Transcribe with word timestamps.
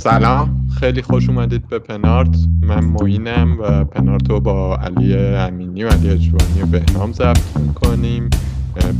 سلام. 0.00 0.68
خیلی 0.80 1.02
خوش 1.02 1.28
اومدید 1.28 1.68
به 1.68 1.78
پنارت. 1.78 2.36
من 2.62 2.84
معینم 2.84 3.58
و 3.60 3.84
پنارت 3.84 4.30
رو 4.30 4.40
با 4.40 4.76
علی 4.76 5.16
امینی 5.16 5.84
و 5.84 5.88
علی 5.88 6.10
اجوانی 6.10 6.62
و 6.62 6.66
بهنام 6.66 7.12
ضبط 7.12 7.56
می‌کنیم. 7.56 8.30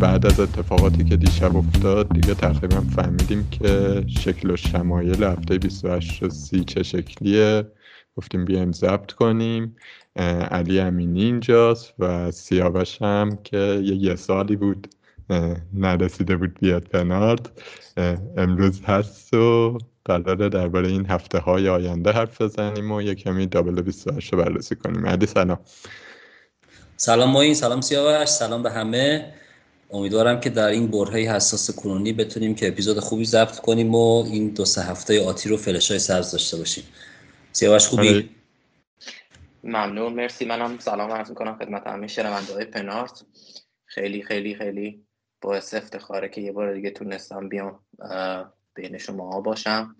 بعد 0.00 0.26
از 0.26 0.40
اتفاقاتی 0.40 1.04
که 1.04 1.16
دیشب 1.16 1.56
افتاد 1.56 2.08
دیگه 2.08 2.34
تقریبا 2.34 2.80
فهمیدیم 2.80 3.48
که 3.50 4.04
شکل 4.08 4.50
و 4.50 4.56
شمایل 4.56 5.24
هفته 5.24 5.58
28 5.58 6.22
و 6.22 6.30
30 6.30 6.64
چه 6.64 6.82
شکلیه. 6.82 7.66
گفتیم 8.16 8.44
بیایم 8.44 8.72
ضبط 8.72 9.12
کنیم. 9.12 9.76
علی 10.50 10.80
امینی 10.80 11.22
اینجاست 11.22 11.94
و 11.98 12.30
سیاوش 12.30 13.02
هم 13.02 13.38
که 13.44 13.82
یه, 13.84 13.94
یه 13.94 14.16
سالی 14.16 14.56
بود. 14.56 14.88
نرسیده 15.74 16.36
بود 16.36 16.58
بیاد 16.60 16.82
پنارت 16.82 17.50
امروز 18.36 18.82
هست 18.82 19.34
و 19.34 19.78
قراره 20.04 20.48
درباره 20.48 20.88
این 20.88 21.06
هفته 21.06 21.38
های 21.38 21.68
آینده 21.68 22.12
حرف 22.12 22.40
بزنیم 22.40 22.92
و 22.92 23.02
یه 23.02 23.14
کمی 23.14 23.46
دابل 23.46 23.82
28 23.82 24.32
رو 24.32 24.38
بررسی 24.38 24.76
کنیم. 24.76 25.06
علی 25.06 25.26
سلام. 25.26 25.60
سلام 26.96 27.36
این 27.36 27.54
سلام 27.54 27.80
سیاوش 27.80 28.28
سلام 28.28 28.62
به 28.62 28.70
همه. 28.70 29.32
امیدوارم 29.90 30.40
که 30.40 30.50
در 30.50 30.68
این 30.68 30.86
برهه 30.86 31.34
حساس 31.34 31.70
کرونی 31.70 32.12
بتونیم 32.12 32.54
که 32.54 32.68
اپیزود 32.68 32.98
خوبی 32.98 33.24
ضبط 33.24 33.56
کنیم 33.56 33.94
و 33.94 34.24
این 34.24 34.48
دو 34.48 34.64
سه 34.64 34.82
هفته 34.82 35.24
آتی 35.24 35.48
رو 35.48 35.56
فلش 35.56 35.90
های 35.90 36.00
سبز 36.00 36.32
داشته 36.32 36.56
باشیم. 36.56 36.84
سیاوش 37.52 37.86
خوبی؟ 37.86 38.08
آره. 38.08 38.28
ممنون 39.64 40.12
مرسی. 40.12 40.44
منم 40.44 40.78
سلام 40.78 41.10
عرض 41.10 41.28
می‌کنم 41.28 41.56
خدمت 41.58 41.86
همه 41.86 42.06
شنونده 42.06 42.54
های 42.54 42.64
پنارت. 42.64 43.22
خیلی 43.86 44.22
خیلی 44.22 44.54
خیلی 44.54 45.04
باعث 45.40 45.74
افتخاره 45.74 46.28
که 46.28 46.40
یه 46.40 46.52
بار 46.52 46.74
دیگه 46.74 46.90
تونستم 46.90 47.48
بیام 47.48 47.80
بین 48.74 48.98
شما 48.98 49.40
باشم 49.40 49.96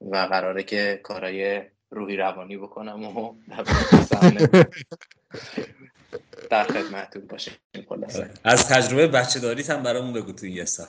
و 0.00 0.16
قراره 0.16 0.62
که 0.62 1.00
کارهای 1.02 1.62
روحی 1.90 2.16
روانی 2.16 2.56
بکنم 2.56 3.16
و 3.16 3.34
در 6.50 6.64
خدمتتون 6.64 7.26
باشیم 7.26 7.54
از 8.44 8.68
تجربه 8.68 9.06
بچه 9.06 9.40
داریت 9.40 9.70
هم 9.70 9.82
برامون 9.82 10.12
بگو 10.12 10.32
تو 10.32 10.46
یه 10.46 10.64
سال. 10.64 10.86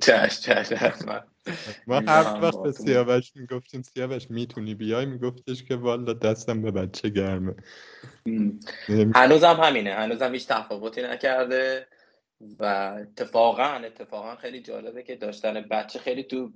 چش 0.00 0.40
چش 0.40 0.72
ما 1.86 2.00
هر 2.00 2.40
وقت 2.42 2.62
به 2.62 2.72
سیاوش 2.72 3.32
می‌گفتیم 3.36 3.82
سیاوش 3.82 4.30
می‌تونی 4.30 4.74
بیای؟ 4.74 5.06
میگفتش 5.06 5.64
که 5.64 5.76
والا 5.76 6.12
دستم 6.12 6.62
به 6.62 6.70
بچه 6.70 7.08
گرمه. 7.08 7.54
هنوزم 9.14 9.60
همینه 9.62 9.94
هنوزم 9.94 10.32
هیچ 10.32 10.48
تفاوتی 10.48 11.02
نکرده. 11.02 11.86
و 12.40 12.64
اتفاقا 13.00 13.62
اتفاقا 13.62 14.36
خیلی 14.36 14.62
جالبه 14.62 15.02
که 15.02 15.16
داشتن 15.16 15.60
بچه 15.60 15.98
خیلی 15.98 16.22
تو 16.22 16.52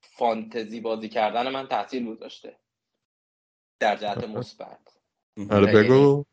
فانتزی 0.00 0.80
بازی 0.80 1.08
کردن 1.08 1.48
من 1.48 1.66
تاثیر 1.66 2.06
گذاشته. 2.06 2.56
در 3.80 3.96
جهت 3.96 4.24
مثبت. 4.24 4.78
آره 5.50 5.72
بگو. 5.72 6.24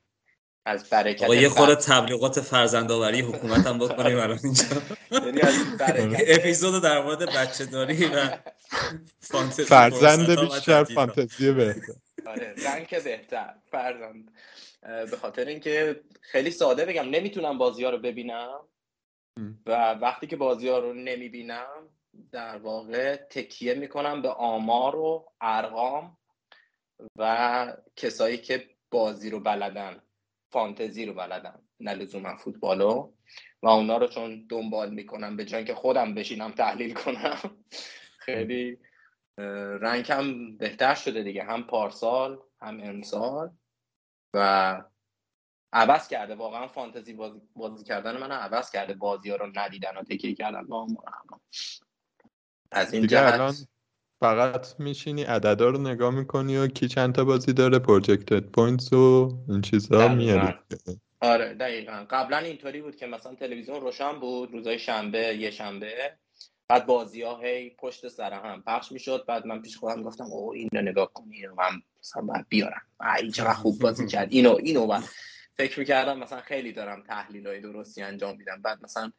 از 0.66 0.90
برکت 0.90 1.30
یه 1.30 1.50
خورده 1.50 1.76
تبلیغات 1.76 2.42
فرزندآوری 2.42 3.22
حکومت 3.22 3.68
هم 3.68 3.80
بکنیم 3.80 4.20
الان 4.20 4.40
اینجا. 4.44 4.64
یعنی 5.96 6.16
اپیزود 6.36 6.84
در 6.84 7.04
مورد 7.04 7.36
بچه 7.36 7.66
داری 7.66 8.06
و 8.06 8.38
فانتزی 9.20 9.64
فرزند 9.64 10.40
بیشتر 10.40 10.84
فانتزی 10.84 11.52
بهتر. 11.52 11.94
آره 12.26 12.56
رنگ 12.66 13.04
بهتر. 13.04 13.54
فرزند. 13.72 14.32
به 14.82 15.18
خاطر 15.22 15.46
اینکه 15.46 16.02
خیلی 16.22 16.52
ساده 16.52 16.86
بگم 16.86 17.10
نمی‌تونم 17.10 17.58
بازی 17.58 17.84
ها 17.84 17.90
رو 17.90 17.98
ببینم. 17.98 18.60
و 19.66 19.94
وقتی 19.94 20.28
که 20.28 20.36
بازی 20.36 20.68
ها 20.68 20.80
رو 20.80 20.94
نمی‌بینم 20.94 21.90
در 22.32 22.58
واقع 22.58 23.16
تکیه 23.16 23.74
می‌کنم 23.74 24.22
به 24.22 24.30
آمار 24.30 24.96
و 24.96 25.26
ارقام 25.42 26.18
و 27.16 27.74
کسایی 27.96 28.38
که 28.38 28.70
بازی 28.92 29.30
رو 29.30 29.40
بلدن 29.40 30.02
فانتزی 30.52 31.06
رو 31.06 31.14
بلدن 31.14 31.62
نه 31.80 31.94
لزوما 31.94 32.38
فوتبالو 32.38 33.14
و 33.64 33.68
اونا 33.68 33.98
رو 33.98 34.08
چون 34.08 34.46
دنبال 34.50 34.94
می‌کنم 34.94 35.36
به 35.38 35.46
جای 35.46 35.66
که 35.66 35.76
خودم 35.76 36.14
بشینم 36.14 36.52
تحلیل 36.52 36.94
کنم 36.94 37.38
خیلی 38.26 38.78
rank 39.82 40.42
م 40.42 40.58
بهتر 40.58 40.96
شده 40.96 41.24
دیگه. 41.24 41.44
هم 41.44 41.64
پارسال 41.64 42.40
هم 42.62 42.80
امسال. 42.84 43.52
و 44.34 44.82
عوض 45.74 46.08
کرده. 46.08 46.36
واقعا 46.36 46.68
فانتزی 46.68 47.14
بازی, 47.14 47.42
بازی 47.56 47.84
کردن 47.84 48.18
من 48.18 48.32
عوض 48.32 48.72
کرده. 48.72 48.94
بازی 48.94 49.30
ها 49.30 49.36
رو 49.36 49.52
ندیدن 49.56 49.98
و 49.98 50.04
تکیه 50.04 50.36
کردن. 50.36 50.64
با 50.64 50.88
از 52.72 52.94
این 52.94 53.02
دیگه 53.02 53.34
الان 53.34 53.56
فقط 54.20 54.80
میشینی 54.80 55.24
عددا 55.24 55.70
رو 55.70 55.78
نگاه 55.78 56.12
می‌کنی 56.14 56.58
و 56.58 56.68
کی 56.68 56.88
چند 56.88 57.16
تا 57.16 57.26
بازی 57.26 57.54
داره؟ 57.54 57.80
projected 57.80 58.40
points 58.40 58.94
و 58.94 59.38
این 59.50 59.62
چیزا 59.62 60.08
میاری. 60.08 60.54
آره 61.22 61.54
دقیقا. 61.54 62.06
قبلا 62.10 62.38
اینطوری 62.38 62.82
بود 62.82 62.96
که 62.96 63.08
مثلا 63.08 63.36
تلویزیون 63.36 63.82
روشن 63.82 64.20
بود 64.20 64.52
روزای 64.52 64.80
شنبه 64.80 65.20
یه 65.20 65.52
شنبه. 65.52 66.18
بعد 66.70 66.86
بازی 66.86 67.22
ها 67.22 67.40
هی 67.40 67.70
پشت 67.70 68.08
سر 68.08 68.34
هم 68.34 68.64
پخش 68.68 68.92
می‌شد. 68.92 69.26
بعد 69.28 69.46
من 69.46 69.62
پیش 69.62 69.78
خودم 69.78 70.04
گفتم 70.04 70.26
او 70.26 70.54
این 70.54 70.70
رو 70.74 70.82
نگاه 70.82 71.14
کنی 71.14 71.46
رو 71.46 71.56
من 71.56 71.82
مثلا 72.00 72.22
باید 72.22 72.46
بیارم. 72.50 72.82
این 73.22 73.32
چقدر 73.32 73.54
خوب 73.54 73.80
بازی 73.80 74.08
کرد. 74.08 74.28
اینو 74.32 74.58
اینو 74.64 74.88
بعد 74.88 75.04
فکر 75.60 75.80
می‌کردم 75.80 76.20
مثلا 76.20 76.42
خیلی 76.42 76.72
دارم 76.72 77.04
تحلیل 77.04 77.48
های 77.48 77.62
درستی 77.62 78.02
انجام 78.02 78.38
میدم. 78.38 78.62
بعد 78.62 78.84
مثلا 78.84 79.12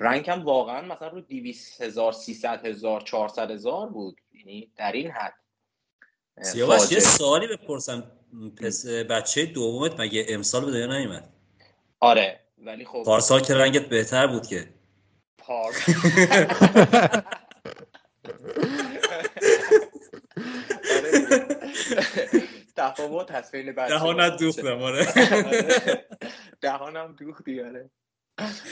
رنگم 0.00 0.44
واقعا 0.44 0.82
مثلا 0.82 1.08
رو 1.08 1.20
200 1.20 1.82
هزار 1.82 2.12
300 2.12 2.66
هزار 2.66 3.00
400 3.00 3.50
هزار 3.50 3.88
بود. 3.88 4.20
یعنی 4.32 4.72
در 4.76 4.92
این 4.92 5.10
حد. 5.10 5.34
سیاوش 6.42 6.92
یه 6.92 7.00
سوالی 7.00 7.46
بپرسم. 7.46 8.12
پس 8.62 8.86
بچه 8.86 9.46
دومت 9.46 10.00
مگه 10.00 10.26
امسال 10.28 10.64
به 10.64 10.70
دنیا 10.70 10.98
نیومد؟ 10.98 11.32
آره 12.00 12.40
ولی 12.58 12.84
خب 12.84 13.02
پارسال 13.06 13.40
که 13.40 13.54
رنگت 13.54 13.88
بهتر 13.88 14.26
بود 14.26 14.46
که. 14.46 14.68
پار 15.38 15.72
تفاوت 22.76 23.30
هست 23.30 23.52
بین 23.52 23.72
بچه 23.72 23.88
دهانت 23.88 24.36
دوختم 24.40 24.82
آره. 24.82 25.06
دهانم 26.60 27.12
دوختی 27.12 27.60
آره. 27.60 27.90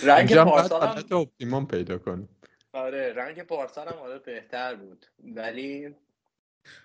رنگ 0.03 0.35
پارسال 0.37 0.89
هم 0.89 1.19
اپتیموم 1.19 1.67
پیدا 1.67 1.99
کن 1.99 2.29
آره 2.73 3.13
رنگ 3.13 3.43
پارسال 3.43 3.89
هم 3.89 3.99
آره 3.99 4.19
بهتر 4.19 4.75
بود. 4.75 5.07
ولی 5.19 5.95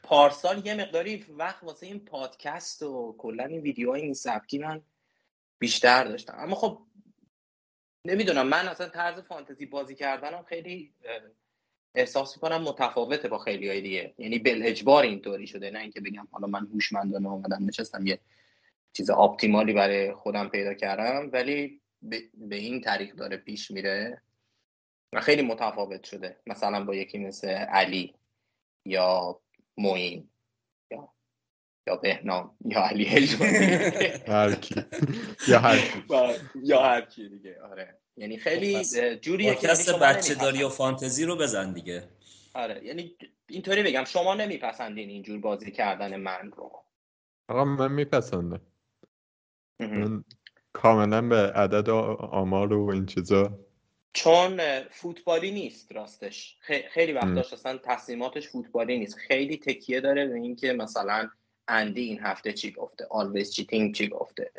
پارسال 0.04 0.66
یه 0.66 0.76
مقداری 0.76 1.26
وقت 1.30 1.64
واسه 1.64 1.86
این 1.86 2.06
پادکست 2.06 2.84
و 2.84 3.16
کلا 3.18 3.44
این 3.44 3.62
ویدیوهای 3.62 4.02
این 4.02 4.14
سبکی 4.14 4.58
من 4.58 4.82
بیشتر 5.60 6.04
داشتم. 6.04 6.36
اما 6.38 6.56
خب 6.56 6.82
نمی‌دونم 8.06 8.48
من 8.48 8.68
اصلا 8.68 8.90
طرز 8.90 9.20
فانتزی 9.20 9.66
بازی 9.66 9.96
کردنم 9.96 10.44
خیلی 10.44 10.94
احساس 11.96 12.38
می‌کنم 12.38 12.62
متفاوته 12.62 13.28
با 13.28 13.38
خیلی 13.38 13.70
های 13.70 13.82
دیگه. 13.82 14.14
یعنی 14.18 14.40
بل 14.40 14.62
اجبار 14.66 15.04
اینطوری 15.04 15.48
شده. 15.48 15.72
نه 15.72 15.80
اینکه 15.80 16.02
بگم 16.02 16.28
حالا 16.32 16.48
من 16.48 16.68
هوشمندانه 16.74 17.30
اومدم 17.30 17.66
نشستم 17.66 18.08
یه 18.08 18.20
چیز 18.94 19.10
اپتیمالی 19.10 19.74
برای 19.74 20.14
خودم 20.14 20.50
پیدا 20.50 20.74
کردم 20.74 21.30
ولی 21.34 21.82
به 22.34 22.56
این 22.56 22.82
طریق 22.82 23.16
داره 23.16 23.38
پیش 23.38 23.72
میره 23.72 24.22
و 25.14 25.22
خیلی 25.22 25.42
متفاوت 25.42 26.04
شده. 26.04 26.38
مثلا 26.48 26.84
با 26.86 26.96
یکی 26.96 27.18
مثل 27.18 27.48
علی 27.50 28.16
یا 28.86 29.40
موین 29.78 30.30
یا 30.92 31.14
یا 31.88 31.96
بهنام 31.96 32.58
یا 32.66 32.82
علی 32.82 33.04
یا 33.04 33.20
هر 35.60 35.78
کی. 35.78 36.04
یا 36.64 36.82
هر 36.82 37.02
کی 37.02 37.30
دیگه. 37.34 37.62
آره. 37.62 38.00
یعنی 38.20 38.38
خیلی 38.38 38.84
جوری 39.22 39.54
پادکست 39.54 40.00
بچه 40.00 40.36
داری 40.36 40.64
و 40.64 40.70
فانتزی 40.70 41.26
رو 41.26 41.36
بزن 41.36 41.74
دیگه. 41.74 42.04
آره 42.54 42.86
یعنی 42.86 43.16
اینطوری 43.48 43.84
بگم 43.84 44.04
شما 44.04 44.36
نمیپسندین 44.36 45.10
اینجور 45.10 45.40
بازی 45.40 45.72
کردن 45.72 46.16
من 46.16 46.52
رو. 46.56 46.72
آقا 47.48 47.66
من 47.66 47.92
میپسندم. 47.92 48.62
من 49.80 50.24
کاملا 50.74 51.22
به 51.22 51.36
عدد 51.36 51.90
آمار 51.90 52.74
و 52.74 52.90
این 52.90 53.06
چیزا. 53.06 53.60
چون 54.14 54.62
فوتبالی 54.90 55.52
نیست 55.52 55.92
راستش. 55.92 56.58
خیلی 56.92 57.14
وقت 57.14 57.36
داشت 57.36 57.54
اصلا 57.54 57.78
تصمیماتش 57.78 58.48
فوتبالی 58.48 59.00
نیست. 59.00 59.16
خیلی 59.16 59.58
تکیه 59.58 60.02
داره 60.02 60.28
به 60.28 60.36
اینکه 60.36 60.74
مثلا 60.74 61.30
اندی 61.68 62.02
این 62.02 62.20
هفته 62.20 62.54
چی 62.54 62.72
گفته 62.72 63.08
Always 63.10 63.52
Cheating 63.52 63.96
چی 63.96 64.08
گفته 64.08 64.52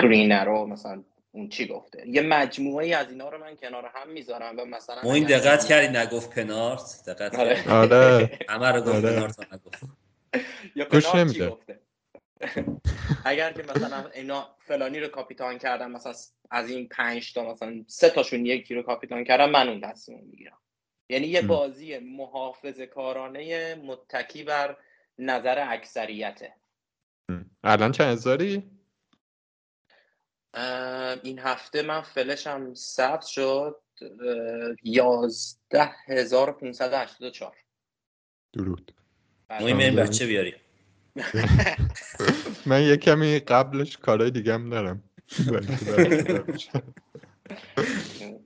گرینرو 0.00 0.66
مثلا 0.66 1.02
اون 1.36 1.48
چی 1.48 1.66
گفته؟ 1.66 2.08
یه 2.08 2.22
مجموعه 2.22 2.86
ای 2.86 2.94
از 2.94 3.10
اینا 3.10 3.28
رو 3.28 3.38
من 3.38 3.56
کنار 3.56 3.90
هم 3.94 4.10
می‌ذارم 4.10 4.58
و 4.58 4.64
مثلا 4.64 5.02
ما 5.04 5.14
این 5.14 5.24
دقت 5.24 5.64
کردی 5.64 5.98
نگفت 5.98 6.30
پنارت؟ 6.30 7.02
دقت 7.06 7.34
آره. 7.34 7.70
آره. 7.70 8.38
همه 8.48 8.68
رو 8.70 8.80
گفت 8.80 9.04
آره. 9.04 9.16
پنارت 9.16 9.52
نگفت. 9.52 9.82
یا 10.76 10.84
پنارت 10.84 11.32
چی 11.32 11.48
گفته؟ 11.48 11.80
اگر 13.24 13.52
که 13.52 13.62
مثلا 13.62 14.10
اینا 14.14 14.56
فلانی 14.58 15.00
رو 15.00 15.08
کاپیتان 15.08 15.58
کردم 15.58 15.90
مثلا 15.90 16.12
از 16.50 16.70
این 16.70 16.88
پنج 16.88 17.32
تا 17.32 17.52
مثلا 17.52 17.84
سه 17.86 18.10
تاشون 18.10 18.46
یکی 18.46 18.74
رو 18.74 18.82
کاپیتان 18.82 19.24
کردم 19.24 19.50
من 19.50 19.68
اون 19.68 19.80
تصمیم 19.80 20.24
می‌گیرم. 20.30 20.58
یعنی 21.08 21.26
یه 21.26 21.42
بازی 21.42 21.98
محافظ 21.98 22.80
کارانه 22.80 23.74
متکی 23.74 24.42
بر 24.42 24.76
نظر 25.18 25.64
اکثریته. 25.68 26.52
الان 27.64 27.92
چند 27.92 28.12
هزاری؟ 28.12 28.75
این 31.22 31.38
هفته 31.38 31.82
من 31.82 32.02
فلشم 32.02 32.74
ثبت 32.74 33.26
شد 33.26 33.76
یازده 34.82 35.90
هزار 36.06 36.52
پونصد 36.52 36.92
هشتاد 36.92 37.22
و 37.22 37.30
چار 37.30 37.56
درود. 38.52 38.94
مهم 39.50 39.78
این 39.78 39.96
بچه 39.96 40.26
بیاری. 40.26 40.54
من 42.66 42.82
یه 42.82 42.96
کمی 42.96 43.38
قبلش 43.38 43.96
کارهای 43.96 44.30
دیگه 44.36 44.54
هم 44.54 44.70
دارم 44.70 45.02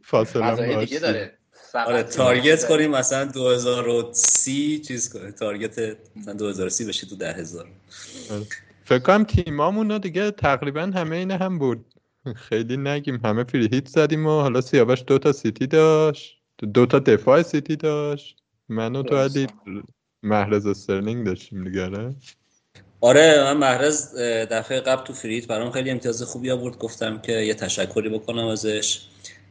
فاصله 0.03 0.85
دیگه 0.85 0.99
داره. 0.99 1.39
آره 1.75 2.03
target 2.03 2.69
کنیم 2.69 2.91
مثلا 2.91 3.25
2030 3.25 4.81
چیز 4.81 5.13
کنیم. 5.13 5.31
target 5.31 5.97
مثلا 6.17 6.35
2030 6.35 6.85
بشه 6.85 7.07
تو 7.07 7.17
10000 7.17 7.67
آره. 8.31 8.47
فکر 8.85 8.99
کنم 8.99 9.25
تیمامون 9.25 9.99
دیگه 9.99 10.31
تقریبا 10.31 10.83
همه 10.83 11.17
عین 11.17 11.37
هم 11.37 11.59
بود 11.59 11.85
خیلی 12.49 12.77
نگیم. 12.77 13.21
همه 13.25 13.45
free 13.45 13.69
hit 13.73 13.89
زدیم 13.89 14.27
و 14.27 14.41
حالا 14.41 14.61
سیاوش 14.61 15.05
دو 15.07 15.19
تا 15.19 15.33
سیتی 15.33 15.67
داشت. 15.67 16.37
دو 16.75 16.87
تا 16.87 16.99
دفاع 16.99 17.43
سیتی 17.43 17.77
داشت. 17.77 18.37
من 18.69 18.97
و 18.97 19.03
تو 19.03 19.17
علی 19.17 19.47
محرز 20.23 20.67
استرلینگ 20.67 21.27
داشتیم 21.27 21.65
دیگه 21.65 21.85
آره, 21.85 22.15
آره، 23.01 23.45
من 23.45 23.57
محرز 23.57 24.15
دفعه 24.51 24.81
قبل 24.81 25.05
تو 25.05 25.13
free 25.13 25.32
hit 25.32 25.47
برام 25.47 25.71
خیلی 25.71 25.91
امتیاز 25.91 26.23
خوبی 26.23 26.51
آورد. 26.51 26.79
گفتم 26.79 27.19
که 27.19 27.33
یه 27.33 27.55
تشکری 27.55 28.09
بکنم 28.09 28.47
ازش. 28.47 29.01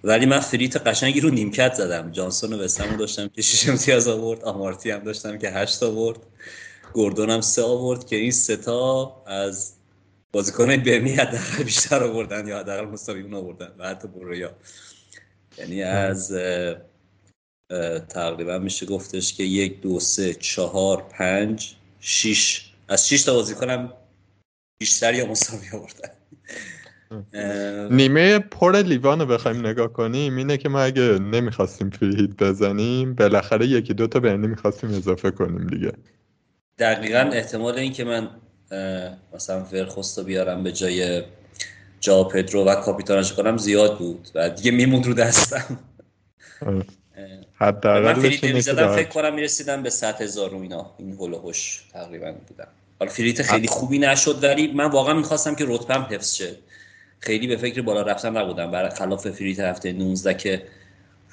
ولی 0.04 0.26
من 0.26 0.40
فریت 0.40 0.88
قشنگی 0.88 1.20
رو 1.20 1.30
نیمکت 1.30 1.74
زدم. 1.74 2.12
جانسون 2.12 2.54
و 2.54 2.58
بستم 2.58 2.98
داشتم 2.98 3.28
که 3.28 3.42
6 3.42 3.70
امتیاز 3.70 4.08
آورد. 4.08 4.44
آمارتی 4.44 4.92
هم 4.92 5.00
داشتم 5.00 5.38
که 5.38 5.50
8 5.50 5.84
آورد. 5.84 6.20
گوردون 6.94 7.30
هم 7.30 7.42
3 7.42 7.62
آورد 7.62 8.08
که 8.08 8.16
این 8.16 8.32
سه 8.32 8.58
تا 8.58 9.24
از 9.26 9.79
بازیکن 10.32 10.66
برنی 10.66 11.12
حداقل 11.12 11.64
بیشتر 11.64 12.04
آوردن 12.04 12.48
یا 12.48 12.60
حداقل 12.60 12.86
مساوی 12.86 13.22
اون 13.22 13.34
آوردن 13.34 13.72
و 13.78 13.88
حتی 13.88 14.08
برویا 14.08 14.56
یعنی 15.58 15.84
از 15.84 16.34
تقریبا 18.10 18.60
میشه 18.60 18.86
گفتش 18.86 19.34
که 19.34 19.44
یک 19.44 19.82
دو 19.82 20.00
سه 20.00 20.34
چهار 20.34 21.02
پنج 21.02 21.76
شیش. 22.00 22.74
از 22.88 23.10
شیش 23.10 23.24
تا 23.24 23.34
بازیکنم 23.34 23.94
بیشتر 24.80 25.14
یا 25.14 25.26
مساوی 25.26 25.68
آوردن. 25.74 26.10
نیمه 27.96 28.40
پر 28.40 28.82
لیوان 28.82 29.20
رو 29.20 29.26
بخوایم 29.26 29.68
نگاه 29.68 29.94
کنیم. 29.94 30.38
اینه 30.38 30.58
که 30.58 30.70
ما 30.70 30.82
اگه 30.82 31.02
نمی‌خواستیم 31.02 31.90
فری 31.90 32.28
بزنیم 32.28 33.14
بالاخره 33.14 33.68
یکی 33.68 33.94
دو 33.94 34.08
تا 34.08 34.20
برنی 34.20 34.48
می‌خواستیم 34.48 34.90
اضافه 34.90 35.32
کنیم 35.32 35.68
دیگه. 35.68 35.92
دقیقا 36.78 37.20
احتمال 37.34 37.76
این 37.76 37.94
که 37.94 38.04
من 38.04 38.30
مثلا 39.36 39.64
ورخوست 39.72 40.18
رو 40.18 40.24
بیارم 40.24 40.64
به 40.64 40.72
جای 40.72 41.24
جا 42.00 42.24
پدرو 42.24 42.66
و 42.66 42.76
کاپیتانش 42.76 43.34
کنم 43.34 43.58
زیاد 43.58 43.98
بود 43.98 44.30
و 44.36 44.50
دیگه 44.50 44.72
میموند 44.72 45.06
رو 45.06 45.14
دستم. 45.14 45.80
من 47.84 48.14
فریت 48.14 48.44
نمی‌زدم 48.44 48.96
فکر 48.96 49.10
کنم 49.10 49.36
می‌رسیدم 49.36 49.84
به 49.84 49.90
100 49.90 50.22
هزار 50.22 50.54
و 50.54 50.62
اینا. 50.62 50.96
این 50.98 51.18
هلوهوش 51.20 51.84
تقریبا 51.94 52.32
بودم. 52.48 52.68
حالا 53.00 53.12
فریت 53.12 53.42
خیلی 53.42 53.68
خوبی 53.68 54.00
نشد 54.00 54.44
ولی 54.44 54.72
من 54.72 54.86
واقعا 54.86 55.14
می‌خواستم 55.14 55.56
که 55.56 55.66
رتبم 55.68 56.08
حفظ 56.10 56.36
شه. 56.36 56.56
خیلی 57.20 57.48
به 57.48 57.58
فکر 57.58 57.82
بالا 57.82 58.02
رفتن 58.02 58.38
نبودم. 58.38 58.72
برای 58.72 58.90
خلاف 58.90 59.28
فریت 59.28 59.60
هفته 59.60 59.94
19 59.94 60.34
که 60.34 60.64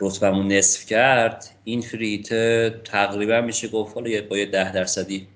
رتبمون 0.00 0.52
نصف 0.52 0.86
کرد 0.86 1.48
این 1.64 1.80
فریت 1.80 2.28
تقریبا 2.84 3.40
میشه 3.40 3.68
گفت 3.68 3.94
حالا 3.94 4.10
با 4.30 4.38
یه 4.38 4.46
ده 4.46 4.72
درصدی 4.72 5.28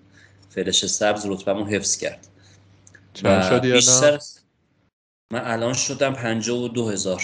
فلش 0.51 0.87
سبز 0.87 1.27
رتبمون 1.27 1.69
حفظ 1.69 1.97
کرد. 1.97 2.27
چند 3.15 3.43
شدی 3.43 3.73
بیشتر 3.73 4.19
من 5.33 5.41
الان 5.45 5.75
شدم 5.75 6.13
پنجه 6.13 6.53
و 6.53 6.69
دو 6.69 6.89
هزار. 6.89 7.23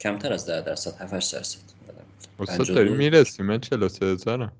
کمتر 0.00 0.32
از 0.32 0.46
ده 0.46 0.60
درصد 0.60 0.94
هفتش 0.94 1.26
درصد. 1.26 1.58
استاد 2.38 2.66
داری 2.66 2.90
می‌رسی 2.90 3.42
من 3.42 3.60
چلو 3.60 3.88
سه 3.88 4.06
هزارم. 4.06 4.56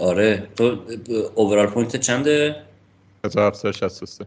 آره. 0.00 0.48
overall 1.34 1.66
point 1.66 1.96
چنده؟ 1.96 2.64
1763 3.24 4.26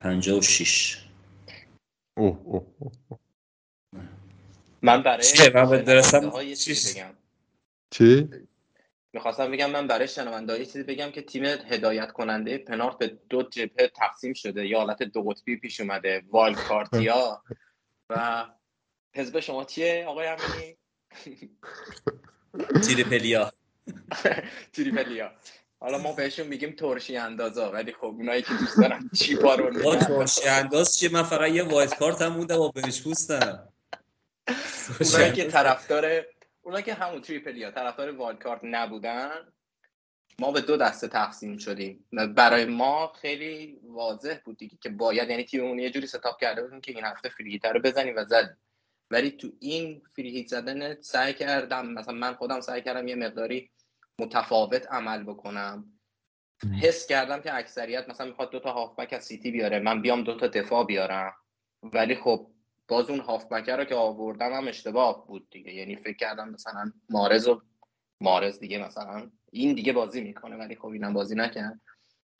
56 0.00 1.04
اوه 2.16 2.40
اوه 2.44 2.66
اوه 2.78 2.92
من 4.82 5.02
برای 5.02 5.24
چه 5.24 5.50
من 5.50 5.84
برسم 5.84 6.30
بگم. 6.30 7.14
چی؟ 7.90 8.28
می‌خواستم 9.18 9.50
بگم 9.50 9.70
من 9.70 9.86
برای 9.86 10.08
شنونده 10.08 10.64
چیزی 10.66 10.82
بگم 10.82 11.10
که 11.10 11.22
تیم 11.22 11.44
هدایت 11.44 12.12
کننده 12.12 12.58
پنارت 12.58 12.98
به 12.98 13.18
دو 13.28 13.42
جبهه 13.42 13.88
تقسیم 13.88 14.32
شده. 14.32 14.66
یا 14.66 14.78
حالت 14.78 15.02
دو 15.02 15.22
قطبی 15.22 15.56
پیش 15.56 15.80
اومده 15.80 16.22
wild 16.30 16.62
card 16.68 17.27
یا 17.27 17.42
و 18.10 18.44
حزب 19.14 19.40
شما 19.40 19.64
چیه 19.64 20.04
آقای 20.08 20.26
امینی؟ 20.26 20.76
تیریپلیا 22.86 23.52
تیریپلیا 24.74 25.32
حالا 25.80 25.98
ما 25.98 26.12
بهشون 26.12 26.46
میگیم 26.46 26.72
ترشی 26.72 27.16
اندازا 27.16 27.72
ولی 27.72 27.92
خب 27.92 28.04
اونایی 28.04 28.42
که 28.42 28.54
دوست 28.54 28.80
دارن 28.80 29.10
چی 29.14 29.34
با 29.34 29.56
ترشی 30.06 30.48
انداز 30.48 30.98
چیه؟ 30.98 31.12
من 31.12 31.22
فقط 31.22 31.50
یه 31.50 31.62
وایت 31.62 31.98
کارت 31.98 32.22
هم 32.22 32.34
بودم 32.34 32.60
و 32.60 32.70
بهش 32.70 33.02
پوستم. 33.02 33.68
اونایی 35.00 35.32
که 35.32 35.44
طرفدار 35.44 36.24
اونا 36.68 36.80
که 36.80 36.94
همون 36.94 37.20
تریپلیا 37.20 37.70
طرفدار 37.70 38.10
والکارت 38.10 38.60
نبودن 38.62 39.52
ما 40.38 40.52
به 40.52 40.60
دو 40.60 40.76
دسته 40.76 41.08
تقسیم 41.08 41.58
شدیم. 41.58 42.06
برای 42.36 42.64
ما 42.64 43.12
خیلی 43.12 43.80
واضح 43.82 44.38
بود 44.44 44.56
دیگه 44.56 44.78
که 44.80 44.88
باید 44.88 45.30
یعنی 45.30 45.44
تیممون 45.44 45.78
یه 45.78 45.90
جوری 45.90 46.06
ستاپ 46.06 46.40
کرده 46.40 46.62
بودیم 46.62 46.80
که 46.80 46.92
این 46.92 47.04
هفته 47.04 47.28
فری 47.28 47.60
رو 47.74 47.80
بزنیم 47.80 48.16
و 48.16 48.24
زدیم. 48.24 48.56
ولی 49.10 49.30
تو 49.30 49.52
این 49.60 50.02
فری 50.16 50.46
زدن 50.48 51.00
سعی 51.00 51.34
کردم 51.34 51.86
مثلا 51.86 52.14
من 52.14 52.34
خودم 52.34 52.60
سعی 52.60 52.82
کردم 52.82 53.08
یه 53.08 53.14
مقداری 53.14 53.70
متفاوت 54.20 54.86
عمل 54.86 55.22
بکنم. 55.22 56.00
حس 56.82 57.06
کردم 57.06 57.40
که 57.40 57.54
اکثریت 57.54 58.08
مثلا 58.08 58.26
می‌خواد 58.26 58.50
دو 58.50 58.60
تا 58.60 58.72
هافبک 58.72 59.12
از 59.12 59.24
سیتی 59.24 59.50
بیاره 59.50 59.78
من 59.78 60.02
بیام 60.02 60.22
دو 60.22 60.36
تا 60.36 60.46
دفاع 60.46 60.86
بیارم. 60.86 61.34
ولی 61.82 62.14
خب 62.14 62.50
باز 62.88 63.10
اون 63.10 63.20
هافبک 63.20 63.68
رو 63.68 63.84
که 63.84 63.94
آوردم 63.94 64.52
هم 64.52 64.68
اشتباه 64.68 65.26
بود 65.26 65.50
دیگه. 65.50 65.74
یعنی 65.74 65.96
فکر 65.96 66.16
کردم 66.16 66.48
مثلا 66.48 66.92
مارز 67.10 67.48
و 67.48 67.60
مارز 68.20 68.58
دیگه 68.58 68.78
مثلا 68.78 69.30
این 69.52 69.74
دیگه 69.74 69.92
بازی 69.92 70.20
می‌کنه 70.20 70.56
ولی 70.56 70.76
خب 70.76 70.86
اینم 70.86 71.12
بازی 71.12 71.34
نکرد. 71.34 71.80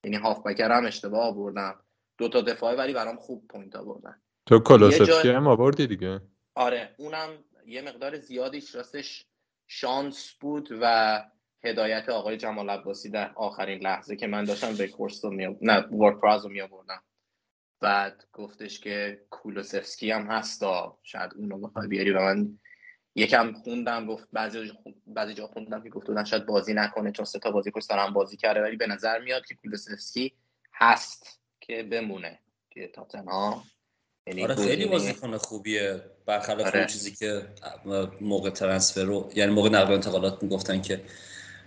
یعنی 0.05 0.17
هافبک 0.17 0.61
هم 0.61 0.87
اشتباه 0.87 1.27
آوردم. 1.27 1.81
دو 2.19 2.29
تا 2.29 2.41
دفاعه 2.41 2.77
ولی 2.77 2.93
برام 2.93 3.17
خوب 3.17 3.47
point 3.49 3.77
آوردن. 3.77 4.23
تو 4.47 4.59
کولوسفسکی 4.59 5.29
هم 5.29 5.47
آوردی 5.47 5.87
دیگه؟ 5.87 6.21
آره 6.55 6.95
اونم 6.99 7.45
یه 7.67 7.83
مقدار 7.83 8.19
زیادیش 8.19 8.75
راستش 8.75 9.27
شانس 9.67 10.33
بود 10.41 10.69
و 10.81 11.25
هدایت 11.65 12.09
آقای 12.09 12.37
جمال 12.37 12.71
عباسی 12.71 13.11
در 13.11 13.33
آخرین 13.37 13.83
لحظه 13.83 14.17
که 14.17 14.27
من 14.27 14.45
داشتم 14.45 14.77
وگهورست 14.77 15.25
رو 15.25 15.31
می 15.31 15.57
نه 15.63 15.79
وگهورست 15.79 16.43
رو 16.43 16.49
می 16.49 16.61
آوردم 16.61 17.03
بعد 17.81 18.25
گفتش 18.33 18.81
که 18.81 19.21
کولوسفسکی 19.31 20.11
هم 20.11 20.27
هستا. 20.27 20.99
شاید 21.03 21.31
اون 21.37 21.51
رو 21.51 21.59
بخوای 21.59 21.89
بیاری 21.89 22.11
و 22.11 22.21
من 22.21 22.59
یکم 23.15 23.53
خوندم 23.53 24.07
گفت 24.07 24.29
بعضی 24.33 24.73
بعضی 25.07 25.35
جا 25.35 25.47
خوندم 25.47 25.83
که 25.83 25.91
گفت 25.91 26.25
شاید 26.25 26.47
بازی 26.47 26.75
نکنه 26.75 27.13
چون 27.13 27.25
سه 27.25 27.39
تا 27.39 27.51
بازی 27.51 27.73
هم 27.91 28.13
بازی 28.13 28.37
کرده 28.37 28.61
ولی 28.61 28.77
به 28.77 28.87
نظر 28.87 29.19
میاد 29.19 29.47
که 29.47 29.55
کولوسفسکی 29.55 30.33
هست 30.73 31.41
که 31.61 31.83
بمونه. 31.83 32.41
که 32.71 32.89
تاتنها 32.89 33.65
یعنی 34.27 34.43
آره 34.43 34.55
خیلی 34.55 34.87
بازیکن 34.87 35.37
خوبیه. 35.37 36.03
برخلاف 36.27 36.67
آره. 36.67 36.79
اون 36.79 36.87
چیزی 36.87 37.15
که 37.15 37.49
موقع 38.21 38.51
ترنسفر 38.51 39.03
رو 39.05 39.31
یعنی 39.35 39.53
موقع 39.53 39.69
نقل 39.69 39.93
انتقالات 39.93 40.43
می‌گفتن 40.43 40.83
که 40.83 41.05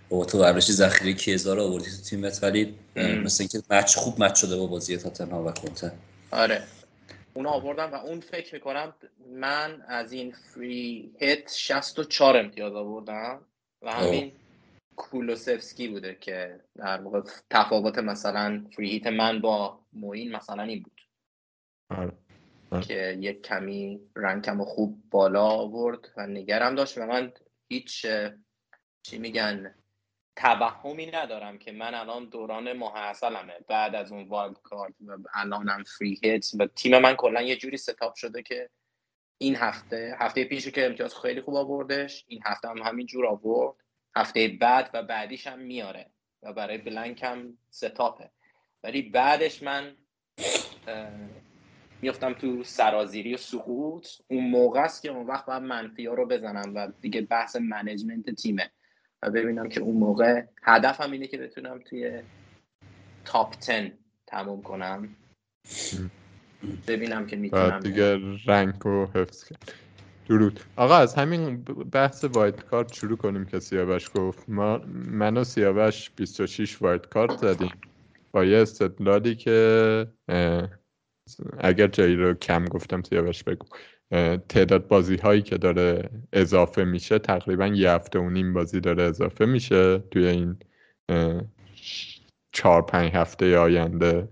با 0.08 0.24
تو 0.24 0.38
ورزشی 0.38 0.72
ذخیره 0.72 1.12
کیزا 1.12 1.54
رو 1.54 1.62
آوردی 1.62 1.90
تو 1.90 2.02
تیمت 2.02 2.38
ولی 2.42 2.74
مثل 2.96 3.42
اینکه 3.42 3.62
مچ 3.70 3.96
خوب 3.96 4.22
مچ 4.22 4.40
شده 4.40 4.56
با 4.56 4.66
بازی 4.66 4.96
تاتنهام 4.96 5.46
و 5.46 5.52
کنته 5.52 5.92
آره. 6.30 6.62
اون 7.34 7.46
آوردم 7.46 7.90
و 7.90 7.94
اون 7.94 8.20
فکر 8.20 8.54
می‌کنم 8.54 8.94
من 9.30 9.82
از 9.88 10.12
این 10.12 10.32
فری 10.32 11.12
هیت 11.18 11.52
64 11.52 12.36
امتیاز 12.36 12.72
آوردم 12.72 13.40
و 13.82 13.92
همین 13.92 14.32
کولوسفسکی 14.96 15.88
بوده 15.88 16.16
که 16.20 16.60
در 16.76 17.00
واقع 17.00 17.20
تفاوت 17.50 17.98
مثلا 17.98 18.64
free 18.76 18.90
hit 18.90 19.06
من 19.06 19.40
با 19.40 19.80
موین 19.92 20.36
مثلا 20.36 20.62
این 20.62 20.82
بود. 20.82 21.00
آره. 21.90 22.12
آره. 22.70 22.82
که 22.82 23.16
یک 23.20 23.42
کمی 23.42 24.00
rank 24.16 24.54
م 24.54 24.64
خوب 24.64 25.02
بالا 25.10 25.44
آورد 25.44 26.08
و 26.16 26.26
نگهم 26.26 26.74
داشت 26.74 26.98
و 26.98 27.06
من 27.06 27.32
هیچ 27.68 28.06
چی 29.02 29.18
میگن 29.18 29.74
توهمی 30.36 31.06
ندارم 31.06 31.58
که 31.58 31.72
من 31.72 31.94
الان 31.94 32.28
دوران 32.28 32.72
ماه 32.72 32.95
عسلمه 32.95 33.54
بعد 33.68 33.94
از 33.94 34.12
اون 34.12 34.28
wild 34.28 34.62
card 34.62 34.94
و 35.06 35.16
الانم 35.34 35.84
free 35.98 36.20
hit 36.22 36.50
و 36.58 36.66
تیم 36.66 36.98
من 36.98 37.14
کلا 37.14 37.42
یه 37.42 37.56
جوری 37.56 37.76
setup 37.76 38.14
شده 38.14 38.42
که 38.42 38.70
این 39.38 39.56
هفته 39.56 40.16
هفته 40.18 40.44
پیشی 40.44 40.70
که 40.70 40.86
امتیاز 40.86 41.14
خیلی 41.18 41.40
خوب 41.40 41.54
آوردش 41.54 42.24
این 42.28 42.40
هفته 42.44 42.68
هم 42.68 42.78
همین 42.78 43.06
جور 43.06 43.26
آورد. 43.26 43.76
هفته 44.16 44.48
بعد 44.48 44.90
و 44.94 45.02
بعدیش 45.02 45.46
هم 45.46 45.58
میاره 45.58 46.10
و 46.42 46.52
برای 46.52 46.78
blank 46.78 47.22
هم 47.22 47.58
setup 47.70 48.20
ه 48.20 48.30
ولی 48.82 49.02
بعدش 49.02 49.62
من 49.62 49.96
میفتم 52.02 52.32
تو 52.32 52.64
سرازیری 52.64 53.34
و 53.34 53.36
سقوط. 53.36 54.08
اون 54.28 54.50
موقع 54.50 54.80
است 54.80 55.02
که 55.02 55.08
اون 55.08 55.26
وقت 55.26 55.46
باید 55.46 55.62
منفی 55.62 56.06
ها 56.06 56.14
رو 56.14 56.26
بزنم 56.26 56.74
و 56.74 56.92
دیگه 57.00 57.20
بحث 57.20 57.56
management 57.56 58.30
تیمه. 58.30 58.70
و 59.22 59.30
ببینم 59.30 59.68
که 59.68 59.80
اون 59.80 59.96
موقع 59.96 60.42
هدفم 60.62 61.12
اینه 61.12 61.26
که 61.26 61.38
بتونم 61.38 61.78
توی 61.78 62.20
top 63.24 63.54
10 63.66 63.92
تموم 64.26 64.62
کنم. 64.62 65.08
ببینم 66.88 67.26
که 67.26 67.36
می‌تونم 67.36 67.80
دیگه 67.80 68.18
rank 68.46 68.74
رو 68.80 69.06
حفظ 69.14 69.44
کرد 69.44 69.72
درود. 70.28 70.60
آقا 70.76 70.96
از 70.96 71.14
همین 71.14 71.62
بحث 71.92 72.24
وایت 72.24 72.64
کارت 72.64 72.92
شروع 72.92 73.16
کنیم 73.16 73.44
که 73.44 73.60
سیاوش 73.60 74.10
گفت. 74.14 74.44
ما 74.48 74.78
من 74.94 75.36
و 75.36 75.44
سیاوش 75.44 76.10
26 76.16 76.82
وایت 76.82 77.06
کارت 77.06 77.38
زدیم. 77.38 77.72
با 78.32 78.44
یه 78.44 78.58
استدلالی 78.58 79.34
که 79.34 80.06
اگر 81.58 81.86
جایی 81.86 82.16
رو 82.16 82.34
کم 82.34 82.64
گفتم 82.64 83.02
سیاوش 83.02 83.44
بگو. 83.44 83.66
تعداد 84.48 84.88
بازی 84.88 85.16
هایی 85.16 85.42
که 85.42 85.58
داره 85.58 86.10
اضافه 86.32 86.84
میشه 86.84 87.18
تقریبا 87.18 87.66
یه 87.66 87.90
هفته 87.90 88.18
و 88.18 88.30
نیم 88.30 88.52
بازی 88.52 88.80
داره 88.80 89.02
اضافه 89.02 89.46
میشه 89.46 89.98
توی 89.98 90.26
این 90.26 90.56
چهار 92.52 92.82
پنج 92.82 93.10
هفته 93.12 93.58
آینده. 93.58 94.28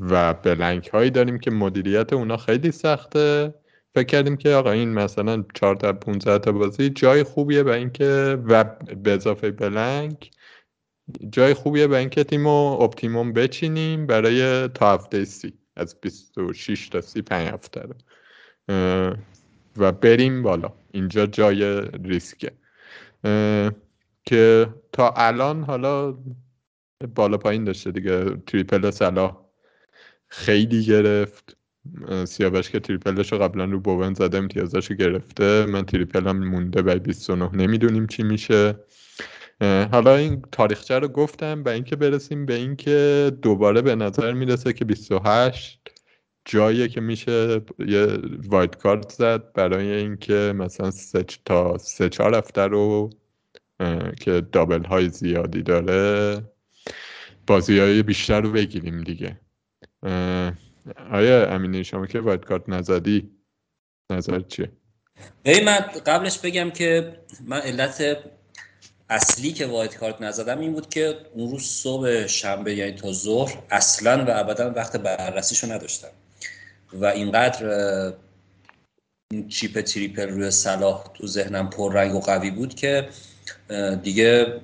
و 0.00 0.34
بلنک 0.34 0.88
هایی 0.88 1.10
داریم 1.10 1.38
که 1.38 1.50
مدیریت 1.50 2.12
اونا 2.12 2.36
خیلی 2.36 2.70
سخته. 2.70 3.54
فکر 3.94 4.06
کردیم 4.06 4.36
که 4.36 4.50
آقا 4.50 4.70
این 4.70 4.94
مثلا 4.94 5.44
4 5.54 5.76
تا 5.76 5.92
15 5.92 6.38
تا 6.38 6.52
بازی 6.52 6.90
جای 6.90 7.22
خوبیه 7.22 7.62
به 7.62 7.74
اینکه 7.74 8.38
و 8.44 8.64
به 9.02 9.12
اضافه 9.12 9.50
blank. 9.50 10.30
جای 11.30 11.54
خوبیه 11.54 11.86
به 11.86 11.98
اینکه 11.98 12.24
تیمو 12.24 12.80
optimum 12.80 13.32
بچینیم 13.32 14.06
برای 14.06 14.68
تا 14.68 14.94
هفته 14.94 15.24
سی. 15.24 15.59
از 15.76 16.00
26 16.00 16.88
تا 16.88 17.00
35 17.00 17.48
هفته 17.48 17.80
رو. 17.80 17.94
و 19.76 19.92
بریم 19.92 20.42
بالا. 20.42 20.72
اینجا 20.92 21.26
جای 21.26 21.80
ریسکه. 22.04 22.52
که 24.24 24.68
تا 24.92 25.10
الان 25.16 25.62
حالا 25.62 26.18
بالا 27.14 27.36
پایین 27.36 27.64
داشته 27.64 27.90
دیگه. 27.90 28.24
triple 28.46 28.90
صلاح 28.90 29.36
خیلی 30.28 30.84
گرفت. 30.84 31.56
سیاوش 32.24 32.70
که 32.70 32.80
تریپلش 32.80 33.32
رو 33.32 33.38
قبلا 33.38 33.64
رو 33.64 33.80
بوون 33.80 34.14
زده 34.14 34.38
امتیازش 34.38 34.90
رو 34.90 34.96
گرفته. 34.96 35.66
من 35.66 35.84
تریپل 35.84 36.28
هم 36.28 36.48
مونده 36.48 36.82
به 36.82 36.98
29 36.98 37.56
نمی‌دونیم 37.56 38.06
چی 38.06 38.22
میشه. 38.22 38.74
حالا 39.62 40.16
این 40.16 40.42
تاریخچه 40.52 40.98
رو 40.98 41.08
گفتم 41.08 41.62
به 41.62 41.72
اینکه 41.72 41.96
برسیم 41.96 42.46
به 42.46 42.54
اینکه 42.54 43.32
دوباره 43.42 43.82
به 43.82 43.94
نظر 43.94 44.32
می‌رسه 44.32 44.72
که 44.72 44.84
28 44.84 45.80
جایی 46.44 46.88
که 46.88 47.00
میشه 47.00 47.60
یه 47.78 48.18
وایت 48.48 48.76
کارت 48.76 49.08
زد 49.12 49.52
برای 49.52 49.92
اینکه 49.92 50.52
مثلا 50.56 50.90
سه 50.90 51.22
تا 51.22 51.78
سه 51.78 52.08
چهار 52.08 52.34
هفته 52.34 52.62
رو 52.62 53.10
که 54.20 54.40
دابل 54.52 54.84
های 54.84 55.08
زیادی 55.08 55.62
داره 55.62 56.42
بازی 57.46 57.78
های 57.78 58.02
بیشتر 58.02 58.40
رو 58.40 58.52
بگیریم 58.52 59.02
دیگه 59.02 59.40
آیا 61.10 61.50
امینی 61.50 61.82
شما 61.82 62.06
که 62.06 62.20
wild 62.20 62.44
card 62.44 62.68
نزدی 62.68 63.30
نظر 64.10 64.40
چیه؟ 64.40 64.72
من 65.46 65.78
قبلش 66.06 66.38
بگم 66.38 66.70
که 66.70 67.16
من 67.46 67.60
علت 67.60 68.16
اصلی 69.10 69.52
که 69.52 69.66
wild 69.66 69.96
card 69.96 70.22
نزدم 70.22 70.58
این 70.58 70.72
بود 70.72 70.88
که 70.88 71.18
اون 71.34 71.50
روز 71.50 71.62
صبح 71.62 72.26
شنبه 72.26 72.74
یعنی 72.74 72.92
تا 72.92 73.12
ظهر 73.12 73.62
اصلا 73.70 74.24
و 74.24 74.30
ابدا 74.30 74.72
وقت 74.72 74.96
بررسیشو 74.96 75.72
نداشتم. 75.72 76.08
و 76.92 77.04
اینقدر 77.04 77.66
این 79.32 79.48
chip 79.48 79.80
triple 79.80 80.28
روی 80.28 80.50
صلاح 80.50 81.10
تو 81.14 81.26
ذهنم 81.26 81.70
پررنگ 81.70 82.14
و 82.14 82.20
قوی 82.20 82.50
بود 82.50 82.74
که 82.74 83.08
دیگه 84.02 84.60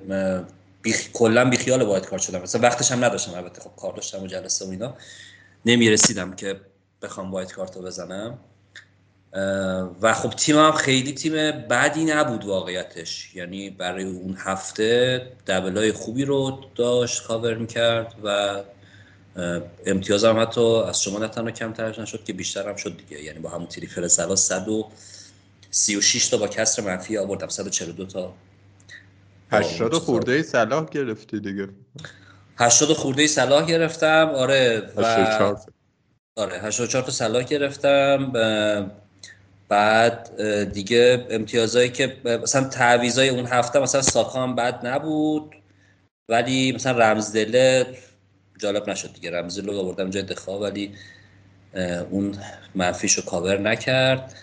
بیخ... 0.81 1.11
کلا 1.13 1.49
بیخیال 1.49 1.81
wild 1.81 2.05
card 2.05 2.21
شدم. 2.21 2.41
مثلا 2.41 2.61
وقتش 2.61 2.91
هم 2.91 3.05
نداشتم. 3.05 3.33
البته 3.33 3.61
خب 3.61 3.71
کار 3.75 3.93
داشتم 3.93 4.23
و 4.23 4.27
جلسه 4.27 4.65
و 4.65 4.69
اینا. 4.69 4.97
نمی‌رسیدم 5.65 6.35
که 6.35 6.61
بخوام 7.01 7.31
wild 7.31 7.51
card 7.51 7.77
بزنم. 7.77 8.39
و 10.01 10.13
خب 10.13 10.29
تیم 10.29 10.57
هم 10.57 10.71
خیلی 10.71 11.13
تیم 11.13 11.33
بدی 11.51 12.05
نبود 12.05 12.45
واقعیتش. 12.45 13.35
یعنی 13.35 13.69
برای 13.69 14.03
اون 14.03 14.37
هفته 14.39 15.21
double 15.47 15.85
ای 15.85 15.91
خوبی 15.91 16.25
رو 16.25 16.59
داشت 16.75 17.23
کاور 17.23 17.55
می‌کرد 17.55 18.15
و 18.23 18.59
امتیاز 19.85 20.25
هم 20.25 20.39
حتی 20.39 20.75
از 20.75 21.03
شما 21.03 21.19
نه 21.19 21.27
تنها 21.27 21.51
کمترش 21.51 21.99
نشد 21.99 22.23
که 22.23 22.33
بیشتر 22.33 22.69
هم 22.69 22.75
شد 22.75 22.97
دیگه. 22.97 23.23
یعنی 23.23 23.39
با 23.39 23.49
همون 23.49 23.67
triple 23.67 24.07
صلاح 24.07 24.35
136 24.35 26.27
تا 26.27 26.37
با 26.37 26.47
کسر 26.47 26.81
منفی 26.81 27.17
آوردم 27.17 27.47
142 27.47 28.05
تا 28.05 28.33
80 29.51 29.93
خورده 29.93 30.43
صلاح 30.43 30.85
گرفتی 30.85 31.39
دیگه. 31.39 31.69
80 32.57 32.93
خورده 32.93 33.27
صلاح 33.27 33.65
گرفتم 33.65 34.31
آره 34.35 34.91
و 34.95 35.05
84 35.05 35.59
آره 36.35 36.59
84 36.61 37.03
تا 37.03 37.11
صلاح 37.11 37.43
گرفتم 37.43 38.31
بعد 39.69 40.43
دیگه 40.73 41.27
امتیازهایی 41.29 41.89
که 41.89 42.17
مثلا 42.23 42.63
تعویضای 42.67 43.29
اون 43.29 43.45
هفته 43.45 43.79
مثلا 43.79 44.01
ساکا 44.01 44.43
هم 44.43 44.55
بد 44.55 44.87
نبود. 44.87 45.55
ولی 46.29 46.71
مثلا 46.71 46.99
رمزدله 46.99 47.97
جالب 48.57 48.89
نشد 48.89 49.13
دیگه. 49.13 49.31
رمزدله 49.31 49.71
رو 49.71 49.79
آوردم 49.79 50.09
جای 50.09 50.23
دخواه 50.23 50.61
ولی 50.61 50.95
اون 52.09 52.37
منفیش 52.75 53.13
رو 53.13 53.23
کاور 53.23 53.57
نکرد. 53.57 54.35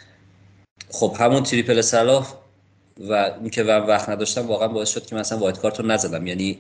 خب 0.91 1.17
همون 1.21 1.43
triple 1.43 1.81
صلاح 1.81 2.35
و 2.99 3.13
اون 3.13 3.51
که 3.51 3.63
وقت 3.63 4.09
نداشتم 4.09 4.47
واقعا 4.47 4.69
باعث 4.69 4.89
شد 4.89 5.07
که 5.07 5.17
مثلا 5.17 5.39
wild 5.39 5.59
card 5.59 5.81
رو 5.81 5.87
نزدم. 5.87 6.27
یعنی 6.27 6.59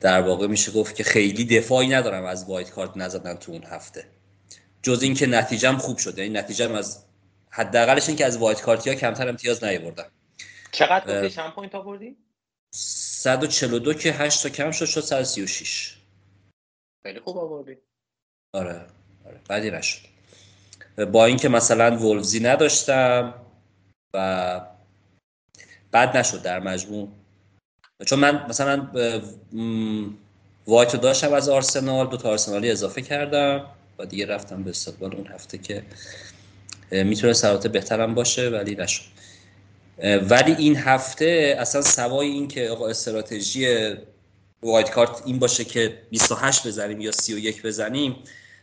در 0.00 0.20
واقع 0.20 0.46
میشه 0.46 0.72
گفت 0.72 0.96
که 0.96 1.04
خیلی 1.04 1.44
دفاعی 1.44 1.88
ندارم 1.88 2.24
از 2.24 2.44
wild 2.48 2.70
card 2.70 2.96
نزدن 2.96 3.34
تو 3.34 3.52
اون 3.52 3.62
هفته. 3.64 4.04
جز 4.82 5.02
اینکه 5.02 5.26
نتیجهم 5.26 5.76
خوب 5.76 5.98
شد 5.98 6.18
یعنی 6.18 6.30
نتیجهم 6.30 6.74
از 6.74 7.04
حداقلش 7.50 8.08
این 8.08 8.16
که 8.16 8.26
از 8.26 8.38
wild 8.38 8.60
card 8.60 8.84
ی 8.84 8.90
ها 8.90 8.96
کمتر 8.96 9.28
امتیاز 9.28 9.64
نیاوردم. 9.64 10.10
چقدر 10.72 11.20
گفتی 11.20 11.36
چند 11.36 11.52
point 11.52 11.74
آوردی؟ 11.74 12.16
142 12.74 13.94
که 13.94 14.12
8 14.12 14.42
تا 14.42 14.48
کم 14.48 14.70
شد 14.70 14.84
شد 14.84 15.00
136 15.00 15.96
خیلی 17.02 17.20
خوب 17.20 17.38
آوردی. 17.38 17.76
آره 18.54 18.86
آره. 19.26 19.40
بعدی 19.48 19.70
نشد. 19.70 20.00
با 21.12 21.24
اینکه 21.24 21.48
مثلا 21.48 21.96
ولفزی 21.96 22.40
نداشتم 22.40 23.34
و 24.14 24.60
بعد 25.92 26.16
نشد 26.16 26.42
در 26.42 26.60
مجموع. 26.60 27.08
چون 28.06 28.18
من 28.18 28.46
مثلا 28.46 28.90
وایت 30.66 30.96
داشتم 30.96 31.32
از 31.32 31.48
آرسنال 31.48 32.06
دو 32.06 32.16
تا 32.16 32.30
آرسنالی 32.30 32.70
اضافه 32.70 33.02
کردم. 33.02 33.66
و 34.00 34.06
دیگه 34.06 34.26
رفتم 34.26 34.62
به 34.62 34.70
استقبال 34.70 35.14
اون 35.14 35.26
هفته 35.26 35.58
که 35.58 35.82
می‌تونه 36.90 37.32
سرات 37.32 37.66
بهترم 37.66 38.14
باشه 38.14 38.48
ولی 38.48 38.74
نشد. 38.74 39.02
ولی 40.30 40.52
این 40.52 40.76
هفته 40.76 41.56
اصلا 41.58 41.82
سوای 41.82 42.28
این 42.28 42.48
که 42.48 42.68
آقا 42.68 42.88
استراتژی 42.88 43.94
وایت 44.62 44.90
کارت 44.90 45.22
این 45.24 45.38
باشه 45.38 45.64
که 45.64 46.02
28 46.10 46.66
بزنیم 46.66 47.00
یا 47.00 47.12
31 47.12 47.62
بزنیم 47.62 48.16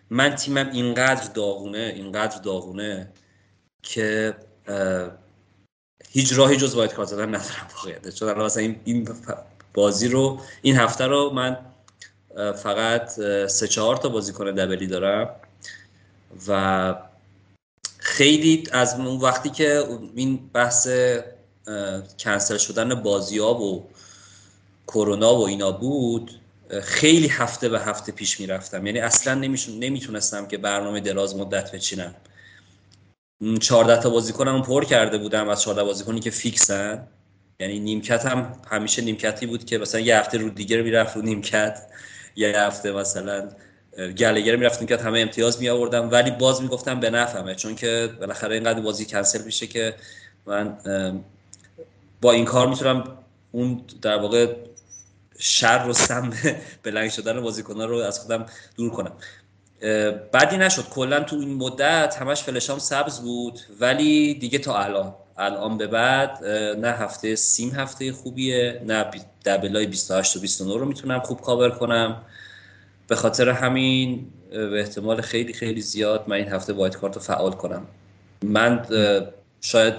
من 0.09 0.35
تیمم 0.35 0.69
اینقدر 0.73 1.31
داغونه 1.33 1.93
اینقدر 1.95 2.41
داغونه 2.41 3.09
که 3.83 4.35
هیچ 6.09 6.33
راهی 6.33 6.57
جز 6.57 6.75
وایت 6.75 6.93
کارت 6.93 7.09
زدن 7.09 7.27
ندارم 7.27 7.67
واقعیت 7.75 8.09
چون 8.09 8.39
این 8.57 8.75
این 8.83 9.09
بازی 9.73 10.07
رو 10.07 10.41
این 10.61 10.75
هفته 10.75 11.05
رو 11.05 11.29
من 11.29 11.57
فقط 12.63 13.09
سه 13.47 13.67
چهار 13.67 13.97
تا 13.97 14.09
بازیکن 14.09 14.45
دبلی 14.45 14.87
دارم 14.87 15.29
و 16.47 16.95
خیلی 17.97 18.63
از 18.71 18.93
اون 18.93 19.19
وقتی 19.19 19.49
که 19.49 19.83
این 20.15 20.49
بحث 20.53 20.87
کنسل 22.19 22.57
شدن 22.57 22.95
بازی 22.95 23.39
ها 23.39 23.53
و 23.53 23.89
کرونا 24.87 25.35
و 25.35 25.47
اینا 25.47 25.71
بود 25.71 26.31
خیلی 26.81 27.27
هفته 27.27 27.69
به 27.69 27.79
هفته 27.79 28.11
پیش 28.11 28.39
می‌رفتم. 28.39 28.85
یعنی 28.85 28.99
اصلا 28.99 29.33
نمی‌تونستم 29.79 30.47
که 30.47 30.57
برنامه 30.57 30.99
دراز 30.99 31.35
مدت 31.35 31.71
بچینم. 31.71 32.15
14 33.59 34.01
تا 34.01 34.09
بازیکنم 34.09 34.61
پر 34.61 34.85
کرده 34.85 35.17
بودم 35.17 35.49
از 35.49 35.61
14 35.61 35.83
بازیکنی 35.83 36.19
که 36.19 36.29
فیکسن. 36.29 37.07
یعنی 37.59 37.79
نیمکت 37.79 38.25
هم 38.25 38.53
همیشه 38.71 39.01
نیمکتی 39.01 39.45
بود 39.45 39.65
که 39.65 39.77
مثلا 39.77 40.01
یه 40.01 40.17
هفته 40.17 40.37
رو 40.37 40.49
دیگر 40.49 40.81
می‌رفت 40.81 41.15
رو 41.15 41.21
نیمکت. 41.21 41.87
یه 42.37 42.59
هفته 42.59 42.91
مثلا 42.91 43.49
گلگر 43.97 44.55
می‌رفت 44.55 44.79
نیمکت 44.79 45.01
همه 45.01 45.19
امتیاز 45.19 45.61
می 45.61 45.69
آوردم 45.69 46.11
ولی 46.11 46.31
باز 46.31 46.61
می‌گفتم 46.61 46.99
به 46.99 47.09
نفهمه 47.09 47.55
چون 47.55 47.75
که 47.75 48.09
بالاخره 48.19 48.55
اینقدر 48.55 48.79
بازی 48.81 49.05
کنسل 49.05 49.43
میشه 49.43 49.67
که 49.67 49.95
من 50.45 50.77
با 52.21 52.31
این 52.31 52.45
کار 52.45 52.67
می‌تونم 52.67 53.17
اون 53.51 53.81
در 54.01 54.17
واقع 54.17 54.55
شر 55.37 55.85
و 55.89 55.93
سم 55.93 56.33
بلنگ 56.83 57.09
شدن 57.09 57.41
بازیکن‌ها 57.41 57.85
رو 57.85 57.97
از 57.97 58.19
خودم 58.19 58.45
دور 58.75 58.91
کنم. 58.91 59.11
بعدی 60.31 60.57
نشد. 60.57 60.89
کلا 60.89 61.19
تو 61.23 61.35
این 61.35 61.53
مدت 61.53 62.17
همش 62.21 62.43
فلشام 62.43 62.79
سبز 62.79 63.19
بود 63.19 63.59
ولی 63.79 64.33
دیگه 64.33 64.59
تا 64.59 64.77
الان 64.77 65.15
الان 65.37 65.77
به 65.77 65.87
بعد 65.87 66.45
نه 66.79 66.87
هفته 66.87 67.35
سیم 67.35 67.69
هفته 67.69 68.11
خوبیه 68.11 68.81
نه 68.85 69.05
دبلای 69.45 69.87
28 69.87 70.37
و 70.37 70.39
29 70.39 70.77
رو 70.77 70.85
می‌تونم 70.85 71.19
خوب 71.19 71.41
کاور 71.41 71.69
کنم. 71.69 72.21
به 73.07 73.15
خاطر 73.15 73.49
همین 73.49 74.27
به 74.51 74.79
احتمال 74.79 75.21
خیلی 75.21 75.53
خیلی 75.53 75.81
زیاد 75.81 76.23
من 76.27 76.35
این 76.35 76.47
هفته 76.47 76.73
وایت 76.73 76.95
کارت 76.97 77.15
رو 77.15 77.21
فعال 77.21 77.51
کنم. 77.51 77.85
من 78.43 78.85
شاید 79.61 79.95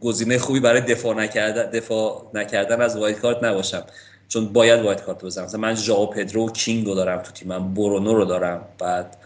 گزینه 0.00 0.38
خوبی 0.38 0.60
برای 0.60 0.80
دفاع 0.80 1.14
نکردن 1.14 1.70
دفاع 1.70 2.30
نکردن 2.34 2.80
از 2.80 2.96
wild 2.96 3.18
card 3.18 3.44
نباشم. 3.44 3.82
چون 4.28 4.52
باید 4.52 4.80
wild 4.84 5.02
card 5.02 5.24
بزنم. 5.24 5.44
مثلا 5.44 5.60
من 5.60 5.74
ژائو 5.74 6.06
پدرو 6.06 6.46
و 6.46 6.52
کینگ 6.52 6.86
رو 6.86 6.94
دارم 6.94 7.22
تو 7.22 7.32
تیمم 7.32 7.74
برونو 7.74 8.14
رو 8.14 8.24
دارم. 8.24 8.64
بعد 8.78 9.16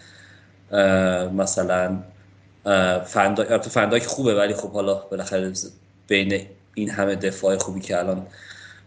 مثلا 1.33 2.03
فن‌دایک 3.05 3.63
فن‌دایک 3.63 4.07
خوبه 4.07 4.35
ولی 4.35 4.55
خب 4.55 4.73
حالا 4.73 4.95
بالاخره 4.95 5.53
بین 6.09 6.47
این 6.75 6.91
همه 6.91 7.15
دفاع 7.15 7.57
خوبی 7.57 7.81
که 7.81 7.99
الان 7.99 8.27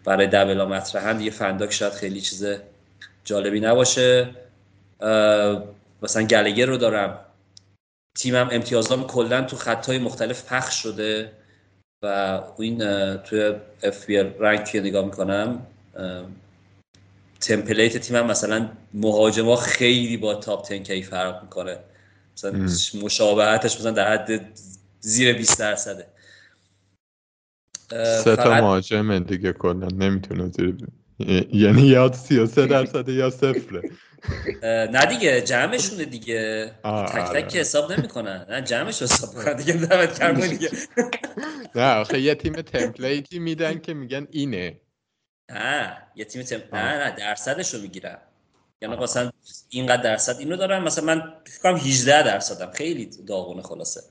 برای 0.06 0.28
double 0.28 0.60
ا 0.60 0.66
مطرحن 0.66 1.22
یه 1.22 1.32
فن‌دایک 1.32 1.72
شاید 1.72 1.94
خیلی 1.94 2.22
چیز 2.22 2.48
جالبی 3.24 3.60
نباشه. 3.60 4.30
مثلا 6.02 6.24
گلگر 6.24 6.66
رو 6.66 6.78
دارم. 6.78 7.20
تیمم 8.18 8.50
امتیازام 8.52 9.08
کلا 9.08 9.42
تو 9.42 9.56
خطهای 9.56 9.98
مختلف 9.98 10.46
پخش 10.54 10.84
شده 10.84 11.32
و 12.04 12.42
این 12.60 12.78
توی 13.18 13.54
اف 13.84 14.06
بی 14.06 14.18
رنگ 14.18 14.66
که 14.66 14.82
نگاه 14.82 15.06
می‌کنم 15.06 15.68
تمپلیت 17.42 17.98
تیمم 17.98 18.26
مثلا 18.26 18.70
مهاجما 18.94 19.56
خیلی 19.56 20.18
با 20.18 20.36
تاپ 20.36 20.70
10 20.70 20.80
کی 20.80 21.04
فرق 21.04 21.44
می‌کنه. 21.44 21.78
مثلا 22.36 22.68
مشابهتش 23.04 23.80
مثلا 23.80 23.92
در 23.92 24.14
حد 24.14 24.58
زیر 25.00 25.34
20 25.34 25.60
درصده. 25.60 26.08
سه 28.24 28.36
تا 28.36 28.50
مهاجم 28.62 29.20
دیگه 29.20 29.54
کلا 29.54 29.88
نمی‌تونه 29.88 30.50
زیر 30.50 30.78
یعنی 31.54 31.82
یا 31.82 32.12
33 32.12 32.66
درصد 32.76 33.10
یا 33.10 33.30
صفره. 33.30 33.82
نه 34.64 35.06
دیگه 35.06 35.42
جمعشونه 35.42 36.06
دیگه. 36.06 36.72
تک 36.84 37.12
تک 37.12 37.26
آره. 37.26 37.60
حساب 37.60 37.92
نمی‌کنن. 37.92 38.46
نه 38.50 38.62
جمعش 38.62 39.02
حساب 39.02 39.38
می‌کنن 39.38 39.56
دیگه 39.56 39.74
دعوت 39.74 40.20
کردن 40.20 40.48
دیگه. 40.58 40.70
نه 41.76 41.96
آخه 41.96 42.20
یه 42.20 42.36
تیم 42.36 42.54
تمپلیتی 42.54 43.40
میدن 43.40 43.80
که 43.80 43.94
میگن 43.94 44.28
اینه. 44.32 44.82
نه 45.52 45.98
یه 46.16 46.26
تیم 46.26 46.44
تم... 46.44 46.62
نه 46.74 46.98
نه 46.98 47.16
درصدش 47.16 47.74
رو 47.74 47.82
می‌گیرم 47.82 48.20
یعنی 48.90 49.04
مثلا 49.04 49.32
اینقدر 49.70 50.04
درصد 50.04 50.40
اینو 50.40 50.58
دارم. 50.58 50.84
مثلا 50.84 51.06
من 51.06 51.34
فکر 51.46 51.62
کنم 51.64 51.76
18 51.76 52.24
درصدم. 52.24 52.72
خیلی 52.72 53.10
داغونه 53.28 53.62
خلاصه. 53.62 54.02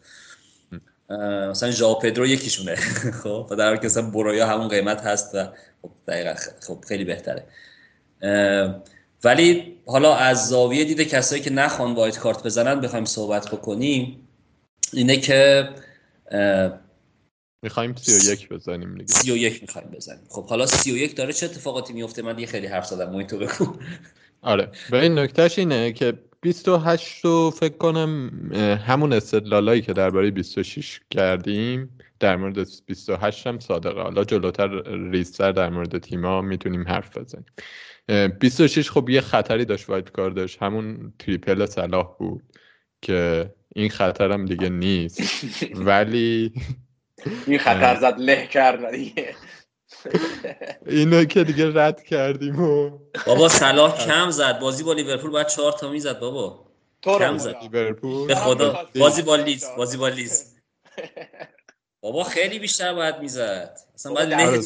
مثلا 1.50 1.70
ژائو 1.70 1.94
پدرو 1.94 2.26
یکیشونه. 2.26 2.74
خب 3.22 3.46
و 3.50 3.56
در 3.56 3.66
حالی 3.66 3.78
که 3.78 3.86
مثلا 3.86 4.10
برویا 4.10 4.46
همون 4.46 4.68
قیمت 4.68 5.00
هست 5.00 5.34
و 5.34 5.48
خب 5.82 5.90
دقیقا 6.08 6.34
خب 6.60 6.84
خیلی 6.88 7.04
بهتره. 7.04 7.44
ولی 9.24 9.76
حالا 9.86 10.14
از 10.14 10.48
زاویه 10.48 10.84
دیده 10.84 11.04
کسایی 11.04 11.42
که 11.42 11.50
نخوان 11.50 11.94
وایت 11.94 12.18
کارت 12.18 12.42
بزنن 12.42 12.80
بخوایم 12.80 13.04
صحبت 13.04 13.50
بکنیم 13.50 14.28
اینه 14.92 15.16
که 15.16 15.68
می‌خوایم 17.62 17.94
31 17.96 18.48
بزنیم 18.48 18.98
دیگه. 18.98 19.12
31 19.12 19.62
می‌خوایم 19.62 19.88
بزنیم. 19.88 20.26
خب 20.28 20.46
حالا 20.46 20.66
31 20.66 21.16
داره 21.16 21.32
چه 21.32 21.46
اتفاقاتی 21.46 21.92
میفته 21.92 22.22
من 22.22 22.38
یه 22.38 22.46
خیلی 22.46 22.66
حرف 22.66 22.86
زدم. 22.86 23.22
تو 23.22 23.38
بگو. 23.38 23.76
آره. 24.44 24.70
به 24.90 25.02
این 25.02 25.18
نکتهش 25.18 25.58
اینه 25.58 25.92
که 25.92 26.12
28 26.40 27.24
رو 27.24 27.50
فکر 27.50 27.76
کنم 27.76 28.30
همون 28.86 29.12
استدلالایی 29.12 29.82
که 29.82 29.92
درباره 29.92 30.30
26 30.30 31.00
کردیم 31.10 31.98
در 32.20 32.36
مورد 32.36 32.68
28 32.86 33.46
هم 33.46 33.58
صادقه. 33.58 34.02
حالا 34.02 34.24
جلوتر 34.24 34.82
ریزتر 35.10 35.52
در 35.52 35.70
مورد 35.70 35.98
تیما 35.98 36.42
می‌تونیم 36.42 36.88
حرف 36.88 37.18
بزنیم. 37.18 37.46
26 38.38 38.90
خب 38.90 39.10
یه 39.10 39.20
خطری 39.20 39.64
داشت 39.64 39.88
وایت 39.88 40.10
کاردش 40.10 40.58
همون 40.62 41.12
تریپل 41.18 41.66
صلاح 41.66 42.16
بود 42.18 42.42
که 43.02 43.50
این 43.74 43.90
خطرم 43.90 44.44
دیگه 44.44 44.68
نیست. 44.68 45.22
ولی 45.86 46.52
این 47.46 47.58
خطر 47.58 47.94
زد 47.94 48.18
له 48.18 48.46
کرد 48.46 48.90
دیگه. 48.90 49.34
اینو 50.86 51.24
که 51.24 51.44
دیگه 51.44 51.72
رد 51.74 52.04
کردیم 52.04 52.62
و 52.62 52.98
بابا 53.26 53.48
صلاح 53.48 53.98
کم 54.06 54.30
زد. 54.30 54.58
بازی 54.58 54.82
با 54.82 54.92
لیورپول 54.92 55.30
باید 55.30 55.46
چهار 55.46 55.72
تا 55.72 55.90
می‌زد 55.90 56.18
بابا. 56.18 56.66
کم 57.02 57.38
زد. 57.38 57.56
لیورپول. 57.62 58.28
به 58.28 58.34
خدا. 58.34 58.88
بازی 59.00 59.22
با 59.22 59.36
لیز 59.36 59.66
بازی 59.76 59.96
با 59.96 60.08
لیز 60.08 60.54
بابا 62.00 62.24
خیلی 62.24 62.58
بیشتر 62.58 62.94
باید 62.94 63.18
می‌زد. 63.18 63.78
مثلا 63.94 64.12
باید 64.12 64.28
له 64.28 64.58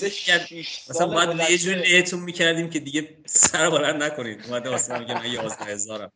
مثلا 0.91 1.07
باید 1.07 1.51
یه 1.51 1.59
جوری 1.59 1.81
لهتون 1.81 2.21
می‌کردیم 2.21 2.71
که 2.71 2.81
دیگه 2.81 3.09
سر 3.27 3.71
بلند 3.71 4.03
نکنید. 4.03 4.45
اومده 4.47 4.71
واسه 4.71 4.99
میگه 4.99 5.15
من 5.15 5.27
11000م 5.27 6.11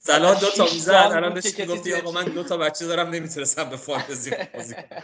سلام 0.00 0.34
دو 0.34 0.46
تا 0.56 0.64
می‌زد. 0.74 0.90
الان 0.92 1.34
داشتی 1.34 1.62
می‌گفتی 1.62 1.94
آقا 1.94 2.12
من 2.12 2.24
دو 2.24 2.44
تا 2.44 2.56
بچه 2.56 2.86
دارم 2.86 3.08
نمی‌تونستم 3.10 3.70
به 3.70 3.76
فانتزی 3.76 4.30
بازی 4.54 4.74
کنم 4.74 5.02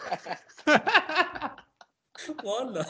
والا. 2.44 2.86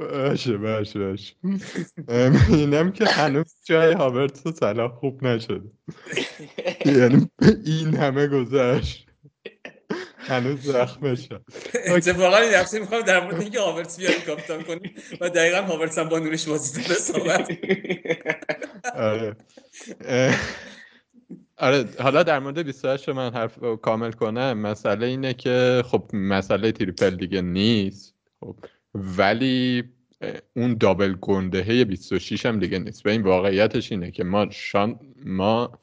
باشه 0.00 0.58
باشه 0.58 0.98
باشه. 1.00 1.34
اینم 2.48 2.92
که 2.92 3.06
هنوز 3.06 3.56
جای 3.64 3.92
هاورتس 3.92 4.46
و 4.46 4.52
صلاح 4.52 4.92
خوب 4.94 5.24
نشده. 5.24 5.72
یعنی 6.86 7.30
این 7.66 7.96
همه 7.96 8.28
گذشت. 8.28 9.07
هنوز 10.18 10.62
زخم 10.62 11.14
شد 11.14 11.42
اتفاقا 11.96 12.36
این 12.36 12.54
هفته 12.54 12.78
می‌خوام 12.78 13.02
در 13.02 13.24
مورد 13.24 13.40
اینکه 13.40 13.60
هاورتس 13.60 14.00
بیاریم 14.00 14.20
کاپیتان 14.20 14.62
کنیم 14.62 14.94
و 15.20 15.30
دقیقا 15.30 15.62
هاورتس 15.62 15.98
هم 15.98 16.08
با 16.08 16.18
نورش 16.18 16.48
بازی 16.48 16.82
داره 16.82 16.94
صحبت 16.94 17.50
آره. 18.94 19.36
آره 21.56 21.84
حالا 22.00 22.22
در 22.22 22.38
مورد 22.38 22.58
28 22.58 23.08
من 23.08 23.34
حرف 23.34 23.58
کامل 23.82 24.12
کنم. 24.12 24.58
مسئله 24.58 25.06
اینه 25.06 25.34
که 25.34 25.82
خب 25.86 26.10
مسئله 26.12 26.72
تریپل 26.72 27.10
دیگه 27.10 27.40
نیست. 27.40 28.14
خب 28.40 28.56
ولی 28.94 29.84
اون 30.56 30.74
double 30.74 31.14
گندهه 31.20 31.84
26 31.84 32.46
هم 32.46 32.58
دیگه 32.58 32.78
نیست. 32.78 33.06
و 33.06 33.08
این 33.08 33.22
واقعیتش 33.22 33.92
اینه 33.92 34.10
که 34.10 34.24
ما 34.24 34.46
شان 34.50 35.00
ما 35.24 35.78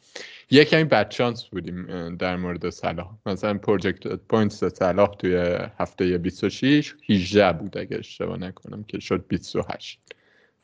یه 0.51 0.65
کمی 0.65 0.84
بدشانس 0.84 1.45
بودیم 1.45 2.15
در 2.15 2.36
مورد 2.36 2.69
صلاح. 2.69 3.17
مثلا 3.25 3.58
projected 3.58 4.08
points 4.08 4.63
صلاح 4.63 5.15
توی 5.15 5.58
هفته 5.79 6.17
26 6.17 6.95
18 7.10 7.53
بود 7.53 7.77
اگه 7.77 7.97
اشتباه 7.97 8.38
نکنم 8.38 8.84
که 8.84 8.99
شد 8.99 9.27
28 9.27 10.01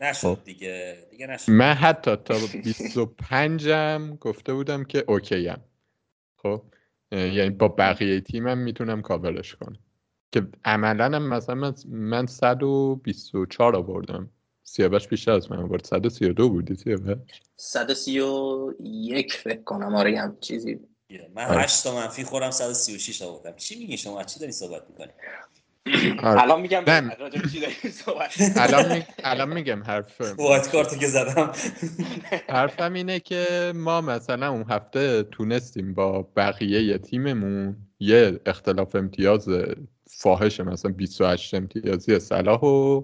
نشد 0.01 0.27
خب. 0.27 0.37
دیگه. 0.45 1.07
دیگه 1.11 1.27
نشد. 1.27 1.51
من 1.51 1.73
حتی 1.73 2.15
تا 2.15 2.35
25 2.63 3.69
هم 3.69 4.15
گفته 4.15 4.53
بودم 4.53 4.83
که 4.83 5.03
OK 5.07 5.47
هم 5.47 5.61
خب؟ 6.35 6.63
یعنی 7.11 7.49
با 7.49 7.67
بقیه 7.67 8.21
تیمم 8.21 8.57
می‌تونم 8.57 9.01
کاورش 9.01 9.55
کنم. 9.55 9.79
که 10.31 10.47
عملا 10.65 11.05
هم 11.05 11.27
مثلا 11.29 11.73
من 11.89 12.25
124 12.25 13.75
آوردم. 13.75 14.29
سیاوش 14.71 15.07
بیشتر 15.07 15.31
از 15.31 15.51
من 15.51 15.57
آورد. 15.57 15.85
132 15.85 16.49
بودی 16.49 16.75
سیاوش؟ 16.75 17.17
131 17.55 19.33
فکر 19.33 19.63
کنم. 19.63 19.95
آره 19.95 20.19
هم 20.19 20.37
چیزی 20.39 20.79
من 21.35 21.43
8 21.43 21.83
تا 21.83 21.95
منفی 21.95 22.23
خورم 22.23 22.51
136 22.51 23.21
آوردم. 23.21 23.55
چی 23.55 23.79
میگی 23.79 23.97
شما؟ 23.97 24.23
چی 24.23 24.39
داری 24.39 24.51
صحبت 24.51 24.81
می‌کنی؟ 24.89 25.11
آره. 26.23 26.41
الان 26.41 26.61
میگم 26.61 26.83
الان 28.55 29.03
الان 29.23 29.53
میگم 29.53 29.83
حرف 29.83 30.21
وایت 30.37 30.71
کارتو 30.71 30.95
که 30.95 31.07
زدم. 31.07 31.51
حرفم 32.49 32.93
اینه 32.93 33.19
که 33.19 33.71
ما 33.75 34.01
مثلا 34.01 34.49
اون 34.49 34.65
هفته 34.69 35.23
تونستیم 35.23 35.93
با 35.93 36.21
بقیه 36.35 36.97
تیممون 36.97 37.75
یه 37.99 38.39
اختلاف 38.45 38.95
امتیاز 38.95 39.47
فاحش 40.07 40.59
مثلا 40.59 40.91
28 40.91 41.53
امتیازی 41.53 42.19
صلاح 42.19 42.59
و 42.59 43.03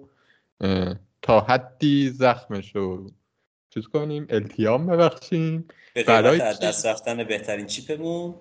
تا 1.28 1.40
حدی 1.40 2.10
زخمش 2.10 2.76
رو 2.76 3.12
چیز 3.70 3.88
کنیم 3.88 4.28
التیام 4.30 4.88
ببخشیم. 4.88 5.68
برای 6.08 6.40
دست 6.40 6.86
رفتن 6.86 7.24
بهترین 7.24 7.66
چیپمون؟ 7.66 8.36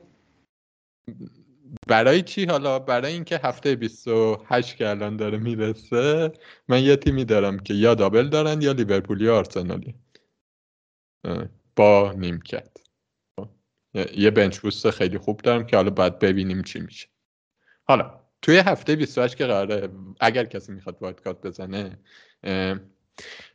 برای 1.87 2.23
چی؟ 2.23 2.45
حالا 2.45 2.79
برای 2.79 3.13
اینکه 3.13 3.41
هفته 3.45 3.77
28 3.77 4.77
که 4.77 4.89
الان 4.89 5.17
داره 5.17 5.39
می‌رسه 5.39 6.33
من 6.69 6.83
یه 6.83 6.97
تیمی 6.97 7.25
دارم 7.25 7.59
که 7.59 7.75
یا 7.75 7.95
دابل 7.95 8.29
دارن 8.29 8.63
یا 8.63 8.73
لیورپول 8.73 9.21
یا 9.21 9.39
آرسنالی. 9.39 9.95
با 11.77 12.13
نیمکت. 12.13 12.77
یه 14.17 14.31
بنچ 14.31 14.59
بوست 14.59 14.91
خیلی 14.91 15.19
خوب 15.19 15.41
دارم 15.41 15.67
که 15.67 15.77
حالا 15.77 15.91
باید 15.91 16.19
ببینیم 16.19 16.63
چی 16.63 16.81
میشه. 16.81 17.09
حالا 17.85 18.26
توی 18.47 18.57
هفته 18.57 18.97
28 18.97 19.37
که 19.37 19.47
قراره 19.47 19.89
اگر 20.21 20.45
کسی 20.45 20.73
می‌خواد 20.73 20.97
وایت 21.01 21.21
کارت 21.21 21.41
بزنه 21.41 21.99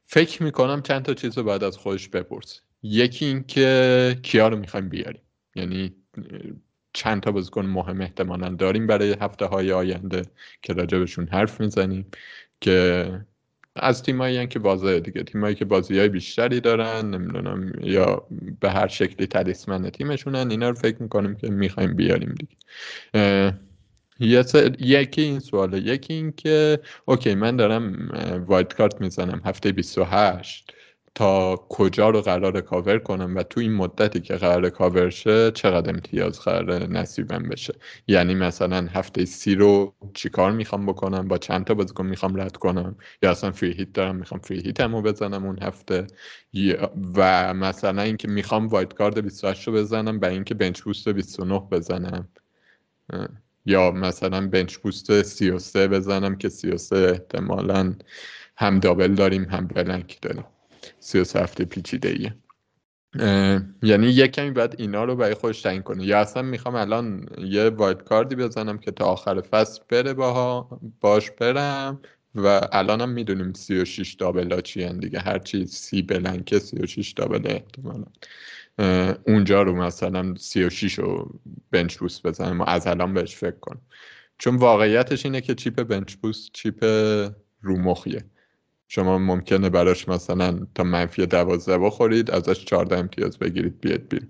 فکر 0.06 0.44
می‌کنم 0.44 0.82
چند 0.82 1.06
تا 1.06 1.14
چیز 1.14 1.38
رو 1.38 1.44
باید 1.44 1.64
از 1.64 1.78
خودش 1.78 2.10
بپرس. 2.10 2.62
یکی 2.84 3.26
اینکه 3.26 4.18
کیا 4.24 4.48
رو 4.48 4.58
می‌خوایم 4.58 4.90
بیاریم. 4.90 5.22
یعنی 5.56 5.96
چند 6.94 7.22
تا 7.22 7.32
بازیکن 7.32 7.66
مهم 7.66 8.02
احتمالا 8.02 8.50
داریم 8.50 8.88
برای 8.88 9.16
هفته 9.22 9.46
های 9.46 9.72
آینده 9.72 10.22
که 10.62 10.74
راجبشون 10.74 11.28
حرف 11.28 11.62
می‌زنیم 11.62 12.06
که 12.62 13.08
از 13.76 14.04
تیمایی 14.04 14.48
که 14.48 14.60
واضحه 14.60 15.00
دیگه 15.00 15.24
تیمایی 15.24 15.56
که 15.56 15.66
بازی 15.66 16.00
های 16.00 16.10
بیشتری 16.10 16.60
دارن 16.60 17.10
نمی‌دونم 17.10 17.72
یا 17.82 18.28
به 18.60 18.72
هر 18.72 18.88
شکلی 18.88 19.28
talisman 19.28 19.90
تیمشونن 19.90 20.52
اینا 20.52 20.70
رو 20.70 20.76
فکر 20.76 21.02
می‌کنیم 21.02 21.36
که 21.36 21.50
می‌خوایم 21.50 21.94
بیاریم 21.94 22.36
دیگه. 22.40 22.56
یکی 24.22 25.22
این 25.22 25.40
سواله. 25.40 25.80
یکی 25.80 26.14
این 26.14 26.32
که 26.32 26.80
OK 27.06 27.36
من 27.36 27.56
دارم 27.56 28.10
wild 28.48 28.74
card 28.74 29.02
می‌زنم 29.02 29.42
هفته 29.46 29.72
28 29.72 30.74
تا 31.16 31.56
کجا 31.70 32.10
رو 32.10 32.22
قرار 32.22 32.62
کاور 32.62 33.00
کنم 33.00 33.36
و 33.38 33.44
تو 33.44 33.60
این 33.60 33.74
مدتی 33.74 34.20
که 34.20 34.36
قرار 34.36 34.70
کاور 34.70 35.10
شه 35.10 35.52
چقدر 35.52 35.90
امتیاز 35.90 36.40
قرار 36.40 36.88
نصیبم 36.88 37.44
بشه؟ 37.50 37.74
یعنی 38.08 38.36
مثلا 38.36 38.88
هفته 38.94 39.26
سی 39.26 39.56
رو 39.56 39.96
چیکار 40.14 40.52
می‌خوام 40.52 40.86
بکنم؟ 40.86 41.28
با 41.28 41.38
چند 41.38 41.66
تا 41.66 41.74
بازیکن 41.74 42.06
می‌خوام 42.06 42.42
رد 42.42 42.58
کنم؟ 42.58 42.96
یا 43.22 43.32
اصلا 43.32 43.52
free 43.52 43.74
hit 43.74 43.94
دارم 43.94 44.16
می‌خوام 44.16 44.42
free 44.42 44.62
hit 44.62 44.80
همو 44.82 45.02
بزنم 45.02 45.46
اون 45.46 45.60
هفته؟ 45.64 46.08
و 47.16 47.54
مثلا 47.54 48.02
اینکه 48.02 48.28
می‌خوام 48.28 48.68
وایت 48.68 48.94
کارد 48.94 49.24
28 49.24 49.68
رو 49.68 49.74
بزنم 49.74 50.20
برای 50.20 50.36
اینکه 50.36 50.54
بنچ 50.54 50.82
بوست 50.82 51.10
29 51.10 51.60
بزنم. 51.72 52.28
یا 53.66 53.92
مثلا 53.92 54.48
بنچ 54.48 54.76
بوست 54.78 55.22
33 55.22 55.88
بزنم 55.88 56.36
که 56.36 56.50
33 56.50 56.96
احتمالا 57.12 57.96
هم 58.58 58.80
دابل 58.80 59.16
داریم 59.16 59.44
هم 59.44 59.68
بلنک 59.68 60.18
داریم. 60.22 60.44
33 61.00 61.40
هفته 61.40 61.66
پیچیده 61.66 62.10
ایه 62.10 62.36
یعنی 63.84 64.08
یه 64.08 64.28
کمی 64.28 64.52
باید 64.52 64.76
اینا 64.78 65.04
رو 65.04 65.16
برای 65.16 65.34
خودش 65.34 65.62
تعیین 65.62 65.82
کنه. 65.82 66.06
یا 66.06 66.20
اصلا 66.20 66.42
می‌خوام 66.44 66.76
الان 66.76 67.28
یه 67.38 67.70
وایت 67.70 68.02
کاردی 68.04 68.36
بزنم 68.36 68.78
که 68.78 68.92
تا 68.92 69.06
آخر 69.06 69.42
فصل 69.42 69.82
بره 69.90 70.14
باها 70.14 70.82
باش 71.02 71.32
برم 71.32 72.02
و 72.36 72.62
الانم 72.72 73.10
می‌دونیم 73.10 73.54
36 73.54 74.14
دابل 74.14 74.54
ها 74.54 74.62
چی 74.62 74.90
دیگه. 74.94 75.20
هرچی 75.20 75.66
سی 75.66 76.02
بلنکه 76.02 76.60
36 76.60 77.12
دابل 77.12 77.42
احتمالا. 77.46 78.06
اونجا 79.28 79.62
رو 79.62 79.76
مثلا 79.76 80.36
36 80.36 81.00
رو 81.00 81.40
بنچ 81.72 81.98
بوست 81.98 82.28
بزنم 82.28 82.62
و 82.62 82.64
از 82.68 82.88
الان 82.88 83.14
بهش 83.14 83.36
فکر 83.36 83.60
کنم 83.60 83.82
چون 84.38 84.56
واقعیتش 84.56 85.26
اینه 85.26 85.42
که 85.42 85.56
چیپ 85.56 85.84
بنچ 85.84 86.16
بوست 86.16 86.50
چیپ 86.54 86.86
رومخیه 87.62 88.26
شما 88.88 89.18
ممکنه 89.18 89.70
براش 89.70 90.08
مثلا 90.08 90.68
تا 90.76 90.84
منفی 90.84 91.26
دوازده 91.26 91.78
بخورید 91.78 92.32
ازش 92.32 92.66
چهارده 92.66 92.98
امتیاز 92.98 93.40
بگیرید 93.40 93.80
بیاد 93.80 94.02
بیرون. 94.08 94.30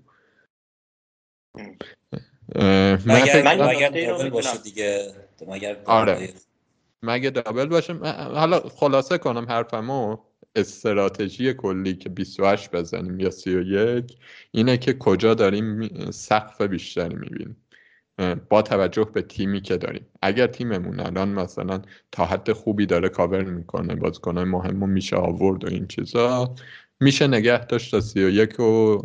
مگر 3.05 3.89
دابل 4.07 4.29
باشه 4.29 4.57
دیگه. 4.57 5.13
مگر 5.47 5.77
آره. 5.85 6.33
مگه 7.03 7.29
دابل 7.29 7.65
باشه؟ 7.65 7.93
حالا 7.93 8.59
خلاصه 8.59 9.17
کنم 9.17 9.45
حرفمو. 9.45 10.17
استراتژی 10.55 11.53
کلی 11.53 11.95
که 11.95 12.09
28 12.09 12.71
بزنیم 12.71 13.19
یا 13.19 13.29
31 13.29 14.17
اینه 14.51 14.77
که 14.77 14.93
کجا 14.93 15.33
داریم 15.33 15.89
سقف 16.11 16.61
بیشتری 16.61 17.15
می‌بینیم. 17.15 17.57
با 18.49 18.61
توجه 18.61 19.03
به 19.13 19.21
تیمی 19.21 19.61
که 19.61 19.77
داریم. 19.77 20.05
اگر 20.21 20.47
تیممون 20.47 20.99
الان 20.99 21.29
مثلا 21.29 21.81
تا 22.11 22.25
حد 22.25 22.51
خوبی 22.51 22.85
داره 22.85 23.09
کاور 23.09 23.43
می‌کنه 23.43 23.95
بازیکنهای 23.95 24.45
مهم 24.45 24.89
میشه 24.89 25.15
آورد 25.15 25.63
و 25.63 25.67
این 25.67 25.87
چیزا 25.87 26.55
میشه 26.99 27.27
نگه 27.27 27.65
داشت 27.65 27.91
تا 27.91 28.01
سی 28.01 28.23
و 28.23 28.29
یک 28.29 28.59
و 28.59 29.01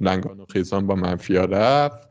لنگان 0.00 0.40
و 0.40 0.44
خیزان 0.44 0.86
با 0.86 0.94
منفیا 0.94 1.44
رفت. 1.44 2.08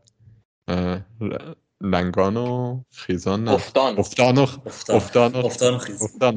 لنگان 1.82 2.38
و 2.38 2.82
خیزان 2.92 3.48
افتان. 3.48 4.00
افتان 4.00 4.38
و 4.38 4.48
افتان. 4.90 5.36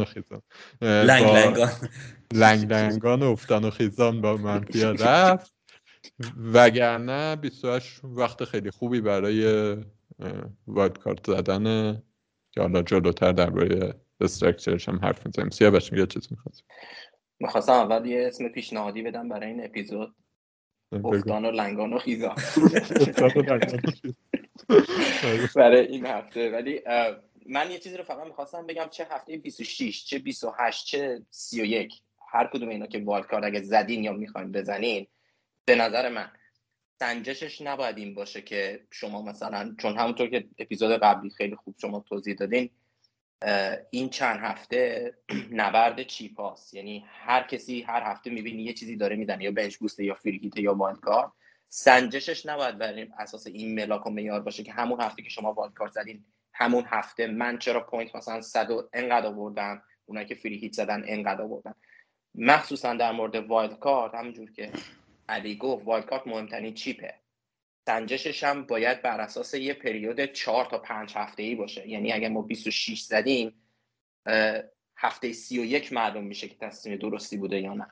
و 0.00 0.04
خیزان. 0.04 0.42
لنگ 0.82 1.24
لنگان. 1.24 1.70
و 3.22 3.22
افتان 3.22 3.64
و 3.64 3.70
خیزان 3.70 4.20
با 4.20 4.36
منفیا 4.36 4.92
رفت. 5.00 5.54
وگرنه 6.36 7.36
28 7.36 8.00
وقت 8.04 8.44
خیلی 8.44 8.70
خوبی 8.70 9.00
برای 9.00 9.76
وایت 10.66 10.98
کارت 10.98 11.26
زدن. 11.26 12.02
که 12.52 12.60
حالا 12.60 12.82
جلوتر 12.82 13.32
درباره 13.32 13.94
استرکچرش 14.20 14.88
هم 14.88 14.98
حرف 15.02 15.26
می‌زنیم. 15.26 15.50
سیاوش 15.50 15.92
میگه 15.92 16.06
چیز 16.06 16.28
می‌خواست 16.30 16.64
می‌خواستم 17.40 17.72
اول 17.72 18.06
یه 18.06 18.26
اسم 18.26 18.48
پیشنهادی 18.48 19.02
بدم 19.02 19.28
برای 19.28 19.46
این 19.46 19.64
اپیزود. 19.64 20.14
افتان 21.04 21.44
و 21.44 21.50
لنگان 21.50 21.92
و 21.92 21.98
خیزان. 21.98 22.36
برای 25.56 25.86
این 25.86 26.06
هفته. 26.06 26.50
ولی 26.50 26.80
من 27.46 27.70
یه 27.70 27.78
چیزی 27.78 27.96
رو 27.96 28.04
فقط 28.04 28.26
می‌خواستم 28.26 28.66
بگم 28.66 28.86
چه 28.90 29.06
هفته 29.10 29.36
26 29.36 30.04
چه 30.04 30.18
28 30.18 30.86
چه 30.86 31.22
31 31.30 31.92
هر 32.32 32.46
کدوم 32.46 32.68
اینا 32.68 32.86
که 32.86 32.98
والد 32.98 33.26
کارت 33.26 33.44
اگه 33.44 33.62
زدین 33.62 34.04
یا 34.04 34.12
می‌خواین 34.12 34.52
بزنین 34.52 35.06
به 35.64 35.74
نظر 35.74 36.08
من 36.08 36.30
سنجشش 36.98 37.62
نباید 37.62 37.98
این 37.98 38.14
باشه 38.14 38.42
که 38.42 38.86
شما 38.90 39.22
مثلا 39.22 39.74
چون 39.78 39.98
همونطور 39.98 40.28
که 40.28 40.48
اپیزود 40.58 40.90
قبلی 40.92 41.30
خیلی 41.30 41.56
خوب 41.56 41.74
شما 41.78 42.00
توضیح 42.00 42.34
دادین 42.34 42.70
این 43.90 44.08
چند 44.08 44.40
هفته 44.40 45.12
نبرد 45.52 46.02
chip 46.02 46.40
هاست 46.40 46.74
یعنی 46.74 47.04
هر 47.08 47.42
کسی 47.42 47.82
هر 47.82 48.02
هفته 48.02 48.30
می‌بینی 48.30 48.62
یه 48.62 48.72
چیزی 48.72 48.96
داره 48.96 49.16
میدن 49.16 49.40
یا 49.40 49.50
bench 49.50 49.76
boost 49.76 49.99
ه 49.99 50.04
یا 50.04 50.14
free 50.14 50.38
hit 50.38 50.56
یا 50.56 50.74
wild 50.74 51.00
card. 51.00 51.32
سنجشش 51.68 52.46
نباید 52.46 52.78
بر 52.78 53.06
اساس 53.18 53.46
این 53.46 53.74
ملاک 53.74 54.06
و 54.06 54.10
معیار 54.10 54.40
باشه 54.40 54.62
که 54.62 54.72
همون 54.72 55.00
هفته 55.00 55.22
که 55.22 55.28
شما 55.28 55.52
wild 55.52 55.74
card 55.74 55.92
زدین 55.92 56.24
همون 56.54 56.84
هفته 56.86 57.26
من 57.26 57.58
چرا 57.58 57.80
point 57.86 58.16
مثلا 58.16 58.40
100 58.40 58.68
انقدر 58.92 59.26
آوردم 59.26 59.82
اونایی 60.06 60.26
که 60.26 60.34
free 60.34 60.58
hit 60.58 60.72
زدن 60.72 61.04
انقدر 61.06 61.42
آوردن. 61.42 61.74
مخصوصا 62.34 62.94
در 62.94 63.12
مورد 63.12 63.34
wild 63.34 63.78
card 63.78 64.14
همونجور 64.14 64.50
که 64.52 64.72
علی 65.28 65.56
گفت 65.56 65.86
wild 65.86 66.06
card 66.06 66.26
مهمترین 66.26 66.74
chip 66.74 67.01
ه. 67.01 67.14
سنجشش 67.86 68.44
هم 68.44 68.66
باید 68.66 69.02
بر 69.02 69.20
اساس 69.20 69.54
یه 69.54 69.74
پریود 69.74 70.24
چهار 70.24 70.64
تا 70.64 70.78
پنج 70.78 71.12
هفته 71.16 71.42
ای 71.42 71.54
باشه. 71.54 71.88
یعنی 71.88 72.12
اگر 72.12 72.28
ما 72.28 72.42
26 72.42 73.00
زدیم 73.00 73.54
هفته 74.96 75.32
31 75.32 75.92
معلوم 75.92 76.24
میشه 76.24 76.48
که 76.48 76.54
تصمیم 76.54 76.96
درستی 76.96 77.36
بوده 77.36 77.60
یا 77.60 77.74
نه. 77.74 77.86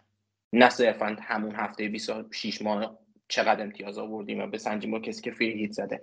نه 0.52 0.70
صرفا 0.70 1.16
همون 1.20 1.54
هفته 1.54 1.88
26 1.88 2.62
ما 2.62 2.98
چقدر 3.28 3.62
امتیاز 3.62 3.98
آوردیم 3.98 4.40
و 4.40 4.46
بسنجیم 4.46 4.90
با 4.90 5.00
کسی 5.00 5.22
که 5.22 5.34
hit 5.38 5.72
زده. 5.72 6.02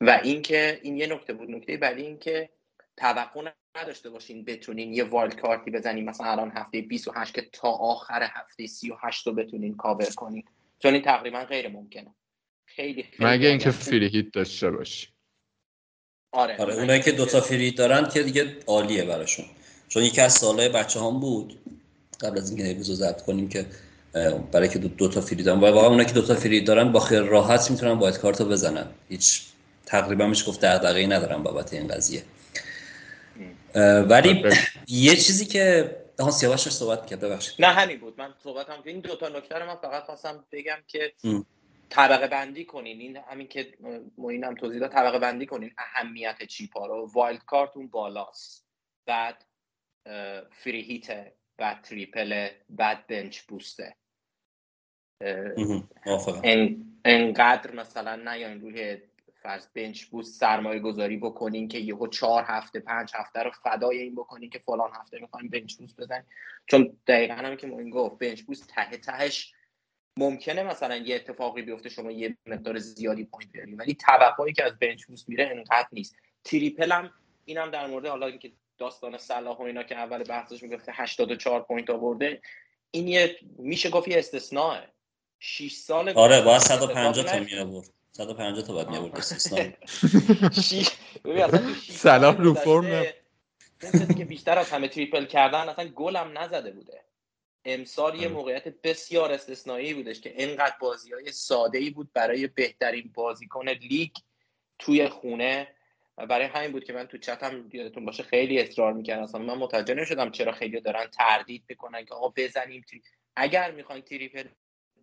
و 0.00 0.20
اینکه 0.22 0.80
این 0.82 0.96
یه 0.96 1.06
نکته 1.06 1.32
بود. 1.32 1.50
نکته 1.50 1.76
بعدی 1.76 2.02
این 2.02 2.18
که 2.18 2.50
توقع 2.96 3.52
نداشته 3.76 4.10
باشین 4.10 4.44
بتونین 4.44 4.92
یه 4.92 5.04
wild 5.04 5.40
card 5.40 5.64
ی 5.64 5.70
بزنین 5.70 6.04
مثلا 6.04 6.26
الان 6.26 6.50
هفته 6.50 6.80
28 6.80 7.34
که 7.34 7.48
تا 7.52 7.68
آخر 7.68 8.22
هفته 8.22 8.66
38 8.66 9.26
رو 9.26 9.32
بتونین 9.32 9.76
کاور 9.76 10.08
کنین. 10.16 10.44
چون 10.78 10.94
این 10.94 11.02
تقریبا 11.02 11.44
غیر 11.44 11.68
ممکنه. 11.68 12.14
خیلی 12.66 13.02
خیلی 13.02 13.30
مگه 13.30 13.48
اینکه 13.48 13.70
free 13.70 14.08
hit 14.08 14.32
داشته 14.32 14.70
باشی. 14.70 15.08
آره. 16.32 16.56
آره 16.56 16.74
اونایی 16.74 17.02
که 17.02 17.12
دوتا 17.12 17.40
فری 17.40 17.70
دارن 17.70 18.08
که 18.08 18.22
دیگه 18.22 18.56
عالیه 18.66 19.04
براشون. 19.04 19.44
چون 19.88 20.02
یکی 20.02 20.20
از 20.20 20.32
سالهای 20.32 20.68
بچه 20.68 21.00
هم 21.00 21.20
بود 21.20 21.58
قبل 22.20 22.38
از 22.38 22.50
اینکه 22.50 22.70
اپیزود 22.70 22.96
ضبط 22.96 23.22
کنیم 23.22 23.48
که 23.48 23.66
برای 24.52 24.68
که 24.68 24.78
دو, 24.78 24.88
دو 24.88 25.08
تا 25.08 25.20
فری 25.20 25.42
دارن 25.42 25.60
و 25.60 25.66
واقعا 25.66 25.90
اونا 25.90 26.04
که 26.04 26.12
دو 26.12 26.22
تا 26.22 26.34
فری 26.34 26.60
دارن 26.60 26.92
با 26.92 27.00
خیلی 27.00 27.28
راحت 27.28 27.70
می‌تونن 27.70 27.92
وایت 27.92 28.18
کارت 28.18 28.40
رو 28.40 28.48
بزنن. 28.48 28.86
هیچ 29.08 29.42
تقریبا 29.86 30.26
میشه 30.26 30.46
گفت 30.46 30.60
دغدغه‌ای 30.60 31.06
ندارن 31.06 31.42
بابت 31.42 31.72
این 31.72 31.88
قضیه. 31.88 32.22
ولی 34.08 34.44
یه 34.88 35.16
چیزی 35.16 35.46
که 35.46 35.96
ها 36.20 36.30
سیاوش 36.30 36.68
صحبت 36.68 37.06
کرد 37.06 37.20
ببخشید. 37.20 37.64
نه 37.64 37.66
همین 37.66 37.98
بود. 37.98 38.18
من 38.18 38.34
صحبتم 38.44 38.82
این 38.84 39.00
دو 39.00 39.16
تا 39.16 39.28
نکته 39.28 39.58
رو 39.58 39.66
من 39.66 39.76
فقط 39.76 40.04
خواستم 40.04 40.44
بگم 40.52 40.78
که 40.86 41.12
طبقه 41.90 42.26
بندی 42.26 42.64
کنین. 42.64 43.00
این 43.00 43.16
همین 43.16 43.48
که 43.48 43.74
معینم 44.18 44.54
توضیح 44.54 44.80
داد 44.80 44.92
طبقه 44.92 45.18
بندی 45.18 45.46
کنین. 45.46 45.74
اهمیت 45.78 46.44
chip 46.44 46.78
ا 46.78 46.86
رو. 46.86 47.10
wild 47.14 47.44
card 47.44 47.76
اون 47.76 47.88
بالاست. 47.88 48.66
بعد 49.06 49.44
free 50.52 50.82
hit 50.82 51.32
بعد 51.58 51.82
triple 51.82 52.48
بعد 52.70 53.06
bench 53.06 53.40
boost 53.40 53.80
ه. 53.80 53.96
انقدر 57.04 57.74
مثلا 57.74 58.32
نیاین 58.32 58.60
روی 58.60 58.98
فرض 59.48 59.66
bench 59.74 60.04
boost 60.04 60.40
سرمایه 60.40 60.80
گذاری 60.80 61.16
بکنین 61.16 61.68
که 61.68 61.78
یهو 61.78 62.06
چهار 62.06 62.44
هفته 62.46 62.80
پنج 62.80 63.10
هفته 63.14 63.42
رو 63.42 63.50
فدای 63.50 63.98
این 63.98 64.14
بکنین 64.14 64.50
که 64.50 64.58
فلان 64.58 64.90
هفته 64.94 65.18
می‌خوایم 65.20 65.48
bench 65.48 65.74
boost 65.74 66.00
بزنین 66.00 66.24
چون 66.66 66.96
دقیقا 67.06 67.34
هم 67.34 67.56
که 67.56 67.66
معین 67.66 67.90
گفت 67.90 68.18
bench 68.18 68.42
boost 68.42 68.68
ته 68.68 68.96
تهش 68.96 69.52
ممکنه 70.16 70.62
مثلا 70.62 70.96
یه 70.96 71.16
اتفاقی 71.16 71.62
بیفته 71.62 71.88
شما 71.88 72.10
یه 72.10 72.36
مقدار 72.46 72.78
زیادی 72.78 73.24
point 73.24 73.52
بیارین 73.52 73.76
ولی 73.76 73.94
توقعی 73.94 74.52
که 74.52 74.64
از 74.64 74.78
bench 74.78 75.04
boost 75.04 75.28
میره 75.28 75.46
انقدر 75.46 75.88
نیست. 75.92 76.16
triple 76.44 76.92
هم 76.92 77.10
اینم 77.44 77.70
در 77.70 77.86
مورد 77.86 78.06
حالا 78.06 78.26
اینکه 78.26 78.52
داستان 78.78 79.18
صلاح 79.18 79.58
و 79.58 79.62
اینا 79.62 79.82
که 79.82 79.96
اول 79.96 80.24
بحثش 80.24 80.62
می‌گفته 80.62 80.92
84 80.94 81.62
پوینت 81.62 81.90
آورده 81.90 82.40
این 82.90 83.08
یه 83.08 83.36
میشه 83.58 83.90
گفت 83.90 84.08
یه 84.08 84.18
استثناء 84.18 84.80
6 85.38 85.72
سال 85.72 86.08
آره 86.08 86.42
باید 86.42 86.60
150 86.60 87.24
تا 87.24 87.38
می 87.38 87.58
آورد. 87.58 87.97
150 88.18 88.62
تا 88.62 88.72
باید 88.72 88.88
می 88.88 88.96
آورد 88.96 89.16
استثناء 89.16 89.70
صلاح 91.88 92.36
رو 92.36 92.54
فرم 92.64 93.04
که 94.18 94.24
بیشتر 94.24 94.58
از 94.58 94.70
همه 94.70 94.88
triple 94.88 95.24
کردن 95.24 95.68
اصلا 95.68 95.88
گلم 95.88 96.38
نزده 96.38 96.70
بوده. 96.70 97.04
امسال 97.64 98.14
یه 98.14 98.28
موقعیت 98.28 98.68
بسیار 98.68 99.32
استثنایی 99.32 99.94
بودش 99.94 100.20
که 100.20 100.34
اینقدر 100.36 100.74
بازی 100.80 101.12
های 101.12 101.32
ساده 101.32 101.78
ای 101.78 101.90
بود 101.90 102.12
برای 102.12 102.46
بهترین 102.46 103.10
بازیکن 103.14 103.68
لیگ 103.68 104.10
توی 104.78 105.08
خونه. 105.08 105.68
و 106.18 106.26
برای 106.26 106.46
همین 106.46 106.72
بود 106.72 106.84
که 106.84 106.92
من 106.92 107.06
تو 107.06 107.18
چتم 107.18 107.68
یادتون 107.72 108.04
باشه 108.04 108.22
خیلی 108.22 108.60
اصرار 108.60 108.92
می‌کردم. 108.92 109.22
اصلا 109.22 109.40
من 109.40 109.54
متوجه 109.54 109.94
نشدم 109.94 110.30
چرا 110.30 110.52
خیلی 110.52 110.80
دارن 110.80 111.06
تردید 111.06 111.64
می‌کنن 111.68 112.04
که 112.04 112.14
آقا 112.14 112.28
بزنیم 112.36 112.84
tri... 112.90 113.02
اگر 113.36 113.70
می‌خواین 113.70 114.02
triple 114.02 114.44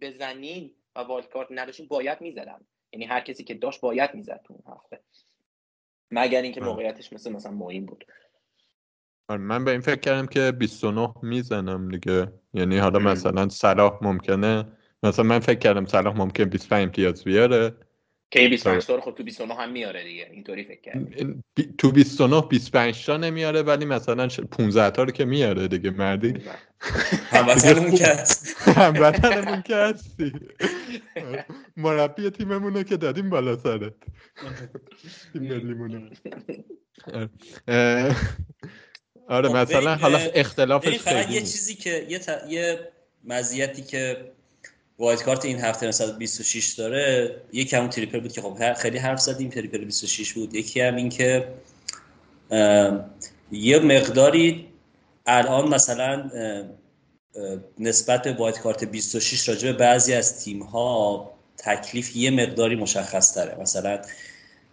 بزنین 0.01 0.71
و 0.95 0.99
wild 0.99 1.30
card 1.30 1.47
نداشتین 1.51 1.88
باید 1.88 2.21
می‌زدن. 2.21 2.65
یعنی 2.91 3.06
هر 3.06 3.19
کسی 3.19 3.43
که 3.43 3.54
داشت 3.54 3.82
باید 3.82 4.15
می‌زد 4.15 4.41
تو 4.43 4.54
اون 4.54 4.76
هفته. 4.76 5.00
مگر 6.12 6.41
اینکه 6.41 6.62
موقعیتش 6.62 7.13
مثل 7.13 7.32
مثلا 7.32 7.52
معین 7.52 7.86
بود. 7.86 8.06
آره، 9.28 9.41
من 9.41 9.65
به 9.65 9.71
این 9.71 9.82
فکر 9.82 10.00
کردم 10.00 10.26
که 10.26 10.52
29 10.52 11.13
می‌زنم 11.24 11.89
دیگه. 11.89 12.34
یعنی 12.54 12.78
حالا 12.78 13.00
مثلا 13.00 13.50
صلاح 13.50 14.00
ممکنه. 14.02 14.78
مثلا 15.04 15.26
من 15.26 15.39
فکر 15.39 15.60
کردم 15.60 15.86
صلاح 15.86 16.17
ممکن 16.17 16.43
25 16.45 16.84
امتیاز 16.84 17.24
بیاره. 17.24 17.78
که 18.31 18.39
این 18.39 18.49
25 18.49 18.85
تا 18.85 19.01
خب 19.01 19.11
تو 19.11 19.23
29 19.23 19.55
هم 19.55 19.71
میاره 19.71 20.03
دیگه. 20.03 20.29
اینطوری 20.31 20.63
فکر 20.63 20.81
کردم. 20.81 21.43
تو 21.77 21.91
29 21.91 22.41
25 22.41 23.05
تا 23.05 23.17
نمیاره 23.17 23.61
ولی 23.61 23.85
مثلا 23.85 24.27
15 24.51 24.89
تا 24.89 25.03
رو 25.03 25.11
که 25.11 25.25
میاره 25.25 25.67
دیگه 25.67 25.89
مردی. 25.89 26.33
هموطنمون 27.31 27.91
که 27.91 28.05
هست. 28.05 28.55
هموطنمون 28.77 29.61
که 29.61 29.75
هستی. 29.75 30.33
مربی 31.77 32.29
تیممونو 32.29 32.83
که 32.83 32.97
دادیم 32.97 33.29
بالا 33.29 33.57
سرت. 33.57 33.93
تیم 35.33 35.41
ملیمونو. 35.41 36.09
آره 39.27 39.49
خب، 39.49 39.55
مثلا 39.55 39.95
حالا 39.95 40.17
اختلافش 40.17 40.99
خیلی 40.99 41.33
یه 41.33 41.39
چیزی 41.39 41.75
که 41.75 42.05
یه, 42.09 42.19
یه 42.49 42.79
مزیتی 43.23 43.81
که 43.81 44.31
wild 44.99 45.23
card 45.23 45.45
این 45.45 45.60
هفته 45.60 45.91
126 45.91 46.73
داره 46.73 47.36
یکی 47.53 47.75
همون 47.75 47.89
triple 47.89 48.19
بود 48.19 48.34
که 48.34 48.41
خب 48.41 48.73
خیلی 48.73 48.97
حرف 48.97 49.19
زدیم 49.19 49.49
triple 49.49 49.86
26 49.86 50.34
بود. 50.34 50.55
یکی 50.55 50.81
هم 50.81 50.95
این 50.95 51.10
که 51.10 51.47
یه 53.51 53.79
مقداری 53.79 54.67
الان 55.25 55.67
مثلا 55.67 56.29
نسبت 57.79 58.23
به 58.23 58.34
wild 58.34 58.60
card 58.60 58.84
26 58.84 59.49
راجع 59.49 59.71
به 59.71 59.77
بعضی 59.77 60.13
از 60.13 60.43
تیم 60.43 60.63
ها 60.63 61.31
تکلیف 61.58 62.15
یه 62.15 62.31
مقداری 62.31 62.75
مشخص 62.75 63.34
تره. 63.34 63.58
مثلا 63.62 64.01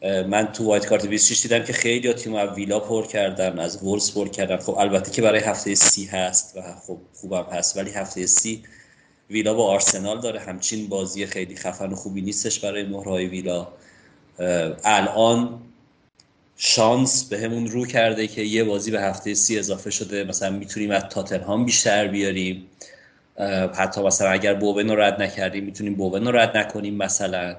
من 0.03 0.53
تو 0.53 0.65
وایت 0.65 0.87
کارت 0.87 1.07
26 1.07 1.43
دیدم 1.43 1.65
که 1.65 1.73
خیلی 1.73 2.13
تیم 2.13 2.35
از 2.35 2.49
ویلا 2.49 2.81
پر 2.81 3.07
کردن 3.07 3.59
از 3.59 3.83
وولز 3.83 4.15
پر 4.15 4.29
کردن. 4.29 4.57
خب 4.57 4.79
البته 4.79 5.11
که 5.11 5.23
برای 5.23 5.41
هفته 5.41 5.75
سی 5.75 6.05
هست 6.05 6.57
و 6.57 6.63
خب 6.87 6.99
خوبم 7.15 7.47
هست 7.53 7.77
ولی 7.77 7.91
هفته 7.91 8.27
سی 8.27 8.63
ویلا 9.33 9.55
با 9.55 9.67
آرسنال 9.67 10.21
داره. 10.21 10.41
همچین 10.41 10.89
بازی 10.89 11.27
خیلی 11.27 11.57
خفن 11.57 11.93
و 11.93 11.97
خوبی 11.97 12.21
نیستش 12.21 12.61
برای 12.61 12.83
مهرهای 12.83 13.27
ویلا. 13.27 13.69
الان 14.85 15.61
شانس 16.57 17.25
به 17.25 17.39
همون 17.39 17.67
رو 17.67 17.87
کرده 17.87 18.27
که 18.27 18.43
یه 18.43 18.65
بازی 18.65 18.91
به 18.91 19.01
هفته 19.01 19.35
سی 19.35 19.59
اضافه 19.59 19.91
شده. 19.91 20.25
مثلا 20.25 20.51
می‌تونیم 20.51 20.91
از 20.91 21.03
تاتنهام 21.03 21.65
بیشتر 21.65 22.09
بیاریم. 22.09 22.67
حتی 23.75 24.03
مثلا 24.03 24.31
اگر 24.31 24.55
بوون 24.55 24.89
رو 24.89 24.97
رد 24.97 25.23
نکردیم 25.23 25.65
می‌تونیم 25.65 25.95
بوون 25.95 26.27
رو 26.27 26.37
رد 26.37 26.57
نکنیم 26.57 26.95
مثلا. 26.95 27.57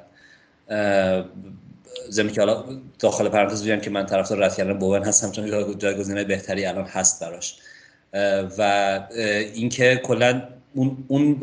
زمین 2.09 2.33
که 2.33 2.41
حالا 2.41 2.63
داخل 2.99 3.29
پرانتز 3.29 3.67
بگم 3.67 3.79
که 3.79 3.89
من 3.89 4.05
طرفدار 4.05 4.37
رد 4.37 4.55
کردن 4.55 4.79
بوون 4.79 5.03
هستم 5.03 5.31
چون 5.31 5.77
جایگزین 5.77 6.23
بهتری 6.23 6.65
الان 6.65 6.85
هست 6.85 7.23
براش. 7.23 7.55
و 8.57 8.99
اینکه 9.53 10.01
کلا 10.03 10.41
اون 10.73 11.05
اون 11.07 11.33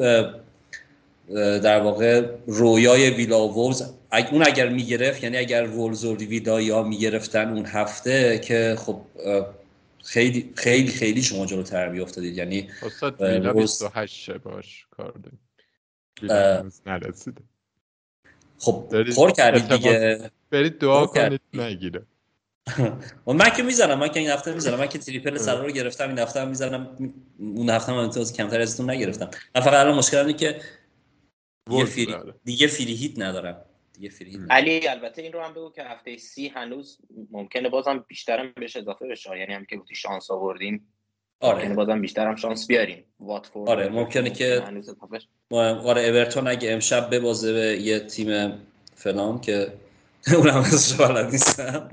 در 1.59 1.81
واقع 1.81 2.27
رویای 2.47 3.11
ویلا 3.11 3.49
وولز 3.49 3.83
اون 4.33 4.47
اگر 4.47 4.69
می‌گرفت 4.69 5.23
یعنی 5.25 5.37
اگر 5.37 5.67
وولز 5.67 6.05
و 6.05 6.17
ویلا 6.17 6.61
یا 6.61 6.83
می‌گرفتن 6.83 7.53
اون 7.53 7.67
هفته 7.67 8.39
که 8.39 8.77
خب 8.79 9.01
خیلی 10.05 10.53
خیلی 10.55 10.89
خیلی 10.89 11.23
شما 11.23 11.47
جلوتر 11.47 11.89
میافتادید. 11.89 12.37
یعنی 12.37 12.69
استاد 12.83 13.21
ویلا 13.21 13.53
28 13.53 14.31
باش 14.31 14.87
کار 14.91 15.15
نرسیده. 16.87 17.41
خب 18.59 19.05
پر 19.17 19.31
کردید 19.31 19.69
دیگه. 19.69 20.31
برید 20.51 20.79
دعا 20.79 21.07
کنید 21.07 21.41
نگیره. 21.55 22.03
من 23.27 23.51
که 23.57 23.63
می‌زنم 23.63 23.99
من 23.99 24.09
که 24.09 24.21
این 24.21 24.31
هفته 24.31 24.55
می‌زنم. 24.55 24.79
من 24.79 24.87
که 24.87 24.99
تریپل 24.99 25.37
سرا 25.37 25.67
رو 25.67 25.73
گرفتم 25.73 26.09
این 26.09 26.19
هفته 26.19 26.41
هم 26.41 26.49
می‌زنم. 26.49 26.97
اون 27.39 27.71
هفته 27.71 27.93
هم 27.93 27.99
امتیاز 27.99 28.33
کمتر 28.33 28.61
ازتون 28.61 28.91
نگرفتم. 28.91 29.31
من 29.55 29.61
فقط 29.61 29.75
الان 29.75 29.99
مشکل 29.99 30.17
اینه 30.17 30.33
که 30.33 30.61
دیگه 31.71 31.85
فری 31.85 32.17
دیگه 32.45 32.67
فری 32.67 32.95
هیت 32.95 33.19
ندارم. 33.19 33.65
دیگه 33.93 34.09
فری 34.09 34.31
هیت 34.31 34.41
علی 34.51 34.89
البته 34.89 35.23
این 35.23 35.33
رو 35.33 35.41
هم 35.41 35.53
بگو 35.53 35.71
که 35.71 35.83
هفته 35.83 36.17
سی 36.17 36.49
هنوز 36.49 36.99
ممکنه 37.31 37.69
بازم 37.69 38.05
بیشترم 38.09 38.53
بهش 38.57 38.77
اضافه 38.77 39.07
بشه. 39.07 39.39
یعنی 39.39 39.55
هم 39.55 39.65
که 39.65 39.77
گفتی 39.77 39.95
شانس 39.95 40.31
آوردیم. 40.31 40.93
آره. 41.41 41.57
ممکنه 41.57 41.75
بازم 41.75 42.01
بیشترم 42.01 42.37
شانس 42.37 42.67
بیاریم. 42.67 43.05
واتفورد 43.21 43.71
آره 43.71 43.89
ممکنه 43.89 44.31
که 44.31 44.63
آره 45.51 46.03
اورتون 46.09 46.49
اگه 46.49 46.73
امشب 46.73 47.15
ببازه 47.15 47.53
به 47.53 47.83
یه 47.83 48.01
تیم 48.01 48.53
فلان 48.95 49.41
که 49.41 49.73
اونم 50.27 50.57
ازش 50.57 50.93
بلد 50.93 51.31
نیستم 51.31 51.91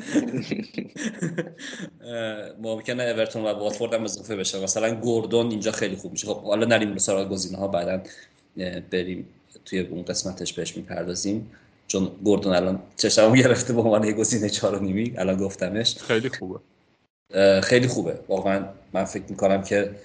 ممکنه 2.62 3.04
اورتون 3.04 3.44
و 3.44 3.48
واتفورد 3.48 3.94
هم 3.94 4.04
اضافه 4.04 4.36
بشه 4.36 4.64
مثلا 4.64 4.96
گوردون 4.96 5.50
اینجا 5.52 5.72
خیلی 5.72 5.96
خوب 5.96 6.12
میشه 6.12 6.28
خب 6.28 6.44
حالا 6.44 6.66
نریم 6.66 6.94
به 6.94 7.00
سراغ 7.00 7.30
گزینه 7.30 7.58
ها 7.58 7.68
بعدا 7.68 8.02
بریم 8.92 9.28
توی 9.66 9.80
اون 9.80 10.04
قسمتش 10.04 10.54
بهش 10.54 10.78
می‌پردازیم 10.78 11.52
چون 11.88 12.12
گوردون 12.24 12.54
الان 12.54 12.80
چشمو 12.98 13.36
گرفته 13.36 13.74
به 13.74 13.82
عنوان 13.82 14.12
گزینه 14.12 14.50
چهار 14.50 14.82
نیمی 14.82 15.14
الان 15.18 15.38
گفتمش 15.38 15.98
خیلی 15.98 16.30
خوبه 16.30 16.60
خیلی 17.62 17.88
خوبه 17.88 18.20
واقعا 18.28 18.66
من 18.94 19.06
فکر 19.06 19.26
می‌کنم 19.30 19.64
که 19.64 19.96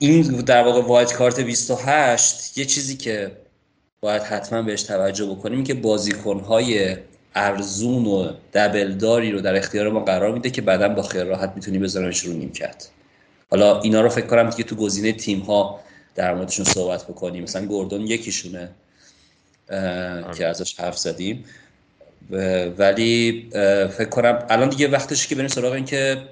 این 0.00 0.22
در 0.22 0.64
واقع 0.64 0.82
وایت 0.82 1.12
کارت 1.12 1.40
28 1.40 2.58
یه 2.58 2.64
چیزی 2.64 2.96
که 2.96 3.36
باید 4.00 4.22
حتما 4.22 4.62
بهش 4.62 4.82
توجه 4.82 5.26
بکنیم 5.26 5.64
که 5.64 5.74
بازیکنهای 5.74 6.96
ارزون 7.34 8.06
و 8.06 8.32
دبلداری 8.54 9.32
رو 9.32 9.40
در 9.40 9.56
اختیار 9.56 9.88
ما 9.88 10.00
قرار 10.00 10.32
میده 10.32 10.50
که 10.50 10.62
بعدا 10.62 10.88
با 10.88 11.02
خیال 11.02 11.26
راحت 11.26 11.52
می‌تونی 11.56 11.78
بذاریمش 11.78 12.20
رو 12.20 12.32
نیمکت 12.32 12.88
حالا 13.50 13.80
اینا 13.80 14.00
رو 14.00 14.08
فکر 14.08 14.26
کنم 14.26 14.50
دیگه 14.50 14.64
تو 14.64 14.76
گزینه 14.76 15.12
تیم 15.12 15.40
ها 15.40 15.80
در 16.14 16.34
موردشون 16.34 16.64
صحبت 16.64 17.04
بکنیم. 17.04 17.42
مثلا 17.42 17.66
گوردون 17.66 18.00
یکیشونه 18.00 18.68
که 20.36 20.46
ازش 20.46 20.80
حرف 20.80 20.98
زدیم. 20.98 21.44
ولی 22.78 23.48
فکر 23.90 24.08
کنم 24.08 24.46
الان 24.50 24.68
دیگه 24.68 24.88
وقتش 24.88 25.26
که 25.26 25.34
بریم 25.34 25.48
سراغ 25.48 25.72
این 25.72 25.84
که 25.84 26.22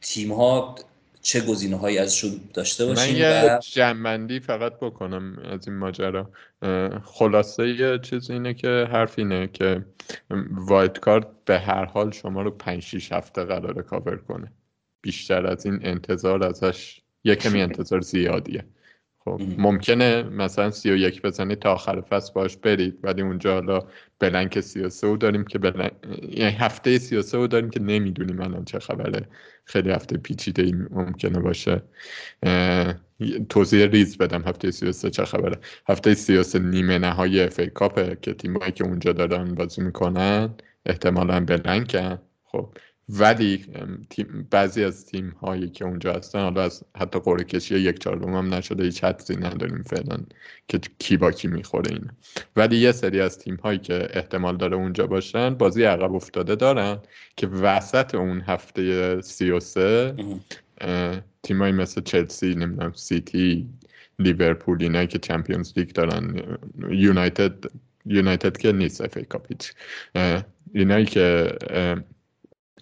تیم 0.00 0.32
ها 0.32 0.74
چه 1.22 1.40
گزینه 1.40 1.76
هایی 1.76 1.98
ازشون 1.98 2.30
داشته 2.54 2.86
باشیم 2.86 3.14
من 3.14 3.20
یه 3.20 3.58
جنبندی 3.72 4.40
فقط 4.40 4.72
بکنم 4.80 5.38
از 5.44 5.68
این 5.68 5.76
ماجرا. 5.76 6.30
خلاصه 7.04 7.68
یه 7.68 7.98
چیز 7.98 8.30
اینه 8.30 8.54
که 8.54 8.88
حرف 8.92 9.18
اینه 9.18 9.48
که 9.52 9.84
وایت 10.50 10.98
کارت 10.98 11.26
به 11.44 11.58
هر 11.58 11.84
حال 11.84 12.10
شما 12.10 12.42
رو 12.42 12.50
5 12.50 12.82
6 12.82 13.12
هفته 13.12 13.44
قراره 13.44 13.82
کاور 13.82 14.16
کنه. 14.16 14.52
بیشتر 15.02 15.46
از 15.46 15.66
این 15.66 15.78
انتظار 15.82 16.44
ازش 16.44 17.00
یه 17.24 17.36
کمی 17.36 17.62
انتظار 17.68 18.00
زیادیه. 18.00 18.64
خب 19.24 19.40
ممکنه 19.58 20.22
مثلا 20.22 20.70
سی 20.70 20.90
و 20.90 20.96
یک 20.96 21.22
بزنید 21.22 21.58
تا 21.58 21.72
آخر 21.72 22.00
فصل 22.00 22.32
باش 22.32 22.56
برید 22.56 22.98
ولی 23.02 23.22
اونجا 23.22 23.54
حالا 23.54 23.82
blank 24.22 24.60
سی 24.60 24.80
و 24.80 24.88
سه 24.88 25.16
داریم 25.16 25.44
که 25.44 25.58
blan... 25.58 25.90
یعنی 26.28 26.56
هفته 26.56 26.98
سی 26.98 27.16
و 27.16 27.22
سه 27.22 27.46
داریم 27.46 27.70
که 27.70 27.80
نمی‌دونیم 27.80 28.40
الان 28.40 28.64
چه 28.64 28.78
خبره. 28.78 29.28
خیلی 29.64 29.90
هفته 29.90 30.16
پیچیده 30.16 30.62
ای 30.62 30.72
ممکنه 30.90 31.40
باشه. 31.40 31.82
توضیح 33.48 33.86
ریز 33.86 34.18
بدم 34.18 34.42
هفته 34.42 34.70
سی 34.70 34.86
و 34.86 34.92
سه 34.92 35.10
چه 35.10 35.24
خبره. 35.24 35.58
هفته 35.88 36.14
سی 36.14 36.36
و 36.36 36.42
سه 36.42 36.58
نیمه 36.58 36.98
نهایی 36.98 37.40
FA 37.40 37.60
Cup 37.74 38.07
ه 38.07 38.18
که 38.22 38.34
تیمایی 38.34 38.72
که 38.72 38.84
اونجا 38.84 39.12
دارن 39.12 39.54
بازی 39.54 39.82
می‌کنن 39.82 40.54
احتمالا 40.86 41.44
بلنکن 41.44 42.18
خب 42.44 42.74
ولی 43.18 43.64
بعضی 44.50 44.84
از 44.84 45.06
تیم 45.06 45.28
هایی 45.28 45.68
که 45.68 45.84
اونجا 45.84 46.12
هستن 46.12 46.40
حالا 46.40 46.62
از 46.62 46.84
حتی 46.96 47.20
قرعه 47.20 47.44
کشی 47.44 47.78
یک 47.78 47.98
چهارم 47.98 48.34
هم 48.34 48.54
نشده 48.54 48.84
هیچ 48.84 49.04
حدسی 49.04 49.36
نداریم 49.36 49.82
فعلا 49.82 50.16
که 50.68 50.80
کی 50.98 51.16
با 51.16 51.30
کی 51.30 51.48
می‌خوره 51.48 51.90
این 51.90 52.10
ولی 52.56 52.76
یه 52.76 52.92
سری 52.92 53.20
از 53.20 53.38
تیم 53.38 53.54
هایی 53.54 53.78
که 53.78 54.08
احتمال 54.10 54.56
داره 54.56 54.76
اونجا 54.76 55.06
باشن 55.06 55.54
بازی 55.54 55.84
عقب 55.84 56.14
افتاده 56.14 56.54
دارن 56.54 56.98
که 57.36 57.46
وسط 57.46 58.14
اون 58.14 58.40
هفته 58.40 59.20
سی 59.20 59.50
و 59.50 59.60
سه 59.60 60.14
تیمایی 61.42 61.72
مثل 61.72 62.00
چلسی 62.00 62.54
نمی‌دونم 62.54 62.92
سیتی 62.92 63.68
لیورپول 64.18 64.82
اینایی 64.82 65.06
که 65.06 65.18
چمپیونز 65.18 65.72
لیگ 65.76 65.92
دارن 65.92 66.42
یونایتد 66.90 67.64
یونایتد 68.06 68.56
که 68.56 68.72
نیست 68.72 69.00
FA 69.00 69.16
Cup 69.16 69.46
اینایی 70.74 71.04
که 71.04 71.52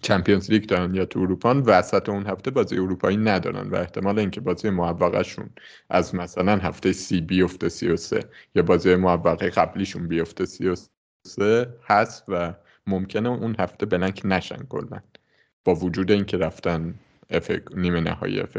Champions 0.01 0.51
League 0.51 0.65
دارن 0.65 0.95
یا 0.95 1.05
تو 1.05 1.19
اروپا 1.19 1.63
وسط 1.65 2.09
اون 2.09 2.25
هفته 2.27 2.51
بازی 2.51 2.75
اروپایی 2.77 3.17
ندارن 3.17 3.69
و 3.69 3.75
احتمال 3.75 4.19
اینکه 4.19 4.41
بازی 4.41 4.69
معوقشون 4.69 5.49
از 5.89 6.15
مثلا 6.15 6.57
هفته 6.57 6.93
سی 6.93 7.21
بیفته 7.21 7.69
سی 7.69 7.87
و 7.87 7.97
سه 7.97 8.29
یا 8.55 8.63
بازی 8.63 8.95
معوقه 8.95 9.49
قبلیشون 9.49 10.07
بیفته 10.07 10.45
سی 10.45 10.67
و 10.67 10.75
سه 11.27 11.73
هست 11.83 12.23
و 12.27 12.53
ممکنه 12.87 13.29
اون 13.29 13.55
هفته 13.59 13.85
blank 13.85 14.21
نشن 14.25 14.65
کلا. 14.69 15.01
با 15.65 15.75
وجود 15.75 16.11
اینکه 16.11 16.37
رفتن 16.37 16.95
نیمه 17.75 18.01
نهایی 18.01 18.39
FA 18.39 18.57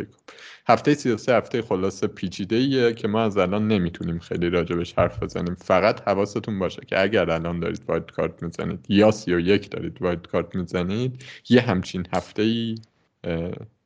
هفته 0.68 0.94
33 0.94 1.36
هفته 1.36 1.62
خلاص 1.62 2.04
پیچیده 2.04 2.56
ایه 2.56 2.92
که 2.92 3.08
ما 3.08 3.22
از 3.22 3.38
الان 3.38 3.68
نمی‌تونیم 3.68 4.18
خیلی 4.18 4.50
راجبش 4.50 4.94
حرف 4.98 5.22
بزنیم. 5.22 5.54
فقط 5.54 6.08
حواستون 6.08 6.58
باشه 6.58 6.82
که 6.86 7.02
اگر 7.02 7.30
الان 7.30 7.60
دارید 7.60 7.84
wild 7.88 8.10
card 8.10 8.42
می‌زنید 8.42 8.86
یا 8.88 9.10
31 9.10 9.70
دارید 9.70 10.02
wild 10.02 10.26
card 10.26 10.54
می‌زنید 10.54 11.24
یه 11.48 11.60
همچین 11.60 12.06
هفته 12.14 12.42
ای 12.42 12.74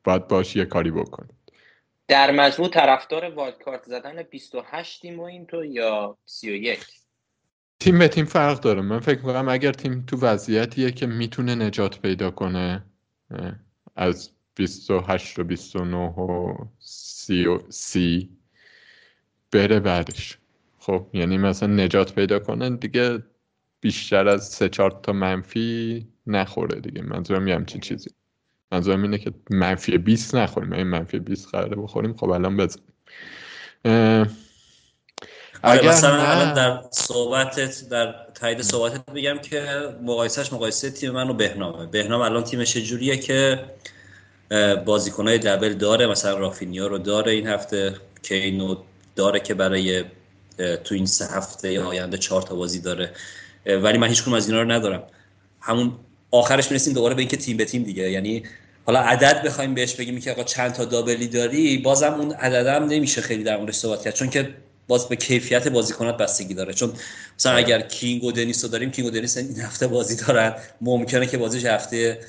باید 0.03 0.27
باش 0.27 0.55
یه 0.55 0.65
کاری 0.65 0.91
بکنید. 0.91 1.37
در 2.07 2.31
مجموع 2.31 2.69
طرفدار 2.69 3.29
wild 3.29 3.63
card 3.63 3.83
زدن 3.83 4.23
28 4.23 5.01
تیم 5.01 5.19
و 5.19 5.23
این 5.23 5.45
تو 5.45 5.65
یا 5.65 6.17
31 6.25 6.79
تیم 7.79 7.99
به 7.99 8.07
تیم 8.07 8.25
فرق 8.25 8.59
داره. 8.59 8.81
من 8.81 8.99
فکر 8.99 9.17
می‌کنم 9.17 9.49
اگر 9.49 9.71
تیم 9.71 10.03
تو 10.07 10.17
وضعیتیه 10.17 10.91
که 10.91 11.05
می‌تونه 11.05 11.55
نجات 11.55 12.01
پیدا 12.01 12.31
کنه 12.31 12.83
از 13.95 14.29
28 14.57 15.39
و 15.39 15.43
29 15.43 15.97
و 15.97 16.55
30 16.79 17.45
و 17.45 17.59
30 17.69 18.29
بره 19.51 19.79
بعدش. 19.79 20.37
خب 20.79 21.07
یعنی 21.13 21.37
مثلا 21.37 21.73
نجات 21.73 22.13
پیدا 22.13 22.39
کنن 22.39 22.75
دیگه 22.75 23.23
بیشتر 23.81 24.27
از 24.27 24.47
سه 24.47 24.69
چهار 24.69 24.99
تا 25.03 25.13
منفی 25.13 26.07
نخوره 26.27 26.79
دیگه. 26.79 27.01
منظورم 27.01 27.47
یه 27.47 27.55
همچین 27.55 27.81
چیزی. 27.81 28.09
منظورم 28.71 29.01
اینه 29.01 29.17
که 29.17 29.33
منفی 29.49 29.97
20 29.97 30.35
نخوریم. 30.35 30.73
این 30.73 30.87
منفی 30.87 31.19
20 31.19 31.51
قراره 31.51 31.75
بخوریم 31.75 32.13
خب 32.13 32.29
الان 32.29 32.57
بزن. 32.57 32.81
آره 35.63 35.79
اگر 35.79 35.89
مثلا 35.89 36.53
در 36.53 36.81
صحبتت 36.91 37.89
در 37.89 38.15
تایید 38.35 38.61
صحبتت 38.61 39.05
بگم 39.05 39.37
که 39.37 39.89
مقایسهش 40.01 40.53
مقایسه 40.53 40.91
تیم 40.91 41.11
من 41.11 41.29
و 41.29 41.33
بهنامه. 41.33 41.85
بهنام 41.85 42.21
الان 42.21 42.43
تیمش 42.43 42.77
جوریه 42.77 43.17
که 43.17 43.65
بازیکنهای 44.85 45.37
دبل 45.37 45.73
داره. 45.73 46.07
مثلا 46.07 46.37
رافینیا 46.37 46.87
رو 46.87 46.97
داره 46.97 47.31
این 47.31 47.47
هفته. 47.47 47.95
کینو 48.23 48.75
داره 49.15 49.39
که 49.39 49.53
برای 49.53 50.03
تو 50.83 50.95
این 50.95 51.05
سه 51.05 51.25
هفته 51.25 51.81
آینده 51.81 52.17
چهار 52.17 52.41
تا 52.41 52.55
بازی 52.55 52.81
داره. 52.81 53.11
ولی 53.65 53.97
من 53.97 54.07
هیچ 54.07 54.27
از 54.27 54.49
اینا 54.49 54.61
رو 54.61 54.71
ندارم. 54.71 55.03
همون 55.61 55.91
آخرش 56.31 56.71
می‌رسیم 56.71 56.93
دوباره 56.93 57.15
به 57.15 57.19
اینکه 57.19 57.37
تیم 57.37 57.57
به 57.57 57.65
تیم 57.65 57.83
دیگه. 57.83 58.11
یعنی 58.11 58.43
حالا 58.85 58.99
عدد 58.99 59.43
بخوایم 59.43 59.73
بهش 59.73 59.95
بگیم 59.95 60.19
که 60.19 60.31
آقا 60.31 60.43
چند 60.43 60.73
تا 60.73 60.85
دابلی 60.85 61.27
داری 61.27 61.77
بازم 61.77 62.13
اون 62.13 62.31
عددم 62.31 62.85
نمیشه 62.85 63.21
خیلی 63.21 63.43
در 63.43 63.57
موردش 63.57 63.75
صحبت 63.75 64.03
کرد. 64.03 64.13
چون 64.13 64.29
که 64.29 64.49
باز 64.87 65.09
به 65.09 65.15
کیفیت 65.15 65.67
بازیکنات 65.67 66.17
بستگی 66.17 66.53
داره. 66.53 66.73
چون 66.73 66.93
مثلا 67.39 67.51
آره. 67.51 67.63
اگر 67.63 67.81
کینگ 67.81 68.23
و 68.23 68.31
دنیس 68.31 68.63
رو 68.63 68.69
داریم 68.69 68.91
کینگ 68.91 69.07
و 69.07 69.11
دنیس 69.11 69.37
این 69.37 69.59
هفته 69.59 69.87
بازی 69.87 70.15
دارن. 70.15 70.55
ممکنه 70.81 71.27
که 71.27 71.37
بازیش 71.37 71.65
هفته 71.65 72.19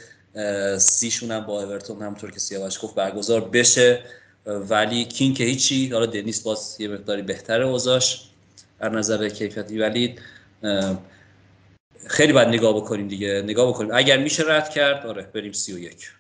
سیشون 0.79 1.31
هم 1.31 1.41
با 1.41 1.63
اورتون 1.63 2.03
همطور 2.03 2.31
که 2.31 2.41
سیاوش 2.41 2.79
گفت 2.83 2.95
برگزار 2.95 3.41
بشه. 3.41 4.03
ولی 4.47 5.05
کین 5.05 5.35
که 5.35 5.45
هیچی 5.45 5.89
حالا 5.89 6.07
دنیس 6.07 6.41
باز 6.41 6.77
یه 6.79 6.89
مقداری 6.89 7.23
بهتره 7.23 7.65
اوزاش 7.65 8.29
از 8.81 8.93
نظر 8.93 9.29
کیفیتی. 9.29 9.79
ولی 9.79 10.17
خیلی 12.07 12.33
باید 12.33 12.49
نگاه 12.49 12.77
بکنیم 12.77 13.09
دیگه. 13.09 13.43
نگاه 13.43 13.69
بکنیم. 13.69 13.91
اگر 13.95 14.17
میشه 14.17 14.43
رد 14.47 14.71
کرد 14.71 15.07
آره 15.07 15.23
بریم 15.23 15.53
سی 15.53 15.73
و 15.73 15.79
یک. 15.79 16.11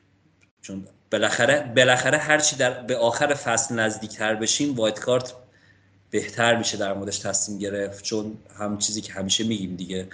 چون 0.62 0.86
بالاخره 1.10 1.72
بالاخره 1.76 2.18
هرچی 2.18 2.56
در 2.56 2.82
به 2.82 2.96
آخر 2.96 3.34
فصل 3.34 3.74
نزدیکتر 3.74 4.34
بشیم 4.34 4.74
وایت 4.74 5.00
کارت 5.00 5.34
بهتر 6.10 6.56
میشه 6.56 6.76
در 6.76 6.94
موردش 6.94 7.18
تصمیم 7.18 7.58
گرفت. 7.58 8.04
چون 8.04 8.38
هم 8.58 8.78
چیزی 8.78 9.00
که 9.00 9.12
همیشه 9.12 9.44
میگیم 9.44 9.76
دیگه. 9.76 10.08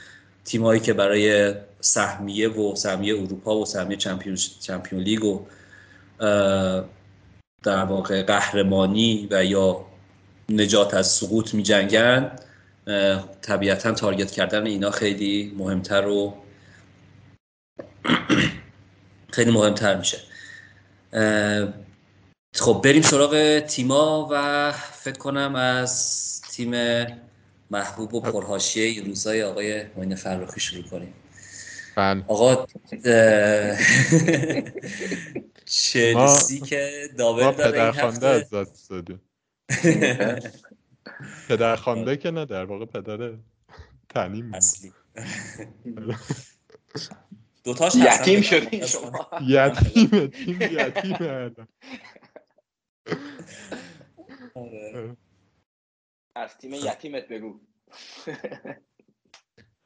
تیمایی 0.44 0.80
که 0.80 0.92
برای 0.92 1.54
سهمیه 1.80 2.48
و 2.48 2.74
سهمیه 2.76 3.14
اروپا 3.14 3.56
و 3.58 3.66
سهمیه 3.66 3.96
چمپیون 3.96 4.36
چمپیون 4.60 5.02
لیگ 5.02 5.24
و 5.24 5.46
در 7.62 7.84
واقع 7.84 8.22
قهرمانی 8.22 9.28
و 9.30 9.44
یا 9.44 9.86
نجات 10.48 10.94
از 10.94 11.06
سقوط 11.06 11.54
می 11.54 11.62
جنگن 11.62 12.30
طبیعتا 13.42 13.92
تارگت 13.92 14.30
کردن 14.30 14.66
اینا 14.66 14.90
خیلی 14.90 15.54
مهمتر 15.58 16.06
و 16.06 16.34
خیلی 19.34 19.50
مهمتر 19.50 19.96
میشه. 19.96 20.18
خب 22.54 22.80
بریم 22.84 23.02
سراغ 23.02 23.58
تیما 23.58 24.28
و 24.30 24.72
فکر 24.72 25.18
کنم 25.18 25.54
از 25.54 26.42
تیم 26.50 26.74
محبوب 27.70 28.14
و 28.14 28.20
پرهاشیه 28.20 28.84
این 28.84 29.06
روزای 29.06 29.42
آقای 29.42 29.84
معین 29.96 30.14
فرخی 30.14 30.60
شروع 30.60 30.82
کنیم. 30.82 31.14
بله. 31.96 32.24
آقا 32.28 32.66
چلسی 35.66 36.60
که 36.60 37.08
دابل 37.18 37.52
داره 37.52 37.84
این 37.84 37.94
هفته؟ 37.94 38.26
از 38.26 38.50
دست 38.50 38.90
دادیم. 38.90 39.20
پدرخوانده 41.48 42.16
که 42.16 42.30
نه 42.30 42.44
در 42.44 42.64
واقع 42.64 42.84
پدر 42.84 43.32
تعلیم 44.08 44.54
اصلی. 44.54 44.92
دوتاش 47.64 47.94
یتیم 47.94 48.40
شدیم 48.42 48.86
شما. 48.86 49.30
یتیم 49.40 50.26
تیم 50.26 50.58
یتیم. 50.60 51.16
از 56.34 56.58
تیم 56.58 56.74
یتیمت 56.74 57.28
بگو. 57.28 57.60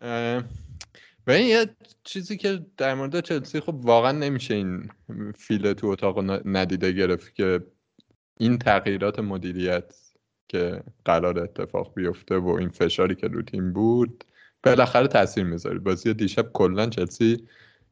و 1.26 1.30
این 1.30 1.46
یه 1.46 1.66
چیزی 2.04 2.36
که 2.36 2.66
در 2.76 2.94
مورد 2.94 3.20
چلسی 3.20 3.60
خب 3.60 3.74
واقعا 3.74 4.12
نمیشه 4.12 4.54
این 4.54 4.90
فیل 5.36 5.72
تو 5.72 5.86
اتاق 5.86 6.18
ندیده 6.48 6.92
گرفت 6.92 7.34
که 7.34 7.60
این 8.40 8.58
تغییرات 8.58 9.18
مدیریت 9.18 9.94
که 10.48 10.82
قرار 11.04 11.38
اتفاق 11.38 11.94
بیفته 11.94 12.36
و 12.36 12.48
این 12.48 12.68
فشاری 12.68 13.14
که 13.14 13.28
رو 13.28 13.42
تیم 13.42 13.72
بود 13.72 14.24
بالاخره 14.62 15.08
تاثیر 15.08 15.44
می‌ذاره. 15.44 15.78
بازی 15.78 16.14
دیشب 16.14 16.52
کلا 16.52 16.86
چلسی 16.86 17.48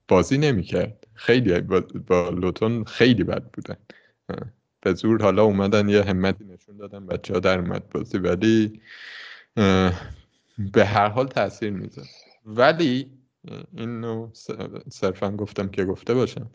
بازی 0.09 0.39
نمی‌کرد. 0.39 1.07
خیلی 1.15 1.61
با 2.07 2.29
لوتون 2.29 2.85
خیلی 2.85 3.25
بد 3.25 3.51
بودن. 3.51 3.77
به 4.81 4.95
زور 4.95 5.23
حالا 5.23 5.45
اومدن 5.45 5.89
یه 5.89 6.03
همتی 6.03 6.45
نشون 6.45 6.77
دادن 6.77 7.07
بچه 7.07 7.35
ها 7.35 7.41
در 7.41 7.59
اومد 7.59 7.89
بازی 7.89 8.19
ولی 8.19 8.81
به 10.59 10.85
هر 10.85 11.09
حال 11.09 11.27
تاثیر 11.27 11.71
می‌ذاره. 11.71 12.09
ولی 12.45 13.11
اینو 13.73 14.31
صرفا 14.89 15.31
گفتم 15.31 15.69
که 15.69 15.85
گفته 15.85 16.15
باشم. 16.15 16.51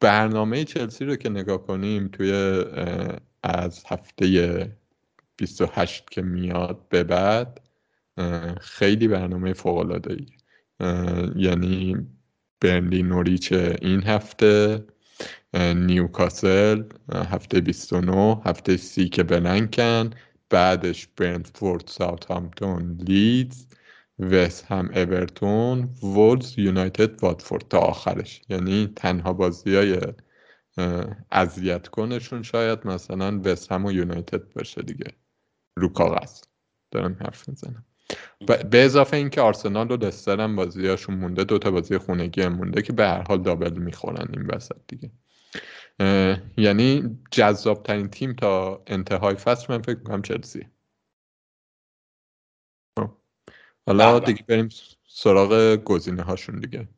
برنامه 0.00 0.64
چلسی 0.64 1.04
رو 1.04 1.16
که 1.16 1.28
نگاه 1.28 1.66
کنیم 1.66 2.08
توی 2.08 2.32
از 3.42 3.84
هفته 3.86 4.76
28 5.36 6.10
که 6.10 6.22
میاد 6.22 6.88
به 6.88 7.04
بعد 7.04 7.60
خیلی 8.60 9.08
برنامه 9.08 9.52
فوق 9.52 9.76
العاده 9.76 10.16
یعنی 11.36 12.06
برنلی 12.60 13.02
نوریچ 13.02 13.52
این 13.82 14.02
هفته 14.02 14.84
نیوکاسل 15.54 16.82
هفته 17.12 17.60
29 17.60 18.42
هفته 18.44 18.76
سی 18.76 19.08
که 19.08 19.22
blank 19.22 19.95
ن 19.95 20.10
بعدش 20.50 21.06
برنتفورد 21.06 21.86
ساوثهامپتون 21.86 22.96
لیدز 23.00 23.66
وست 24.18 24.64
هم 24.64 24.90
اورتون 24.94 25.88
وولز 26.02 26.58
یونایتد 26.58 27.22
واتفورد 27.22 27.68
تا 27.68 27.78
آخرش. 27.78 28.42
یعنی 28.48 28.92
تنها 28.96 29.32
بازی 29.32 29.74
های 29.74 30.00
اذیت 31.32 31.88
کنشون 31.88 32.42
شاید 32.42 32.86
مثلا 32.86 33.40
وست 33.44 33.72
هم 33.72 33.84
و 33.84 33.92
یونایتد 33.92 34.52
باشه 34.52 34.82
دیگه. 34.82 35.06
رو 35.76 35.88
کاغذ. 35.88 36.40
دارم 36.90 37.16
حرف 37.20 37.48
می‌زنم. 37.48 37.91
به 38.46 38.84
اضافه 38.84 39.16
اینکه 39.16 39.40
آرسنال 39.40 39.90
و 39.90 39.96
لستر 39.96 40.40
هم 40.40 40.56
بازیاشون 40.56 41.14
مونده 41.14 41.44
دوتا 41.44 41.70
بازی 41.70 41.98
خونگی 41.98 42.42
هم 42.42 42.52
مونده 42.52 42.82
که 42.82 42.92
به 42.92 43.06
هر 43.06 43.22
حال 43.22 43.42
double 43.42 43.78
می‌خورن 43.78 44.28
این 44.32 44.46
وسط 44.46 44.76
دیگه. 44.88 45.10
یعنی 46.56 47.18
جذاب 47.30 47.82
ترین 47.82 48.08
تیم 48.08 48.32
تا 48.32 48.82
انتهای 48.86 49.34
فصل 49.34 49.72
من 49.72 49.82
فکر 49.82 49.98
می‌کنم 49.98 50.22
چلسی 50.22 50.66
خب. 52.98 53.10
حالا 53.86 54.18
دیگه 54.18 54.42
بریم 54.42 54.68
سراغ 55.06 55.76
گزینه 55.76 56.22
هاشون 56.22 56.60
دیگه. 56.60 56.88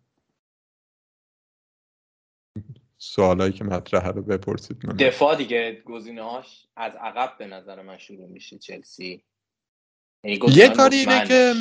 سوالایی 2.99 3.53
که 3.53 3.65
مطرحه 3.65 4.11
رو 4.11 4.23
بپرسید 4.23 4.87
من 4.87 4.97
دفاع 4.97 5.37
دیگه 5.37 5.83
گزینه 5.85 6.23
هاش 6.23 6.67
از 6.77 6.93
عقب 6.95 7.39
به 7.39 7.47
نظر 7.47 7.83
من 7.83 7.99
شروع 7.99 8.29
میشه 8.29 8.59
چلسی. 8.59 9.25
یه 10.25 10.69
کاری 10.69 10.97
اینه 10.97 11.27
که 11.29 11.55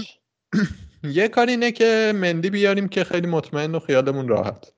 یه 1.20 1.28
کاری 1.28 1.52
اینه 1.52 1.72
که 1.72 2.14
مندی 2.16 2.50
بیاریم 2.50 2.88
که 2.88 3.04
خیلی 3.04 3.28
مطمئن 3.28 3.76
و 3.76 3.80
خیالمون 3.80 4.28
راحت. 4.28 4.74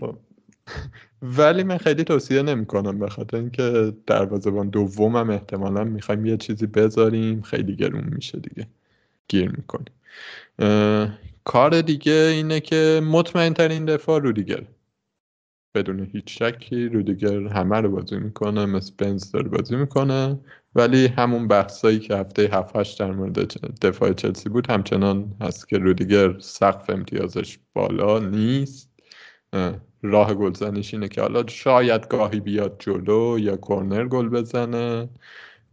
خب. 0.00 0.18
ولی 1.38 1.62
من 1.62 1.78
خیلی 1.78 2.04
توصیه 2.04 2.42
نمی‌کنم 2.42 2.98
به 2.98 3.08
خاطر 3.08 3.36
اینکه 3.36 3.92
دروازه‌بان 4.06 4.68
دومم 4.68 5.30
احتمالا 5.30 5.84
می‌خوایم 5.84 6.26
یه 6.26 6.36
چیزی 6.36 6.66
بذاریم 6.66 7.42
خیلی 7.42 7.76
گرون 7.76 8.04
میشه 8.04 8.38
دیگه. 8.38 8.68
گیر 9.28 9.50
می‌کنیم. 9.50 9.94
کار 11.44 11.80
دیگه 11.80 12.12
اینه 12.12 12.60
که 12.60 13.00
مطمئن 13.04 13.54
ترین 13.54 13.84
دفاع 13.84 14.20
رو 14.20 14.32
دیگر 14.32 14.62
بدون 15.74 16.10
هیچ 16.12 16.42
شکی 16.42 16.88
رودیگر 16.88 17.46
همه 17.48 17.80
رو 17.80 17.90
بازی 17.90 18.16
می‌کنه 18.16 18.66
مثل 18.66 18.92
بنز 18.98 19.30
داره 19.30 19.48
بازی 19.48 19.76
می‌کنه. 19.76 20.38
ولی 20.74 21.06
همون 21.06 21.48
بحثایی 21.48 21.98
که 21.98 22.16
هفته 22.16 22.42
7 22.52 22.98
در 22.98 23.10
مورد 23.10 23.38
دفاع 23.82 24.12
چلسی 24.12 24.48
بود 24.48 24.70
همچنان 24.70 25.34
هست 25.40 25.68
که 25.68 25.78
رودیگر 25.78 26.38
سقف 26.38 26.90
امتیازش 26.90 27.58
بالا 27.74 28.18
نیست. 28.18 28.90
راه 30.02 30.34
گلزنیش 30.34 30.94
اینه 30.94 31.08
که 31.08 31.20
حالا 31.20 31.46
شاید 31.46 32.08
گاهی 32.08 32.40
بیاد 32.40 32.76
جلو 32.78 33.38
یا 33.38 33.56
کورنر 33.56 34.08
گل 34.08 34.28
بزنه 34.28 35.08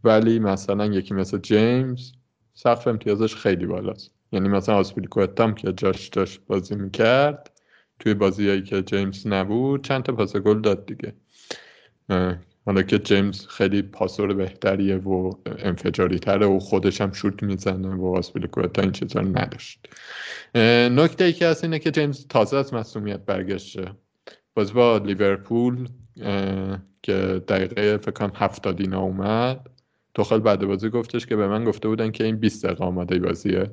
ولی 0.04 0.38
مثلا 0.38 0.86
یکی 0.86 1.14
مثل 1.14 1.38
جیمز 1.38 2.12
سقف 2.54 2.88
امتیازش 2.88 3.34
خیلی 3.34 3.66
بالاست. 3.66 4.10
یعنی 4.32 4.48
مثلا 4.48 4.76
آسپیلیکوتا 4.76 5.52
که 5.52 5.72
جاش 5.72 6.08
داشت 6.08 6.40
بازی 6.46 6.74
می‌کرد 6.74 7.50
توی 7.98 8.14
بازیایی 8.14 8.62
که 8.62 8.82
جیمز 8.82 9.26
نبود 9.26 9.84
چند 9.84 10.02
تا 10.02 10.12
پاس 10.12 10.36
گل 10.36 10.60
داد 10.60 10.86
دیگه. 10.86 11.12
حالا 12.66 12.82
که 12.82 12.98
جیمز 12.98 13.46
خیلی 13.46 13.82
پاسور 13.82 14.34
بهتریه 14.34 14.96
و 14.96 15.32
انفجاری 15.46 16.18
تره 16.18 16.46
و 16.46 16.58
خودش 16.58 17.00
هم 17.00 17.12
شوت 17.12 17.42
می‌زنه 17.42 17.94
و 17.94 18.06
آسپیلیکوتا 18.16 18.82
این 18.82 18.92
چیزا 18.92 19.20
نداشت. 19.20 19.88
نکته 20.90 21.24
ای 21.24 21.32
که 21.32 21.46
هست 21.46 21.64
اینه 21.64 21.78
که 21.78 21.90
جیمز 21.90 22.26
تازه 22.26 22.56
از 22.56 22.74
مسئولیت 22.74 23.20
برگشته. 23.20 23.92
باز 24.54 24.72
با 24.72 24.98
لیورپول 24.98 25.88
که 27.02 27.42
دقیقه 27.48 27.96
فکر 27.96 28.10
کنم 28.10 28.32
هفتاد 28.34 28.80
اینا 28.80 29.00
اومد. 29.00 29.70
توخل 30.14 30.38
بعد 30.38 30.66
بازی 30.66 30.88
گفتش 30.88 31.26
که 31.26 31.36
به 31.36 31.48
من 31.48 31.64
گفته 31.64 31.88
بودن 31.88 32.10
که 32.10 32.24
این 32.24 32.36
20 32.36 32.66
دقیقه 32.66 32.84
آماده 32.84 33.18
بازیه. 33.18 33.70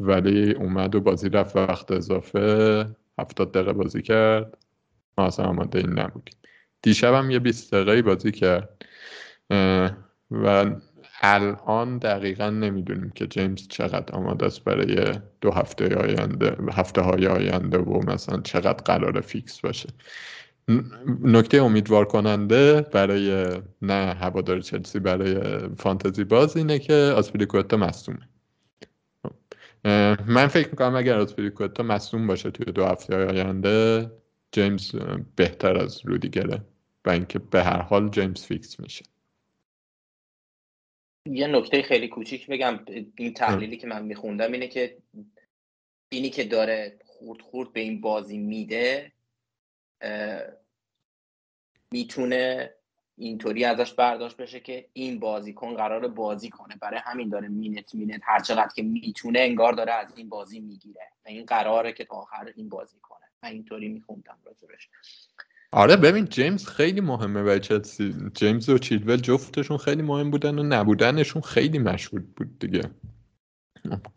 ولی 0.00 0.52
اومد 0.52 0.94
و 0.94 1.00
بازی 1.00 1.28
رفت 1.28 1.56
وقت 1.56 1.90
اضافه. 1.90 2.86
هفتاد 3.18 3.52
دقیقه 3.52 3.72
بازی 3.72 4.02
کرد. 4.02 4.58
ما 5.18 5.26
اصلا 5.26 5.46
آماده 5.46 5.78
این 5.78 5.98
نبودیم. 5.98 6.34
دیشب 6.82 7.14
هم 7.14 7.30
یه 7.30 7.38
20 7.38 7.74
دقیقه 7.74 8.02
بازی 8.02 8.32
کرد. 8.32 8.84
و 10.30 10.76
الان 11.20 11.98
دقیقا 11.98 12.50
نمی‌دونیم 12.50 13.10
که 13.10 13.26
جیمز 13.26 13.68
چقدر 13.68 14.14
آماده 14.14 14.46
است 14.46 14.64
برای 14.64 15.14
دو 15.40 15.50
هفته 15.50 15.96
آینده 15.96 16.56
هفته 16.72 17.00
های 17.00 17.26
آینده 17.26 17.78
و 17.78 18.10
مثلا 18.10 18.40
چقدر 18.40 18.84
قرار 18.84 19.20
فیکس 19.20 19.60
باشه. 19.60 19.88
نکته 21.22 21.62
امیدوار 21.62 22.04
کننده 22.04 22.80
برای 22.80 23.46
نه 23.82 24.14
هوادار 24.14 24.60
چلسی 24.60 24.98
برای 24.98 25.58
فانتزی 25.78 26.24
باز 26.24 26.56
اینه 26.56 26.78
که 26.78 26.94
آسپیلیکوتا 26.94 27.76
مصدومه 27.76 28.28
من 30.26 30.46
فکر 30.46 30.68
می‌کنم 30.70 30.96
اگر 30.96 31.18
آسپیلیکوتا 31.18 31.82
مصدوم 31.82 32.26
باشه 32.26 32.50
توی 32.50 32.72
دو 32.72 32.84
هفته 32.84 33.26
آینده 33.26 34.10
جیمز 34.52 34.94
بهتر 35.36 35.76
از 35.76 36.00
رودیگره. 36.04 36.62
و 37.04 37.10
اینکه 37.10 37.38
به 37.38 37.62
هر 37.62 37.82
حال 37.82 38.08
جیمز 38.08 38.44
فیکس 38.44 38.80
میشه. 38.80 39.04
یه 41.26 41.46
نکته 41.46 41.82
خیلی 41.82 42.08
کوچیک 42.08 42.46
بگم. 42.46 42.84
این 43.16 43.34
تحلیلی 43.34 43.76
که 43.76 43.86
من 43.86 44.04
میخوندم 44.04 44.52
اینه 44.52 44.68
که 44.68 44.98
اینی 46.08 46.30
که 46.30 46.44
داره 46.44 46.98
خورد 47.04 47.40
خورد 47.40 47.72
به 47.72 47.80
این 47.80 48.00
بازی 48.00 48.38
میده 48.38 49.12
می‌تونه 51.92 52.74
اینطوری 53.18 53.64
ازش 53.64 53.92
برداشت 53.92 54.36
بشه 54.36 54.60
که 54.60 54.88
این 54.92 55.18
بازیکن 55.18 55.74
قرار 55.74 56.08
بازی 56.08 56.50
کنه. 56.50 56.76
برای 56.76 57.00
همین 57.04 57.28
داره 57.28 57.48
مینت 57.48 57.94
مینت 57.94 58.20
هر 58.24 58.40
چقدر 58.40 58.72
که 58.74 58.82
می‌تونه 58.82 59.40
انگار 59.40 59.72
داره 59.72 59.92
از 59.92 60.12
این 60.16 60.28
بازی 60.28 60.60
می‌گیره. 60.60 61.08
و 61.24 61.28
این 61.28 61.46
قراره 61.46 61.92
که 61.92 62.04
تا 62.04 62.14
آخر 62.14 62.52
این 62.56 62.68
بازی 62.68 63.00
کنه. 63.00 63.26
من 63.42 63.50
اینطوری 63.50 63.88
میخوندم 63.88 64.38
راجبش. 64.44 64.88
آره 65.72 65.96
ببین 65.96 66.24
جیمز 66.24 66.66
خیلی 66.66 67.00
مهمه 67.00 67.42
برای 67.42 67.60
چلسی 67.60 68.14
جیمز 68.34 68.68
و 68.68 68.78
چیلول 68.78 69.16
جفتشون 69.16 69.76
خیلی 69.76 70.02
مهم 70.02 70.30
بودن 70.30 70.58
و 70.58 70.62
نبودنشون 70.62 71.42
خیلی 71.42 71.78
مشهود 71.78 72.34
بود 72.34 72.58
دیگه. 72.58 72.90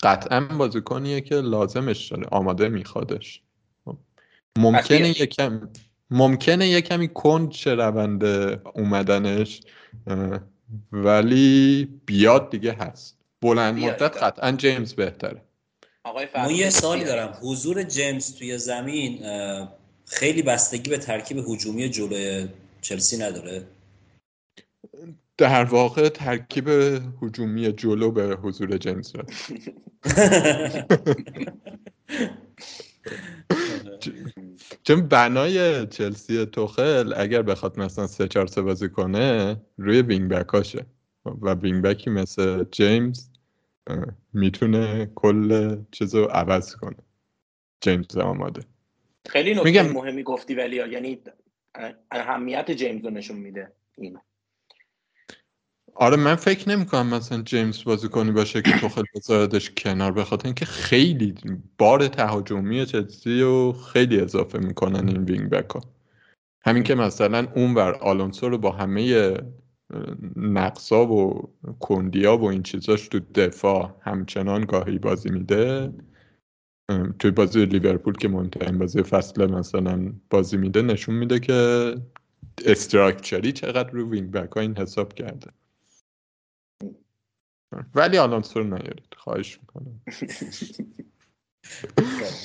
قطعا 0.04 0.40
بازیکنیه 0.40 1.22
که 1.22 1.36
لازمش 1.36 2.12
داره. 2.12 2.28
آماده 2.32 2.70
میخوادش. 2.70 3.42
ممکنه 4.58 5.10
یکم 5.10 5.70
ممکنه 6.10 6.68
یه 6.68 6.82
کمی 6.82 7.08
کند 7.08 7.50
چه 7.50 7.76
روند 7.76 8.24
اومدنش 8.76 9.62
ولی 10.92 11.90
بیاد 12.06 12.50
دیگه 12.50 12.74
هست. 12.74 13.18
بلند 13.42 13.80
مدت 13.80 14.24
قطعا 14.24 14.52
جیمز 14.52 14.94
بهتره. 14.94 15.42
ما 16.36 16.52
یه 16.52 16.70
سالی 16.70 17.04
دارم. 17.04 17.38
حضور 17.42 17.84
جیمز 17.84 18.36
توی 18.36 18.58
زمین 18.58 19.20
خیلی 20.06 20.42
بستگی 20.42 20.90
به 20.90 20.98
ترکیب 20.98 21.38
هجومی 21.38 21.90
جلوی 21.90 22.48
چلسی 22.82 23.18
نداره. 23.18 23.68
در 25.38 25.64
واقع 25.64 26.10
ترکیب 26.10 26.68
هجومی 27.22 27.72
جلو 27.72 28.12
به 28.12 28.38
حضور 28.42 28.78
جیمز 28.78 29.14
چون 34.84 35.08
بنای 35.08 35.88
چلسی 35.88 36.46
توخل 36.46 37.14
اگر 37.18 37.42
بخواد 37.42 37.80
مثلا 37.80 38.08
سه 38.08 38.28
چهار 38.28 38.48
سه 38.48 38.62
بازی 38.62 38.90
کنه 38.90 39.58
روی 39.78 40.02
wing 40.02 40.30
back 40.30 40.48
هاشه 40.48 40.86
و 41.26 41.54
wing 41.54 41.84
back 41.84 42.04
ی 42.04 42.10
مثل 42.10 42.64
جیمز 42.72 43.30
می‌تونه 44.34 45.12
کل 45.16 45.78
چیزو 45.92 46.26
عوض 46.26 46.76
کنه. 46.76 46.98
جیمز 47.82 48.18
آماده. 48.18 48.62
خیلی 49.30 49.52
نکته 49.52 49.64
میگم... 49.64 49.92
مهمی 49.92 50.24
گفتی 50.24 50.56
ولی 50.56 50.76
یعنی 50.76 51.20
اهمیت 52.12 52.72
جیمز 52.72 53.06
رو 53.06 53.10
نشون 53.10 53.38
میده 53.38 53.72
این 53.98 54.20
آره 55.96 56.18
من 56.18 56.36
فکر 56.36 56.70
نمی 56.70 56.86
کنم 56.86 57.08
مثلا 57.08 57.42
جیمز 57.42 57.84
بازیکنی 57.84 58.32
باشه 58.32 58.62
که 58.62 58.72
تو 58.72 58.90
خیلی 58.90 59.08
بذاردش 59.16 59.72
کنار 59.78 60.12
بخاطر 60.12 60.46
اینکه 60.46 60.66
خیلی 60.66 61.36
بار 61.78 62.08
تهاجمی 62.08 62.86
چلسی 62.86 63.42
رو 63.42 63.74
خیلی 63.74 64.20
اضافه 64.20 64.60
می‌کنن 64.60 65.08
این 65.08 65.24
وینگ 65.24 65.50
بک 65.50 65.70
ها 65.70 65.82
همین 66.62 66.84
که 66.84 66.96
مثلا 66.96 67.48
اونور 67.56 67.94
آلونسو 67.96 68.50
رو 68.50 68.58
با 68.58 68.72
همه 68.72 69.34
نقصا 70.36 71.08
و 71.08 71.50
کندیا 71.80 72.38
و 72.38 72.46
این 72.46 72.64
چیزاش 72.64 73.08
تو 73.08 73.20
دفاع 73.36 73.92
همچنان 74.02 74.66
گاهی 74.66 75.00
بازی 75.00 75.30
میده. 75.30 75.94
توی 77.20 77.32
بازی 77.32 77.66
لیورپول 77.66 78.14
که 78.14 78.28
مهمترین 78.28 78.78
بازی 78.78 79.04
فصل 79.04 79.46
مثلا 79.46 80.14
بازی 80.30 80.58
میده 80.58 80.82
نشون 80.82 81.16
میده 81.16 81.40
که 81.40 81.96
structure 82.66 83.43
ی 83.43 83.52
چقدر 83.52 83.90
رو 83.90 84.10
wing 84.10 84.32
back 84.32 84.52
ها 84.52 84.62
این 84.62 84.78
حساب 84.78 85.14
کرده. 85.14 85.48
ولی 87.96 88.18
آلانسو 88.18 88.60
رو 88.60 88.66
نیارید. 88.66 89.06
خواهش 89.18 89.60
می‌کنم. 89.60 90.02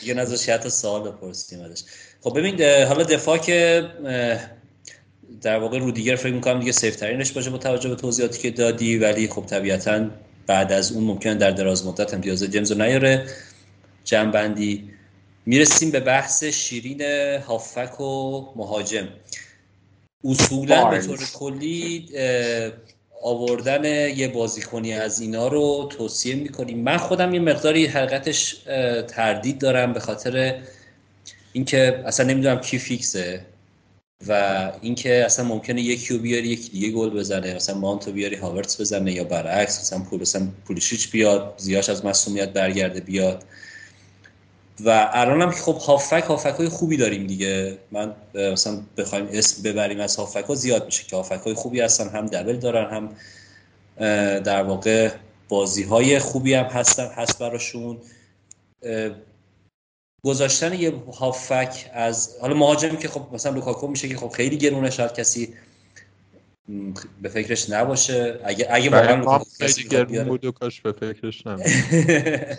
دیگه 0.01 0.15
نظر 0.21 0.53
حتی 0.53 0.71
سوال 0.71 1.11
بپرسیم 1.11 1.61
ازش. 1.61 1.85
خب 2.21 2.39
ببین 2.39 2.63
حالا 2.63 3.03
دفاع 3.03 3.39
که 3.39 3.89
در 5.41 5.59
واقع 5.59 5.79
رودیگر 5.79 6.17
فکر 6.17 6.33
می‌کنم 6.35 6.59
دیگه 6.59 6.73
safe 6.73 6.97
ترینش 6.97 7.33
باشه 7.33 7.51
با 7.51 7.59
توجه 7.59 7.89
به 7.89 7.95
توضیحاتی 7.95 8.43
که 8.43 8.51
دادی 8.51 8.99
ولی 8.99 9.29
خب 9.29 9.47
طبیعتا 9.47 10.11
بعد 10.47 10.73
از 10.73 10.93
اون 10.93 11.05
ممکن 11.05 11.39
در 11.39 11.51
دراز 11.51 11.87
مدت 11.87 12.15
امتیاز 12.15 12.45
جیمز 12.45 12.73
رو 12.73 12.83
نیاره. 12.83 13.27
جنبندی. 14.05 14.91
می‌رسیم 15.47 15.91
به 15.91 16.01
بحث 16.01 16.45
شیرین 16.45 17.03
هافک 17.41 18.01
و 18.01 18.41
مهاجم. 18.57 19.09
اصولا 20.25 20.85
به 20.85 20.99
طور 20.99 21.19
کلی 21.35 22.09
آوردن 23.23 23.85
یه 24.17 24.29
بازیکنی 24.29 24.93
از 24.93 25.21
اینا 25.21 25.49
رو 25.49 25.89
توصیه 25.99 26.35
می‌کنیم. 26.35 26.79
من 26.79 26.97
خودم 26.97 27.35
یه 27.35 27.41
مقداری 27.41 27.87
حقیقتش 27.87 28.53
تردید 29.09 29.59
دارم 29.59 29.93
به 29.93 30.01
خاطر 30.01 30.63
اینکه 31.53 32.03
اصلا 32.07 32.27
نمی‌دونم 32.27 32.61
کی 32.61 32.79
فیکسه 32.79 33.47
و 34.29 34.73
اینکه 34.81 35.25
اصلا 35.25 35.45
ممکنه 35.45 35.83
یکی 35.83 36.15
رو 36.15 36.21
بیاری 36.21 36.49
یکی 36.49 36.71
دیگه 36.71 36.91
گل 36.91 37.11
بزنه. 37.11 37.55
مثلا 37.55 37.79
مانتو 37.79 38.13
بیاری 38.13 38.37
هاورتس 38.37 38.81
بزنه 38.81 39.13
یا 39.13 39.25
برعکس 39.25 39.81
مثلا 39.81 39.99
پول 39.99 40.21
مثلا 40.21 40.49
پولیشیچ 40.65 41.11
بیاد 41.11 41.55
زیاش 41.57 41.89
از 41.89 42.05
مسئولیت 42.05 42.49
برگرده 42.49 43.01
بیاد. 43.01 43.45
و 44.85 45.11
الان 45.13 45.43
هم 45.43 45.51
که 45.51 45.57
خب 45.57 45.77
هافک 45.77 46.25
هافک 46.29 46.55
های 46.55 46.69
خوبی 46.69 46.97
داریم 46.97 47.27
دیگه. 47.27 47.79
من 47.91 48.15
مثلا 48.35 48.81
بخوایم 48.97 49.29
اسم 49.33 49.63
ببریم 49.63 50.01
از 50.01 50.17
هافک 50.17 50.45
ها 50.45 50.55
زیاد 50.55 50.85
میشه 50.85 51.05
که 51.05 51.17
هافک 51.17 51.41
های 51.45 51.55
خوبی 51.55 51.81
هستن 51.81 52.09
هم 52.09 52.27
دبل 52.27 52.57
دارن 52.57 52.91
هم 52.95 53.17
در 54.41 54.63
واقع 54.63 55.11
بازی 55.49 55.83
های 55.83 56.19
خوبی 56.19 56.55
هم 56.55 56.65
هستن 56.65 57.07
هست 57.07 57.39
براشون. 57.39 57.99
گذاشتن 60.25 60.73
یه 60.73 60.93
هافک 61.19 61.91
از 61.93 62.37
حالا 62.41 62.55
مهاجمی 62.55 62.99
که 62.99 63.09
خب 63.09 63.27
مثلا 63.33 63.55
لوکاکو 63.55 63.87
میشه 63.87 64.09
که 64.09 64.17
خب 64.17 64.29
خیلی 64.29 64.59
گرونه 64.59 64.91
شاید 64.91 65.13
کسی 65.13 65.55
به 67.23 67.29
فکرش 67.29 67.71
نباشه. 67.71 68.41
اگه 68.45 68.67
اگه 68.71 68.91
واقعا 68.91 69.45
خیلی 69.61 69.89
گرون 69.89 70.25
بود 70.25 70.45
و 70.45 70.53
کاش 70.53 70.81
به 70.81 70.93
فکرش 70.93 71.47
نباشه. 71.47 72.59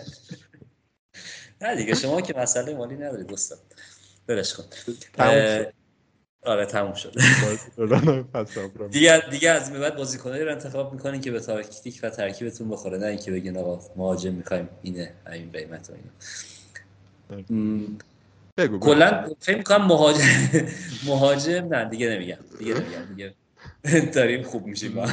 نه 1.62 1.76
دیگه 1.76 1.94
شما 1.94 2.20
که 2.20 2.34
مسئله 2.36 2.74
مالی 2.74 2.96
نداری 2.96 3.24
دوستان 3.24 3.58
برش 4.26 4.54
کن. 4.54 4.64
آره 6.42 6.66
تموم 6.66 6.94
شد. 6.94 7.14
دیگه 8.90 9.22
دیگه 9.30 9.50
از 9.50 9.70
این 9.70 9.80
بعد 9.80 9.96
بازیکنایی 9.96 10.44
رو 10.44 10.52
انتخاب 10.52 10.92
می‌کنین 10.92 11.20
که 11.20 11.30
به 11.30 11.40
تاکتیک 11.40 12.00
و 12.02 12.10
ترکیبتون 12.10 12.68
بخوره 12.70 12.98
نه 12.98 13.06
اینکه 13.06 13.30
بگین 13.30 13.56
آقا 13.58 13.80
مهاجم 13.96 14.34
می‌خوایم 14.34 14.68
اینه 14.82 15.14
این 15.32 15.52
قیمت 15.52 15.90
و 15.90 15.92
اینو 15.92 17.86
بگو 18.56 18.78
کلا 18.78 19.30
فکر 19.40 19.58
می‌کنم 19.58 19.84
مهاجم 19.84 20.20
مهاجم 21.06 21.74
نه 21.74 21.84
دیگه 21.84 22.08
نمیگم 22.10 22.38
دیگه 22.58 22.74
نمیگم 22.74 23.04
دیگه 23.04 23.34
داریم 24.12 24.42
خوب 24.42 24.66
میشیم. 24.66 24.94
با 24.94 25.08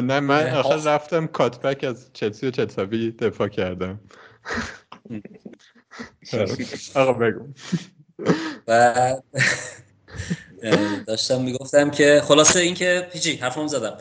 نه 0.00 0.20
من 0.20 0.50
آخر 0.50 0.76
رفتم 0.76 1.26
کاتبک 1.26 1.84
از 1.84 2.10
چلسی 2.12 2.46
و 2.46 2.50
چلساوی 2.50 3.10
دفاع 3.10 3.48
کردم. 3.48 4.00
آقا 6.94 7.12
بگو. 7.12 7.48
و 8.68 9.16
داشتم 11.06 11.40
می‌گفتم 11.42 11.90
که 11.90 12.22
خلاصه 12.24 12.60
اینکه 12.60 13.08
هیچی 13.12 13.36
حرفم 13.36 13.66
زدم. 13.66 13.98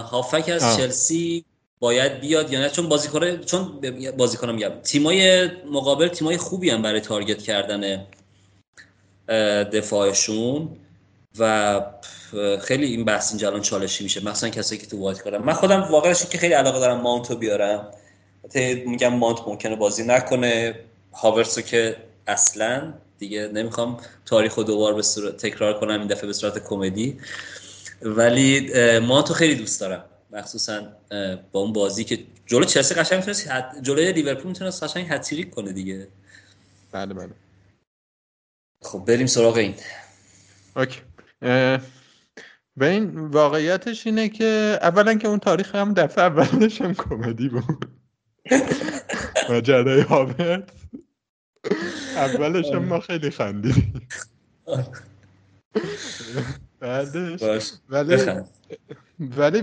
هافک 0.00 0.48
از 0.48 0.76
چلسی 0.76 1.44
باید 1.78 2.20
بیاد 2.20 2.52
یا 2.52 2.60
نه؟ 2.60 2.70
چون 2.70 2.88
بازیکن 2.88 3.36
چون 3.36 3.80
بازیکنم 4.16 4.54
میگم. 4.54 4.80
تیمای 4.82 5.50
مقابل 5.64 6.08
تیمای 6.08 6.36
خوبی 6.36 6.70
هم 6.70 6.82
برای 6.82 7.00
تارگت 7.00 7.38
کردن 7.42 8.06
دفاعشون 9.64 10.76
و 11.38 11.80
خیلی 12.62 12.86
این 12.86 13.04
بحث 13.04 13.30
اینجا 13.30 13.48
الان 13.48 13.62
چالشی 13.62 14.04
میشه 14.04 14.24
مثلا 14.24 14.50
کسایی 14.50 14.80
که 14.80 14.86
تو 14.86 15.00
وایت 15.00 15.22
کردن 15.22 15.38
من 15.38 15.52
خودم 15.52 15.80
واقعا 15.80 16.12
که 16.12 16.38
خیلی 16.38 16.54
علاقه 16.54 16.78
دارم 16.78 17.00
مانتو 17.00 17.36
بیارم. 17.36 17.90
میگم 18.86 19.14
مانت 19.14 19.38
ممکنه 19.46 19.76
بازی 19.76 20.04
نکنه 20.04 20.80
هاورسو 21.12 21.60
که 21.60 21.96
اصلا 22.26 22.94
دیگه 23.18 23.48
نمی‌خوام 23.48 24.00
تاریخ 24.26 24.54
رو 24.54 24.62
دوبار 24.62 24.94
به 24.94 25.02
صورت 25.02 25.36
تکرار 25.36 25.80
کنم 25.80 25.98
این 25.98 26.08
دفعه 26.08 26.26
به 26.26 26.32
صورت 26.32 26.68
کمدی. 26.68 27.20
ولی 28.02 28.72
مانتو 28.98 29.34
خیلی 29.34 29.54
دوست 29.54 29.80
دارم. 29.80 30.04
مخصوصا 30.30 30.82
با 31.52 31.60
اون 31.60 31.72
بازی 31.72 32.04
که 32.04 32.18
جلو 32.46 32.64
چلسی 32.64 32.94
قشنگ 32.94 33.18
می‌تونست 33.18 33.48
جلوی 33.82 34.12
لیورپول 34.12 34.46
می‌تونست 34.46 34.82
قشنگ 34.82 35.06
هتریک 35.10 35.50
کنه 35.50 35.72
دیگه. 35.72 36.08
بله 36.92 37.14
بله. 37.14 37.30
خب 38.82 38.98
بریم 38.98 39.26
سراغ 39.26 39.56
این. 39.56 39.74
اوکی. 40.76 41.00
به 42.78 42.86
این 42.90 43.26
واقعیتش 43.26 44.06
اینه 44.06 44.28
که 44.28 44.78
اولا 44.82 45.14
که 45.14 45.28
اون 45.28 45.38
تاریخ 45.38 45.74
هم 45.74 45.94
دفعه 45.94 46.24
اولش 46.24 46.80
هم 46.80 46.94
کمدی 46.94 47.48
بود. 47.48 47.84
مجله 49.50 50.02
هابرت 50.02 50.72
اولش 52.16 52.66
هم 52.66 52.84
ما 52.84 53.00
خیلی 53.00 53.30
خندیدیم. 53.30 54.08
بعدش 56.80 57.72
ولی 57.88 58.16
ولی 59.20 59.62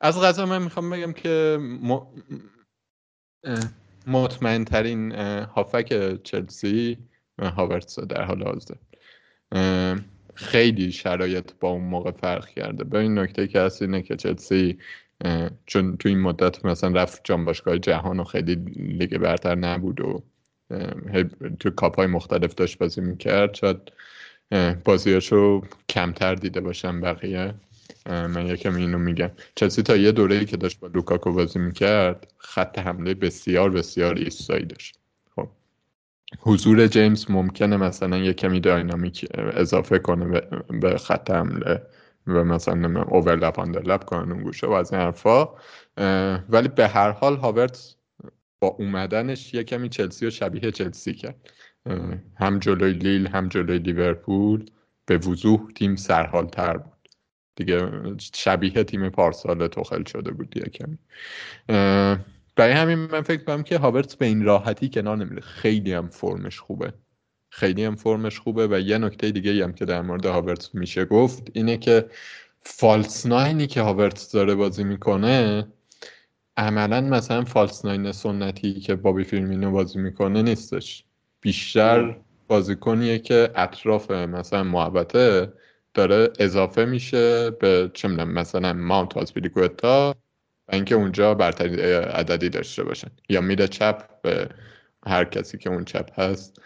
از 0.00 0.20
غذا 0.20 0.46
من 0.46 0.62
می‌خوام 0.62 0.90
بگم 0.90 1.12
که 1.12 1.58
مطمئن 4.06 4.64
ترین 4.64 5.12
هافک 5.42 6.22
چلسی 6.22 6.98
هاورتس 7.38 7.98
در 7.98 8.22
حال 8.22 8.42
حاضر. 8.42 8.74
خیلی 10.34 10.92
شرایط 10.92 11.50
با 11.60 11.70
اون 11.70 11.84
موقع 11.84 12.10
فرق 12.10 12.48
کرده. 12.48 12.84
به 12.84 12.98
این 12.98 13.18
نکته 13.18 13.46
که 13.46 13.60
هست 13.60 13.82
اینه 13.82 14.02
که 14.02 14.16
چلسی 14.16 14.78
چون 15.66 15.96
تو 15.96 16.08
این 16.08 16.20
مدت 16.20 16.64
مثلا 16.64 16.90
رفت 16.90 17.20
جام 17.24 17.44
باشگاه 17.44 17.78
جهان 17.78 18.20
و 18.20 18.24
خیلی 18.24 18.54
لیگ 18.76 19.18
برتر 19.18 19.54
نبود 19.54 20.00
و 20.00 20.22
تو 21.60 21.70
کاپ 21.70 21.96
های 21.96 22.06
مختلف 22.06 22.54
داشت 22.54 22.78
بازی 22.78 23.00
می‌کرد 23.00 23.54
شاید 23.54 23.92
بازیاشو 24.84 25.62
کمتر 25.88 26.34
دیده 26.34 26.60
باشم 26.60 27.00
بقیه. 27.00 27.54
من 28.06 28.46
یکم 28.46 28.76
اینو 28.76 28.98
میگم. 28.98 29.30
چلسی 29.54 29.82
تا 29.82 29.96
یه 29.96 30.12
دوره 30.12 30.44
که 30.44 30.56
داشت 30.56 30.80
با 30.80 30.86
لوکاکو 30.86 31.32
بازی 31.32 31.58
می‌کرد 31.58 32.32
خط 32.38 32.78
حمله 32.78 33.14
بسیار 33.14 33.70
بسیار 33.70 34.14
ایستایی 34.14 34.64
داشت. 34.64 34.98
حضور 36.38 36.86
جیمز 36.86 37.30
ممکنه 37.30 37.76
مثلا 37.76 38.18
یه 38.18 38.32
کمی 38.32 38.60
داینامیک 38.60 39.26
اضافه 39.34 39.98
کنه 39.98 40.40
به 40.80 40.98
خط 40.98 41.30
حمله 41.30 41.82
و 42.26 42.44
مثلا 42.44 43.02
اوورلپ 43.02 43.58
آندرلپ 43.58 44.04
کنن 44.04 44.32
اون 44.32 44.42
گوشه 44.42 44.66
و 44.66 44.70
از 44.70 44.92
این 44.92 45.02
حرفا. 45.02 45.48
ولی 46.48 46.68
به 46.68 46.88
هر 46.88 47.10
حال 47.10 47.36
هاورت 47.36 47.96
با 48.60 48.68
اومدنش 48.68 49.54
یه 49.54 49.64
کمی 49.64 49.88
چلسی 49.88 50.26
و 50.26 50.30
شبیه 50.30 50.70
چلسی 50.70 51.14
کرد. 51.14 51.50
هم 52.36 52.58
جلوی 52.58 52.92
لیل 52.92 53.26
هم 53.26 53.48
جلوی 53.48 53.78
لیورپول 53.78 54.70
به 55.06 55.18
وضوح 55.18 55.72
تیم 55.74 55.96
سرحال 55.96 56.46
تر 56.46 56.76
بود. 56.76 57.08
دیگه 57.56 57.90
شبیه 58.34 58.84
تیم 58.84 59.08
پارسال 59.08 59.66
توخل 59.66 60.04
شده 60.04 60.30
بود 60.30 60.56
یه 60.56 60.64
کمی. 60.64 60.98
برای 62.56 62.72
همین 62.72 62.98
من 62.98 63.22
فکر 63.22 63.44
کنم 63.44 63.62
که 63.62 63.78
هاورتس 63.78 64.16
به 64.16 64.26
این 64.26 64.44
راحتی 64.44 64.88
کنار 64.88 65.16
نمیره. 65.16 65.40
خیلی 65.40 65.92
هم 65.92 66.08
فرمش 66.08 66.58
خوبه. 66.58 66.92
خیلی 67.50 67.84
هم 67.84 67.96
فرمش 67.96 68.38
خوبه 68.38 68.66
و 68.66 68.80
یه 68.80 68.98
نکته 68.98 69.30
دیگه 69.30 69.64
هم 69.64 69.72
که 69.72 69.84
در 69.84 70.02
مورد 70.02 70.26
هاورتس 70.26 70.74
میشه 70.74 71.04
گفت 71.04 71.50
اینه 71.52 71.76
که 71.76 72.06
false 72.60 73.26
nine 73.26 73.58
ی 73.58 73.66
که 73.66 73.80
هاورتس 73.80 74.32
داره 74.32 74.54
بازی 74.54 74.84
می‌کنه 74.84 75.66
عملا 76.56 77.00
مثلا 77.00 77.44
false 77.44 77.84
nine 77.84 78.12
سنتی 78.12 78.80
که 78.80 78.94
بابی 78.94 79.24
فیرمینو 79.24 79.70
بازی 79.70 79.98
می‌کنه 79.98 80.42
نیستش. 80.42 81.04
بیشتر 81.40 82.16
بازیکنیه 82.48 83.18
که 83.18 83.50
اطراف 83.54 84.10
مثلا 84.10 84.64
محبته 84.64 85.52
داره 85.94 86.32
اضافه 86.38 86.84
میشه 86.84 87.50
به 87.50 87.90
چه 87.94 88.08
مثلا 88.08 88.72
ماونت 88.72 89.16
آسپیلیکوتا 89.16 90.14
و 90.68 90.74
اینکه 90.74 90.94
اونجا 90.94 91.34
برتری 91.34 91.82
عددی 91.92 92.48
داشته 92.48 92.84
باشن. 92.84 93.08
یا 93.28 93.40
میره 93.40 93.68
چپ 93.68 94.22
به 94.22 94.48
هر 95.06 95.24
کسی 95.24 95.58
که 95.58 95.70
اون 95.70 95.84
چپ 95.84 96.20
هست 96.20 96.60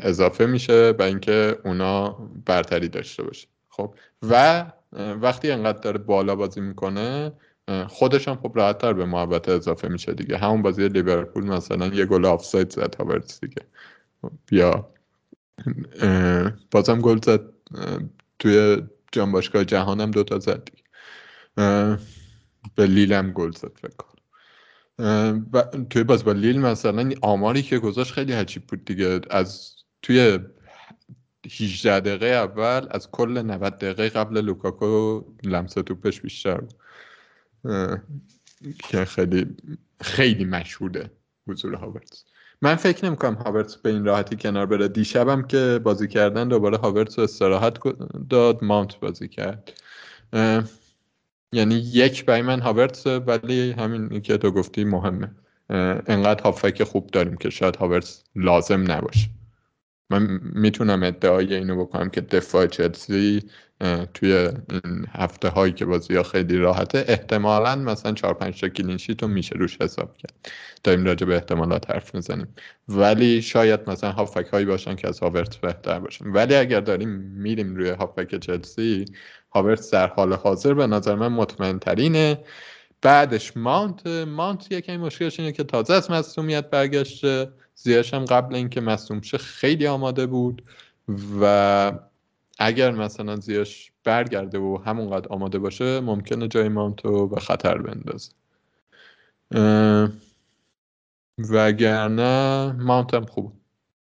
اضافه 0.00 0.46
میشه 0.46 0.94
و 0.98 1.02
اینکه 1.02 1.58
اونا 1.64 2.10
برتری 2.46 2.88
داشته 2.88 3.22
باشه 3.22 3.48
خب؟ 3.68 3.94
و 4.22 4.64
وقتی 5.20 5.50
انقدر 5.50 5.78
داره 5.78 5.98
بالا 5.98 6.36
بازی 6.36 6.60
می‌کنه 6.60 7.32
خودش 7.88 8.28
هم 8.28 8.36
خب 8.36 8.52
راحت 8.54 8.78
تر 8.78 8.92
به 8.92 9.04
محبت 9.04 9.48
اضافه 9.48 9.88
میشه 9.88 10.12
دیگه. 10.12 10.36
همون 10.36 10.62
بازی 10.62 10.88
لیورپول 10.88 11.44
مثلا 11.44 11.86
یه 11.86 12.04
گل 12.04 12.24
آفساید 12.24 12.70
زد 12.70 12.94
هاورتس 12.94 13.40
دیگه. 13.40 13.62
بیا 14.46 14.88
بازم 16.70 17.00
گل 17.00 17.18
زد 17.24 17.40
توی 18.38 18.82
جام 19.12 19.32
باشگاه 19.32 19.64
جهانم 19.64 20.10
دوتا 20.10 20.38
زد 20.38 20.64
دیگه. 20.64 20.84
به 22.74 22.86
لیلم 22.86 23.32
گل 23.32 23.50
زد 23.50 23.78
فکر 23.82 23.94
و 25.52 25.62
توی 25.90 26.04
باز 26.04 26.24
با 26.24 26.32
لیل 26.32 26.60
مثلا 26.60 27.10
آماری 27.22 27.62
که 27.62 27.78
گذاشت 27.78 28.12
خیلی 28.12 28.32
عجیب 28.32 28.66
بود 28.66 28.84
دیگه. 28.84 29.20
از 29.30 29.74
توی 30.02 30.38
18 31.60 32.00
دقیقه 32.00 32.26
اول 32.26 32.86
از 32.90 33.10
کل 33.10 33.42
90 33.42 33.78
دقیقه 33.78 34.08
قبل 34.08 34.40
لوکاکو 34.40 35.22
لمسه 35.44 35.82
توپش 35.82 36.20
بیشتر 36.20 36.60
بود. 36.60 36.74
که 38.78 39.04
خیلی 39.04 39.56
خیلی 40.00 40.44
مشهوده 40.44 41.10
حضور 41.48 41.74
هاورتس 41.74 42.24
من 42.62 42.74
فکر 42.74 43.04
نمی‌کنم 43.04 43.34
هاورتس 43.34 43.76
به 43.76 43.90
این 43.90 44.04
راحتی 44.04 44.36
کنار 44.36 44.66
بره. 44.66 44.88
دیشبم 44.88 45.46
که 45.46 45.80
بازی 45.84 46.08
کردن 46.08 46.48
دوباره 46.48 46.76
هاورتس 46.76 47.18
استراحت 47.18 47.76
داد 48.30 48.64
ماونت 48.64 49.00
بازی 49.00 49.28
کرد. 49.28 49.72
یعنی 51.54 51.74
یک 51.74 52.24
برای 52.24 52.42
من 52.42 52.60
هاورتس 52.60 53.06
ولی 53.06 53.70
همین 53.72 54.20
که 54.20 54.36
تو 54.36 54.50
گفتی 54.50 54.84
مهمه. 54.84 55.30
انقدر 56.06 56.42
هافبک 56.42 56.82
خوب 56.84 57.06
داریم 57.06 57.36
که 57.36 57.50
شاید 57.50 57.76
هاورتس 57.76 58.24
لازم 58.36 58.92
نباشه. 58.92 59.28
من 60.10 60.40
می‌تونم 60.42 61.02
ادعای 61.02 61.54
اینو 61.54 61.84
بکنم 61.84 62.10
که 62.10 62.20
دفاع 62.20 62.66
چلسی 62.66 63.42
توی 64.14 64.32
این 64.32 65.06
هفته 65.12 65.48
هایی 65.48 65.72
که 65.72 65.84
بازی 65.84 66.14
ها 66.14 66.22
خیلی 66.22 66.56
راحته 66.56 67.04
احتمالا 67.08 67.76
مثلا 67.76 68.12
4 68.12 68.34
5 68.34 68.60
تا 68.60 68.68
clean 68.68 68.95
sheet 68.95 69.22
رو 69.22 69.28
میشه 69.28 69.54
روش 69.58 69.80
حساب 69.80 70.16
کرد. 70.16 70.34
داریم 70.84 71.04
راجع 71.04 71.26
به 71.26 71.34
احتمالات 71.34 71.90
حرف 71.90 72.14
می‌زنیم. 72.14 72.48
ولی 72.88 73.42
شاید 73.42 73.80
مثلا 73.90 74.12
هافک 74.12 74.46
هایی 74.46 74.66
باشن 74.66 74.94
که 74.94 75.08
از 75.08 75.20
هاورت 75.20 75.56
بهتر 75.56 75.98
باشن. 75.98 76.26
ولی 76.26 76.54
اگر 76.54 76.80
داریم 76.80 77.08
میریم 77.36 77.76
روی 77.76 77.90
هافک 77.90 78.38
چلسی 78.38 79.04
هاورت 79.54 79.92
در 79.92 80.06
حال 80.06 80.32
حاضر 80.32 80.74
به 80.74 80.86
نظر 80.86 81.14
من 81.14 81.28
مطمئن 81.28 81.78
ترینه 81.78 82.44
بعدش 83.02 83.56
ماونت 83.56 84.06
ماونت 84.06 84.72
یکی 84.72 84.96
مشکلش 84.96 85.40
اینه 85.40 85.52
که 85.52 85.64
تازه 85.64 85.94
از 85.94 86.10
مصومیت 86.10 86.70
برگشته. 86.70 87.52
زیرش 87.74 88.14
هم 88.14 88.24
قبل 88.24 88.54
اینکه 88.54 88.80
مصوم 88.80 89.20
شه 89.20 89.38
خیلی 89.38 89.86
آماده 89.86 90.26
بود 90.26 90.62
و 91.40 91.92
اگر 92.58 92.90
مثلا 92.90 93.36
زیرش 93.36 93.92
برگرده 94.04 94.58
و 94.58 94.78
همونقدر 94.86 95.28
آماده 95.28 95.58
باشه 95.58 96.00
ممکنه 96.00 96.48
جای 96.48 96.68
ماونت 96.68 97.04
رو 97.04 97.28
به 97.28 97.40
خطر 97.40 97.78
بندازه. 97.78 98.32
وگرنه 101.38 102.72
ماونت 102.72 103.14
هم 103.14 103.26
خوب 103.26 103.52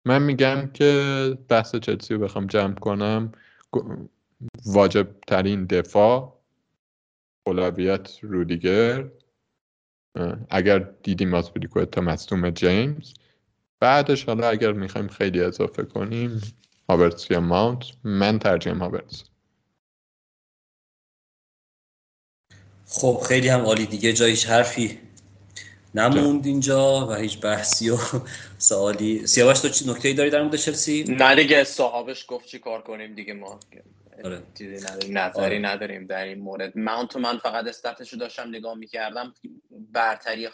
من 0.05 0.23
میگم 0.23 0.69
که 0.73 1.37
بحث 1.49 1.75
چلسی 1.75 2.13
رو 2.13 2.19
بخوام 2.19 2.47
جمع 2.47 2.73
کنم. 2.73 3.31
واجب 4.65 5.07
ترین 5.27 5.65
دفاع 5.65 6.41
اولویت 7.47 8.19
رودیگر 8.21 9.11
اگر 10.49 10.79
دیدیم 10.79 11.41
تا 11.91 12.01
مصدوم 12.01 12.49
جیمز. 12.49 13.13
بعدش 13.79 14.25
حالا 14.25 14.49
اگر 14.49 14.71
می‌خوایم 14.71 15.07
خیلی 15.07 15.41
اضافه 15.41 15.83
کنیم 15.83 16.41
هاورتس 16.89 17.31
یا 17.31 17.39
ماونت. 17.39 17.85
من 18.03 18.39
ترجیم 18.39 18.77
هاورتس 18.77 19.23
خب 22.87 23.21
خیلی 23.27 23.47
هم 23.47 23.61
عالی 23.61 23.85
دیگه 23.85 24.13
جایش 24.13 24.45
حرفی 24.45 24.99
نموند 25.95 26.45
اینجا 26.45 27.07
و 27.07 27.13
هیچ 27.13 27.41
بحثی 27.41 27.89
و 27.89 27.97
سوالی. 28.57 29.27
سیاوش 29.27 29.59
تو 29.59 29.69
چی 29.69 29.89
نکته 29.89 30.13
داری 30.13 30.29
در 30.29 30.43
مورد 30.43 30.55
چلسی؟ 30.55 31.03
نه 31.03 31.35
دیگه 31.35 31.63
صاحبش 31.63 32.25
گفت 32.27 32.45
چی 32.47 32.59
کار 32.59 32.81
کنیم 32.81 33.15
دیگه 33.15 33.33
ما. 33.33 33.59
چیزی 34.57 34.85
نداریم 34.85 35.17
نظری 35.17 35.45
آره. 35.45 35.59
نداریم 35.59 36.05
در 36.05 36.23
این 36.23 36.39
مورد. 36.39 36.77
ماونت 36.77 37.15
من 37.15 37.37
فقط 37.37 37.67
استاتش 37.67 38.13
رو 38.13 38.19
داشتم 38.19 38.49
نگاه 38.49 38.75
می‌کردم 38.75 39.33
برتری 39.71 40.49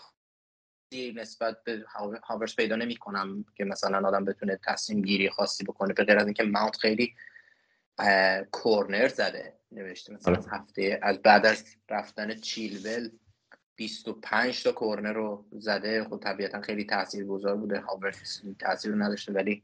نسبت 1.16 1.64
به 1.64 1.86
هاورس 2.24 2.56
پیدا 2.56 2.76
نمی 2.76 2.96
کنم 2.96 3.46
که 3.56 3.64
مثلا 3.64 4.08
آدم 4.08 4.26
بتونه 4.26 4.60
تصمیم 4.68 5.02
گیری 5.02 5.30
خاصی 5.30 5.64
بکنه 5.64 5.94
به 5.94 6.04
غیر 6.04 6.18
از 6.18 6.26
اینکه 6.26 6.44
ماونت 6.44 6.78
خیلی 6.78 7.14
کورنر 8.52 9.08
زده 9.08 9.54
نوشته 9.72 10.14
مثلا 10.14 10.36
آره. 10.36 10.46
هفته 10.52 11.00
از 11.02 11.22
بعد 11.22 11.46
از 11.46 11.66
رفتن 11.90 12.36
چیلول 12.36 13.10
25 13.76 14.64
تا 14.64 14.72
کورنر 14.72 15.14
رو 15.14 15.46
زده. 15.52 16.04
خب 16.04 16.20
طبیعتا 16.24 16.62
خیلی 16.62 16.84
تاثیرگذار 16.84 17.56
بوده. 17.56 17.80
هاورس 17.80 18.42
تاثیر 18.60 18.92
رو 18.92 18.98
نداشته 18.98 19.34
ولی 19.34 19.64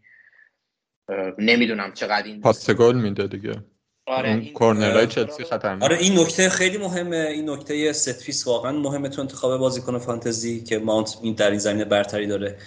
نمی‌دونم 1.38 1.92
چقدر 1.94 2.24
این 2.24 2.42
پاس 2.42 2.70
گل 2.70 2.96
میده 2.96 3.28
دیگه. 3.28 3.64
آره 4.08 4.30
این 4.30 4.54
کورنرهای 4.54 5.08
چلسی 5.08 5.44
خطرناک. 5.44 5.84
آره 5.84 5.98
این 5.98 6.20
نکته 6.20 6.50
خیلی 6.50 6.78
مهمه. 6.78 7.18
این 7.18 7.50
نکته 7.50 7.94
ست 7.94 8.48
واقعا 8.48 8.72
مهمه 8.72 9.10
تو 9.10 9.22
انتخاب 9.22 9.60
بازیکن 9.60 9.98
فانتزی 9.98 10.64
که 10.64 10.80
ماونت 10.80 11.18
این 11.22 11.34
در 11.34 11.50
این 11.50 11.60
زمینه 11.60 11.86
برتری 11.86 12.28
داره. 12.28 12.58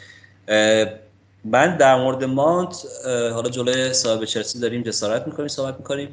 من 1.44 1.76
در 1.76 1.96
مورد 1.96 2.24
ماونت 2.24 2.82
حالا 3.04 3.50
جلوی 3.50 3.92
صاحب 3.92 4.24
چلسی 4.24 4.60
داریم 4.60 4.82
جسارت 4.82 5.26
می‌کنیم 5.26 5.48
صحبت 5.48 5.76
می‌کنیم. 5.76 6.08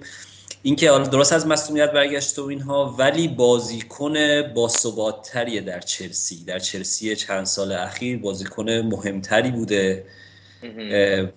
اینکه 0.61 0.91
حالا 0.91 1.03
درست 1.03 1.33
از 1.33 1.47
مسئولیت 1.47 1.91
برگشت 1.91 2.39
و 2.39 2.43
اینها 2.43 2.95
ولی 2.97 3.27
بازیکن 3.27 4.41
باثباتتریه 4.55 5.61
در 5.61 5.79
چلسی. 5.79 6.43
در 6.43 6.59
چلسی 6.59 7.15
چند 7.15 7.45
سال 7.45 7.71
اخیر 7.71 8.19
بازیکن 8.19 8.69
مهمتری 8.69 9.51
بوده. 9.51 10.05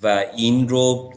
و 0.02 0.24
این 0.36 0.68
رو 0.68 1.12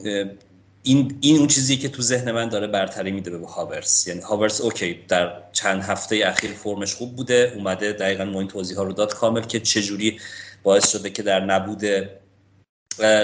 این 0.86 1.18
این 1.22 1.38
اون 1.38 1.48
چیزی 1.48 1.78
که 1.78 1.90
تو 1.90 2.02
ذهن 2.02 2.32
من 2.32 2.50
داره 2.50 2.68
برتری 2.68 3.12
میده 3.12 3.38
به 3.38 3.48
هاورس. 3.48 4.08
یعنی 4.08 4.22
هاورس 4.22 4.62
اوکی 4.62 5.00
در 5.08 5.44
چند 5.52 5.82
هفته 5.82 6.22
اخیر 6.26 6.52
فرمش 6.52 6.96
خوب 6.96 7.16
بوده 7.16 7.54
اومده 7.56 7.94
دقیقا 7.94 8.26
ما 8.26 8.40
این 8.40 8.48
توضیح 8.48 8.78
ها 8.78 8.84
رو 8.84 8.94
داد 8.94 9.14
کامل 9.14 9.42
که 9.42 9.60
چجوری 9.60 10.20
باعث 10.64 10.92
شده 10.92 11.10
که 11.10 11.24
در 11.24 11.40
نبود 11.46 11.82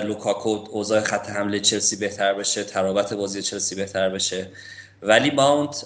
لوکاکو 0.06 0.50
اوضاع 0.50 1.02
خط 1.02 1.30
حمله 1.30 1.60
چلسی 1.60 1.96
بهتر 1.96 2.34
بشه 2.34 2.64
ترابط 2.64 3.14
بازی 3.14 3.42
چلسی 3.42 3.76
بهتر 3.76 4.10
بشه. 4.10 4.52
ولی 5.02 5.32
ماونت 5.32 5.86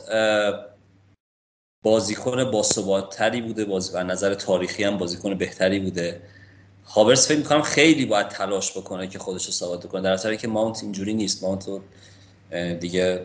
بازیکن 1.83 2.51
باثباتتری 2.51 3.41
بوده 3.41 3.65
بازی 3.65 3.97
از 3.97 4.05
نظر 4.05 4.33
تاریخی 4.33 4.83
هم 4.83 4.97
بازیکن 4.97 5.37
بهتری 5.37 5.79
بوده. 5.79 6.21
هاورس 6.85 7.27
فکر 7.27 7.37
می‌کنم 7.37 7.61
خیلی 7.61 8.05
باید 8.05 8.27
تلاش 8.27 8.71
بکنه 8.77 9.07
که 9.07 9.19
خودش 9.19 9.45
رو 9.45 9.51
ثابت 9.51 9.85
کنه. 9.85 10.01
در 10.01 10.11
اصلی 10.11 10.37
که 10.37 10.47
ماونت 10.47 10.83
اینجوری 10.83 11.13
نیست. 11.13 11.43
ماونت 11.43 11.65
دیگه 12.79 13.21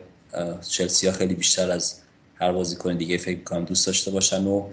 چلسی 0.69 1.07
ها 1.07 1.13
خیلی 1.13 1.35
بیشتر 1.35 1.71
از 1.71 2.01
هر 2.35 2.53
بازیکن 2.53 2.97
دیگه 2.97 3.19
فکر 3.19 3.39
می‌کنم 3.39 3.65
دوست 3.65 3.87
داشته 3.87 4.11
باشن 4.11 4.47
و 4.47 4.67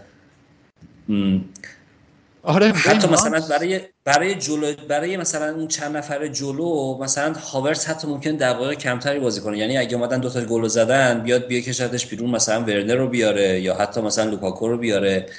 آره 2.44 2.68
حتی 2.68 3.08
مثلا 3.08 3.40
برای 3.40 3.82
برای 4.04 4.36
جلو 4.36 4.74
برای 4.88 5.18
مثلا 5.18 5.56
اون 5.56 5.68
چند 5.68 5.98
نفر 5.98 6.28
جلو 6.28 6.98
مثلا 6.98 7.34
هاورس 7.34 7.90
حتی 7.90 8.08
ممکن 8.08 8.32
دقایق 8.32 8.80
کمتری 8.80 9.20
بازی 9.20 9.42
کنه. 9.42 9.58
یعنی 9.58 9.78
اگه 9.78 9.98
اومدن 9.98 10.20
دو 10.20 10.30
تا 10.30 10.42
گل 10.42 10.68
زدن 10.68 11.24
بیاد 11.24 11.48
بیکشتش 11.48 12.06
بیرون 12.06 12.30
مثلا 12.30 12.62
ورنر 12.62 12.96
رو 12.96 13.08
بیاره 13.08 13.62
یا 13.62 13.76
حتی 13.76 14.02
مثلا 14.02 14.30
لوکاکو 14.30 14.68
رو 14.68 14.78
بیاره. 14.78 15.30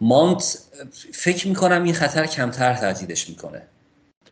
مانت 0.00 0.58
فکر 1.12 1.48
می‌کنم 1.48 1.82
این 1.82 1.94
خطر 1.94 2.26
کمتر 2.26 2.74
تهدیدش 2.74 3.28
می‌کنه. 3.28 3.62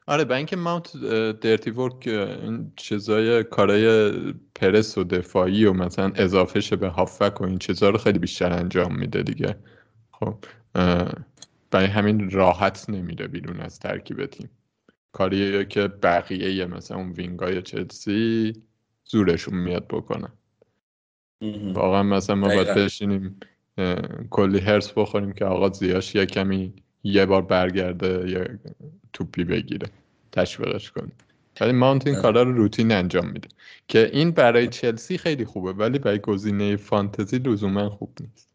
آره 0.07 0.25
با 0.25 0.35
اینکه 0.35 0.57
ماونت 0.57 0.97
درتی 1.41 1.71
ورک 1.71 2.07
این 2.07 2.73
چیزای 2.77 3.45
کارای 3.45 4.13
پرس 4.55 4.99
و 4.99 5.05
دفاعی 5.05 5.65
و 5.65 5.73
مثلا 5.73 6.13
اضافه 6.15 6.61
شه 6.61 6.77
به 6.77 6.89
هافک 6.89 7.41
و 7.41 7.45
این 7.45 7.59
چیزا 7.59 7.91
رو 7.91 7.99
خیلی 7.99 8.19
بیشتر 8.19 8.53
انجام 8.53 8.99
میده 8.99 9.23
دیگه. 9.23 9.57
خب 10.13 10.45
برای 11.71 11.87
همین 11.87 12.31
راحت 12.31 12.91
نمیره 12.91 13.27
بیرون 13.27 13.61
از 13.61 13.79
ترکیب 13.79 14.27
تیم. 14.27 14.51
کاریه 15.13 15.65
که 15.65 15.89
بقیه 15.89 16.67
مثلا 16.67 16.97
اون 16.97 17.13
وینگای 17.13 17.63
چلسی 17.63 18.53
زورشون 19.05 19.55
میاد 19.55 19.89
بکنن. 19.89 20.33
واقعا 21.75 22.03
مثلا 22.03 22.37
ما 22.37 22.49
باید 22.49 22.75
بشینیم 22.75 23.41
کلی 24.31 24.59
هرس 24.59 24.93
بخوریم 24.93 25.33
که 25.33 25.45
آقا 25.45 25.69
زیاش 25.69 26.15
یه 26.15 26.27
کمی 26.27 26.73
یه 27.03 27.27
بار 27.27 27.43
برگرده 27.43 28.31
یا 28.31 28.47
توپی 29.13 29.45
بگیره 29.45 29.89
تشویقش 30.33 30.91
کنه. 30.91 31.13
ولی 31.61 31.73
ماونت 31.73 32.07
این 32.07 32.17
کارا 32.17 32.43
رو 32.43 32.53
روتین 32.53 32.93
انجام 32.93 33.27
میده. 33.27 33.49
که 33.89 34.11
این 34.13 34.31
برای 34.31 34.69
چلسی 34.69 35.19
خیلی 35.19 35.45
خوبه 35.45 35.73
ولی 35.73 35.99
برای 35.99 36.19
گزینه 36.19 36.77
فانتزی 36.77 37.39
لزوما 37.39 37.91
خوب 37.91 38.19
نیست. 38.21 38.49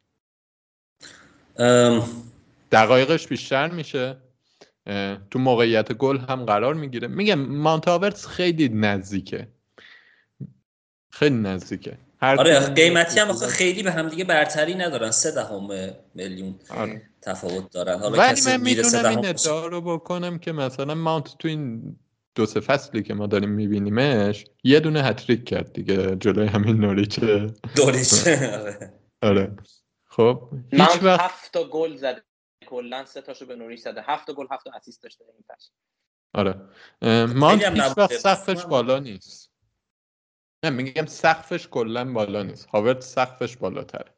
دقایقش 2.71 3.27
بیشتر 3.27 3.71
میشه. 3.71 4.17
تو 5.31 5.39
موقعیت 5.39 5.93
گل 5.93 6.17
هم 6.17 6.45
قرار 6.45 6.73
می‌گیره. 6.73 7.07
میگم 7.07 7.39
مانتاورس 7.39 8.27
خیلی 8.27 8.69
نزدیکه. 8.69 9.47
خیلی 11.09 11.35
نزدیکه. 11.35 11.97
هر 12.23 12.39
آره 12.39 12.59
قیمتی 12.59 13.19
هم 13.19 13.33
خیلی 13.33 13.83
به 13.83 13.91
هم 13.91 14.09
دیگه 14.09 14.23
برتری 14.23 14.75
ندارن. 14.75 15.11
سه 15.11 15.31
دهم 15.31 15.67
میلیون 16.15 16.59
آره. 16.69 17.01
تفاوت 17.21 17.71
دارن. 17.71 17.99
حالا 17.99 18.17
ولی 18.17 18.41
من 18.45 18.61
می‌تونم 18.61 19.05
این 19.05 19.25
ادعا 19.25 19.67
رو 19.67 19.81
بکنم 19.81 20.39
که 20.39 20.51
مثلا 20.51 20.95
ماونت 20.95 21.37
تو 21.37 21.47
این 21.47 21.95
دو 22.35 22.45
سه 22.45 22.59
فصلی 22.59 23.03
که 23.03 23.13
ما 23.13 23.27
داریم 23.27 23.49
میبینیمش 23.49 24.45
یه 24.63 24.79
دونه 24.79 25.03
هتریک 25.03 25.45
کرد 25.45 25.73
دیگه 25.73 26.15
جلوی 26.15 26.47
همین 26.47 26.77
نوریچه. 26.77 27.47
دوریچه 27.75 28.49
آره. 28.61 28.93
آره. 29.21 29.55
خب 30.05 30.49
هیچ 30.71 31.03
وقت 31.03 31.21
هفت 31.21 31.53
تا 31.53 31.63
گل 31.63 31.95
زده. 31.95 32.23
کلا 32.67 33.05
سه 33.05 33.21
تاشو 33.21 33.45
به 33.45 33.55
نوریچ 33.55 33.79
زده. 33.79 34.01
هفت 34.01 34.31
گل 34.31 34.45
هفت 34.51 34.67
اسیست 34.67 35.03
داشته 35.03 35.25
این 35.33 35.43
فصل. 35.47 35.69
آره. 36.33 36.55
ماونت 37.33 37.63
هیچ 37.63 37.97
وقت 37.97 38.17
سقفش 38.17 38.65
بالا 38.65 38.99
نیست. 38.99 39.52
نه 40.63 40.69
میگم 40.69 41.05
سقفش 41.05 41.67
کلا 41.67 42.13
بالا 42.13 42.43
نیست. 42.43 42.65
هاورد 42.65 43.01
سقفش 43.01 43.57
بالاتره. 43.57 44.11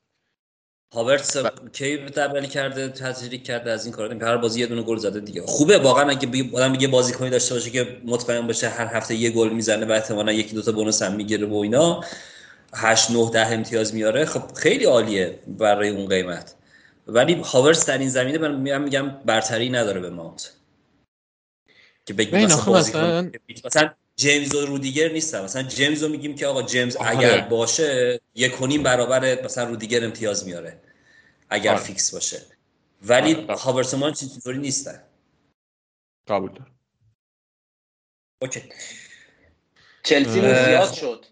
هاورتس 0.93 1.37
کی 1.73 1.97
تبدیل 1.97 2.45
کرده 2.45 2.89
تحصیلی 2.89 3.37
کرده 3.37 3.71
از 3.71 3.85
این 3.85 3.93
کارا 3.93 4.27
هر 4.27 4.37
بازی 4.37 4.59
یه 4.59 4.67
دونه 4.67 4.81
گل 4.81 4.97
زده 4.97 5.19
دیگه. 5.19 5.41
خوبه 5.41 5.77
واقعا 5.77 6.09
اگه 6.09 6.49
آدم 6.53 6.75
یه 6.75 6.87
بازیکنی 6.87 7.29
داشته 7.29 7.53
باشه 7.53 7.69
که 7.69 8.01
مطمئن 8.05 8.47
باشه 8.47 8.69
هر 8.69 8.85
هفته 8.85 9.15
یه 9.15 9.31
گل 9.31 9.49
می‌زنه 9.49 9.85
و 9.85 9.91
احتمالاً 9.91 10.31
یکی 10.31 10.55
دوتا 10.55 10.71
بونوس 10.71 11.01
هم 11.01 11.15
می‌گیره 11.15 11.47
و 11.47 11.55
اینا 11.55 12.03
8 12.73 13.11
9 13.11 13.29
10 13.33 13.47
امتیاز 13.47 13.93
میاره 13.93 14.25
خب 14.25 14.53
خیلی 14.53 14.85
عالیه 14.85 15.39
برای 15.47 15.89
اون 15.89 16.07
قیمت. 16.07 16.55
ولی 17.07 17.33
هاورتس 17.33 17.85
در 17.85 17.97
این 17.97 18.09
زمینه 18.09 18.37
من 18.37 18.81
میگم 18.81 19.09
برتری 19.25 19.69
نداره 19.69 19.99
به 19.99 20.09
ماونت 20.09 20.53
که 22.05 22.13
بگیم 22.13 22.45
مثلا 22.45 23.31
مثلا 23.65 23.93
جیمز 24.15 24.55
و 24.55 24.65
رودیگر 24.65 25.11
نیستن. 25.11 25.43
مثلا 25.43 25.63
جیمز 25.63 26.03
رو 26.03 26.09
میگیم 26.09 26.35
که 26.35 26.47
آقا 26.47 26.63
جیمز 26.63 26.95
آره. 26.95 27.09
اگر 27.09 27.41
باشه 27.41 28.21
یک 28.35 28.55
کنیم 28.55 28.83
برابر 28.83 29.43
مثلا 29.43 29.69
رودیگر 29.69 30.03
امتیاز 30.03 30.47
میاره. 30.47 30.81
اگر 31.49 31.71
آره. 31.71 31.83
فیکس 31.83 32.13
باشه. 32.13 32.41
ولی 33.01 33.35
آره. 33.35 33.55
هاورسمان 33.55 34.13
چیزی 34.13 34.53
نیستن؟ 34.53 35.03
قبول 36.27 36.51
دارم. 36.51 36.75
Okay. 38.41 38.63
چلسی 40.03 40.41
زیاد 40.41 40.93
شد. 40.93 41.25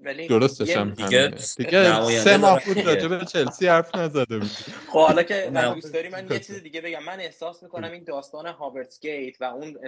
ولی 0.00 0.28
درستش 0.28 0.70
هم 0.70 0.90
دیگه, 0.90 1.34
دیگه 1.56 2.08
سه 2.20 2.36
ماه 2.36 2.64
بود 2.64 2.78
راجع 2.78 3.08
به 3.08 3.24
چلسی 3.24 3.66
حرف 3.66 3.94
نزده 3.94 4.38
بود. 4.38 4.50
خب 4.88 5.06
حالا 5.06 5.22
که 5.22 5.50
دوست 5.74 5.94
داری 5.94 6.08
من 6.08 6.26
یه 6.30 6.38
چیز 6.38 6.62
دیگه 6.62 6.80
بگم. 6.80 7.04
من 7.04 7.20
احساس 7.20 7.62
می‌کنم 7.62 7.92
این 7.92 8.04
داستان 8.04 8.46
هاورتس 8.46 9.00
gate 9.00 9.40
و 9.40 9.44
اون 9.44 9.78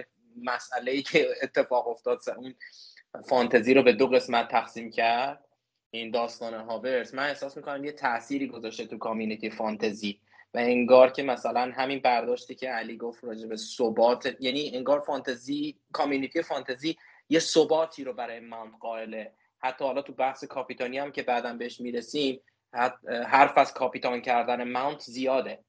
مسئله 0.43 0.91
ای 0.91 1.01
که 1.01 1.27
اتفاق 1.41 1.87
افتاد 1.87 2.21
اون 2.37 2.55
فانتزی 3.29 3.73
رو 3.73 3.83
به 3.83 3.93
دو 3.93 4.07
قسمت 4.07 4.47
تقسیم 4.47 4.91
کرد. 4.91 5.43
این 5.91 6.11
داستان 6.11 6.53
هاورتس 6.53 7.13
من 7.13 7.27
احساس 7.27 7.57
می‌کنم 7.57 7.85
یه 7.85 7.91
تأثیری 7.91 8.47
گذاشته 8.47 8.85
تو 8.85 8.97
community 8.97 9.49
فانتزی 9.49 10.19
و 10.53 10.57
انگار 10.57 11.11
که 11.11 11.23
مثلا 11.23 11.71
همین 11.75 11.99
برداشتی 11.99 12.55
که 12.55 12.69
علی 12.69 12.97
گفت 12.97 13.23
راجع 13.23 13.47
به 13.47 13.57
ثبات 13.57 14.35
یعنی 14.39 14.71
انگار 14.75 14.99
فانتزی 14.99 15.79
community 15.93 16.41
فانتزی 16.41 16.97
یه 17.29 17.39
ثباتی 17.39 18.03
رو 18.03 18.13
برای 18.13 18.39
ماونت 18.39 18.73
قائله. 18.79 19.33
حتی 19.59 19.85
حالا 19.85 20.01
تو 20.01 20.13
بحث 20.13 20.43
کاپیتانی 20.43 20.97
هم 20.97 21.11
که 21.11 21.23
بعدا 21.23 21.53
بهش 21.53 21.81
می‌رسیم 21.81 22.41
حرف 23.27 23.57
از 23.57 23.73
کاپیتان 23.73 24.21
کردن 24.21 24.71
ماونت 24.71 25.01
زیاده. 25.01 25.63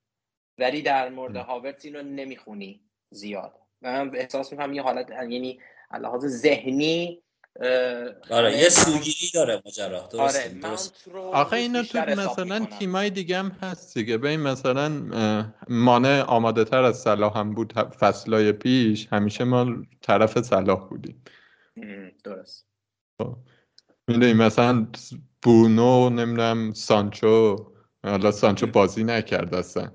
ولی 0.59 0.83
در 0.83 1.09
مورد 1.09 1.37
هاورتس 1.37 1.85
اینو 1.85 2.03
نمی‌خونی 2.03 2.83
زیاد. 3.11 3.55
من 3.83 4.11
احساس 4.15 4.53
می‌کنم 4.53 4.73
یه 4.73 4.83
حالت 4.83 5.11
یعنی 5.11 5.61
لحاظ 6.01 6.27
ذهنی 6.27 7.23
آره 8.31 8.59
یه 8.59 8.69
سوگیری 8.69 9.31
داره 9.35 9.63
ماجرا 9.65 10.09
درست. 10.13 10.37
آره 10.37 10.49
درست. 10.49 11.09
آخه 11.15 11.57
اینا 11.57 11.83
تو 11.83 11.99
مثلا 11.99 12.65
تیمای 12.65 13.11
دیگه 13.11 13.39
هم 13.39 13.49
هست 13.49 13.95
دیگه. 13.99 14.19
ببین 14.19 14.41
مثلا 14.41 14.89
مانع 15.69 16.23
آماده 16.23 16.65
تر 16.65 16.83
از 16.83 16.99
صلاح 16.99 17.39
هم 17.39 17.55
بود 17.55 17.73
فصلای 17.73 18.53
پیش. 18.53 19.09
همیشه 19.13 19.45
ما 19.45 19.67
طرف 20.03 20.41
صلاح 20.41 20.89
بودیم. 20.89 21.23
درست. 22.25 22.67
خب. 23.23 23.37
می‌دونی 24.09 24.33
مثلا 24.33 24.87
بونو 25.43 26.11
نمی‌دونم 26.11 26.73
سانچو 26.73 27.57
حالا 28.05 28.31
سانچو 28.31 28.67
بازی 28.67 29.05
نکرد 29.05 29.55
اصلا. 29.55 29.93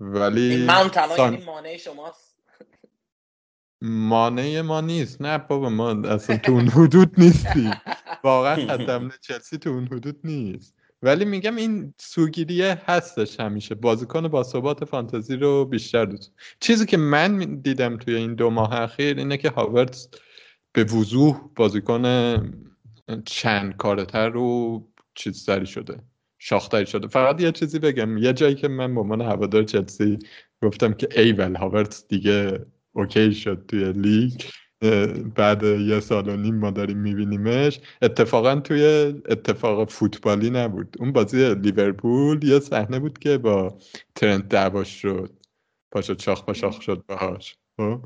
ولی 0.00 0.64
من 0.66 0.88
تنها 0.88 1.16
سان... 1.16 1.32
یعنی 1.32 1.44
مانع 1.44 1.76
شماست. 1.76 2.31
مانع 3.82 4.60
ما 4.60 4.80
نیست. 4.80 5.22
نه 5.22 5.38
بابا 5.38 5.68
ما 5.68 5.90
اصلا 5.90 6.36
تو 6.36 6.52
اون 6.52 6.68
حدود 6.68 7.20
نیستی 7.20 7.70
واقعا 8.24 8.56
خط 8.66 9.00
چلسی 9.20 9.58
تو 9.58 9.70
اون 9.70 9.86
حدود 9.86 10.16
نیست. 10.24 10.74
ولی 11.02 11.24
میگم 11.24 11.56
این 11.56 11.94
سوگیریه 11.98 12.82
هستش 12.86 13.40
همیشه. 13.40 13.74
بازیکن 13.74 14.28
با 14.28 14.42
ثبات 14.42 14.84
فانتزی 14.84 15.36
رو 15.36 15.64
بیشتر 15.64 16.04
دوست. 16.04 16.32
چیزی 16.60 16.86
که 16.86 16.96
من 16.96 17.60
دیدم 17.60 17.96
توی 17.96 18.14
این 18.14 18.34
دو 18.34 18.50
ماه 18.50 18.72
اخیر 18.72 19.18
اینه 19.18 19.36
که 19.36 19.50
هاورتس 19.50 20.08
به 20.72 20.84
وضوح 20.84 21.40
بازیکن 21.56 22.36
چند 23.24 23.76
کارتر 23.76 24.28
رو 24.28 24.80
چیز 25.14 25.42
تری 25.44 25.66
شده. 25.66 26.02
شاخ‌تری 26.38 26.86
شده. 26.86 27.08
فقط 27.08 27.40
یه 27.40 27.52
چیزی 27.52 27.78
بگم. 27.78 28.18
یه 28.18 28.32
جایی 28.32 28.54
که 28.54 28.68
من 28.68 28.94
به 28.94 29.00
عنوان 29.00 29.20
هوادار 29.20 29.62
چلسی 29.62 30.18
گفتم 30.62 30.92
که 30.92 31.08
ایول 31.20 31.56
هاورتس 31.56 32.08
دیگه 32.08 32.66
okay 32.92 33.32
شد 33.32 33.64
توی 33.68 33.92
لیگ. 33.92 34.40
بعد 35.34 35.62
یه 35.62 36.00
سال 36.00 36.28
و 36.28 36.36
نیم 36.36 36.54
ما 36.54 36.70
داریم 36.70 36.98
میبینیمش. 36.98 37.80
اتفاقا 38.02 38.56
توی 38.56 38.82
اتفاق 39.28 39.90
فوتبالی 39.90 40.50
نبود. 40.50 40.96
اون 40.98 41.12
بازی 41.12 41.54
لیورپول 41.54 42.44
یه 42.44 42.60
صحنه 42.60 42.98
بود 42.98 43.18
که 43.18 43.38
با 43.38 43.78
ترنت 44.14 44.48
دعواش 44.48 45.02
شد. 45.02 45.30
پاشو 45.90 46.14
چاخ 46.14 46.44
پاشاخ 46.44 46.82
شد 46.82 47.04
باهاش. 47.08 47.56
خب؟ 47.76 48.00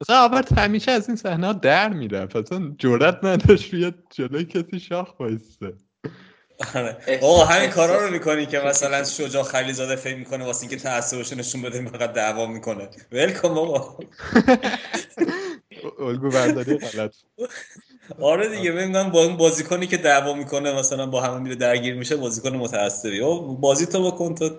مثلا 0.00 0.24
آورد 0.24 0.58
همیشه 0.58 0.90
از 0.92 1.08
این 1.08 1.16
صحنه 1.16 1.52
در 1.52 1.92
می‌رفت. 1.92 2.36
اصلا 2.36 2.74
جرات 2.78 3.24
نداشت 3.24 3.74
روی 3.74 3.92
جلوی 4.10 4.44
کسی 4.44 4.80
شاخ 4.80 5.14
بایسته 5.16 5.74
آره. 6.74 6.96
همین 7.48 7.70
کارا 7.70 8.06
رو 8.06 8.12
می‌کنی 8.12 8.46
که 8.46 8.58
مثلا 8.58 9.04
شجاع 9.04 9.42
خلیزاده 9.42 9.96
فکر 9.96 10.16
می‌کنه 10.16 10.44
واسه 10.44 10.62
اینکه 10.62 10.76
تعصبش 10.76 11.32
نشون 11.32 11.62
بده 11.62 11.84
فقط 11.84 12.12
دعوا 12.12 12.46
می‌کنه. 12.46 12.88
ولکام 13.12 13.54
بابا 13.54 13.98
الگو 16.08 16.30
برداری 16.30 16.78
غلط. 16.78 17.14
آره 18.20 18.48
دیگه 18.48 18.70
میگم 18.70 19.10
با 19.10 19.24
اون 19.24 19.36
بازیکنی 19.36 19.86
که 19.86 19.96
دعوا 19.96 20.34
می‌کنه 20.34 20.72
مثلا 20.72 21.06
با 21.06 21.20
همه 21.20 21.38
میره 21.38 21.54
درگیر 21.54 21.94
میشه 21.94 22.16
بازیکن 22.16 22.56
متعصبی 22.56 23.20
او 23.20 23.56
بازی 23.56 23.86
تو 23.86 24.10
بکن 24.10 24.34
تو. 24.34 24.50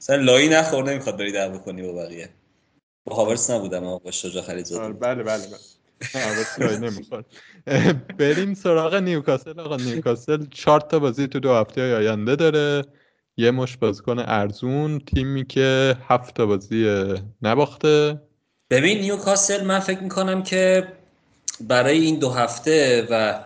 مثلا 0.00 0.16
لایی 0.16 0.48
نخور 0.48 0.84
نمی‌خواد 0.84 1.18
بری 1.18 1.32
دعوا 1.32 1.58
کنی 1.58 1.82
با 1.82 1.92
بقیه. 1.92 2.28
با 3.04 3.16
هاورس 3.16 3.50
نبودم 3.50 3.98
با 3.98 4.10
شجاع 4.10 4.42
خلیزاده 4.42 4.92
بله 4.92 5.22
بله 5.22 5.46
بله. 5.46 5.58
بریم 8.18 8.54
سراغ 8.54 8.94
نیوکاسل. 8.94 9.60
آقا 9.60 9.76
نیوکاسل 9.76 10.46
چهار 10.50 10.80
تا 10.80 10.98
بازی 10.98 11.26
تو 11.26 11.40
دو 11.40 11.54
هفته 11.54 11.96
آینده 11.96 12.36
داره. 12.36 12.84
یه 13.36 13.50
مش 13.50 13.76
بازیکن 13.76 14.18
ارزون 14.18 14.98
تیمی 14.98 15.46
که 15.46 15.96
هفت 16.08 16.34
تا 16.34 16.46
بازی 16.46 17.14
نباخته. 17.42 18.20
ببین 18.70 19.00
نیوکاسل 19.00 19.64
من 19.64 19.80
فکر 19.80 20.00
می‌کنم 20.00 20.42
که 20.42 20.88
برای 21.60 21.98
این 21.98 22.18
دو 22.18 22.30
هفته 22.30 23.06
و 23.10 23.44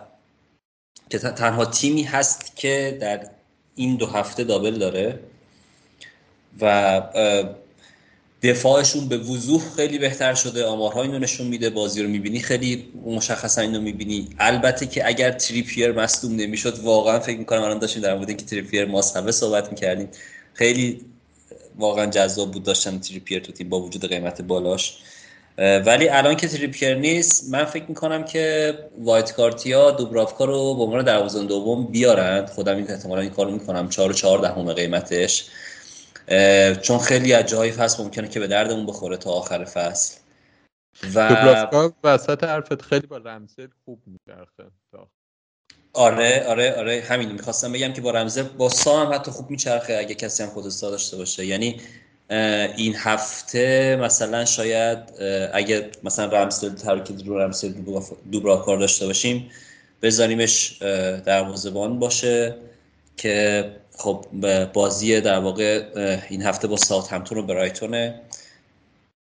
که 1.09 1.19
تنها 1.19 1.65
تیمی 1.65 2.03
هست 2.03 2.55
که 2.55 2.97
در 3.01 3.29
این 3.75 3.95
دو 3.95 4.05
هفته 4.05 4.43
دابل 4.43 4.79
داره 4.79 5.19
و 6.61 7.01
دفاعشون 8.43 9.07
به 9.07 9.17
وضوح 9.17 9.61
خیلی 9.75 9.97
بهتر 9.97 10.33
شده. 10.33 10.65
آمارها 10.65 11.01
اینو 11.01 11.19
نشون 11.19 11.47
میده 11.47 11.69
بازی 11.69 12.03
رو 12.03 12.09
می‌بینی. 12.09 12.39
خیلی 12.39 12.85
مشخصا 13.05 13.61
اینو 13.61 13.81
می‌بینی. 13.81 14.29
البته 14.39 14.85
که 14.85 15.07
اگر 15.07 15.31
تریپیر 15.31 15.91
مصدوم 15.91 16.35
نمی‌شد 16.35 16.79
واقعا 16.79 17.19
فکر 17.19 17.37
می‌کنم 17.37 17.61
الان 17.61 17.79
داشتیم 17.79 18.01
در 18.01 18.15
مورد 18.15 18.37
که 18.37 18.45
تریپیر 18.45 18.85
مصاحبه 18.85 19.31
صحبت 19.31 19.69
می‌کردیم. 19.69 20.09
خیلی 20.53 21.01
واقعا 21.77 22.05
جذاب 22.05 22.51
بود 22.51 22.63
داشتن 22.63 22.99
تریپیر 22.99 23.39
تو 23.39 23.51
تیم 23.51 23.69
با 23.69 23.79
وجود 23.81 24.09
قیمت 24.09 24.41
بالاش. 24.41 24.97
ولی 25.57 26.09
الان 26.09 26.35
که 26.35 26.47
تریپیر 26.47 26.95
نیست 26.95 27.49
من 27.51 27.65
فکر 27.65 27.85
می‌کنم 27.87 28.23
که 28.25 28.73
وایت 28.99 29.31
کارتیا 29.31 29.91
دوبرافکا 29.91 30.45
رو 30.45 30.75
به 30.75 30.83
عنوان 30.83 31.05
دروازه‌بان 31.05 31.47
دوم 31.47 31.85
بیارن. 31.85 32.45
خودم 32.45 32.75
این 32.75 32.91
احتمالاً 32.91 33.21
این 33.21 33.29
کارو 33.29 33.51
می‌کنم. 33.51 33.89
4 33.89 34.09
و 34.09 34.13
4 34.13 34.39
دهم 34.39 34.73
قیمتش. 34.73 35.45
چون 36.81 36.99
خیلی 36.99 37.33
از 37.33 37.45
جایی 37.45 37.71
فصل 37.71 38.03
ممکنه 38.03 38.27
که 38.27 38.39
به 38.39 38.47
دردمون 38.47 38.85
بخوره 38.85 39.17
تا 39.17 39.31
آخر 39.31 39.65
فصل. 39.65 40.19
و 41.15 41.91
وسط 42.03 42.43
حرفت 42.43 42.81
خیلی 42.81 43.07
با 43.07 43.17
رمزل 43.17 43.67
خوب 43.85 44.01
میچرخه. 44.05 44.63
آره 45.93 46.45
آره 46.47 46.75
آره 46.75 47.03
همین 47.07 47.31
می‌خواستم 47.31 47.71
بگم 47.71 47.93
که 47.93 48.01
با 48.01 48.11
رمزل 48.11 48.43
با 48.43 48.69
سا 48.69 49.05
هم 49.05 49.13
حتی 49.13 49.31
خوب 49.31 49.49
میچرخه 49.49 49.93
اگه 49.93 50.15
کسی 50.15 50.43
هم 50.43 50.49
خودستا 50.49 50.89
داشته 50.89 51.17
باشه. 51.17 51.45
یعنی 51.45 51.81
این 52.77 52.95
هفته 52.97 53.95
مثلا 54.01 54.45
شاید 54.45 54.97
اگه 55.53 55.91
مثلا 56.03 56.25
رمزل 56.25 56.75
ترکیب 56.75 57.27
رو 57.27 57.39
رمزل 57.39 57.73
دوبرا 58.31 58.57
کار 58.57 58.77
داشته 58.77 59.05
باشیم 59.05 59.51
بذاریمش 60.01 60.77
دروازه‌بان 61.25 61.99
باشه 61.99 62.55
که 63.17 63.65
خب 63.99 64.25
بازی 64.73 65.21
در 65.21 65.39
واقع 65.39 65.83
این 66.29 66.41
هفته 66.41 66.67
با 66.67 66.77
ساوت 66.77 67.13
همتون 67.13 67.37
و 67.37 67.41
برایتونه. 67.41 68.21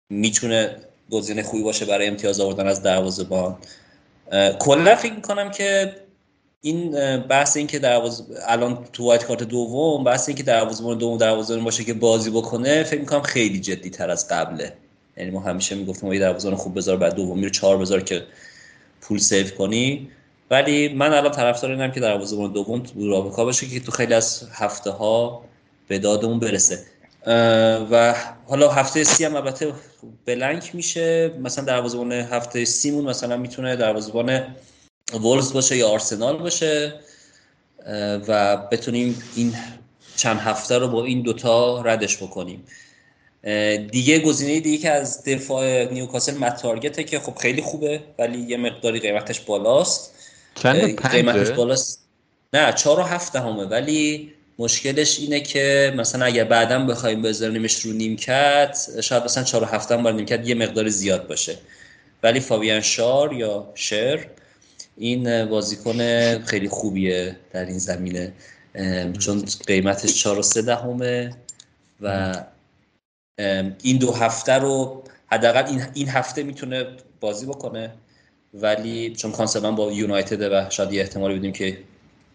می‌تونه 0.09 0.75
گزینه 1.11 1.43
خوبی 1.43 1.63
باشه 1.63 1.85
برای 1.85 2.07
امتیاز 2.07 2.39
آوردن 2.39 2.67
از 2.67 2.83
دروازه‌بان. 2.83 3.57
کلا 4.59 4.95
فکر 4.95 5.13
می‌کنم 5.13 5.51
که 5.51 5.95
این 6.61 6.91
بحث 7.17 7.57
این 7.57 7.67
که 7.67 7.79
دروازه 7.79 8.23
الان 8.47 8.87
تو 8.93 9.03
وایت 9.03 9.25
کارت 9.25 9.43
دوم 9.43 10.03
بحث 10.03 10.29
این 10.29 10.37
که 10.37 10.43
دروازه‌بان 10.43 10.97
دوم 10.97 11.17
دروازه‌بان 11.17 11.63
باشه 11.63 11.83
که 11.83 11.93
بازی 11.93 12.29
بکنه 12.29 12.83
فکر 12.83 12.99
می‌کنم 12.99 13.21
خیلی 13.21 13.59
جدی 13.59 13.89
تر 13.89 14.09
از 14.09 14.27
قبله. 14.27 14.73
یعنی 15.17 15.31
ما 15.31 15.39
همیشه 15.39 15.75
می‌گفتیم 15.75 16.13
یه 16.13 16.19
دروازه‌بان 16.19 16.57
خوب 16.57 16.77
بذار 16.77 16.97
بعد 16.97 17.15
دومی 17.15 17.39
رو 17.39 17.51
چهار 17.51 17.77
بذار 17.77 18.01
که 18.01 18.23
پول 19.01 19.17
save 19.17 19.47
کنی. 19.47 20.09
ولی 20.51 20.89
من 20.89 21.13
الان 21.13 21.31
طرفدار 21.31 21.71
اینم 21.71 21.91
که 21.91 21.99
دروازه‌بان 21.99 22.51
دوم 22.51 22.79
تو 22.83 23.45
باشه 23.45 23.67
که 23.67 23.79
تو 23.79 23.91
خیلی 23.91 24.13
از 24.13 24.47
هفته 24.53 24.89
ها 24.89 25.43
به 25.87 25.99
دادمون 25.99 26.39
برسه. 26.39 26.79
و 27.91 28.15
حالا 28.47 28.71
هفته 28.71 29.03
سی 29.03 29.25
هم 29.25 29.35
البته 29.35 29.73
blank 30.25 30.75
میشه. 30.75 31.31
مثلا 31.39 31.63
دروازه‌بان 31.63 32.11
هفته 32.11 32.65
سیمون 32.65 33.05
مثلا 33.05 33.37
می‌تونه 33.37 33.75
دروازه‌بان 33.75 34.55
وولوز 35.13 35.53
باشه 35.53 35.77
یا 35.77 35.89
آرسنال 35.89 36.37
باشه. 36.37 36.93
و 38.27 38.57
بتونیم 38.57 39.23
این 39.35 39.55
چند 40.15 40.39
هفته 40.39 40.77
رو 40.77 40.87
با 40.87 41.05
این 41.05 41.21
دوتا 41.21 41.81
ردش 41.81 42.17
بکنیم. 42.17 42.63
دیگه 43.91 44.19
گزینه 44.19 44.59
دیگه 44.59 44.77
که 44.77 44.91
از 44.91 45.23
دفاع 45.23 45.93
نیوکاسل 45.93 46.37
مت 46.37 47.05
که 47.07 47.19
خب 47.19 47.35
خیلی 47.35 47.61
خوبه 47.61 47.99
ولی 48.19 48.37
یه 48.37 48.57
مقداری 48.57 48.99
قیمتش 48.99 49.39
بالاست. 49.39 50.16
چند 50.63 51.07
قیمتش 51.09 51.49
بالاست 51.49 52.07
نه 52.53 52.73
چهار 52.73 52.99
و 52.99 53.03
هفت 53.03 53.35
همه 53.35 53.63
ولی 53.63 54.33
مشکلش 54.59 55.19
اینه 55.19 55.39
که 55.39 55.93
مثلا 55.97 56.25
اگر 56.25 56.43
بعدا 56.43 56.85
بخوایم 56.85 57.21
بذاریمش 57.21 57.79
رو 57.79 57.93
نیمکت 57.93 58.87
شاید 59.01 59.23
مثلا 59.23 59.43
چهار 59.43 59.63
و 59.63 59.65
هفت 59.65 59.91
هم 59.91 60.07
نیمکت 60.07 60.47
یه 60.47 60.55
مقدار 60.55 60.89
زیاد 60.89 61.27
باشه. 61.27 61.57
ولی 62.23 62.39
فابیان 62.39 62.81
شار 62.81 63.33
یا 63.33 63.71
شر 63.75 64.27
این 64.97 65.45
بازیکن 65.45 65.99
خیلی 66.39 66.69
خوبیه 66.69 67.35
در 67.51 67.65
این 67.65 67.77
زمینه. 67.79 68.33
چون 69.19 69.43
قیمتش 69.67 70.13
4 70.13 70.39
و 70.39 70.41
3 70.41 70.61
دهمه 70.61 71.33
و 72.01 72.35
این 73.83 73.97
دو 73.97 74.11
هفته 74.11 74.53
رو 74.53 75.03
حداقل 75.31 75.65
این 75.65 75.83
این 75.93 76.09
هفته 76.09 76.43
می‌تونه 76.43 76.87
بازی 77.19 77.45
بکنه. 77.45 77.93
ولی 78.53 79.15
چون 79.15 79.31
کانسلان 79.31 79.75
با 79.75 79.91
یونایتد 79.91 80.41
و 80.41 80.69
شاید 80.69 80.93
یه 80.93 81.01
احتمالی 81.01 81.39
بدیم 81.39 81.53
که 81.53 81.77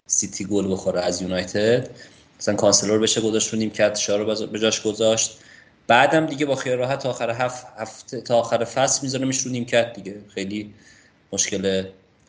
سیتی 0.07 0.45
گل 0.45 0.73
بخوره 0.73 1.01
از 1.01 1.23
یونایتد 1.23 1.91
مثلا 2.39 2.55
کانسلور 2.55 2.99
بشه 2.99 3.21
گذاشت 3.21 3.53
رو 3.53 3.59
نیمکت 3.59 3.97
شار 3.97 4.19
رو 4.19 4.47
به 4.47 4.59
جاش 4.59 4.83
گذاشت. 4.83 5.39
بعدم 5.87 6.27
دیگه 6.27 6.47
با 6.47 6.55
خیال 6.55 6.79
راحت 6.79 7.03
تا 7.03 7.11
آخر 7.11 7.31
هفت 7.31 7.67
هفته 7.77 8.21
تا 8.21 8.39
آخر 8.39 8.65
فصل 8.65 9.03
میذارمش 9.03 9.39
رو 9.39 9.51
نیمکت 9.51 9.93
دیگه. 9.93 10.23
خیلی 10.35 10.75
مشکل 11.33 11.85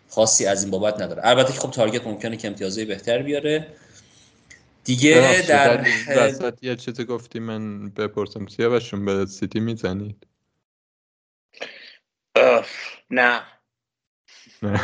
خاصی 0.10 0.46
از 0.46 0.64
این 0.64 0.72
بابت 0.72 1.02
نداره. 1.02 1.22
البته 1.26 1.54
که 1.54 1.60
خب 1.60 1.72
تارگت 1.72 2.08
ممکنه 2.08 2.38
که 2.38 2.48
امتیازهای 2.48 2.86
بهتر 2.86 3.22
بیاره. 3.22 3.68
دیگه 4.84 5.46
در 5.48 5.86
وسط 6.18 6.58
یه 6.62 6.76
چیزی 6.76 7.06
گفتی 7.06 7.40
من 7.40 7.90
بپرسم. 7.90 8.48
سیاوشون 8.48 9.06
به 9.06 9.26
سیتی 9.26 9.60
می‌زنید؟ 9.60 10.28
نه. 13.10 13.42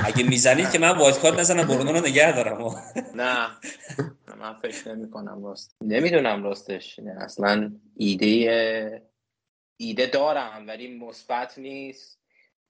اگه 0.05 0.23
می‌زنید 0.23 0.71
که 0.71 0.79
من 0.79 0.97
وایت 0.97 1.19
کارت 1.19 1.39
نزنم 1.39 1.67
برونو 1.67 1.91
رو 1.91 1.99
نگه 1.99 2.35
دارم. 2.35 2.75
نه. 3.15 3.47
من 4.39 4.53
فکر 4.53 4.95
نمی 4.95 5.09
کنم 5.11 5.45
راست. 5.45 5.75
نمی‌دونم 5.81 6.43
راستش. 6.43 6.99
نه 6.99 7.23
اصلا 7.23 7.71
ایده 7.95 9.09
ایده 9.77 10.05
دارم 10.05 10.67
ولی 10.67 10.97
مثبت 10.97 11.57
نیست. 11.57 12.19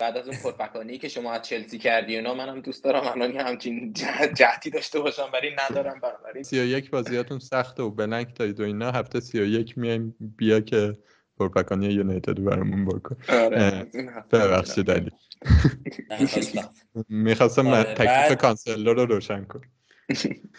بعد 0.01 0.17
از 0.17 0.27
اون 0.27 0.37
پرپکانی 0.37 0.97
که 0.97 1.07
شما 1.07 1.33
از 1.33 1.41
چلسی 1.41 1.77
کردی 1.77 2.17
اونا 2.17 2.33
منم 2.33 2.61
دوست 2.61 2.83
دارم 2.83 3.07
الان 3.07 3.37
همچین 3.37 3.93
جهتی 4.33 4.69
داشته 4.69 4.99
باشم 4.99 5.29
ولی 5.33 5.49
ندارم 5.59 5.99
بنابراین 5.99 6.43
31 6.43 6.89
بازیاتون 6.89 7.39
سخته 7.39 7.83
و 7.83 7.89
بلنک 7.89 8.35
دارید 8.35 8.59
و 8.59 8.63
اینا. 8.63 8.91
هفته 8.91 9.19
31 9.19 9.77
میایم 9.77 10.15
بیا 10.37 10.59
که 10.59 10.97
پرپکانی 11.39 11.87
یونایتد 11.87 12.43
برامون 12.43 12.85
بکن 12.85 13.17
آره 13.29 13.87
ببخشید 14.31 14.91
علی. 14.91 15.11
می‌خواستم 17.09 17.67
آره، 17.67 17.93
تکلیف 17.93 18.37
کانسلر 18.37 18.93
رو 18.93 19.05
روشن 19.05 19.43
کن 19.43 19.61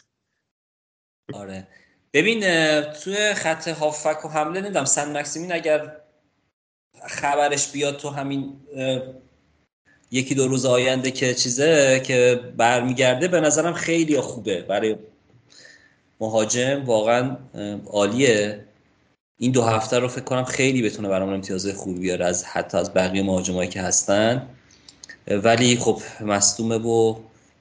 آره. 1.32 1.66
ببین 2.12 2.40
توی 2.82 3.34
خط 3.34 3.68
هافک 3.68 4.24
و 4.24 4.28
حمله 4.28 4.60
نمی‌دونم 4.60 4.84
سن 4.84 5.16
مکسیمین 5.16 5.52
اگر 5.52 5.96
خبرش 7.08 7.72
بیاد 7.72 7.96
تو 7.96 8.08
همین 8.08 8.60
یکی 10.10 10.34
دو 10.34 10.48
روز 10.48 10.66
آینده 10.66 11.10
که 11.10 11.34
چیزه 11.34 12.00
که 12.04 12.40
برمیگرده 12.56 13.28
به 13.28 13.40
نظرم 13.40 13.72
خیلی 13.72 14.20
خوبه. 14.20 14.62
برای 14.62 14.96
مهاجم 16.20 16.84
واقعا 16.84 17.36
عالیه. 17.86 18.64
این 19.42 19.52
دو 19.52 19.62
هفته 19.62 19.98
رو 19.98 20.08
فکر 20.08 20.24
کنم 20.24 20.44
خیلی 20.44 20.82
بتونه 20.82 21.08
برامون 21.08 21.34
امتیاز 21.34 21.66
خوبی 21.68 22.00
بیاره 22.00 22.24
از 22.24 22.44
حتی 22.44 22.78
از 22.78 22.94
بقیه 22.94 23.22
مهاجمایی 23.22 23.68
که 23.68 23.82
هستن. 23.82 24.46
ولی 25.28 25.76
خب 25.76 26.02
مصدومه 26.20 26.78
و 26.78 27.16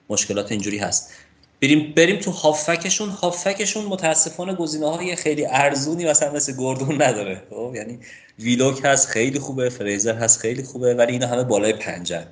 مشکلات 0.09 0.51
اینجوری 0.51 0.77
هست. 0.77 1.13
بریم 1.61 1.93
بریم 1.95 2.19
تو 2.19 2.31
هافکشون. 2.31 3.09
هافکشون 3.09 3.85
متاسفانه 3.85 4.55
گزینه 4.55 4.89
های 4.89 5.15
خیلی 5.15 5.45
ارزونی 5.45 6.05
مثلا 6.05 6.33
مثل 6.33 6.53
گوردون 6.53 7.01
نداره. 7.01 7.43
خب 7.49 7.71
یعنی 7.75 7.99
ویلوک 8.39 8.81
هست 8.83 9.07
خیلی 9.07 9.39
خوبه 9.39 9.69
فریزر 9.69 10.15
هست 10.15 10.39
خیلی 10.39 10.63
خوبه 10.63 10.93
ولی 10.93 11.11
اینا 11.11 11.27
همه 11.27 11.43
بالای 11.43 11.73
پنجن. 11.73 12.27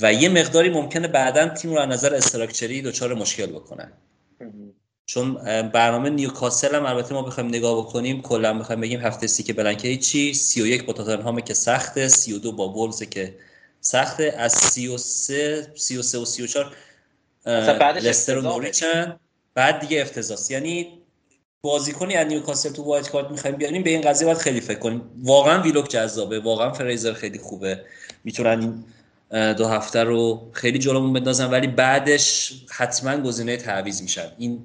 و 0.00 0.12
یه 0.12 0.28
مقداری 0.28 0.70
ممکنه 0.70 1.08
بعدا 1.08 1.48
تیم 1.48 1.70
رو 1.70 1.78
از 1.78 1.88
نظر 1.88 2.14
استراکچری 2.14 2.82
دچار 2.82 3.14
مشکل 3.14 3.46
بکنن. 3.46 3.92
چون 5.06 5.34
برنامه 5.62 6.10
نیوکاسل 6.10 6.74
هم 6.74 6.86
البته 6.86 7.14
ما 7.14 7.22
بخوایم 7.22 7.48
نگاه 7.48 7.78
بکنیم 7.78 8.22
کلا 8.22 8.58
بخوایم 8.58 8.80
بگیم 8.80 9.00
هفته 9.00 9.26
سی 9.26 9.42
که 9.42 9.52
بلنکه 9.52 9.96
چی؟ 9.96 10.34
31 10.34 10.86
با 10.86 10.92
تاتنهام 10.92 11.40
که 11.40 11.54
سخته 11.54 12.08
32 12.08 12.52
با 12.52 12.68
وولز 12.68 13.02
که 13.02 13.36
سخته 13.80 14.34
از 14.38 14.52
33 14.52 15.72
33 15.76 16.18
و 16.18 16.24
34 16.24 16.76
اصلا 17.46 17.78
بعدش 17.78 18.04
لستر 18.04 18.38
و. 18.38 18.42
نوریچن 18.42 19.20
بعد 19.54 19.80
دیگه 19.80 20.02
افتضاح. 20.02 20.38
یعنی 20.50 20.98
بازیکنی 21.62 22.14
از 22.14 22.26
نیوکاسل 22.26 22.70
تو 22.72 22.82
wild 22.82 23.10
card 23.10 23.30
می‌خوایم 23.30 23.56
بیاریم 23.56 23.82
به 23.82 23.90
این 23.90 24.00
قضیه 24.00 24.26
باید 24.26 24.38
خیلی 24.38 24.60
فکر 24.60 24.78
کنیم. 24.78 25.02
واقعا 25.22 25.62
ویلوک 25.62 25.88
جذابه 25.88 26.40
واقعا 26.40 26.72
فریزر 26.72 27.12
خیلی 27.12 27.38
خوبه. 27.38 27.84
می‌تونن 28.24 28.60
این 28.60 28.84
دو 29.30 29.68
هفته 29.68 30.04
رو 30.04 30.50
خیلی 30.52 30.78
جلومون 30.78 31.12
بندازن 31.12 31.50
ولی 31.50 31.66
بعدش 31.66 32.52
حتما 32.70 33.16
گزینه 33.16 33.56
تعویض 33.56 34.02
میشن 34.02 34.26
این 34.38 34.62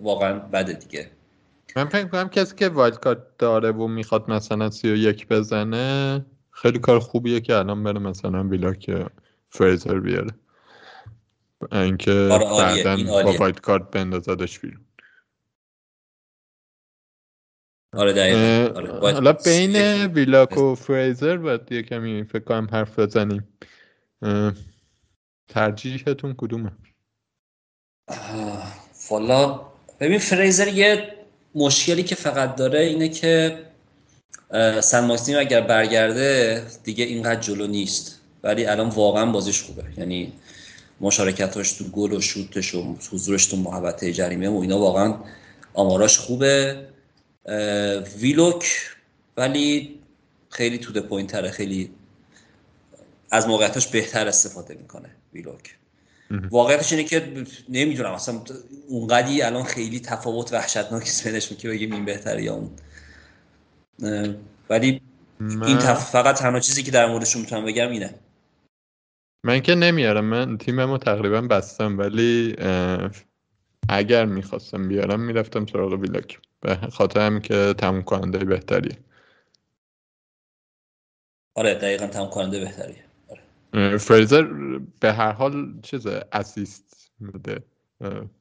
واقعا 0.00 0.38
بده 0.38 0.72
دیگه 0.72 1.10
من 1.76 1.84
فکر 1.84 2.08
کنم 2.08 2.28
کسی 2.28 2.56
که 2.56 2.68
wild 2.68 3.00
card 3.00 3.18
داره 3.38 3.72
و 3.72 3.86
می‌خواد 3.86 4.30
مثلا 4.30 4.70
31 4.70 5.28
بزنه 5.28 6.26
خیلی 6.50 6.78
کار 6.78 7.00
خوبیه 7.00 7.40
که 7.40 7.56
الان 7.56 7.84
بره 7.84 7.98
مثلا 7.98 8.48
ویلوک 8.48 8.90
فریزر 9.50 10.00
بیاره 10.00 10.30
اینکه 11.72 12.12
آره،. 12.12 12.44
بعدا 12.44 12.96
با. 13.04 13.32
wild 13.38 13.60
card 13.60 13.90
بندازدش 13.90 14.58
بیرون 14.58 14.80
آره 17.96 18.12
دقیقاً. 18.12 18.80
آره. 18.80 19.00
حالا 19.00 19.32
بین 19.32 19.76
ویلوک 20.06 20.58
و 20.58 20.74
فریزر 20.74 21.36
باید 21.36 21.72
یه 21.72 21.82
کمی 21.82 22.24
فکر 22.24 22.44
کنم 22.44 22.68
حرف 22.72 22.98
بزنیم. 22.98 23.48
ترجیحتون 25.48 26.34
کدومه؟ 26.38 26.72
والا 29.10 29.60
ببین 30.00 30.18
فریزر 30.18 30.68
یه 30.68 31.12
مشکلی 31.54 32.02
که 32.02 32.14
فقط 32.14 32.56
داره 32.56 32.80
اینه 32.80 33.08
که 33.08 33.58
سن 34.80 35.04
ماکسیم 35.04 35.38
اگر 35.38 35.60
برگرده 35.60 36.62
دیگه 36.84 37.04
اینقدر 37.04 37.40
جلو 37.40 37.66
نیست. 37.66 38.20
ولی 38.42 38.66
الان 38.66 38.88
واقعا 38.88 39.26
بازیش 39.32 39.62
خوبه. 39.62 39.84
یعنی 39.98 40.32
مشارکتاش 41.00 41.72
تو 41.72 41.84
گل 41.84 42.12
و 42.12 42.20
شوتش 42.20 42.74
و 42.74 42.96
حضورش 43.12 43.46
تو 43.46 43.56
محوطه 43.56 44.12
جریمه 44.12 44.48
و 44.48 44.58
اینا 44.60 44.78
واقعا 44.78 45.14
آماراش 45.74 46.18
خوبه. 46.18 46.86
ویلوک 48.18 48.90
ولی 49.36 49.98
خیلی 50.50 50.78
تو 50.78 51.02
point 51.02 51.30
تره 51.30 51.50
خیلی 51.50 51.90
از 53.30 53.48
موقعیتاش 53.48 53.88
بهتر 53.88 54.28
استفاده 54.28 54.74
می‌کنه 54.74 55.10
ویلوک. 55.32 55.76
واقعیتش 56.50 56.92
اینه 56.92 57.04
که 57.04 57.44
نمی‌دونم 57.68 58.12
اصلا 58.12 58.40
اونقدی 58.88 59.42
الان 59.42 59.64
خیلی 59.64 60.00
تفاوت 60.00 60.52
وحشتناکی 60.52 61.10
بینشون 61.24 61.56
که 61.58 61.68
بگیم 61.68 61.92
این 61.92 62.04
بهتره 62.04 62.42
یا 62.42 62.54
اون. 62.54 62.70
ولی 64.70 65.00
این 65.40 65.56
من 65.56 65.78
تف... 65.78 66.10
فقط 66.10 66.38
تنها 66.38 66.60
چیزی 66.60 66.82
که 66.82 66.90
در 66.90 67.06
موردشون 67.06 67.42
می‌تونم 67.42 67.64
بگم 67.64 67.90
اینه. 67.90 68.14
من 69.44 69.60
که 69.60 69.74
نمیارم 69.74 70.24
من 70.24 70.58
تیممو 70.58 70.98
تقریبا 70.98 71.40
بستم 71.40 71.98
ولی 71.98 72.56
اگر 73.88 74.24
می‌خواستم 74.24 74.88
بیارم 74.88 75.20
می‌رفتم 75.20 75.66
سراغ 75.66 75.92
ویلاک 75.92 76.38
به 76.62 76.74
خاطر 76.74 77.26
هم 77.26 77.40
که 77.40 77.74
تموم 77.78 78.02
کننده 78.02 78.38
بهتریه. 78.38 78.98
آره 81.54 81.74
دقیقا 81.74 82.06
تموم 82.06 82.30
کننده 82.30 82.60
بهتریه. 82.60 83.04
آره. 83.28 83.98
فریزر 83.98 84.42
به 85.00 85.12
هر 85.12 85.32
حال 85.32 85.80
چیز 85.82 86.06
اسیست 86.32 87.12
میده. 87.20 87.62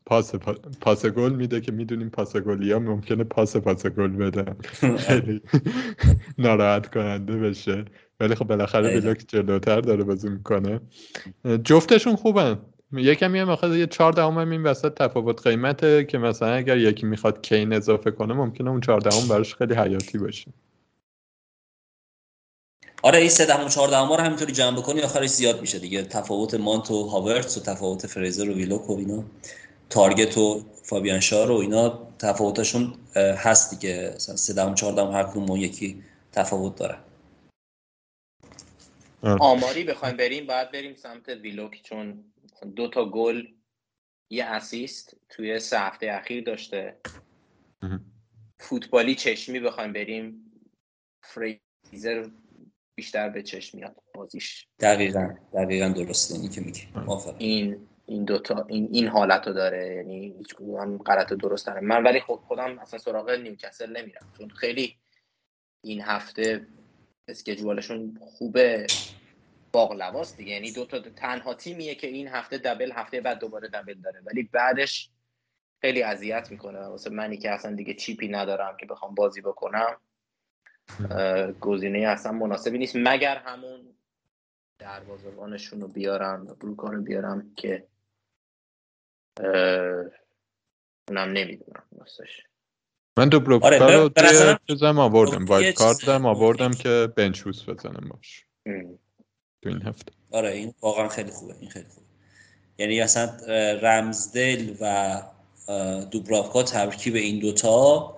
پاس 0.05 0.35
پاس 0.81 1.05
گل 1.05 1.35
میده 1.35 1.61
که 1.61 1.71
می‌دونیم 1.71 2.09
پاس 2.09 2.37
گلی 2.37 2.71
ها 2.71 2.79
ممکنه 2.79 3.23
پاس 3.23 3.57
پاس 3.57 3.85
گل 3.85 4.07
بدن. 4.07 4.55
خیلی 5.07 5.41
ناراحت 6.37 6.93
کننده 6.93 7.37
بشه. 7.37 7.85
ولی 8.19 8.35
خب 8.35 8.45
بالاخره 8.45 9.01
بلاک 9.01 9.25
جلوتر 9.27 9.81
داره 9.81 10.03
بازی 10.03 10.29
می‌کنه. 10.29 10.79
جفتشون 11.63 12.15
خوبن. 12.15 12.59
یکم 12.93 13.35
هم 13.35 13.49
آخه 13.49 13.79
یه 13.79 13.87
چهار 13.87 14.13
دهم 14.13 14.37
هم 14.37 14.49
این 14.49 14.63
وسط 14.63 14.93
تفاوت 14.93 15.47
قیمته 15.47 16.05
که 16.05 16.17
مثلا 16.17 16.53
اگر 16.53 16.77
یکی 16.77 17.05
می‌خواد 17.05 17.41
کین 17.41 17.73
اضافه 17.73 18.11
کنه 18.11 18.33
ممکنه 18.33 18.69
اون 18.69 18.81
چهار 18.81 18.99
دهم 18.99 19.27
براش 19.27 19.55
خیلی 19.55 19.73
حیاتی 19.73 20.17
باشه. 20.17 20.53
آره 23.03 23.19
این 23.19 23.29
سه 23.29 23.45
دهم 23.45 23.65
و 23.65 23.69
چهار 23.69 23.87
دهم 23.87 24.09
رو 24.09 24.15
همینطوری 24.15 24.51
جمع 24.51 24.77
بکنی 24.77 25.01
آخرش 25.01 25.29
زیاد 25.29 25.61
میشه 25.61 25.79
دیگه. 25.79 26.03
تفاوت 26.03 26.53
مانت 26.53 26.91
و 26.91 27.03
هاورتس 27.03 27.57
و 27.57 27.61
تفاوت 27.61 28.07
فریزر 28.07 28.49
و 28.49 28.53
ویلوک 28.53 28.89
و 28.89 28.97
اینا 28.97 29.23
تارگت 29.89 30.37
و 30.37 30.65
فابیان 30.83 31.19
شار 31.19 31.51
و 31.51 31.55
اینا 31.55 32.07
تفاوتشون 32.19 32.93
هست 33.15 33.79
دیگه. 33.79 34.17
سه 34.17 34.53
دهم 34.53 34.75
چهار 34.75 34.93
دهم 34.93 35.11
هر 35.11 35.23
کدوم 35.23 35.55
یکی 35.55 36.03
تفاوت 36.31 36.75
داره. 36.75 36.97
آماری 39.21 39.83
بخوایم 39.83 40.17
بریم 40.17 40.47
باید 40.47 40.71
بریم 40.71 40.95
سمت 40.95 41.29
ویلوک 41.29 41.81
چون 41.83 42.23
دو 42.75 42.87
تا 42.87 43.09
گل 43.09 43.47
یه 44.29 44.45
اسیست 44.45 45.17
توی 45.29 45.59
سه 45.59 45.79
هفته 45.79 46.11
اخیر 46.11 46.43
داشته. 46.43 46.99
فوتبالی 48.59 49.15
چشمی 49.15 49.59
بخوایم 49.59 49.93
بریم. 49.93 50.51
فریزر 51.23 52.29
بیشتر 52.95 53.29
به 53.29 53.43
چشم 53.43 53.77
میاد 53.77 53.95
بازیش. 54.13 54.67
دقیقا 54.79 55.35
دقیقا 55.53 55.87
درسته 55.87 56.35
اینی 56.35 56.49
که 56.49 56.61
میگی. 56.61 56.81
این 57.37 57.87
این 58.05 58.25
دوتا 58.25 58.65
این 58.69 58.89
این 58.91 59.07
حالت 59.07 59.47
رو 59.47 59.53
داره. 59.53 59.95
یعنی 59.95 60.35
هیچ 60.37 60.55
هم 60.81 60.97
غلط 60.97 61.33
درست 61.33 61.67
داره 61.67 61.81
من 61.81 62.03
ولی 62.03 62.19
خود 62.19 62.39
خودم 62.39 62.79
اصلا 62.79 62.99
سراغ 62.99 63.29
نیوکاسل 63.29 63.97
نمیرم. 63.97 64.31
چون 64.37 64.49
خیلی 64.49 64.97
این 65.83 66.01
هفته 66.01 66.67
اسکجوالشون 67.27 68.17
خوبه. 68.21 68.87
باقلواست 69.71 70.37
دیگه. 70.37 70.51
یعنی 70.51 70.71
دو 70.71 70.85
تا 70.85 70.99
تنها 70.99 71.53
تیمیه 71.53 71.95
که 71.95 72.07
این 72.07 72.27
هفته 72.27 72.57
دبل 72.57 72.91
هفته 72.91 73.21
بعد 73.21 73.39
دوباره 73.39 73.67
دبل 73.67 73.93
داره. 73.93 74.21
ولی 74.25 74.43
بعدش 74.43 75.09
خیلی 75.81 76.03
اذیت 76.03 76.51
می‌کنه. 76.51 76.79
واسه 76.79 77.09
منی 77.09 77.37
که 77.37 77.51
اصلا 77.51 77.75
دیگه 77.75 77.93
چیپی 77.93 78.27
ندارم 78.27 78.77
که 78.77 78.85
بخوام 78.85 79.15
بازی 79.15 79.41
بکنم. 79.41 79.97
گزینه 81.59 81.99
اصلا 81.99 82.31
مناسبی 82.31 82.77
نیست. 82.77 82.95
مگر 82.95 83.37
همون 83.37 83.93
دروازه‌بانشون 84.79 85.81
رو 85.81 85.87
بیارم 85.87 86.45
بروکا 86.45 86.89
رو 86.89 87.01
بیارم 87.01 87.53
که 87.55 87.87
اونم 91.07 91.29
نمی‌دونم 91.29 91.83
راستش. 91.99 92.43
من 93.17 93.29
دو 93.29 93.39
بروکا 93.39 93.67
آره 93.67 93.97
رو 93.97 94.09
توی 94.09 94.55
چیزم 94.67 94.99
آوردم. 94.99 95.45
وایت 95.45 95.75
کاردم 95.75 96.25
آوردم 96.25 96.71
که 96.71 97.13
بنچوس 97.17 97.69
بزنم 97.69 98.09
باش. 98.09 98.45
تو 99.61 99.69
این 99.69 99.81
هفته. 99.81 100.11
آره 100.31 100.51
این 100.51 100.73
واقعا 100.81 101.07
خیلی 101.07 101.31
خوبه 101.31 101.55
این 101.59 101.69
خیلی 101.69 101.85
خوبه. 101.89 102.05
یعنی 102.77 103.01
اصلا 103.01 103.25
رمزدل 103.81 104.75
و 104.81 105.21
دوبراوکا 106.11 106.63
ترکیب 106.63 107.15
این 107.15 107.39
دوتا 107.39 108.17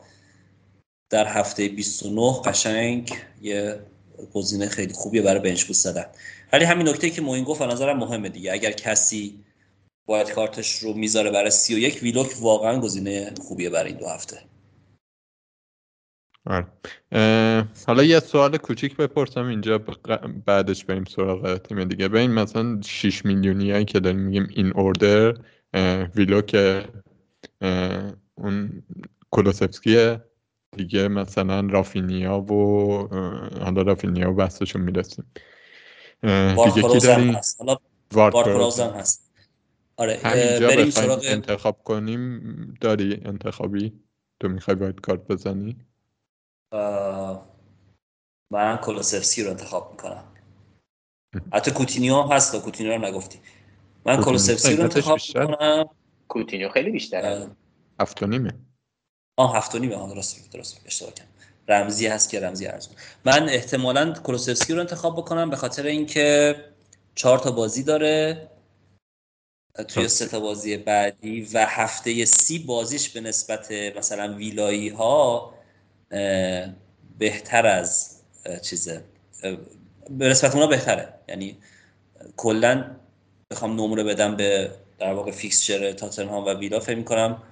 در 1.10 1.28
هفته 1.28 1.70
29 1.70 2.42
قشنگ 2.46 3.14
یه 3.42 3.80
گزینه 4.34 4.68
خیلی 4.68 4.94
خوبیه 4.94 5.22
برای 5.22 5.40
بنچ 5.40 5.64
بوست 5.64 5.84
زدن. 5.84 6.06
ولی 6.54 6.66
همین 6.66 6.90
نکته 6.90 7.10
که 7.10 7.22
موین 7.22 7.44
گفت 7.44 7.62
نظرم 7.62 7.98
مهمه 7.98 8.30
دیگه. 8.30 8.54
اگر 8.54 8.72
کسی 8.72 9.44
باید 10.06 10.30
کارتش 10.30 10.72
رو 10.72 10.94
می‌ذاره 10.94 11.32
برای 11.32 11.52
31 11.52 12.04
ویلوک 12.04 12.32
واقعا 12.42 12.80
گزینه 12.80 13.34
خوبیه 13.42 13.70
برای 13.70 13.92
این 13.92 14.00
دو 14.00 14.08
هفته. 14.08 14.40
آره. 16.46 16.68
حالا 17.88 18.04
یه 18.04 18.20
سوال 18.20 18.58
کوچیک 18.58 18.98
بپرسم 18.98 19.46
اینجا 19.46 19.78
بعدش 20.46 20.86
بریم 20.86 21.04
سراغ 21.04 21.58
تیم 21.58 21.84
دیگه. 21.84 22.08
به 22.08 22.20
این 22.20 22.32
مثلا 22.32 22.82
6 22.82 23.26
میلیونی 23.26 23.86
که 23.86 24.00
داریم 24.00 24.20
میگیم 24.20 24.48
این 24.52 24.72
اوردر 24.76 25.38
ویلوک 26.16 26.84
اون 28.36 28.84
کولوسفسکی 29.30 30.18
دیگه 30.78 31.08
مثلا 31.08 31.68
رافینیا 31.72 32.40
و 32.40 32.54
حالا 33.64 33.82
رافینیا 33.82 34.32
و 34.32 34.34
بحثشون 34.34 34.82
می‌رسیم 34.82 35.26
دیگه 36.66 36.82
کی 36.92 37.00
داریم؟ 37.00 37.36
هست. 37.36 37.62
آره 39.98 40.60
بریم 40.60 40.90
سراغ 40.90 41.22
انتخاب 41.26 41.84
کنیم. 41.84 42.74
داری 42.82 43.22
انتخابی؟ 43.26 43.94
تو 44.40 44.50
می‌خوای 44.50 44.76
wild 44.76 45.02
card 45.02 45.28
بزنی؟ 45.28 45.78
من 48.52 48.78
کولوسفسکی 48.78 49.44
رو 49.44 49.50
انتخاب 49.50 49.92
می‌کنم. 49.92 50.24
حتی 51.54 51.72
کوتینیو 51.72 52.22
هم 52.22 52.32
هست 52.32 52.56
کوتینیو 52.56 52.92
رو 52.92 52.98
نگفتی. 52.98 53.40
من 54.06 54.22
کولوسفسکی 54.22 54.76
رو 54.76 54.84
انتخاب 54.84 55.20
می‌کنم. 55.28 55.90
کوتینیو 56.28 56.70
خیلی 56.70 56.92
بیشتره. 56.92 57.48
هفت 58.02 58.24
و 58.24 58.28
نیمه. 58.28 58.54
آه 59.38 59.58
هفت 59.58 59.76
و 59.76 59.80
نیمه. 59.80 59.96
آه 59.96 60.14
درست 60.14 60.52
درست 60.52 60.82
اشتباه 60.86 61.14
کردم. 61.14 61.30
رمزی 61.68 62.08
هست 62.08 62.30
که 62.30 62.40
رمزی 62.40 62.68
ارزون. 62.68 62.96
من 63.26 63.50
احتمالا 63.50 64.14
کولوسفسکی 64.14 64.74
رو 64.74 64.80
انتخاب 64.80 65.18
بکنم 65.18 65.50
به 65.50 65.56
خاطر 65.56 65.86
اینکه 65.86 66.56
چهار 67.16 67.40
تا 67.40 67.52
بازی 67.52 67.84
داره. 67.84 68.50
توی 69.88 70.08
سه 70.08 70.28
تا 70.28 70.40
بازی 70.40 70.78
بعدی 70.78 71.42
و 71.54 71.66
هفته 71.70 72.26
سی 72.26 72.60
بازیش 72.60 73.10
به 73.10 73.22
نسبت 73.22 73.72
مثلا 73.72 74.34
ویلایی 74.34 74.90
ها 74.90 75.53
بهتر 77.20 77.68
از 77.68 78.20
چیزه. 78.62 79.04
به 80.10 80.30
نسبت 80.30 80.56
اونا 80.56 80.68
بهتره. 80.68 81.14
یعنی 81.30 81.58
کلا 82.38 82.86
بخوام 83.52 83.82
نمره 83.82 84.04
بدم 84.04 84.36
به 84.36 84.72
در 85.00 85.14
واقع 85.14 85.32
فیکسچر 85.32 85.92
تاتنهام 85.92 86.46
و 86.46 86.54
ویلا 86.54 86.80
فکر 86.80 86.98
می‌کنم 86.98 87.44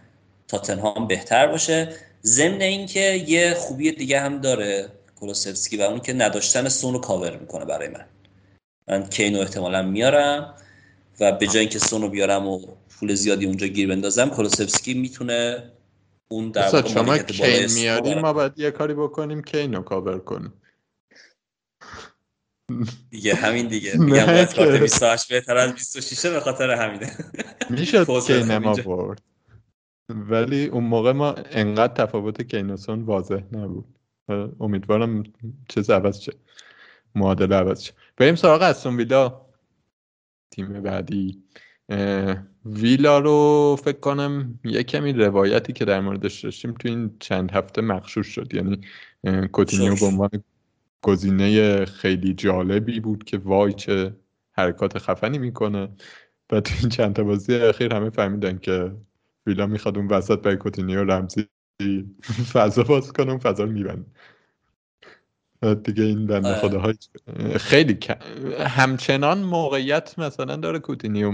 تاتنهام 0.48 1.08
بهتر 1.08 1.48
باشه. 1.48 1.96
ضمن 2.24 2.62
اینکه 2.62 3.00
یه 3.28 3.54
خوبی 3.54 3.92
دیگه 3.92 4.20
هم 4.20 4.42
داره 4.42 4.90
کولوسفسکی 5.20 5.78
و 5.78 5.82
اون 5.82 6.00
که 6.00 6.14
نداشتن 6.14 6.70
سون 6.70 6.94
رو 6.94 7.00
کاور 7.00 7.38
می‌کنه 7.38 7.66
برای 7.66 7.88
من. 7.88 8.06
من 8.88 9.10
کینو 9.10 9.40
احتمالا 9.40 9.82
میارم 9.82 10.56
و 11.20 11.32
به 11.32 11.48
جای 11.48 11.60
اینکه 11.60 11.80
سون 11.80 12.02
رو 12.02 12.10
بیارم 12.10 12.48
و 12.48 12.60
پول 12.90 13.16
زیادی 13.16 13.46
اونجا 13.46 13.68
گیر 13.68 13.90
بندازم 13.90 14.30
کولوسفسکی 14.30 14.94
می‌تونه 14.94 15.64
اون 16.32 16.52
در 16.52 16.70
واقع 16.70 16.90
شما 16.90 17.18
کین 17.18 17.74
میاریم 17.74 18.20
ما 18.20 18.34
باید 18.34 18.60
یه 18.60 18.72
کاری 18.72 18.94
بکنیم 18.94 19.42
کین 19.42 19.74
رو 19.76 19.82
کاور 19.82 20.20
کنیم. 20.20 20.54
دیگه 23.10 23.36
همین 23.36 23.68
دیگه. 23.68 23.98
میگم 24.00 24.26
باید 24.26 24.56
کارت 24.56 24.82
28 24.82 25.30
بهتر 25.30 25.58
از 25.58 25.74
26 25.74 26.26
به 26.26 26.40
خاطر 26.40 26.72
همینه. 26.72 27.12
می‌شد 27.70 28.08
کین 28.28 28.58
ما 28.58 28.74
برد. 28.76 29.22
ولی 30.10 30.66
اون 30.66 30.84
موقع 30.84 31.12
ما 31.12 31.34
انقدر 31.34 32.06
تفاوت 32.06 32.42
کینوسون 32.42 33.02
واضح 33.02 33.42
نبود. 33.52 33.86
امیدوارم 34.60 35.24
چه 35.70 35.94
عوض 35.94 36.20
چه 36.20 36.34
معادله 37.16 37.56
عوض 37.56 37.82
شه. 37.82 37.94
بریم 38.18 38.36
سراغ 38.36 38.62
استون 38.62 38.98
ویلا 38.98 39.46
تیم 40.52 40.82
بعدی. 40.82 41.44
ویلا 42.66 43.20
رو 43.20 43.76
فکر 43.84 44.00
کنم 44.00 44.60
یه 44.64 44.84
کمی 44.84 45.14
روایتی 45.14 45.74
که 45.74 45.86
در 45.86 46.00
موردش 46.00 46.40
داشتیم 46.40 46.74
تو 46.74 46.88
این 46.88 47.16
چند 47.20 47.52
هفته 47.52 47.82
مخشوش 47.82 48.28
شد. 48.28 48.54
یعنی 48.54 48.82
کوتینیو 49.52 49.96
به 49.96 50.06
عنوان 50.06 50.30
گزینه 51.02 51.86
خیلی 51.86 52.34
جالبی 52.34 53.00
بود 53.00 53.24
که 53.24 53.38
وای 53.38 53.74
چه 53.74 54.16
حرکات 54.52 54.98
خفنی 54.98 55.38
می‌کنه. 55.38 55.90
و 56.52 56.62
تو 56.62 56.74
این 56.80 56.90
چند 56.90 57.16
تا 57.16 57.24
بازی 57.24 57.56
اخیر 57.56 57.94
همه 57.94 58.10
فهمیدن 58.10 58.58
که 58.58 58.92
ویلا 59.46 59.68
می‌خواد 59.68 59.98
اون 59.98 60.08
وسط 60.08 60.40
برای 60.40 60.58
کوتینیو 60.58 61.04
رمزی 61.04 61.48
فضا 62.54 62.84
باز 62.84 63.14
کنه 63.14 63.30
اون 63.30 63.40
فضا 63.40 63.64
رو 63.64 63.72
میبنده. 63.72 64.06
دیگه 65.84 66.04
این 66.04 66.28
بنده 66.28 66.48
آره. 66.48 66.60
خداهای 66.60 66.94
خیلی 67.58 67.98
همچنان 68.60 69.44
موقعیت 69.44 70.20
مثلا 70.20 70.56
داره 70.56 70.80
کوتینیو 70.80 71.34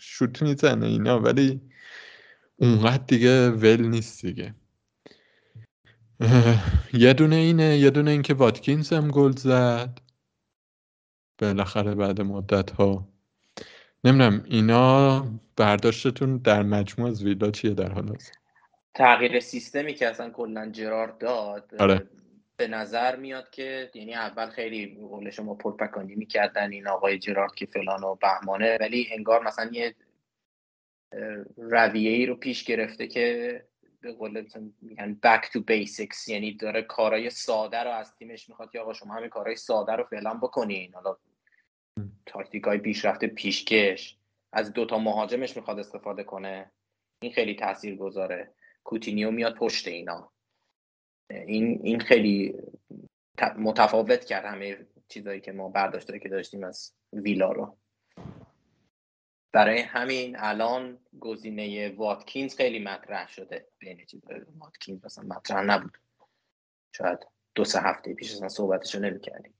شوت 0.00 0.42
می‌زنه 0.42 0.86
اینا 0.86 1.20
ولی 1.20 1.60
اونقدر 2.56 3.04
دیگه 3.06 3.50
ول 3.50 3.86
نیست 3.86 4.26
دیگه. 4.26 4.54
یه 6.92 7.12
دونه 7.12 7.36
اینه 7.36 7.78
یه 7.78 7.90
دونه 7.90 8.10
اینکه 8.10 8.34
واتکینز 8.34 8.92
هم 8.92 9.08
گل 9.10 9.32
زد. 9.32 9.98
بالاخره 11.38 11.94
بعد 11.94 12.20
مدت 12.20 12.70
ها 12.70 13.08
نمی‌دونم 14.04 14.44
اینا 14.46 15.26
برداشتتون 15.56 16.36
در 16.36 16.62
مجموع 16.62 17.08
از 17.10 17.24
ویلا 17.24 17.50
چیه 17.50 17.74
در 17.74 17.92
حال 17.92 18.16
تغییر 18.94 19.40
سیستمی 19.40 19.94
که 19.94 20.08
اصلا 20.08 20.30
کلا 20.30 20.70
جرارد 20.70 21.18
داد 21.18 21.74
آره. 21.78 22.06
به 22.60 22.68
نظر 22.68 23.16
میاد 23.16 23.50
که 23.50 23.90
یعنی 23.94 24.14
اول 24.14 24.46
خیلی 24.46 24.98
قول 25.00 25.30
شما 25.30 25.54
پرپکانی 25.54 26.14
می‌کردن 26.14 26.72
این 26.72 26.88
آقای 26.88 27.18
جرارد 27.18 27.54
که 27.54 27.66
فلان 27.66 28.04
و 28.04 28.14
بهمانه 28.14 28.76
ولی 28.80 29.08
انگار 29.12 29.42
مثلا 29.42 29.70
یه 29.72 29.94
رویه 31.56 32.10
ای 32.10 32.26
رو 32.26 32.34
پیش 32.36 32.64
گرفته 32.64 33.06
که 33.06 33.64
به 34.00 34.12
قول 34.12 34.44
میگن 34.82 35.18
back 35.26 35.44
to 35.44 35.60
basics 35.70 36.28
یعنی 36.28 36.54
داره 36.54 36.82
کارهای 36.82 37.30
ساده 37.30 37.78
رو 37.78 37.90
از 37.90 38.14
تیمش 38.14 38.48
می‌خواد 38.48 38.70
که 38.70 38.80
آقا 38.80 38.92
شما 38.92 39.14
همین 39.14 39.28
کارهای 39.28 39.56
ساده 39.56 39.92
رو 39.92 40.04
فعلا 40.04 40.34
بکنین. 40.34 40.94
حالا 40.94 41.16
تاکتیک 42.26 42.64
های 42.64 42.78
پیشرفته 42.78 43.26
پیشکش 43.26 44.16
از 44.52 44.72
دوتا 44.72 44.98
مهاجمش 44.98 45.56
می‌خواد 45.56 45.78
استفاده 45.78 46.24
کنه. 46.24 46.70
این 47.22 47.32
خیلی 47.32 47.54
تاثیر 47.54 47.96
گذاره 47.96 48.54
کوتینیو 48.84 49.30
میاد 49.30 49.54
پشت 49.54 49.88
اینا. 49.88 50.32
این 51.30 51.80
این 51.82 52.00
خیلی 52.00 52.54
متفاوت 53.58 54.24
کرد 54.24 54.44
همه 54.44 54.86
چیزایی 55.08 55.40
که 55.40 55.52
ما 55.52 55.68
برداشته 55.68 56.18
که 56.18 56.28
داشتیم 56.28 56.64
از 56.64 56.94
ویلا 57.12 57.52
رو. 57.52 57.76
برای 59.52 59.80
همین 59.80 60.36
الان 60.38 60.98
گزینه 61.20 61.94
واتکینز 61.96 62.56
خیلی 62.56 62.78
مطرح 62.78 63.28
شده. 63.28 63.66
بین 63.78 64.06
چیزای 64.06 64.40
واتکینز 64.58 65.04
مثلا 65.04 65.24
مطرح 65.24 65.62
نبود. 65.62 65.98
شاید 66.96 67.18
دو 67.54 67.64
سه 67.64 67.80
هفته 67.80 68.14
پیش 68.14 68.32
اصلا 68.32 68.48
صحبتشو 68.48 68.98
نمی‌کردیم. 68.98 69.54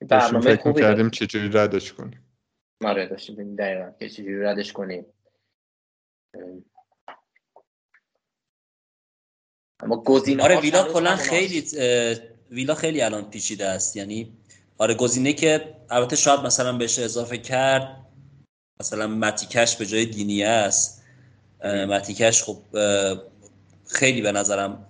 برنامه 0.00 0.56
فکر 0.56 0.72
کردیم 0.72 1.10
چجوری 1.10 1.48
ردش 1.48 1.92
کنیم. 1.92 2.38
آره 2.84 3.06
داشتیم 3.06 3.56
دقیقا 3.56 3.90
که 3.90 4.08
چجوری 4.08 4.40
ردش 4.40 4.72
کنیم. 4.72 5.06
اما 9.80 9.96
گزینه 9.96 10.42
آره 10.42 10.60
ویلا 10.60 10.92
کلا 10.92 11.16
خیلی 11.16 11.64
ویلا 12.50 12.74
خیلی 12.74 13.02
الان 13.02 13.30
پیچیده 13.30 13.66
است. 13.66 13.96
یعنی 13.96 14.32
آره 14.78 14.94
گزینه 14.94 15.32
که 15.32 15.74
البته 15.90 16.16
شاید 16.16 16.40
مثلا 16.40 16.72
بهش 16.72 16.98
اضافه 16.98 17.38
کرد 17.38 17.96
مثلا 18.80 19.06
متیکش 19.06 19.76
به 19.76 19.86
جای 19.86 20.06
دینیه 20.06 20.48
است. 20.48 21.02
متیکش 21.64 22.42
خب 22.42 22.58
خیلی 23.86 24.20
به 24.22 24.32
نظرم 24.32 24.86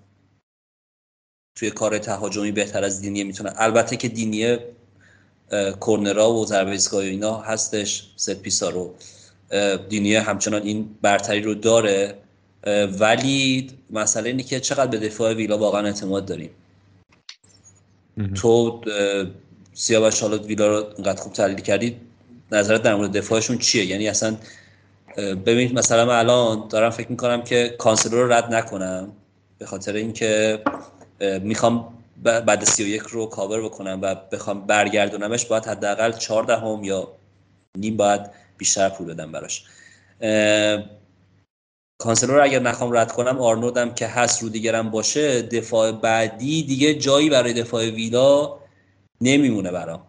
توی 1.54 1.70
کار 1.70 1.98
تهاجمی 1.98 2.52
بهتر 2.52 2.84
از 2.84 3.00
دینیه 3.00 3.24
می‌تونه. 3.24 3.52
البته 3.56 3.96
که 3.96 4.08
دینیه 4.08 4.68
کورنرا 5.80 6.32
و 6.32 6.46
ضربه 6.46 6.94
اینا 6.94 7.36
هستش 7.36 8.12
ست 8.16 8.34
پیسا 8.34 8.68
رو 8.68 8.94
دینیه 9.88 10.20
همچنان 10.20 10.62
این 10.62 10.98
برتری 11.02 11.40
رو 11.40 11.54
داره. 11.54 12.18
ولی 13.00 13.70
مسئله 13.90 14.28
اینه 14.28 14.42
که 14.42 14.60
چقدر 14.60 14.86
به 14.86 14.98
دفاع 15.08 15.32
ویلا 15.32 15.58
واقعا 15.58 15.86
اعتماد 15.86 16.26
داریم. 16.26 16.50
تو 18.34 18.80
سیاوش 19.74 20.20
حالا 20.20 20.38
ویلا 20.38 20.66
رو 20.68 20.86
انقدر 20.98 21.20
خوب 21.20 21.32
تحلیل 21.32 21.60
کردید 21.60 21.96
نظرت 22.52 22.82
در 22.82 22.94
مورد 22.94 23.12
دفاعشون 23.12 23.58
چیه؟ 23.58 23.84
یعنی 23.84 24.08
اصلا 24.08 24.36
ببینید 25.16 25.78
مثلا 25.78 26.04
من 26.04 26.18
الان 26.18 26.68
دارم 26.68 26.90
فکر 26.90 27.08
می‌کنم 27.10 27.42
که 27.42 27.74
کانسلو 27.78 28.22
رو 28.22 28.32
رد 28.32 28.54
نکنم 28.54 29.12
به 29.58 29.66
خاطر 29.66 29.92
اینکه 29.92 30.62
می‌خوام 31.42 31.92
بعد 32.22 32.64
31 32.64 33.02
رو 33.02 33.26
کاور 33.26 33.62
بکنم 33.62 33.98
و 34.02 34.14
بخوام 34.32 34.66
برگردونمش 34.66 35.44
باید 35.44 35.66
حداقل 35.66 36.12
چهار 36.12 36.56
دهم 36.56 36.84
یا 36.84 37.08
نیم 37.78 37.96
باید 37.96 38.20
بیشتر 38.58 38.88
پول 38.88 39.06
بدم 39.06 39.32
براش. 39.32 39.64
کانسلو 41.98 42.34
رو 42.34 42.42
اگر 42.42 42.58
نخوام 42.58 42.96
رد 42.96 43.12
کنم 43.12 43.40
آرنولدم 43.40 43.94
که 43.94 44.06
هست 44.06 44.42
رودیگرم 44.42 44.90
باشه 44.90 45.42
دفاع 45.42 45.92
بعدی 45.92 46.62
دیگه 46.62 46.94
جایی 46.94 47.30
برای 47.30 47.52
دفاع 47.52 47.84
ویلا 47.90 48.58
نمیمونه 49.20 49.70
برام. 49.70 50.02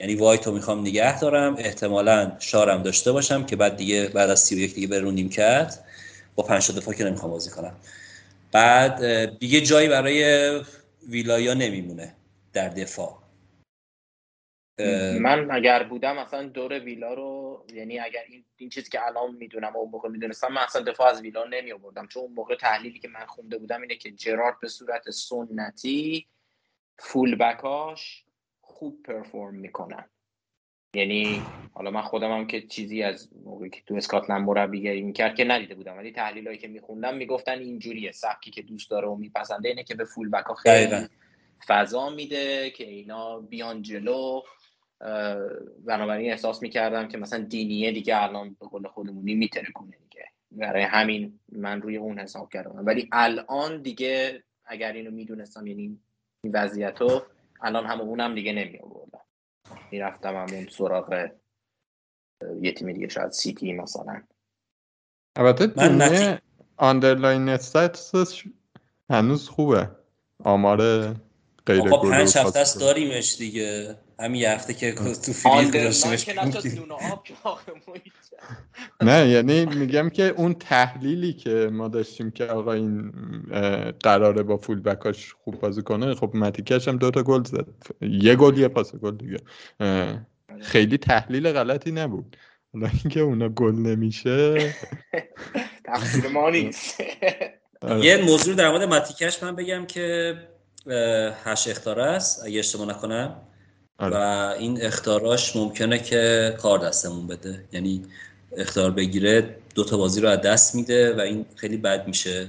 یعنی 0.00 0.14
وایتو 0.14 0.52
می‌خوام 0.52 0.80
نگه 0.80 1.20
دارم. 1.20 1.56
احتمالا 1.58 2.32
شارم 2.38 2.82
داشته 2.82 3.12
باشم 3.12 3.44
که 3.46 3.56
بعد 3.56 3.76
دیگه 3.76 4.08
بعد 4.08 4.30
از 4.30 4.40
31 4.40 4.74
دیگه 4.74 4.86
برونیم 4.86 5.28
کرد 5.28 5.84
با 6.34 6.42
پنج 6.42 6.70
دفاع 6.70 6.94
که 6.94 7.04
نمی‌خوام 7.04 7.30
بازی 7.30 7.50
کنم. 7.50 7.74
بعد 8.52 9.24
دیگه 9.38 9.60
جایی 9.60 9.88
برای 9.88 10.50
ویلایا 11.08 11.54
نمیمونه 11.54 12.14
در 12.52 12.68
دفاع. 12.68 13.21
من 15.20 15.50
اگر 15.50 15.82
بودم 15.82 16.18
اصلا 16.18 16.42
دور 16.42 16.78
ویلا 16.80 17.14
رو 17.14 17.64
یعنی 17.72 17.98
اگر 17.98 18.22
این, 18.28 18.44
این 18.56 18.68
چیزی 18.68 18.90
که 18.90 19.06
الان 19.06 19.34
می‌دونم 19.34 19.76
اون 19.76 19.90
موقع 19.90 20.08
می‌دونستم 20.08 20.52
من 20.52 20.62
اصلا 20.62 20.82
دفاع 20.82 21.10
از 21.10 21.22
ویلا 21.22 21.44
نمی 21.44 21.72
آوردم 21.72 22.06
چون 22.06 22.22
اون 22.22 22.32
موقع 22.32 22.56
تحلیلی 22.56 22.98
که 22.98 23.08
من 23.08 23.26
خونده 23.26 23.58
بودم 23.58 23.80
اینه 23.80 23.96
که 23.96 24.10
جرارد 24.10 24.60
به 24.60 24.68
صورت 24.68 25.10
سنتی 25.10 26.26
فول 26.98 27.34
بکاش 27.34 28.24
خوب 28.60 29.02
پرفورم 29.02 29.54
می‌کنن. 29.54 30.04
یعنی 30.94 31.42
حالا 31.74 31.90
من 31.90 32.02
خودم 32.02 32.32
هم 32.32 32.46
که 32.46 32.66
چیزی 32.66 33.02
از 33.02 33.28
موقعی 33.44 33.70
که 33.70 33.80
تو 33.86 33.94
اسکاتلند 33.94 34.46
مربیگری 34.46 35.02
می‌کرد 35.02 35.34
که 35.34 35.44
ندیده 35.44 35.74
بودم. 35.74 35.96
ولی 35.96 36.12
تحلیلایی 36.12 36.58
که 36.58 36.68
میخوندم 36.68 37.16
می‌گفتن 37.16 37.58
اینجوریه. 37.58 38.12
سبکی 38.12 38.50
که 38.50 38.62
دوست 38.62 38.90
داره 38.90 39.08
و 39.08 39.14
میپسنده 39.14 39.68
اینه 39.68 39.84
که 39.84 39.94
به 39.94 40.04
فول 40.04 40.30
بکا 40.30 40.54
خیلی 40.54 41.08
فضا 41.66 42.10
میده 42.10 42.70
که 42.70 42.84
اینا 42.84 43.40
بیان 43.40 43.82
جلو. 43.82 44.42
بنابراین 45.84 46.30
احساس 46.30 46.62
می‌کردم 46.62 47.08
که 47.08 47.18
مثلا 47.18 47.44
دینیه 47.44 47.92
دیگه 47.92 48.22
الان 48.22 48.56
به 48.60 48.66
قول 48.66 48.88
خودمونی 48.88 49.34
میتره 49.34 49.72
کنه 49.74 49.96
دیگه. 49.96 50.24
برای 50.50 50.82
همین 50.82 51.40
من 51.52 51.82
روی 51.82 51.96
اون 51.96 52.18
حساب 52.18 52.52
کردم. 52.52 52.86
ولی 52.86 53.08
الان 53.12 53.82
دیگه 53.82 54.42
اگر 54.64 54.92
اینو 54.92 55.10
می‌دونستم 55.10 55.66
یعنی 55.66 55.98
این 56.44 56.52
وضعیت 56.54 57.00
رو 57.00 57.22
الان 57.60 57.86
هم 57.86 58.00
اونم 58.00 58.34
دیگه 58.34 58.52
نمی 58.52 58.78
آوردم 58.78 59.20
می‌رفتم 59.90 60.36
همون 60.36 60.66
سراغ 60.70 61.30
یه 62.62 62.72
تیم 62.72 62.92
دیگه 62.92 63.08
شاید 63.08 63.30
سیتی 63.30 63.72
مثلا. 63.72 64.22
البته 65.36 65.66
دینیه 65.66 66.40
underlying 66.76 67.48
stats 67.48 68.17
ش 68.17 68.44
هنوز 69.10 69.48
خوبه. 69.48 69.90
آمار 70.44 70.78
غیر 71.66 71.90
پنج 71.90 72.36
هفته 72.38 72.58
است 72.58 72.80
داریمش 72.80 73.36
دیگه. 73.38 73.96
همین 74.20 74.40
یه 74.40 74.50
هفته 74.50 74.74
که 74.74 74.92
تو 74.92 75.32
free 75.32 75.55
hit 75.55 75.72
داشتیمش 75.72 76.28
نه 79.02 79.28
یعنی 79.28 79.66
میگم 79.66 80.08
که 80.08 80.22
اون 80.22 80.54
تحلیلی 80.54 81.32
که 81.32 81.70
ما 81.72 81.88
داشتیم 81.88 82.30
که 82.30 82.44
آقا 82.44 82.72
این 82.72 83.12
قراره 84.02 84.42
با 84.42 84.56
فول 84.56 84.80
بکاش 84.80 85.34
خوب 85.44 85.60
بازی 85.60 85.82
کنه 85.82 86.14
خب 86.14 86.30
متیکش 86.34 86.88
هم 86.88 86.96
دوتا 86.96 87.22
گل 87.22 87.44
زد. 87.44 87.66
یه 88.00 88.36
گل 88.36 88.58
یه 88.58 88.68
پاس 88.68 88.96
گل 88.96 89.16
دیگه. 89.16 89.38
خیلی 90.60 90.98
تحلیل 90.98 91.52
غلطی 91.52 91.92
نبود. 91.92 92.36
حالا 92.72 92.88
اینکه 93.02 93.20
اونا 93.20 93.48
گل 93.48 93.74
نمیشه. 93.74 94.74
تقصیر 95.84 96.28
ما 96.28 96.50
نیست. 96.50 97.00
یه 98.02 98.16
موضوع 98.16 98.54
در 98.54 98.70
مورد 98.70 98.82
متیکش 98.82 99.42
من 99.42 99.56
بگم 99.56 99.86
که 99.86 100.34
هشت 101.44 101.68
اختاره 101.68 102.02
است 102.02 102.44
اگه 102.46 102.58
اشتباه 102.58 102.88
نکنم. 102.88 103.51
آره. 103.98 104.16
و 104.16 104.54
این 104.58 104.82
اختاراش 104.82 105.56
ممکنه 105.56 105.98
که 105.98 106.54
کار 106.58 106.78
دستمون 106.78 107.26
بده. 107.26 107.64
یعنی 107.72 108.02
اختار 108.56 108.90
بگیره 108.90 109.56
دو 109.74 109.84
تا 109.84 109.96
بازی 109.96 110.20
رو 110.20 110.28
از 110.28 110.40
دست 110.40 110.74
میده 110.74 111.16
و 111.16 111.20
این 111.20 111.46
خیلی 111.56 111.76
بد 111.76 112.06
میشه. 112.06 112.48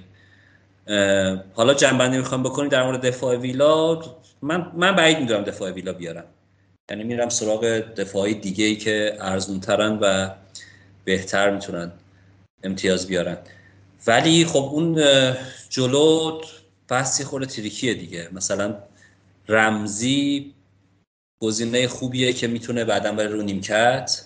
حالا 1.53 1.73
جنبندی 1.73 2.17
می‌خوام 2.17 2.43
بکنی 2.43 2.69
در 2.69 2.83
مورد 2.83 3.01
دفاع 3.01 3.35
ویلا. 3.35 4.01
من 4.41 4.71
من 4.75 4.95
بعید 4.95 5.19
می‌دونم 5.19 5.43
دفاع 5.43 5.71
ویلا 5.71 5.93
بیارم 5.93 6.25
یعنی 6.89 7.03
میرم 7.03 7.29
سراغ 7.29 7.65
دفاعی 7.97 8.33
دیگه 8.33 8.65
ای 8.65 8.75
که 8.75 9.17
ارزون 9.19 9.59
ترن 9.59 9.99
و 10.01 10.29
بهتر 11.05 11.49
می‌تونن 11.49 11.91
امتیاز 12.63 13.07
بیارن. 13.07 13.37
ولی 14.07 14.45
خب 14.45 14.69
اون 14.73 15.03
جلو 15.69 16.41
بحثی 16.87 17.23
خورده 17.23 17.45
تریکیه 17.45 17.93
دیگه. 17.93 18.29
مثلا 18.31 18.75
رمزی 19.49 20.53
گزینه 21.43 21.87
خوبیه 21.87 22.33
که 22.33 22.47
می‌تونه 22.47 22.85
بعدا 22.85 23.11
برای 23.11 23.33
رو 23.33 23.41
نیمکت. 23.41 24.21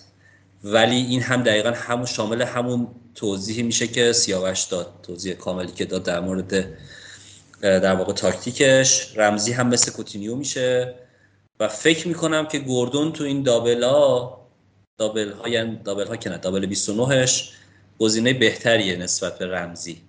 ولی 0.64 0.96
این 0.96 1.22
هم 1.22 1.42
دقیقا 1.42 1.70
همون 1.70 2.06
شامل 2.06 2.42
همون 2.42 2.88
توضیحی 3.14 3.62
میشه 3.62 3.86
که 3.86 4.12
سیاوش 4.12 4.64
داد 4.64 4.94
توضیح 5.02 5.34
کاملی 5.34 5.72
که 5.72 5.84
داد 5.84 6.02
در 6.02 6.20
مورد 6.20 6.78
در 7.60 7.94
واقع 7.94 8.12
تاکتیکش. 8.12 9.12
رمزی 9.16 9.52
هم 9.52 9.68
مثل 9.68 9.92
کوتینیو 9.92 10.34
میشه. 10.36 10.94
و 11.60 11.68
فکر 11.68 12.08
می‌کنم 12.08 12.46
که 12.46 12.58
گوردون 12.58 13.12
تو 13.12 13.24
این 13.24 13.42
دابل 13.42 13.82
ها 13.82 14.38
دابل 14.98 15.32
ها 15.32 15.48
یعنی 15.48 15.80
دابل 15.84 16.06
ها 16.06 16.16
که 16.16 16.30
نه 16.30 16.38
دابل 16.38 16.74
29ش 16.74 17.42
گزینه 17.98 18.32
بهتریه 18.32 18.96
نسبت 18.96 19.38
به 19.38 19.46
رمزی. 19.46 20.07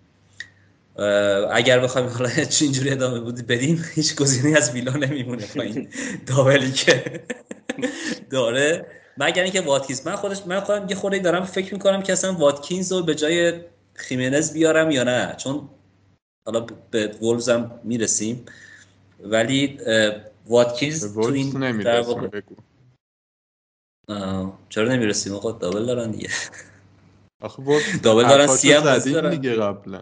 اگر 1.51 1.79
بخوایم 1.79 2.07
حالا 2.07 2.29
اینجوری 2.61 2.89
ادامه 2.89 3.19
بودی 3.19 3.41
بدیم 3.41 3.85
هیچ 3.95 4.15
گزینه 4.15 4.57
از 4.57 4.71
ویلا 4.71 4.93
نمیمونه 4.93 5.47
با 5.55 5.61
این 5.61 5.89
دابلی 6.25 6.71
که 6.71 7.23
داره. 8.31 8.85
مگر 9.17 9.43
اینکه 9.43 9.61
واتکینز 9.61 10.07
من 10.07 10.15
خودش 10.15 10.47
من 10.47 10.59
خودم 10.59 10.89
یه 10.89 10.95
خورده 10.95 11.19
دارم 11.19 11.45
فکر 11.45 11.73
می‌کنم 11.73 12.01
که 12.01 12.13
اصلا 12.13 12.33
واتکینز 12.33 12.91
رو 12.91 13.03
به 13.03 13.15
جای 13.15 13.61
خیمنز 13.93 14.53
بیارم 14.53 14.91
یا 14.91 15.03
نه. 15.03 15.35
چون 15.37 15.69
حالا 16.45 16.65
به 16.91 17.07
وولز 17.21 17.49
هم 17.49 17.79
می‌رسیم. 17.83 18.45
ولی 19.23 19.79
واتکینز 20.47 21.13
تو 21.13 21.19
این 21.21 21.81
در 21.81 22.01
واقع 22.01 22.41
چرا 24.69 24.87
نمی‌رسیم؟ 24.89 25.33
آقا 25.33 25.51
دابل 25.51 25.85
دارن 25.85 26.11
دیگه. 26.11 26.29
آخه 27.41 27.63
دابل 28.03 28.23
دارن 28.27 28.47
سی 28.47 28.73
هم 28.73 28.97
دارن. 28.97 29.29
دیگه 29.29 29.55
قبلا. 29.55 30.01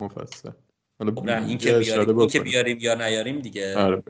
مفصل. 0.00 0.50
خب 0.98 1.24
نه 1.24 1.46
این 1.46 1.58
که 1.58 1.72
بیاریم 1.72 2.18
این 2.18 2.28
که 2.28 2.40
بیاریم 2.40 2.78
یا 2.80 2.94
نیاریم 2.94 3.40
دیگه. 3.40 3.76
آره 3.76 4.02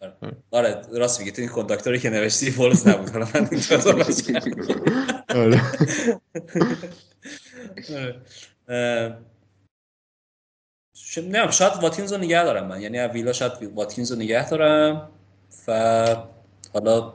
آره. 0.00 0.36
آره. 0.50 0.82
راست 0.92 1.20
میگی. 1.20 1.32
تو 1.32 1.42
این 1.42 1.50
کنداکتوری 1.50 1.98
که 1.98 2.10
نوشتی 2.10 2.50
فولز 2.50 2.88
نبود. 2.88 3.10
حالا 3.10 3.28
من 3.34 3.48
آره. 5.28 5.60
نمی‌دونم 11.16 11.50
شاید 11.50 11.72
واتینز 11.82 12.12
رو 12.12 12.18
نگه 12.18 12.44
دارم 12.44 12.66
من. 12.66 12.80
یعنی 12.80 12.98
ویلا 12.98 13.32
شاید 13.32 13.52
واتینز 13.74 14.12
رو 14.12 14.18
نگه 14.18 14.50
دارم. 14.50 15.10
و 15.68 16.16
حالا 16.72 17.14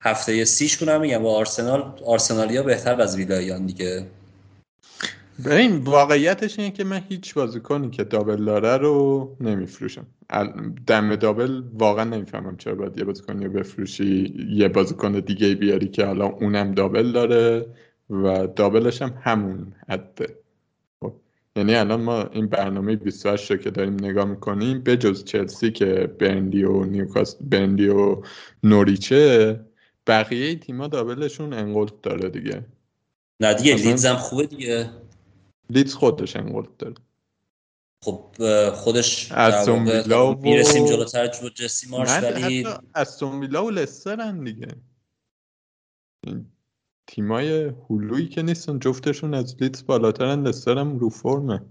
هفته 0.00 0.44
سیش 0.44 0.76
کنم 0.76 1.00
میگم 1.00 1.22
با 1.22 1.36
آرسنال. 1.36 2.02
آرسنالیا 2.04 2.62
بهتر 2.62 3.00
از 3.02 3.16
ویلایان 3.16 3.66
دیگه. 3.66 4.06
این 5.44 5.76
واقعیتش 5.76 6.58
اینه 6.58 6.70
که 6.70 6.84
من 6.84 7.02
هیچ 7.08 7.34
بازیکنی 7.34 7.90
که 7.90 8.04
دابل 8.04 8.44
داره 8.44 8.76
رو 8.76 9.36
نمیفروشم. 9.40 10.06
دم 10.86 11.16
دابل 11.16 11.62
واقعا 11.72 12.04
نمی‌فهمم 12.04 12.56
چرا 12.56 12.74
باید 12.74 12.98
یه 12.98 13.04
بازیکنی 13.04 13.44
رو 13.44 13.52
بفروشی 13.52 14.34
یه 14.50 14.68
بازیکن 14.68 15.12
دیگه 15.12 15.54
بیاری 15.54 15.88
که 15.88 16.04
حالا 16.04 16.26
اونم 16.26 16.72
دابل 16.72 17.12
داره 17.12 17.66
و 18.10 18.46
دابلش 18.46 19.02
هم 19.02 19.14
همون 19.22 19.72
حده. 19.88 20.36
خب. 21.00 21.12
یعنی 21.56 21.74
الان 21.74 22.00
ما 22.00 22.22
این 22.22 22.46
برنامه 22.46 22.96
28 22.96 23.50
رو 23.50 23.56
که 23.56 23.70
داریم 23.70 23.94
نگاه 23.94 24.24
می‌کنیم 24.24 24.80
به 24.80 24.96
جز 24.96 25.24
چلسی 25.24 25.70
که 25.70 26.14
برندی 26.18 26.64
و 26.64 26.84
نیوکاست 26.84 27.38
برندی 27.40 27.88
و 27.88 28.22
نوریچه 28.62 29.60
بقیه 30.06 30.54
تیما 30.54 30.86
دابلشون 30.88 31.52
انقلت 31.52 32.02
داره 32.02 32.28
دیگه. 32.28 32.64
نه 33.40 33.54
دیگه 33.54 33.74
لیدز 33.74 34.06
هم 34.06 34.16
خوبه 34.16 34.46
دیگه. 34.46 34.90
لیدز 35.70 35.94
خودش 35.94 36.36
انقلت 36.36 36.78
داره. 36.78 36.94
خب 38.04 38.34
خودش 38.70 39.32
استون 39.32 39.88
ویلا 39.88 40.32
و 40.32 40.40
می‌رسیم 40.40 40.86
جلوتر 40.86 41.26
جو 41.26 41.48
جسی 41.48 41.88
مارش 41.88 42.08
ولی 42.10 42.66
استون 42.94 43.40
ویلا 43.40 43.64
و 43.64 43.70
لسترن 43.70 44.44
دیگه. 44.44 44.76
تیمای 47.06 47.72
هلویی 47.90 48.28
که 48.28 48.42
نیستن 48.42 48.78
جفتشون 48.78 49.34
از 49.34 49.56
لیدز 49.62 49.86
بالاترن 49.86 50.46
لستر 50.46 50.78
هم 50.78 50.98
رو 50.98 51.08
فرمه. 51.08 51.62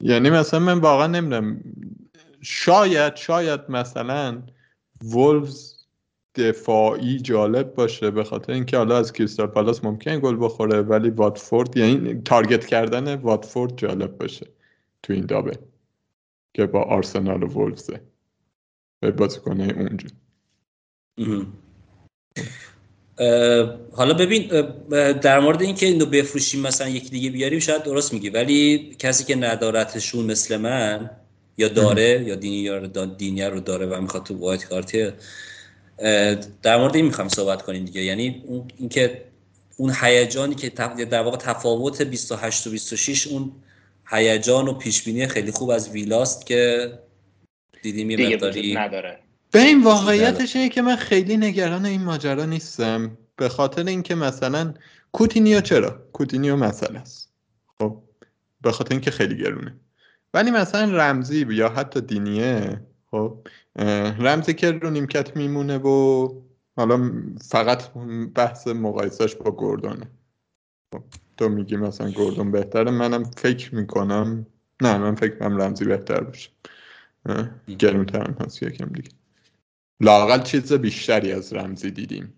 یعنی 0.00 0.30
مثلا 0.30 0.60
من 0.60 0.78
واقعا 0.78 1.06
نمی‌دونم 1.06 1.64
شاید 2.40 3.16
شاید 3.16 3.60
مثلا 3.68 4.42
وولفز 5.04 5.79
دفاعی 6.34 7.18
جالب 7.18 7.74
باشه 7.74 8.10
به 8.10 8.24
خاطر 8.24 8.52
اینکه 8.52 8.76
حالا 8.76 8.96
از 8.98 9.12
کریستال 9.12 9.46
پالاس 9.46 9.84
ممکن 9.84 10.20
گل 10.20 10.36
بخوره 10.40 10.80
ولی 10.80 11.10
واتفورد 11.10 11.76
یعنی 11.76 12.22
تارگت 12.22 12.66
کردن 12.66 13.14
واتفورد 13.14 13.76
جالب 13.76 14.18
باشه 14.18 14.46
تو 15.02 15.12
این 15.12 15.26
دابه 15.26 15.58
که 16.54 16.66
با 16.66 16.82
آرسنال 16.82 17.42
و 17.42 17.46
وولفزه 17.46 18.00
به 19.00 19.10
بازیکنه 19.10 19.74
اونجا. 19.76 20.08
حالا 23.92 24.14
ببین 24.14 24.48
در 25.10 25.40
مورد 25.40 25.62
اینکه 25.62 25.86
اینو 25.86 26.06
بفروشیم 26.06 26.60
مثلا 26.60 26.88
یکی 26.88 27.08
دیگه 27.08 27.30
بیاریم 27.30 27.58
شاید 27.58 27.82
درست 27.82 28.12
میگی 28.12 28.30
ولی 28.30 28.96
کسی 28.98 29.24
که 29.24 29.36
ندارتشون 29.36 30.26
مثل 30.26 30.56
من 30.56 31.10
یا 31.58 31.68
داره 31.68 32.24
یا 32.26 32.34
دینی 32.34 33.42
رو 33.42 33.60
داره 33.60 33.86
و 33.86 34.00
می‌خواد 34.00 34.22
تو 34.22 34.38
وایت 34.38 34.64
کارتی 34.64 35.12
در 36.62 36.76
مورد 36.76 36.96
این 36.96 37.04
می‌خوام 37.04 37.28
صحبت 37.28 37.62
کنیم 37.62 37.84
دیگه. 37.84 38.02
یعنی 38.02 38.44
اینکه 38.76 39.24
اون 39.76 39.92
هیجانی 40.00 40.54
که 40.54 40.68
در 41.10 41.22
واقع 41.22 41.36
تفاوت 41.36 42.02
28 42.02 42.66
و 42.66 42.70
26 42.70 43.26
اون 43.26 43.52
هیجان 44.06 44.68
و 44.68 44.74
پیش 44.74 45.02
بینی 45.02 45.26
خیلی 45.26 45.52
خوب 45.52 45.70
از 45.70 45.90
ویلاست 45.90 46.46
که 46.46 46.92
دیدیم 47.82 48.10
یه 48.10 48.28
مقداری 48.28 48.74
نداره. 48.74 49.18
به 49.52 49.60
این 49.60 49.82
واقعیتش 49.84 50.56
اینه 50.56 50.68
که 50.68 50.82
من 50.82 50.96
خیلی 50.96 51.36
نگران 51.36 51.86
این 51.86 52.02
ماجرا 52.02 52.44
نیستم 52.44 53.18
به 53.36 53.48
خاطر 53.48 53.84
اینکه 53.84 54.14
مثلا 54.14 54.74
کوتینیو 55.12 55.60
چرا؟ 55.60 55.90
کوتینیو 56.12 56.56
مسئله 56.56 56.98
است. 56.98 57.32
خب 57.78 58.02
به 58.60 58.72
خاطر 58.72 58.94
اینکه 58.94 59.10
خیلی 59.10 59.36
گرونه. 59.36 59.74
ولی 60.34 60.50
مثلا 60.50 60.96
رمزی 60.96 61.46
یا 61.50 61.68
حتی 61.68 62.00
دینیه 62.00 62.80
خب 63.10 63.48
رمزی 64.18 64.54
که 64.54 64.72
رو 64.72 64.90
نیمکت 64.90 65.36
میمونه 65.36 65.78
و 65.78 66.28
حالا 66.76 67.12
فقط 67.42 67.92
بحث 68.34 68.68
مقایسهش 68.68 69.34
با 69.34 69.56
گردونه 69.58 70.10
خب 70.94 71.02
تو 71.36 71.48
میگی 71.48 71.76
مثلا 71.76 72.10
گردون 72.10 72.50
بهتره 72.50 72.90
منم 72.90 73.24
فکر 73.24 73.74
می‌کنم 73.74 74.46
نه 74.82 74.98
من 74.98 75.14
فکر 75.14 75.38
کنم 75.38 75.62
رمزی 75.62 75.84
بهتر 75.84 76.20
باشه. 76.20 76.50
گرونتر 77.78 78.26
هم 78.26 78.36
هست 78.40 78.62
یکم 78.62 78.86
دیگه. 78.86 79.10
لاقل 80.00 80.42
چیز 80.42 80.72
بیشتری 80.72 81.32
از 81.32 81.52
رمزی 81.52 81.90
دیدیم. 81.90 82.34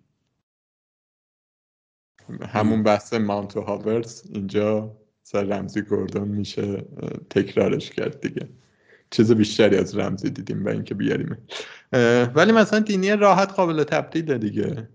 همون 2.49 2.83
بحث 2.83 3.15
ماونت 3.15 3.57
و 3.57 3.61
هاورز 3.61 4.23
اینجا 4.33 4.97
سر 5.23 5.43
رمزی 5.43 5.83
گردون 5.91 6.29
میشه 6.29 6.85
تکرارش 7.31 7.91
کرد 7.91 8.21
دیگه. 8.21 8.49
چیز 9.13 9.33
بیشتری 9.33 9.77
از 9.77 9.99
رمزی 9.99 10.31
دیدیم 10.31 10.65
و 10.65 10.69
اینکه 10.69 10.95
بیاریم 10.95 11.37
ولی 12.35 12.53
مثلا 12.53 12.79
دینی 12.79 13.17
راحت 13.17 13.53
قابل 13.53 13.85
تبدیل 13.85 14.39
دیگه. 14.39 14.89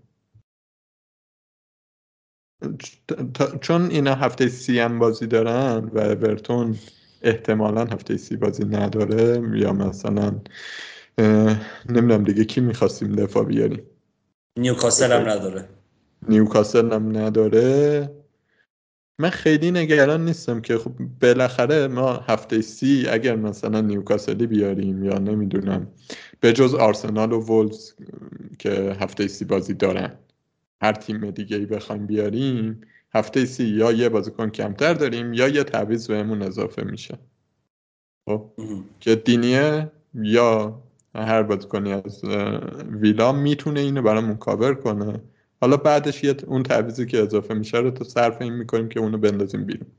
چون 3.60 3.90
اینا 3.90 4.14
هفته 4.14 4.48
سی 4.48 4.78
هم 4.78 4.98
بازی 4.98 5.26
دارن 5.26 5.90
و 5.92 6.14
برتون 6.14 6.78
احتمالا 7.22 7.84
هفته 7.84 8.16
سی 8.16 8.36
بازی 8.36 8.64
نداره 8.64 9.42
یا 9.54 9.72
مثلا 9.72 10.40
نمی‌دونم 11.88 12.24
دیگه 12.24 12.44
کی 12.44 12.60
می‌خواستیم 12.60 13.12
دفاع 13.12 13.44
بیاریم. 13.44 13.82
نیوکاسل 14.58 15.12
هم 15.12 15.28
نداره. 15.28 15.68
نیوکاسل 16.28 16.92
هم 16.92 17.16
نداره. 17.16 18.10
من 19.20 19.30
خیلی 19.30 19.70
نگران 19.70 20.24
نیستم 20.24 20.60
که 20.60 20.78
خب 20.78 20.92
بالاخره 21.22 21.88
ما 21.88 22.12
هفته 22.12 22.60
سی 22.60 23.06
اگر 23.08 23.36
مثلا 23.36 23.80
نیوکاسلی 23.80 24.46
بیاریم 24.46 25.04
یا 25.04 25.18
نمی‌دونم 25.18 25.86
به 26.40 26.52
جز 26.52 26.74
آرسنال 26.74 27.32
و 27.32 27.40
وولز 27.40 27.92
که 28.58 28.96
هفته 29.00 29.28
سی 29.28 29.44
بازی 29.44 29.74
دارن 29.74 30.18
هر 30.82 30.92
تیم 30.92 31.30
دیگه 31.30 31.56
ای 31.56 31.66
بخوایم 31.66 32.06
بیاریم 32.06 32.80
هفته 33.14 33.44
سی 33.44 33.64
یا 33.64 33.92
یه 33.92 34.08
بازیکن 34.08 34.50
کمتر 34.50 34.94
داریم 34.94 35.34
یا 35.34 35.48
یه 35.48 35.64
تعویض 35.64 36.06
بهمون 36.06 36.42
اضافه 36.42 36.84
میشه. 36.84 37.18
خب؟ 38.28 38.52
که 39.00 39.14
دینیه 39.14 39.90
یا 40.14 40.82
هر 41.14 41.42
بازیکنی 41.42 41.92
از 41.92 42.24
ویلا 42.90 43.32
می‌تونه 43.32 43.80
اینو 43.80 44.02
برامون 44.02 44.36
کاور 44.36 44.74
کنه؟ 44.74 45.20
حالا 45.60 45.76
بعدش 45.76 46.24
یه 46.24 46.36
اون 46.46 46.62
تعویضی 46.62 47.06
که 47.06 47.18
اضافه 47.18 47.54
میشه 47.54 47.78
رو 47.78 47.90
تو 47.90 48.04
صرف 48.04 48.42
این 48.42 48.52
می‌کنیم 48.52 48.88
که 48.88 49.00
اونو 49.00 49.18
بندازیم 49.18 49.64
بیرون. 49.64 49.90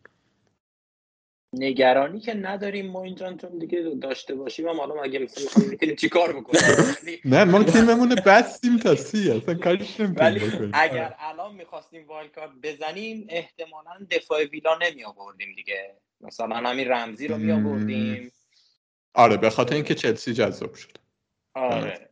نگرانی 1.53 2.19
که 2.19 2.33
نداریم 2.33 2.91
ما 2.91 3.03
اینجا 3.03 3.33
چون 3.33 3.59
دیگه 3.59 3.81
داشته 4.01 4.35
باشیم 4.35 4.67
هم 4.67 4.79
حالا 4.79 5.01
مگه 5.03 5.19
مثلا 5.19 5.65
می‌تونیم 5.69 5.95
چیکار 5.95 6.33
بکنیم؟ 6.33 6.61
نه 7.25 7.43
ما 7.43 7.63
تیممون 7.63 8.15
بستیم 8.25 8.77
تا 8.77 8.95
سی 8.95 9.31
اصلا 9.31 9.55
کارش 9.55 9.99
ولی 9.99 10.41
اگر 10.73 11.15
الان 11.19 11.55
می‌خواستیم 11.55 12.07
wild 12.07 12.31
بزنیم 12.63 13.25
احتمالا 13.29 14.07
دفاع 14.11 14.43
ویلا 14.43 14.77
نمی 14.81 15.03
آوردیم 15.03 15.55
دیگه. 15.55 15.95
مثلا 16.21 16.55
همین 16.55 16.87
رمزی 16.87 17.27
رو 17.27 17.37
می 17.37 17.51
آوردیم 17.51 18.31
آره 19.13 19.37
به 19.37 19.49
خاطر 19.49 19.75
اینکه 19.75 19.95
چلسی 19.95 20.33
جذاب 20.33 20.73
شد. 20.73 20.97
آره. 21.53 22.08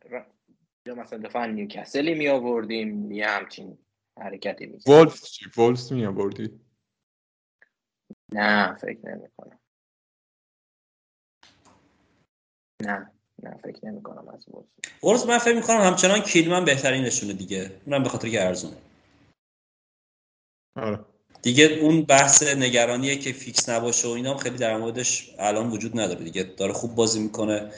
یا 0.88 0.94
مثلا 0.94 1.18
دفاع 1.18 1.46
نیوکسلی 1.46 2.14
می 2.14 2.28
آوردیم 2.28 3.12
یه 3.12 3.28
همچین 3.28 3.78
حرکتی 4.20 4.66
می 4.66 4.78
ولفز 4.94 5.30
چی؟ 5.30 5.94
می 5.94 6.06
آوردی؟ 6.06 6.60
نه 8.32 8.74
فکر 8.74 9.08
نمی 9.08 9.28
کنم. 9.36 9.58
نه 12.82 13.12
نه 13.42 13.56
فکر 13.64 13.86
نمی 13.86 14.02
کنم 14.02 14.28
از 14.28 14.48
ولفز. 14.48 15.04
ولفز 15.04 15.26
من 15.26 15.38
فکر 15.38 15.54
می 15.54 15.62
کنم 15.62 15.80
همچنان 15.80 16.20
کیلمن 16.20 16.64
بهترین 16.64 17.04
نشونه 17.04 17.32
دیگه. 17.32 17.80
اونم 17.86 18.02
به 18.02 18.08
خاطر 18.08 18.28
که 18.28 18.46
ارزونه 18.46 18.76
آره. 20.76 21.04
دیگه 21.42 21.64
اون 21.64 22.02
بحث 22.02 22.42
نگرانیه 22.42 23.16
که 23.16 23.32
فیکس 23.32 23.68
نباشه 23.68 24.08
و 24.08 24.10
اینا 24.10 24.36
خیلی 24.36 24.56
در 24.56 24.76
موردش 24.76 25.34
الان 25.38 25.70
وجود 25.70 26.00
نداره 26.00 26.24
دیگه. 26.24 26.42
داره 26.42 26.72
خوب 26.72 26.94
بازی 26.94 27.20
می‌کنه. 27.20 27.72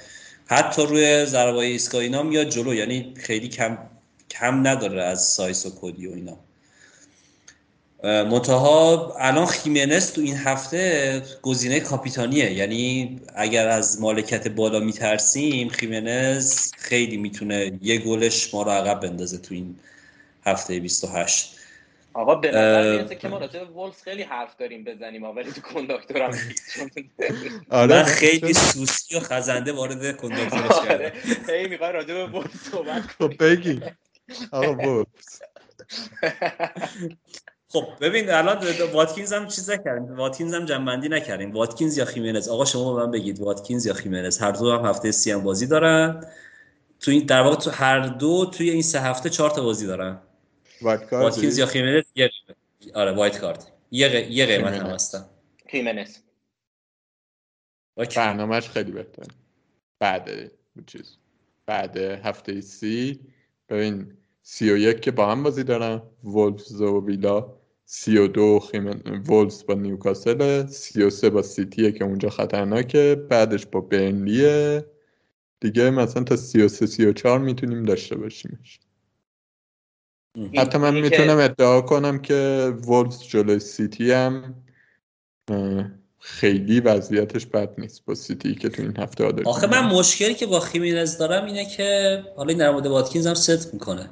حتی 0.52 0.86
روی 0.86 1.26
ضربای 1.26 1.72
ایستگاه 1.72 2.00
اینا 2.00 2.22
میاد 2.22 2.48
جلو 2.48 2.74
یعنی 2.74 3.14
خیلی 3.16 3.48
کم 3.48 3.78
کم 4.30 4.66
نداره 4.66 5.02
از 5.02 5.24
سایس 5.24 5.66
و 5.66 5.70
کدی 5.80 6.06
و 6.06 6.12
اینا. 6.14 6.36
منتها 8.04 9.16
الان 9.18 9.46
خیمنس 9.46 10.10
تو 10.10 10.20
این 10.20 10.36
هفته 10.36 11.22
گزینه 11.42 11.80
کاپیتانیه. 11.80 12.52
یعنی 12.52 13.20
اگر 13.34 13.68
از 13.68 14.00
مالکت 14.00 14.48
بالا 14.48 14.80
میترسیم 14.80 15.68
خیمنز 15.68 16.72
خیلی 16.78 17.16
می‌تونه 17.16 17.78
یه 17.82 17.98
گلش 17.98 18.54
ما 18.54 18.62
رو 18.62 18.70
عقب 18.70 19.00
بندازه 19.00 19.38
تو 19.38 19.54
این 19.54 19.76
هفته 20.44 20.80
28 20.80 21.56
آقا 22.14 22.34
به 22.34 22.50
نظر 22.50 23.14
که 23.14 23.28
ما 23.28 23.38
راجع 23.38 23.64
وولز 23.64 24.02
خیلی 24.02 24.22
حرف 24.22 24.56
داریم 24.56 24.84
بزنیم 24.84 25.24
ولی 25.24 25.52
تو 25.52 25.60
کنداکتورم 25.60 26.30
آره 27.70 27.96
من 27.96 28.02
خیلی 28.02 28.52
سوسی 28.54 29.16
و 29.16 29.20
خزنده 29.20 29.72
وارد 29.72 30.16
کنداکتورش 30.16 30.70
آره، 30.70 30.88
کردم. 30.88 31.52
هی 31.52 31.68
می‌خوای 31.68 31.92
راجع 31.92 32.14
به 32.14 32.26
وولز 32.26 32.56
صحبت 32.70 33.02
خب 33.02 33.32
بگی. 33.44 33.80
آقا 34.52 34.74
وولز 34.84 35.06
خب 37.68 37.86
ببین 38.00 38.30
الان 38.30 38.58
واتکینز 38.92 39.32
هم 39.32 39.46
چیز 39.46 39.70
نکردیم. 39.70 40.16
واتکینز 40.16 40.54
هم 40.54 40.64
جمع‌بندی 40.64 41.08
نکردیم. 41.08 41.52
واتکینز 41.52 41.98
یا 41.98 42.04
خیمنز؟ 42.04 42.48
آقا 42.48 42.64
شما 42.64 42.96
من 42.96 43.10
بگید 43.10 43.40
واتکینز 43.40 43.86
یا 43.86 43.94
خیمنز. 43.94 44.38
هر 44.38 44.50
دو 44.50 44.72
هم 44.72 44.86
هفته 44.86 45.12
سی 45.12 45.30
هم 45.30 45.42
بازی 45.42 45.66
دارن. 45.66 46.26
تو 47.00 47.10
این 47.10 47.26
در 47.26 47.40
واقع 47.40 47.56
تو 47.56 47.70
هر 47.70 48.00
دو 48.00 48.46
توی 48.46 48.70
این 48.70 48.82
سه 48.82 49.00
هفته 49.00 49.30
چهار 49.30 49.50
تا 49.50 49.62
بازی 49.62 49.86
دارن. 49.86 50.20
واتکینز 50.82 51.58
یا 51.58 51.66
خیمنز 51.66 52.04
یه 52.14 52.30
آره 52.94 53.12
wild 53.12 53.38
card 53.38 53.72
یه 53.90 54.32
یه 54.32 54.46
قیمت 54.46 54.74
هم 54.74 54.86
هستن. 54.86 55.24
خیمنز 55.68 56.18
برنامهش 57.96 58.68
خیلی 58.68 58.92
بهتره. 58.92 59.28
بعد 59.98 60.52
چیز. 60.86 61.16
بعد 61.66 61.96
هفته 61.96 62.60
سی. 62.60 63.20
ببین 63.68 64.16
سی 64.42 64.70
و 64.70 64.76
یک 64.76 65.00
که 65.00 65.10
با 65.10 65.30
هم 65.30 65.42
بازی 65.42 65.64
دارن. 65.64 66.02
وولفز 66.24 66.80
و 66.80 67.06
ویلا 67.06 67.56
سی 67.84 68.18
و 68.18 68.26
دو 68.26 68.60
خیمن 68.60 69.02
وولفز 69.28 69.66
با 69.66 69.74
نیوکاسل 69.74 70.66
سی 70.66 71.02
و 71.02 71.10
سه 71.10 71.30
با 71.30 71.42
سیتیه 71.42 71.92
که 71.92 72.04
اونجا 72.04 72.30
خطرناکه. 72.30 73.26
بعدش 73.30 73.66
با 73.66 73.80
برنلیه 73.80 74.84
دیگه 75.60 75.90
مثلا 75.90 76.24
تا 76.24 76.36
سی 76.36 76.62
و 76.62 76.68
سه 76.68 76.86
سی 76.86 77.06
و 77.06 77.12
چهار 77.12 77.38
می‌تونیم 77.38 77.82
داشته 77.82 78.16
باشیمش. 78.16 78.80
حتی 80.56 80.78
من 80.78 80.94
می‌تونم 80.94 81.38
ادعا 81.38 81.80
کنم 81.80 82.18
که 82.18 82.72
وولفز 82.86 83.22
جلوی 83.22 83.58
سیتی 83.58 84.12
هم 84.12 84.54
خیلی 86.18 86.80
وضعیتش 86.80 87.46
بد 87.46 87.74
نیست 87.78 88.04
با 88.04 88.14
سیتی 88.14 88.54
که 88.54 88.68
تو 88.68 88.82
این 88.82 88.96
هفته 88.96 89.24
ها 89.24 89.32
آخه 89.44 89.66
من 89.66 89.84
مشکلی 89.86 90.34
که 90.34 90.46
با 90.46 90.60
خیمینز 90.60 91.18
دارم 91.18 91.44
اینه 91.44 91.64
که 91.64 92.22
حالا 92.36 92.48
این 92.48 92.58
در 92.58 92.70
مورد 92.70 92.86
واتکینز 92.86 93.26
هم 93.26 93.34
ست 93.34 93.74
می‌کنه. 93.74 94.10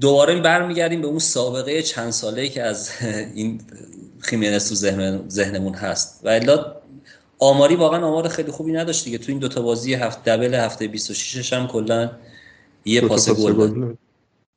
دوباره 0.00 0.40
برمیگردیم 0.40 1.00
به 1.00 1.06
اون 1.06 1.18
سابقه 1.18 1.82
چند 1.82 2.10
ساله 2.10 2.48
که 2.48 2.62
از 2.62 2.90
این 3.34 3.60
خیمینز 4.20 4.68
تو 4.68 4.74
ذهن 4.74 5.28
ذهنمون 5.28 5.74
هست. 5.74 6.20
و 6.24 6.28
الا 6.28 6.76
آماری 7.38 7.76
واقعا 7.76 8.06
آمار 8.06 8.28
خیلی 8.28 8.50
خوبی 8.50 8.72
نداشت 8.72 9.04
دیگه. 9.04 9.18
تو 9.18 9.32
این 9.32 9.38
دوتا 9.38 9.62
بازی 9.62 9.94
هفت 9.94 10.24
دبل 10.24 10.54
هفته 10.54 10.88
26 10.88 11.52
هم 11.52 11.66
کلا 11.66 12.10
یه 12.84 13.08
پاس 13.08 13.30
گل 13.30 13.94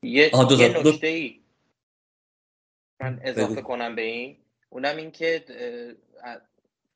یه, 0.02 0.30
یه 0.58 0.78
نکته 0.78 1.06
ای 1.06 1.40
من 3.00 3.20
اضافه 3.24 3.62
کنم 3.62 3.94
به 3.94 4.02
این. 4.02 4.36
اونم 4.68 4.96
این 4.96 5.10
که 5.10 5.44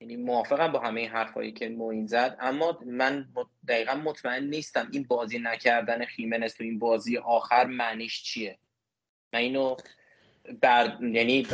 یعنی 0.00 0.16
موافقم 0.16 0.72
با 0.72 0.78
همه 0.78 1.08
حرفایی 1.08 1.52
که 1.52 1.68
موین 1.68 2.06
زد 2.06 2.36
اما 2.40 2.78
من 2.86 3.28
دقیقا 3.68 3.94
مطمئن 3.94 4.44
نیستم 4.44 4.88
این 4.92 5.02
بازی 5.02 5.38
نکردن 5.38 6.04
خیمنس 6.04 6.54
تو 6.54 6.64
این 6.64 6.78
بازی 6.78 7.16
آخر 7.16 7.66
معنیش 7.66 8.22
چیه. 8.22 8.58
من 9.32 9.40
اینو 9.40 9.76
بر... 10.60 10.98
یعنی 11.02 11.46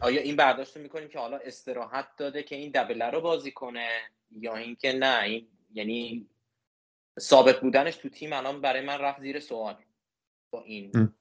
آیا 0.00 0.20
این 0.20 0.36
برداشت 0.36 0.76
می‌کنیم 0.76 1.08
که 1.08 1.18
حالا 1.18 1.36
استراحت 1.36 2.06
داده 2.16 2.42
که 2.42 2.56
این 2.56 2.70
دبله 2.74 3.10
رو 3.10 3.20
بازی 3.20 3.52
کنه 3.52 3.88
یا 4.30 4.56
اینکه 4.56 4.92
نه؟ 4.92 5.22
این 5.22 5.48
یعنی 5.74 6.26
ثابت 7.20 7.60
بودنش 7.60 7.96
تو 7.96 8.08
تیم 8.08 8.32
الان 8.32 8.60
برای 8.60 8.86
من 8.86 8.98
رفت 8.98 9.20
زیر 9.20 9.40
سوال 9.40 9.74
با 10.50 10.62
این 10.62 11.12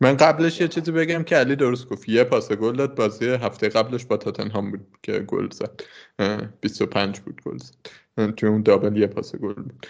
من 0.00 0.16
قبلش 0.16 0.60
یه 0.60 0.68
چیزی 0.68 0.92
بگم 0.92 1.22
که 1.22 1.36
علی 1.36 1.56
درست 1.56 1.88
گفت. 1.88 2.08
یه 2.08 2.24
پاس 2.24 2.52
گل 2.52 2.76
داد. 2.76 2.94
بازی 2.94 3.28
هفته 3.28 3.68
قبلش 3.68 4.04
با 4.04 4.16
تاتنهام 4.16 4.70
بود 4.70 4.98
که 5.02 5.18
گل 5.18 5.50
زد. 5.50 5.80
25 6.60 7.20
بود 7.20 7.40
گل 7.44 7.58
زد. 7.58 7.74
توی 8.32 8.48
اون 8.48 8.62
دابل 8.62 8.96
یه 8.96 9.06
پاس 9.06 9.36
گل 9.36 9.54
بود. 9.54 9.86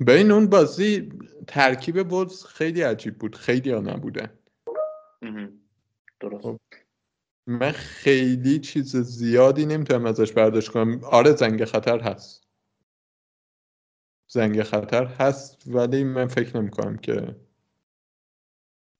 بین 0.00 0.30
اون 0.30 0.46
بازی 0.46 1.12
ترکیب 1.46 2.12
وولز 2.12 2.44
خیلی 2.44 2.82
عجیب 2.82 3.18
بود. 3.18 3.36
خیلی 3.36 3.70
ها 3.70 3.80
نبودن. 3.80 4.30
درست. 6.20 6.42
خب. 6.42 6.58
من 7.46 7.72
خیلی 7.72 8.58
چیز 8.58 8.96
زیادی 8.96 9.66
نمی‌تونم 9.66 10.06
ازش 10.06 10.32
برداشت 10.32 10.68
کنم. 10.68 11.04
آره 11.04 11.32
زنگ 11.32 11.64
خطر 11.64 12.00
هست. 12.00 12.47
زنگ 14.28 14.62
خطر 14.62 15.04
هست 15.04 15.62
ولی 15.66 16.04
من 16.04 16.26
فکر 16.26 16.56
نمی 16.56 16.70
کنم 16.70 16.96
که 16.96 17.36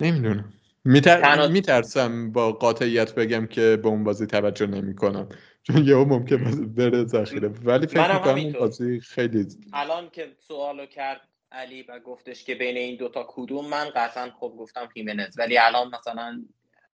نمی‌دونم. 0.00 0.52
میتر... 0.84 1.48
میترسم 1.48 2.32
با 2.32 2.52
قاطعیت 2.52 3.14
بگم 3.14 3.46
که 3.46 3.78
به 3.82 3.88
اون 3.88 4.04
بازی 4.04 4.26
توجه 4.26 4.66
نمی 4.66 4.94
کنم 4.94 5.28
چون 5.62 5.84
یهو 5.84 6.04
ممکن 6.04 6.66
بره 6.74 7.04
ذخیره. 7.04 7.48
ولی 7.48 7.86
فکر 7.86 8.14
می‌کنم 8.14 8.34
اون 8.34 8.52
بازی 8.52 9.00
خیلی 9.00 9.46
الان 9.72 10.10
که 10.10 10.36
سوالو 10.48 10.86
کرد 10.86 11.20
علی 11.52 11.82
و 11.82 11.98
گفتش 11.98 12.44
که 12.44 12.54
بین 12.54 12.76
این 12.76 12.96
دوتا 12.96 13.26
کدوم 13.28 13.68
من 13.68 13.90
قطعا 13.96 14.30
خب 14.30 14.54
گفتم 14.58 14.86
خیمنز. 14.86 15.38
ولی 15.38 15.58
الان 15.58 15.88
مثلا 15.88 16.44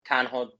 تنها 0.06 0.54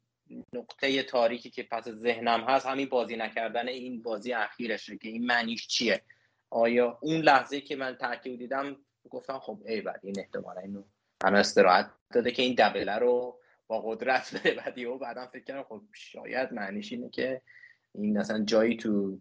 نقطه 0.54 1.04
تاریکی 1.04 1.50
که 1.50 1.64
پس 1.64 1.90
ذهنم 1.90 2.42
هست 2.42 2.66
همین 2.66 2.90
بازی 2.90 3.16
نکردن 3.16 3.68
این 3.68 4.02
بازی 4.02 4.34
اخیرشه 4.34 4.98
که 4.98 5.10
این 5.10 5.26
معنیش 5.26 5.68
چیه. 5.68 6.02
آیا 6.50 6.98
اون 7.02 7.18
لحظه 7.18 7.62
که 7.62 7.76
من 7.76 7.96
ترکیب 7.96 8.40
دیدم 8.40 8.78
گفتم 9.10 9.40
خب 9.40 9.62
ای 9.66 9.82
بعد 9.82 10.00
این 10.04 10.20
احتمالا 10.20 10.62
اینو 10.62 10.84
من 11.24 11.36
استراحت 11.36 11.92
داده 12.14 12.32
که 12.32 12.42
این 12.42 12.56
دبله 12.58 12.96
رو 12.96 13.40
با 13.68 13.82
قدرت 13.82 14.32
بره 14.44 14.56
بعدی 14.56 14.86
و 14.86 14.98
بعدا 14.98 15.28
فکر 15.28 15.44
کردم 15.44 15.64
خب 15.64 15.82
شاید 15.94 16.54
معنیش 16.54 16.92
اینه 16.92 17.10
که 17.10 17.42
این 17.96 18.18
اصلا 18.18 18.44
جایی 18.44 18.78
تو 18.78 19.20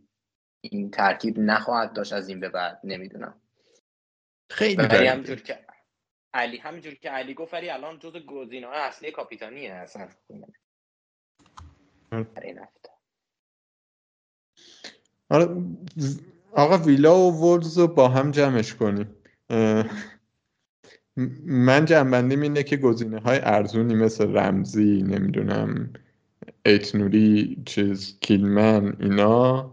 این 0.61 0.91
ترکیب 0.91 1.39
نخواهد 1.39 1.93
داشت 1.93 2.13
از 2.13 2.29
این 2.29 2.41
به 2.41 2.49
بعد 2.49 2.81
نمی‌دونم. 2.85 3.41
خیلی 4.51 4.83
همجور 5.07 5.41
که 5.41 5.67
علی 6.35 6.57
همینجور 6.57 6.95
که 6.95 7.11
علی 7.11 7.35
گفت 7.35 7.55
ولی 7.55 7.71
الان 7.71 7.99
جز 7.99 8.17
گزینه‌های 8.17 8.79
اصلی 8.79 9.11
کاپیتانیه 9.11 9.73
اصلا. 9.73 10.09
آره 15.31 15.47
آقا 16.53 16.79
ویلا 16.79 17.19
و 17.19 17.41
ولز 17.41 17.79
رو 17.79 17.87
با 17.87 18.09
هم 18.09 18.31
جمعش 18.31 18.75
کنیم. 18.75 19.07
من 21.45 21.85
جمع‌بندیم 21.85 22.41
اینه 22.41 22.63
که 22.63 22.77
گزینه 22.77 23.19
های 23.19 23.39
ارزونی 23.43 23.95
مثل 23.95 24.37
رمزی 24.37 25.03
نمی‌دونم 25.03 25.91
ایتنوری 26.67 27.63
چیز 27.67 28.19
کیلمن 28.21 28.97
اینا 29.01 29.71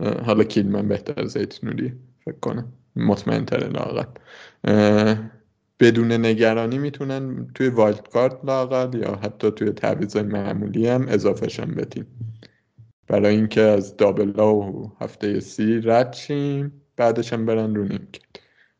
حالا 0.00 0.44
کیلمن 0.44 0.88
بهتر 0.88 1.22
از 1.22 1.36
ایتنوری 1.36 1.92
فکر 2.24 2.38
کنم. 2.40 2.72
مطمئن 2.96 3.44
تره 3.44 3.68
لااقل 3.68 4.04
بدون 5.80 6.12
نگرانی 6.12 6.78
می‌تونن 6.78 7.46
توی 7.54 7.68
wild 7.68 8.08
card 8.08 8.44
لااقل 8.44 8.98
یا 8.98 9.14
حتی 9.22 9.50
توی 9.50 9.70
تعویض 9.70 10.16
معمولی 10.16 10.88
هم 10.88 11.06
اضافهشن 11.08 11.66
بدیم 11.66 12.06
برای 13.08 13.36
اینکه 13.36 13.60
از 13.60 13.96
دابلا 13.96 14.54
و 14.54 14.92
هفته 15.00 15.40
سی 15.40 15.80
رد 15.80 16.12
شیم 16.12 16.82
بعدش 16.96 17.32
هم 17.32 17.46
برن 17.46 17.74
رو 17.74 17.98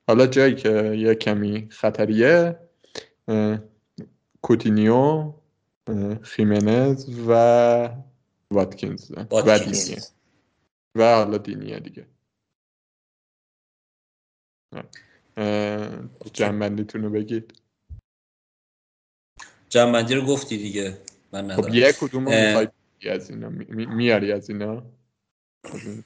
حالا 0.08 0.26
جایی 0.26 0.54
که 0.54 0.94
یه 0.98 1.14
کمی 1.14 1.68
خطریه 1.70 2.58
کوتینیو 4.42 5.32
خیمنز 6.22 7.08
و 7.28 7.90
واتکینز 8.50 9.10
و 9.10 9.58
دینیه. 9.58 10.02
و 10.94 11.14
حالا 11.14 11.38
دینیه 11.38 11.80
دیگه. 11.80 12.06
جنبندیتون 16.32 17.02
رو 17.02 17.10
بگید. 17.10 17.52
جنبندی 19.68 20.14
رو 20.14 20.26
گفتی 20.26 20.56
دیگه 20.56 20.98
من 21.32 21.44
ندارم. 21.44 21.62
خب 21.62 21.74
یه 21.74 21.92
کدوم 21.92 22.24
رو 22.28 22.66
از 23.06 23.30
اینا 23.30 23.48
میاری 23.68 24.32
از 24.32 24.50
اینا 24.50 24.82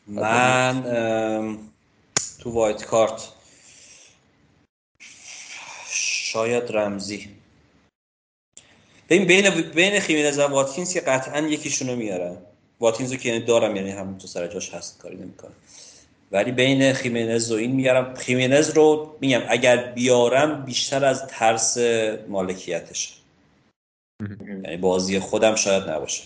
من 0.07 1.59
تو 2.39 2.51
وایت 2.51 2.85
کارت 2.85 3.29
شاید 5.91 6.77
رمزی 6.77 7.29
ببین 9.09 9.27
بین 9.27 9.51
بین 9.75 10.01
خیمینز 10.01 10.39
و 10.39 10.43
واتکینز 10.43 10.95
که 10.95 11.01
قطعا 11.01 11.41
یکیشونو 11.41 11.97
میارن 11.97 12.37
واتکینز 12.81 13.13
رو 13.13 13.19
که 13.19 13.29
یعنی 13.29 13.45
دارم 13.45 13.77
یعنی 13.77 13.91
همون 13.91 14.19
تو 14.19 14.27
سر 14.27 14.47
جاش 14.47 14.75
هست 14.75 14.99
کاری 14.99 15.17
نمی‌کنه 15.17 15.53
ولی 16.33 16.53
بین 16.53 16.93
خیمنز 16.93 17.53
و 17.53 17.55
این 17.55 17.73
میارم 17.73 18.15
خیمنز 18.15 18.71
رو 18.71 19.17
میگم 19.21 19.41
اگر 19.49 19.93
بیارم 19.93 20.65
بیشتر 20.65 21.05
از 21.05 21.27
ترس 21.27 21.79
مالکیتش 22.29 23.22
یعنی 24.65 24.77
بازی 24.77 25.19
خودم 25.19 25.55
شاید 25.55 25.83
نباشه. 25.91 26.23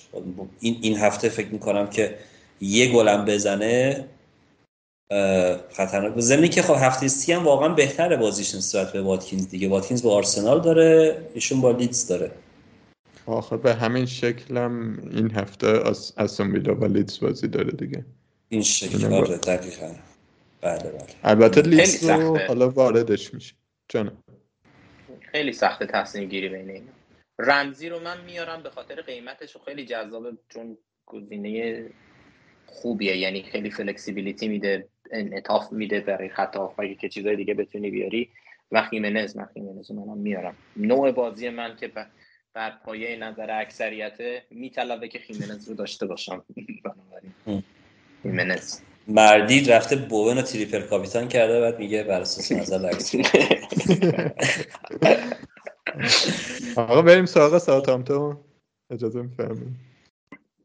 این 0.61 0.79
این 0.83 0.97
هفته 0.97 1.29
فکر 1.29 1.49
می‌کنم 1.49 1.91
که 1.91 2.19
یه 2.61 2.93
گلم 2.93 3.25
بزنه 3.25 4.05
خطرناک. 5.73 6.13
زمینی 6.17 6.49
که 6.49 6.63
خب 6.63 6.75
هفته 6.79 7.09
سی 7.09 7.33
هم 7.33 7.45
واقعا 7.45 7.69
بهتره 7.69 8.17
بازیش 8.17 8.55
نسبت 8.55 8.93
به 8.93 9.03
واتکینز 9.03 9.49
دیگه. 9.49 9.69
واتکینز 9.69 10.03
با 10.03 10.15
آرسنال 10.15 10.61
داره 10.61 11.19
ایشون 11.35 11.61
با 11.61 11.71
لیدز 11.71 12.07
داره. 12.07 12.31
آخر 13.27 13.57
به 13.57 13.75
همین 13.75 14.07
شکلم 14.07 14.99
این 15.11 15.31
هفته 15.31 15.67
از 16.17 16.41
ویلا 16.41 16.75
با 16.75 16.87
لیدز 16.87 17.21
بازی 17.21 17.49
داره 17.49 17.73
دیگه. 17.73 18.05
این 18.49 18.63
شکل 18.63 19.13
آره 19.15 19.37
دقیقا. 19.37 19.95
بله 20.61 20.79
بله. 20.79 21.07
البته 21.25 21.63
لیدز 21.63 22.11
رو 22.11 22.39
حالا 22.39 22.71
واردش 22.71 23.35
میشه. 23.35 23.55
جانم. 23.89 24.23
خیلی 25.33 25.53
سخته 25.53 25.87
تصمیم 25.87 26.29
گیری 26.29 26.49
بین 26.49 26.71
اینا. 26.71 26.96
رمزی 27.39 27.89
رو 27.89 28.01
من 28.01 28.21
میارم 28.25 28.63
به 28.63 28.71
خاطر 28.71 29.03
قیمتش 29.03 29.57
و 29.57 29.59
خیلی 29.59 29.85
جذابه 29.85 30.33
چون 30.49 30.79
گزینه 31.07 31.85
خوبیه. 32.67 33.17
یعنی 33.17 33.43
خیلی 33.43 33.71
فلکسیبیلیتی 33.71 34.49
میده 34.49 34.89
انعطاف 35.11 35.73
میده 35.73 36.01
برای 36.01 36.29
خط 36.29 36.57
که 37.01 37.09
چیزای 37.09 37.37
دیگه 37.37 37.55
بتونی 37.55 37.91
بیاری 37.91 38.31
و 38.73 38.83
خیمنز 38.83 39.37
من 39.37 39.45
خیمنز 39.55 39.91
منم 39.91 40.19
میارم. 40.19 40.57
نوع 40.77 41.13
بازی 41.13 41.49
من 41.49 41.77
که 41.77 41.93
بر 42.55 42.71
پایه 42.85 43.17
نظر 43.17 43.61
اکثریت 43.61 44.19
میطلبه 44.51 45.09
که 45.09 45.19
خیمنز 45.19 45.69
رو 45.69 45.75
داشته 45.75 46.07
باشم. 46.07 46.45
بنابراین. 46.85 47.63
خیمنز 48.23 48.81
مردی 49.09 49.65
رفته 49.65 49.97
بوون 49.97 50.39
و 50.39 50.43
تریپل 50.43 50.83
کاپیتان 50.83 51.29
کرده 51.29 51.61
بعد 51.61 51.79
میگه 51.79 52.03
بر 52.03 52.21
اساس 52.21 52.53
نظر 52.53 52.79
آقا 56.77 57.03
بریم 57.03 57.27
سراغ 57.27 57.59
ساوثهامپتون 57.59 58.37
اجازه 58.91 59.23
میفرمایید. 59.23 59.77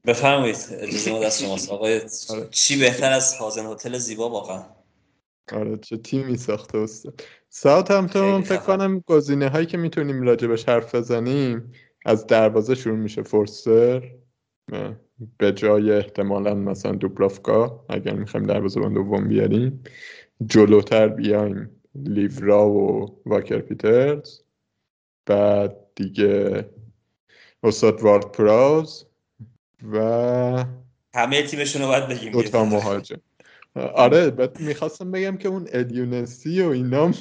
بفرمایید 0.06 0.58
اجازه 0.72 1.12
ما 1.12 1.20
دست 1.20 1.44
شماست. 1.44 1.70
آقای 1.70 2.02
آره. 2.30 2.48
چی 2.52 2.80
بهتر 2.80 3.12
از 3.12 3.34
هازن 3.34 3.66
هتل 3.66 3.98
زیبا 3.98 4.30
واقعا؟ 4.30 4.64
آره 5.54 5.78
چه 5.78 5.98
تیمی 5.98 6.38
ساخته 6.38 6.78
استاد 6.78 7.24
ساعت 7.50 7.92
همتون 7.92 8.42
فکر 8.42 8.58
کنم 8.58 9.00
گزینه 9.00 9.50
هایی 9.50 9.66
که 9.66 9.78
می‌تونیم 9.78 10.22
راجبش 10.22 10.70
حرف 10.70 10.96
بزنیم 10.96 11.72
از 12.06 12.28
دروازه 12.28 12.76
شروع 12.76 12.98
میشه. 12.98 13.24
فورستر 13.24 14.12
به 15.38 15.52
جای 15.52 15.92
احتمالا 15.92 16.56
مثلا 16.56 16.92
دوبلافکا 16.92 17.86
اگر 17.90 18.14
می‌خوایم 18.14 18.46
دروازه 18.46 18.80
بان 18.80 18.94
دوم 18.94 19.28
بیاریم 19.28 19.84
جلوتر 20.46 21.08
بیایم. 21.08 21.70
لیورا 21.96 22.70
و 22.70 23.06
واکر 23.26 23.60
پیترز. 23.60 24.40
بعد 25.32 25.78
دیگه 25.96 26.66
استاد 27.64 28.02
وارد 28.02 28.32
پراز 28.32 29.06
و 29.92 30.66
همه 31.16 31.44
تیمشون 31.48 31.82
رو 31.82 31.88
باید 31.88 32.08
بگیم 32.08 32.32
دوتا 32.32 32.66
مهاجم. 32.66 33.22
آره 33.76 34.30
بعد 34.30 34.60
می‌خواستم 34.60 35.12
بگم 35.12 35.38
که 35.38 35.48
اون 35.48 35.68
ادیونسی 35.72 36.62
و 36.62 36.70
اینام 36.70 37.14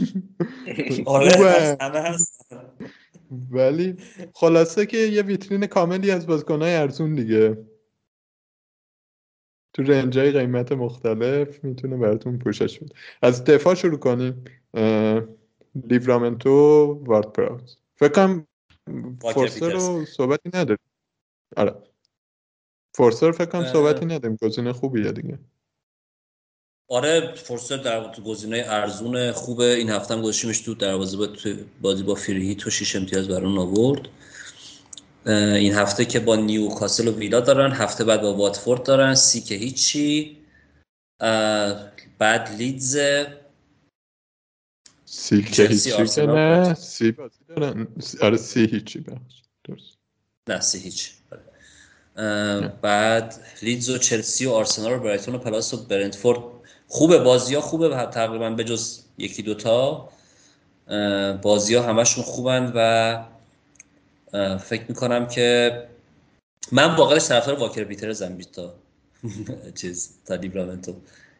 آره 1.07 1.77
همه 1.81 2.01
هست. 2.01 2.47
ولی 3.51 3.97
خلاصه 4.35 4.87
که 4.87 4.97
یه 4.97 5.23
ویترین 5.23 5.66
کاملی 5.66 6.11
از 6.11 6.27
بازیکنهای 6.27 6.74
ارزون 6.74 7.15
دیگه. 7.15 7.59
تو 9.73 9.82
رنجای 9.82 10.31
قیمت 10.31 10.73
مختلف 10.73 11.65
می‌تونه 11.65 11.97
براتون 11.97 12.39
پوشش 12.39 12.78
بده. 12.78 12.95
از 13.23 13.45
دفاع 13.45 13.74
شروع 13.74 13.99
کنیم. 13.99 14.45
لیورامنتو 15.74 16.51
وارد 17.07 17.32
پراوز 17.32 17.80
فکر 18.01 18.09
کنم 18.09 18.47
فورسر 19.20 19.70
رو 19.70 20.05
صحبتی 20.05 20.51
نداریم. 20.55 20.85
آره. 21.56 21.74
فورسر 22.97 23.32
فکر 23.32 23.51
کنم 23.51 23.72
صحبتی 23.72 24.05
نداریم. 24.06 24.39
گزینه 24.43 24.72
خوبیه 24.72 25.12
دیگه. 25.12 25.39
آره 26.89 27.35
فرصت 27.35 27.82
در 27.82 28.12
گزینه 28.20 28.64
ارزون 28.66 29.32
خوبه 29.32 29.74
این 29.74 29.90
هفته 29.90 30.14
هم 30.14 30.22
گذاشتیمش 30.22 30.60
تو 30.60 30.74
دروازه 30.74 31.16
با 31.16 31.28
بازی 31.81 32.02
با 32.02 32.14
free 32.14 32.37
hit 32.37 32.55
تو 32.55 32.70
شیش 32.70 32.97
امتیاز 32.97 33.28
برون 33.28 33.59
آورد. 33.59 34.09
این 35.27 35.74
هفته 35.74 36.05
که 36.05 36.20
با 36.20 36.36
نیوکاسل 36.36 37.09
و 37.09 37.12
ویلا 37.12 37.40
دارن 37.40 37.72
هفته 37.72 38.05
بعد 38.05 38.20
با 38.20 38.35
واتفورد 38.35 38.82
دارن 38.82 39.14
سی 39.14 39.40
که 39.40 39.55
هیچی. 39.55 40.36
بعد 42.18 42.56
لیدز 42.59 42.98
سی 45.12 45.37
هیچی 45.37 46.07
که 46.07 46.27
نه. 46.27 46.74
سی 46.74 47.12
بازی 47.12 47.39
دارن 47.49 47.87
آره 48.20 48.37
سی 48.37 48.66
هیچی 48.66 49.05
درست. 49.65 49.99
نه 50.49 50.61
سی 50.61 50.78
هیچی 50.78 51.11
بعد 52.82 53.35
لیدز 53.62 53.91
و 53.91 53.99
چلسی 53.99 54.47
و 54.47 54.51
آرسنال 54.51 54.93
و 54.93 54.99
برایتون 54.99 55.35
و 55.35 55.39
پالاس 55.39 55.74
و 55.74 55.77
برنتفورد. 55.77 56.39
خوبه 56.89 57.19
بازی 57.19 57.55
ها 57.55 57.61
خوبه 57.61 57.89
تقریبا 58.07 58.51
به 58.51 58.65
جز 58.65 59.01
یکی 59.19 59.43
دوتا 59.43 60.09
بازی 61.43 61.74
ها 61.74 61.82
همشون 61.82 62.24
خوبن 62.24 62.73
و 62.74 63.24
فکر 64.59 64.85
می‌کنم 64.89 65.28
که 65.28 65.73
من 66.73 66.95
واقعا 66.97 67.19
طرفدار 67.19 67.59
واکر 67.59 67.85
پیترزم 67.85 68.37
بیت 68.37 68.53
تا 68.53 68.74
چیز 69.81 70.11
تا 70.27 70.35
لیبرامنتو. 70.35 70.95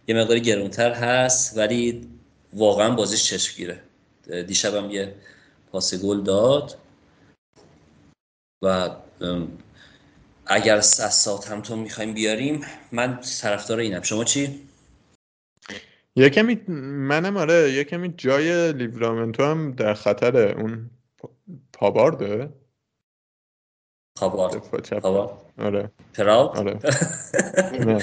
یه 0.09 0.15
مقداری 0.15 0.41
گرونتر 0.41 0.93
هست 0.93 1.59
ولی 1.59 2.09
واقعا 2.53 2.95
بازیش 2.95 3.25
چشمگیره. 3.25 3.83
دیشبم 4.47 4.91
یه 4.91 5.15
پاس 5.73 5.95
گل 5.95 6.23
داد 6.23 6.79
و 8.63 8.91
اگر 10.47 10.77
از 10.77 11.15
ساعت 11.15 11.49
همتون 11.49 11.79
می‌خوایم 11.79 12.15
بیاریم 12.15 12.65
من 12.93 13.21
طرفدار 13.41 13.79
اینم. 13.79 14.03
شما 14.03 14.25
چی؟ 14.25 14.69
یه 16.17 16.31
منم 16.69 17.37
آره 17.37 17.73
یه 17.73 18.09
جای 18.17 18.73
لیورامنتو 18.73 19.45
هم 19.45 19.73
در 19.73 19.95
خطر 19.95 20.59
اون 20.59 20.91
پابارده. 21.73 22.53
پابارد 24.17 24.57
پابارد 25.01 25.31
آره. 25.59 25.91
آره. 26.59 26.79
نه. 27.87 27.99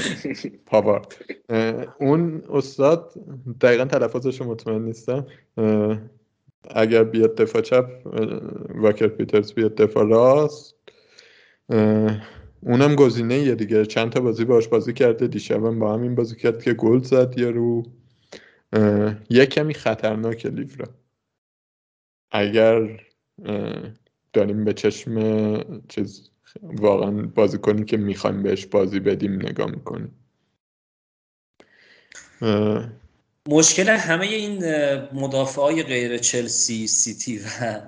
پابارد 0.66 1.16
اون 2.00 2.44
استاد 2.50 3.14
دقیقا 3.62 3.86
تلفظش 3.86 4.42
مطمئن 4.42 4.82
نیستم. 4.82 5.28
اگر 6.70 7.04
بیاد 7.04 7.36
دفاع 7.36 7.62
چپ 7.62 7.90
واکر 8.70 9.08
پیترز 9.08 9.54
بیاد 9.54 9.76
دفاع 9.76 10.08
راست. 10.08 10.76
اونم 12.62 12.96
گزینه 12.96 13.36
یه 13.36 13.56
دیگه. 13.56 13.86
چند 13.86 14.12
تا 14.12 14.20
بازی 14.20 14.46
باش 14.46 14.68
بازی 14.68 14.94
کرده. 14.94 15.28
دیشبم 15.28 15.80
با 15.80 15.94
همین 15.94 16.16
بازی 16.16 16.36
کرد 16.36 16.64
که 16.64 16.74
گل 16.74 17.00
زد 17.00 17.38
یا 17.38 17.50
رو. 17.50 17.84
یه 19.30 19.46
کمی 19.46 19.74
خطرناک 19.74 20.46
لیورا 20.46 20.88
اگر 22.32 23.00
داریم 24.38 24.66
به 24.66 24.74
چشم 24.74 25.14
چیز 25.88 26.30
واقعا 26.64 27.12
بازی 27.12 27.58
کنیم 27.58 27.86
که 27.86 27.98
می‌خوایم 27.98 28.44
بهش 28.44 28.66
بازی 28.66 29.00
بدیم 29.00 29.34
نگاه 29.34 29.72
می‌کنیم. 29.72 30.12
مشکل 33.50 33.90
همه 33.90 34.26
این 34.26 34.66
مدافع 35.14 35.62
های 35.62 35.84
غیر 35.84 36.18
چلسی 36.18 36.88
سیتی 36.88 37.38
و 37.40 37.82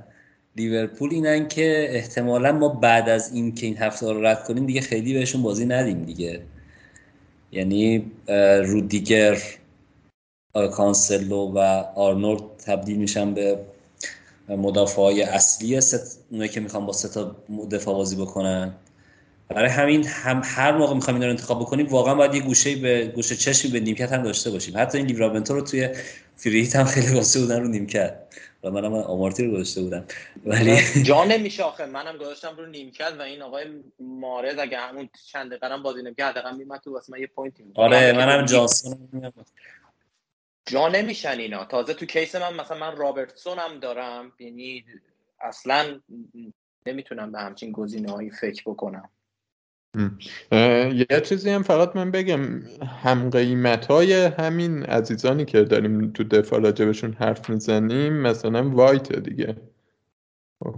لیورپول 0.55 1.09
اینن 1.13 1.47
که 1.47 1.87
احتمالا 1.89 2.51
ما 2.51 2.69
بعد 2.69 3.09
از 3.09 3.33
این 3.33 3.55
که 3.55 3.65
این 3.65 3.77
هفته 3.77 4.13
رو 4.13 4.25
رد 4.25 4.43
کنیم 4.43 4.65
دیگه 4.65 4.81
خیلی 4.81 5.13
بهشون 5.13 5.41
بازی 5.41 5.65
ندیم 5.65 6.03
دیگه. 6.03 6.41
یعنی 7.51 8.11
رودیگر 8.65 9.37
کانسلو 10.53 11.51
و 11.55 11.57
آرنولد 11.95 12.41
تبدیل 12.65 12.97
میشن 12.97 13.33
به 13.33 13.59
مدافع 14.49 15.01
های 15.01 15.21
اصلی 15.23 15.81
ست... 15.81 16.25
اونایی 16.31 16.49
که 16.49 16.59
می‌خوان 16.59 16.85
با 16.85 16.93
ستا 16.93 17.35
دفاع 17.71 17.95
بازی 17.95 18.15
بکنن. 18.15 18.73
برای 19.49 19.69
همین 19.69 20.05
هم 20.07 20.41
هر 20.45 20.77
موقع 20.77 20.93
می‌خوایم 20.93 21.19
این 21.19 21.23
رو 21.23 21.29
انتخاب 21.29 21.59
بکنیم 21.59 21.87
واقعا 21.87 22.15
باید 22.15 22.35
یه 22.35 22.41
گوشه 22.41 22.75
به 22.75 23.07
گوشه 23.07 23.35
چشمی 23.35 23.71
به 23.71 23.79
نیمکت 23.79 24.11
هم 24.11 24.23
داشته 24.23 24.51
باشیم. 24.51 24.73
حتی 24.77 24.97
این 24.97 25.07
لیورامنتو 25.07 25.53
رو 25.53 25.61
توی 25.61 25.89
free 26.35 26.58
hit 26.58 26.75
هم 26.75 26.85
خیلی 26.85 27.15
واسه 27.15 27.39
بودن 27.39 27.61
رو 27.61 27.67
نیمکت. 27.67 28.19
و 28.63 28.71
منم 28.71 28.93
آمارتی 28.93 29.45
رو 29.45 29.51
گذاشته 29.51 29.81
بودم. 29.81 30.03
ولی 30.45 31.03
جا 31.03 31.23
نمیشه 31.23 31.63
آخه. 31.63 31.85
منم 31.85 32.17
گذاشتم 32.17 32.55
رو 32.57 32.65
نیمکت 32.65 33.13
و 33.19 33.21
این 33.21 33.41
آقای 33.41 33.65
محرز 33.99 34.59
اگه 34.59 34.77
همون 34.77 35.09
چند 35.31 35.51
دقیقه 35.51 35.77
بازی 35.77 36.01
نمی‌کرد 36.01 36.37
حداقل 36.37 36.57
میمد 36.57 36.79
تو 36.79 36.93
واسه 36.93 37.13
من 37.13 37.19
یه 37.19 37.27
point 37.27 37.57
ی 37.57 37.63
آره 37.75 38.13
منم 38.13 38.45
جانسون 38.45 38.97
جا 40.65 40.87
نمیشن 40.87 41.39
اینا. 41.39 41.65
تازه 41.65 41.93
تو 41.93 42.05
case 42.05 42.35
من 42.35 42.53
مثلا 42.53 42.77
من 42.77 42.97
رابرتسون 42.97 43.59
هم 43.59 43.79
دارم 43.79 44.31
یعنی 44.39 44.85
اصلا 45.41 45.99
نمی‌تونم 46.85 47.31
به 47.31 47.39
همچین 47.39 47.71
گزینه 47.71 48.11
هایی 48.11 48.29
فکر 48.31 48.63
بکنم. 48.65 49.09
یه 50.93 51.21
چیزی 51.23 51.49
هم 51.49 51.63
فقط 51.63 51.95
من 51.95 52.11
بگم. 52.11 52.61
هم 53.01 53.29
قیمت 53.29 53.85
های 53.85 54.13
همین 54.13 54.83
عزیزانی 54.83 55.45
که 55.45 55.63
داریم 55.63 56.11
تو 56.11 56.23
دفاع 56.23 56.59
راجبشون 56.59 57.13
حرف 57.13 57.49
می‌زنیم 57.49 58.13
مثلا 58.13 58.69
وایت 58.69 59.13
دیگه. 59.13 59.55
خب. 60.63 60.75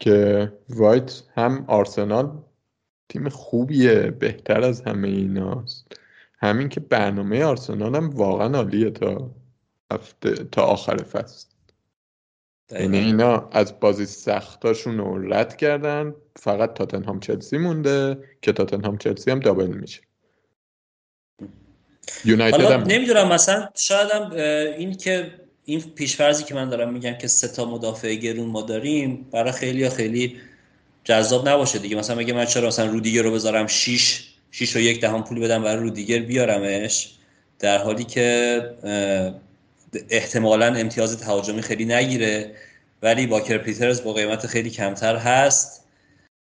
که 0.00 0.52
وایت 0.68 1.22
هم 1.34 1.64
آرسنال 1.68 2.42
تیم 3.08 3.28
خوبیه 3.28 4.10
بهتر 4.10 4.60
از 4.60 4.80
همه 4.80 5.08
ایناست. 5.08 6.00
همین 6.38 6.68
که 6.68 6.80
برنامه 6.80 7.44
آرسنال 7.44 7.96
هم 7.96 8.10
واقعا 8.10 8.56
عالیه 8.56 8.90
تا 8.90 9.30
هفته 9.92 10.34
تا 10.34 10.62
آخر 10.62 10.96
فصل. 10.96 11.46
یعنی 12.70 12.98
اینا 12.98 13.48
از 13.52 13.80
بازی 13.80 14.06
سختاشون 14.06 14.98
رو 14.98 15.32
رد 15.32 15.56
کردن. 15.56 16.14
فقط 16.36 16.74
تاتنهام 16.74 17.20
چلسی 17.20 17.58
مونده 17.58 18.18
که 18.42 18.52
تاتنهام 18.52 18.98
چلسی 18.98 19.30
هم 19.30 19.40
دابل 19.40 19.66
میشه. 19.66 20.00
یونایتد 22.24 22.60
هم 22.60 22.82
نمی‌دونم 22.82 23.28
مثلا 23.28 23.68
شاید 23.76 24.10
هم 24.10 24.30
این 24.78 24.94
که 24.94 25.34
این 25.64 25.80
پیشفرزی 25.80 26.44
که 26.44 26.54
من 26.54 26.68
دارم 26.68 26.92
میگم 26.92 27.14
که 27.14 27.28
سه 27.28 27.48
تا 27.48 27.64
مدافع 27.64 28.14
گرون 28.14 28.46
ما 28.46 28.62
داریم 28.62 29.28
برای 29.32 29.52
خیلی 29.52 29.88
خیلی 29.88 30.40
جذاب 31.04 31.48
نباشه 31.48 31.78
دیگه. 31.78 31.96
مثلا 31.96 32.16
مگه 32.16 32.32
من 32.32 32.44
چرا 32.44 32.68
مثلا 32.68 32.86
رودیگر 32.90 33.22
رو 33.22 33.32
بذارم 33.32 33.66
6 33.66 34.27
6 34.50 34.76
و 34.76 34.80
یک 34.80 35.00
دهم 35.00 35.24
پول 35.24 35.40
بدم 35.40 35.62
برای 35.62 35.82
رودیگر 35.82 36.18
بیارمش. 36.18 37.14
در 37.58 37.78
حالی 37.78 38.04
که 38.04 38.60
احتمالا 40.10 40.74
امتیاز 40.74 41.18
تهاجمی 41.20 41.62
خیلی 41.62 41.84
نگیره 41.84 42.54
ولی 43.02 43.26
باکر 43.26 43.58
پیترز 43.58 44.02
با 44.02 44.12
قیمت 44.12 44.46
خیلی 44.46 44.70
کمتر 44.70 45.16
هست 45.16 45.84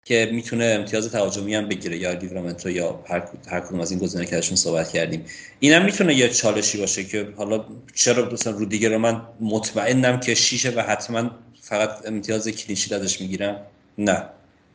که 0.04 0.30
می‌تونه 0.32 0.64
امتیاز 0.64 1.10
تهاجمی 1.10 1.54
هم 1.54 1.68
بگیره 1.68 1.96
یا 1.96 2.12
لیورامنتو 2.12 2.70
یا 2.70 3.04
هر 3.08 3.28
هر 3.50 3.60
کدوم 3.60 3.80
از 3.80 3.90
این 3.90 4.00
گزینه 4.00 4.26
که 4.26 4.36
ازشون 4.36 4.56
صحبت 4.56 4.88
کردیم. 4.88 5.24
اینم 5.60 5.84
می‌تونه 5.84 6.14
یه 6.14 6.28
چالشی 6.28 6.78
باشه 6.78 7.04
که 7.04 7.28
حالا 7.36 7.64
چرا 7.94 8.30
مثلا 8.30 8.52
رو 8.52 8.64
دیگه 8.64 8.88
رو 8.88 8.98
من 8.98 9.22
مطمئنم 9.40 10.20
که 10.20 10.34
شیشه 10.34 10.70
و 10.70 10.80
حتما 10.80 11.30
فقط 11.60 12.06
امتیاز 12.06 12.48
کلینشیت 12.48 12.92
ازش 12.92 13.20
می‌گیرم؟ 13.20 13.60
نه. 13.98 14.24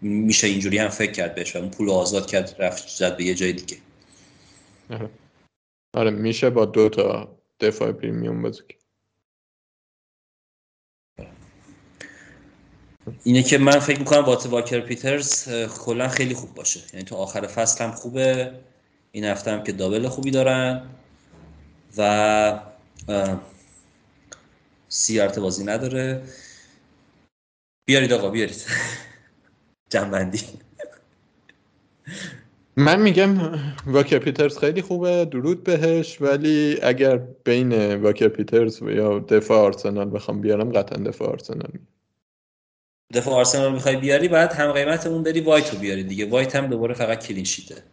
میشه 0.03 0.47
اینجوری 0.47 0.77
هم 0.77 0.89
فکر 0.89 1.11
کرد 1.11 1.35
بهش 1.35 1.55
و 1.55 1.69
پول 1.69 1.89
آزاد 1.89 2.27
کرد 2.27 2.55
رفت 2.59 2.88
زد 2.88 3.17
به 3.17 3.23
یه 3.23 3.34
جای 3.34 3.53
دیگه. 3.53 3.77
آره, 4.89 5.09
آره، 5.93 6.11
میشه 6.11 6.49
با 6.49 6.65
دو 6.65 6.89
تا 6.89 7.38
دفاع 7.59 7.91
پریمیوم 7.91 8.41
بازی 8.41 8.61
اینه 13.23 13.43
که 13.43 13.57
من 13.57 13.80
فکر 13.80 13.99
می‌کنم 13.99 14.25
وات 14.25 14.45
واکر 14.45 14.80
پیترز 14.80 15.49
کلا 15.67 16.07
خیلی 16.07 16.34
خوب 16.34 16.55
باشه. 16.55 16.80
یعنی 16.93 17.05
تو 17.05 17.15
آخر 17.15 17.47
فصل 17.47 17.84
هم 17.84 17.91
خوبه. 17.91 18.59
این 19.11 19.23
هفته 19.23 19.51
هم 19.51 19.63
که 19.63 19.71
double 19.72 20.07
خوبی 20.07 20.31
دارن. 20.31 20.89
و 21.97 22.59
سیارت 24.89 25.39
بازی 25.39 25.63
نداره. 25.63 26.23
بیارید 27.85 28.13
آقا 28.13 28.30
بیارید. 28.30 28.65
جمع‌بندی. 29.93 30.41
من 32.78 33.02
میگم 33.02 33.38
واکر 33.86 34.20
پیترز 34.20 34.57
خیلی 34.57 34.82
خوبه 34.82 35.26
درود 35.26 35.64
بهش 35.64 36.22
ولی 36.22 36.80
اگر 36.84 37.18
بین 37.18 37.95
واکر 37.95 38.28
پیترز 38.28 38.82
و 38.82 38.90
یا 38.90 39.20
دفاع 39.20 39.57
آرسنال 39.57 40.10
بخوام 40.15 40.41
بیارم 40.41 40.72
قطعا 40.72 41.03
دفاع 41.03 41.30
آرسنال 41.30 41.72
دفاع 43.14 43.34
آرسنال 43.34 43.74
می‌خوای 43.74 43.95
بیاری 43.95 44.28
بعد 44.28 44.53
هم 44.53 44.72
قیمت 44.72 45.07
اون 45.07 45.24
بن 45.23 45.41
وایت 45.41 45.74
رو 45.74 45.80
بیاری 45.80 46.03
دیگه. 46.03 46.30
وایت 46.30 46.56
هم 46.56 46.68
دوباره 46.68 46.94
فقط 46.94 47.28
clean 47.27 47.43
sheet 47.43 47.72
ه. 47.72 47.84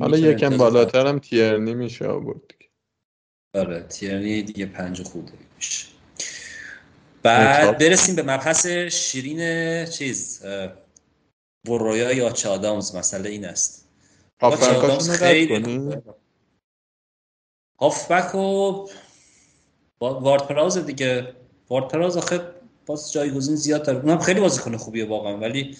حالا 0.00 0.18
یکم 0.18 0.56
بالاتر 0.56 1.06
هم 1.06 1.18
تیرنی 1.18 1.74
میشه 1.74 2.06
آورد 2.06 2.54
آره 3.54 3.82
تیرنی 3.82 4.42
دیگه 4.42 4.66
پنج 4.66 5.02
خوده 5.02 5.32
میشه 5.56 5.93
بعد 7.24 7.78
برسیم 7.78 8.16
به 8.16 8.22
مبحث 8.22 8.66
شیرین 8.66 9.84
چیز 9.86 10.42
برویا 11.66 12.12
یا 12.12 12.30
چادامز 12.30 12.96
مسئله 12.96 13.30
این 13.30 13.44
است. 13.44 13.88
هافبک 14.40 15.02
خیلی 15.10 15.92
هافبک 17.80 18.34
و 18.34 18.86
وارد 20.00 20.46
پراز 20.46 20.78
دیگه. 20.78 21.34
وارد 21.70 21.88
پراز 21.88 22.16
آخه 22.16 22.40
باز 22.86 23.12
جایگزین 23.12 23.56
زیاد 23.56 23.86
داره 23.86 23.98
اونم 23.98 24.18
خیلی 24.18 24.40
بازیکن 24.40 24.76
خوبیه 24.76 25.08
واقعا. 25.08 25.38
ولی 25.38 25.76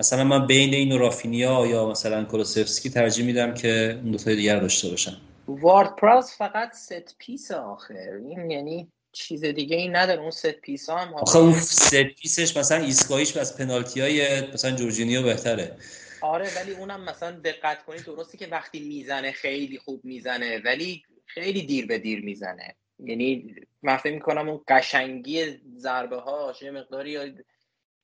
مثلا 0.00 0.24
من 0.24 0.46
بین 0.46 0.74
این 0.74 0.92
و 0.92 0.98
رافینیا 0.98 1.66
یا 1.66 1.90
مثلا 1.90 2.24
کولوسفسکی 2.24 2.90
ترجیح 2.90 3.26
میدم 3.26 3.54
که 3.54 4.00
اون 4.02 4.10
دو 4.10 4.18
تا 4.18 4.34
دیگر 4.34 4.60
داشته 4.60 4.88
باشن. 4.88 5.16
وارد 5.48 5.96
پراوز 5.96 6.30
فقط 6.32 6.72
set 6.72 7.18
piece 7.18 7.50
آخر 7.50 8.20
این 8.28 8.50
یعنی 8.50 8.92
چیز 9.12 9.44
دیگه 9.44 9.76
این 9.76 9.96
نداره 9.96 10.20
اون 10.20 10.30
set 10.30 10.52
piece 10.52 10.90
هم 10.90 11.14
آخه 11.14 11.38
اون 11.38 11.52
set 11.60 12.02
piece 12.02 12.41
ش 12.41 12.56
مثلا 12.56 12.84
ایستگاهیش 12.84 13.36
از 13.36 13.58
پنالتی 13.58 14.00
های 14.00 14.40
مثلا 14.52 14.70
جورجینیو 14.70 15.22
بهتره. 15.22 15.76
آره 16.20 16.56
ولی 16.56 16.72
اونم 16.72 17.04
مثلا 17.04 17.30
دقت 17.30 17.84
کنید 17.84 18.04
درستی 18.04 18.38
که 18.38 18.46
وقتی 18.46 18.80
می‌زنه 18.80 19.32
خیلی 19.32 19.78
خوب 19.78 20.04
می‌زنه 20.04 20.58
ولی 20.64 21.02
خیلی 21.26 21.62
دیر 21.62 21.86
به 21.86 21.98
دیر 21.98 22.24
می‌زنه. 22.24 22.74
یعنی 22.98 23.54
من 23.82 23.96
فکر 23.96 24.14
می‌کنم 24.14 24.48
اون 24.48 24.60
قشنگی 24.68 25.60
ضربه 25.76 26.16
هاش 26.16 26.62
یه 26.62 26.70
مقداری 26.70 27.34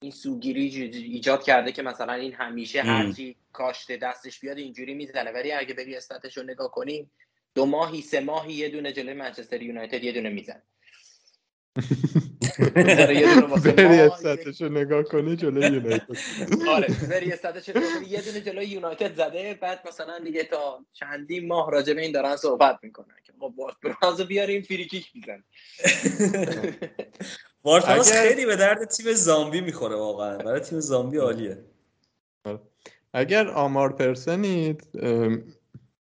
این 0.01 0.11
سوگیری 0.11 0.91
ایجاد 0.93 1.43
کرده 1.43 1.73
که 1.73 1.83
مثلا 1.83 2.13
این 2.13 2.33
همیشه 2.33 2.83
هرچی 2.83 3.37
کاشته 3.53 3.97
دستش 3.97 4.41
بیاد 4.41 4.59
اینجوری 4.59 4.95
می‌زنه. 4.95 5.31
ولی 5.31 5.53
اگه 5.53 5.75
بری 5.75 5.97
استاتش 5.97 6.37
رو 6.37 6.43
نگاه 6.43 6.71
کنیم 6.71 7.11
دو 7.55 7.67
ماهی 7.67 8.03
سه 8.03 8.21
ماهی 8.21 8.53
یه 8.53 8.69
دونه 8.69 8.93
جلوی 8.93 9.15
منچستر 9.15 9.63
یونایتد 9.63 10.05
یه 10.05 10.13
دونه 10.13 10.29
می‌زنه. 10.29 10.63
بری 13.65 14.01
استاتش 14.01 14.63
رو 14.63 14.69
نگاه 14.69 15.03
کنی 15.03 15.37
جلوی 15.37 15.77
یونایتد. 15.77 16.17
آره 16.69 16.87
بری 17.11 17.33
استاتش 17.33 17.69
رو 17.69 17.83
یه 18.09 18.23
دونه 18.23 18.41
جلوی 18.41 18.67
یونایتد 18.67 19.17
زده 19.17 19.59
بعد 19.63 19.89
مثلا 19.89 20.19
دیگه 20.19 20.45
تا 20.45 20.85
چندین 20.93 21.49
ماه 21.49 21.71
راجع 21.71 21.95
به 21.95 22.03
این 22.03 22.13
دارن 22.13 22.37
صحبت 22.37 22.79
می‌کنن 22.83 23.15
که 23.25 23.33
خب 23.41 23.55
برازو 24.03 24.25
بیاریم 24.25 24.63
فریکیک 24.63 25.13
میزن 25.15 25.45
وارتاس 27.65 28.13
خیلی 28.13 28.47
به 28.47 28.57
درد 28.57 28.85
تیم 28.85 29.13
زامبی 29.13 29.61
می‌خوره 29.61 29.97
واقعا. 29.97 30.39
برای 30.39 30.61
تیم 30.61 30.81
زامبی 30.81 31.19
عالیه. 31.19 31.65
اگر 33.13 33.49
آمار 33.49 33.93
پرسنید 33.93 34.89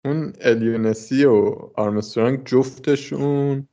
اون 0.05 0.32
الیونسی 0.40 1.24
و 1.24 1.55
آرمسترانگ 1.74 2.44
جفتشون 2.44 3.68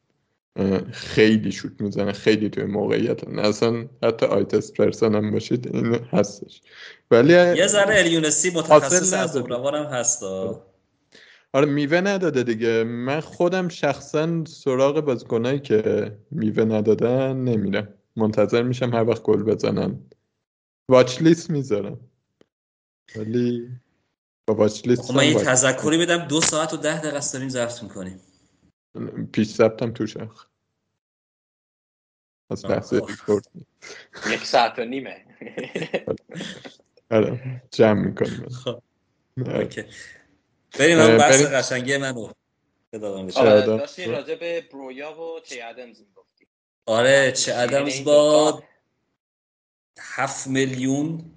خیلی 0.92 1.52
شوت 1.52 1.82
می‌زنه 1.82 2.12
خیلی 2.12 2.50
توی 2.50 2.64
موقعیت. 2.64 3.28
اصلا 3.28 3.88
حتی 4.04 4.26
آیتس 4.26 4.72
پرسن 4.72 5.16
هم 5.16 5.32
باشید 5.32 5.76
این 5.76 5.96
هستش. 5.96 6.62
ولی 7.12 7.34
یه 7.34 7.68
ذره 7.68 8.00
الیونسی 8.00 8.50
متخصص 8.50 9.14
از 9.14 9.38
هم 9.38 9.84
هست 9.84 10.24
آره 11.54 11.66
میوه 11.66 12.02
نداده 12.02 12.44
دیگه. 12.44 12.84
من 12.84 13.20
خودم 13.20 13.68
شخصا 13.68 14.46
سراغ 14.46 15.00
بازیکنایی 15.00 15.60
که 15.60 16.12
میوه 16.32 16.64
ندادن 16.64 17.38
نمیرم. 17.38 17.88
منتظر 18.16 18.64
میشم 18.64 18.94
هر 18.94 19.10
وقت 19.10 19.22
گل 19.22 19.44
بزنن. 19.44 20.00
واچ 20.90 21.22
لیست 21.22 21.50
می‌ذارم. 21.50 22.00
ولی 23.16 23.70
با 24.48 24.56
واچ 24.56 24.88
لیست 24.88 25.02
خب 25.02 25.16
من 25.16 25.28
یه 25.28 25.34
تذکری 25.34 25.98
بدم 25.98 26.18
دو 26.18 26.42
ساعت 26.42 26.74
و 26.74 26.78
ده 26.78 27.02
دقیقه 27.02 27.20
داریم 27.34 27.50
ضبط 27.50 27.84
می‌کنیم. 27.84 28.20
پیش 29.34 29.48
ثبتم 29.48 29.92
تو 29.94 30.08
شخ 30.08 30.48
از 32.50 32.66
بحث 32.66 32.94
ریکورد 32.94 33.46
یک 34.32 34.46
ساعت 34.46 34.80
و 34.80 34.86
نیمه. 34.86 35.26
آره. 37.12 37.62
جمع 37.72 38.02
می‌کنیم. 38.02 38.50
خب. 38.50 38.82
اوکی. 39.38 39.84
بریم 40.80 41.00
اون 41.00 41.18
بحث 41.18 41.42
قشنگی 41.42 41.98
منو 41.98 42.32
آره 43.36 43.62
داشتی 43.62 44.06
راجع 44.06 44.36
به 44.36 44.62
برویا 44.62 45.22
و 45.22 45.40
چه 45.40 45.64
ادمز 45.64 46.02
می‌گفتی. 46.02 46.48
آره 46.86 47.32
چه 47.32 47.56
ادمز 47.56 48.04
با 48.04 48.64
هفت 50.00 50.48
میلیون 50.48 51.36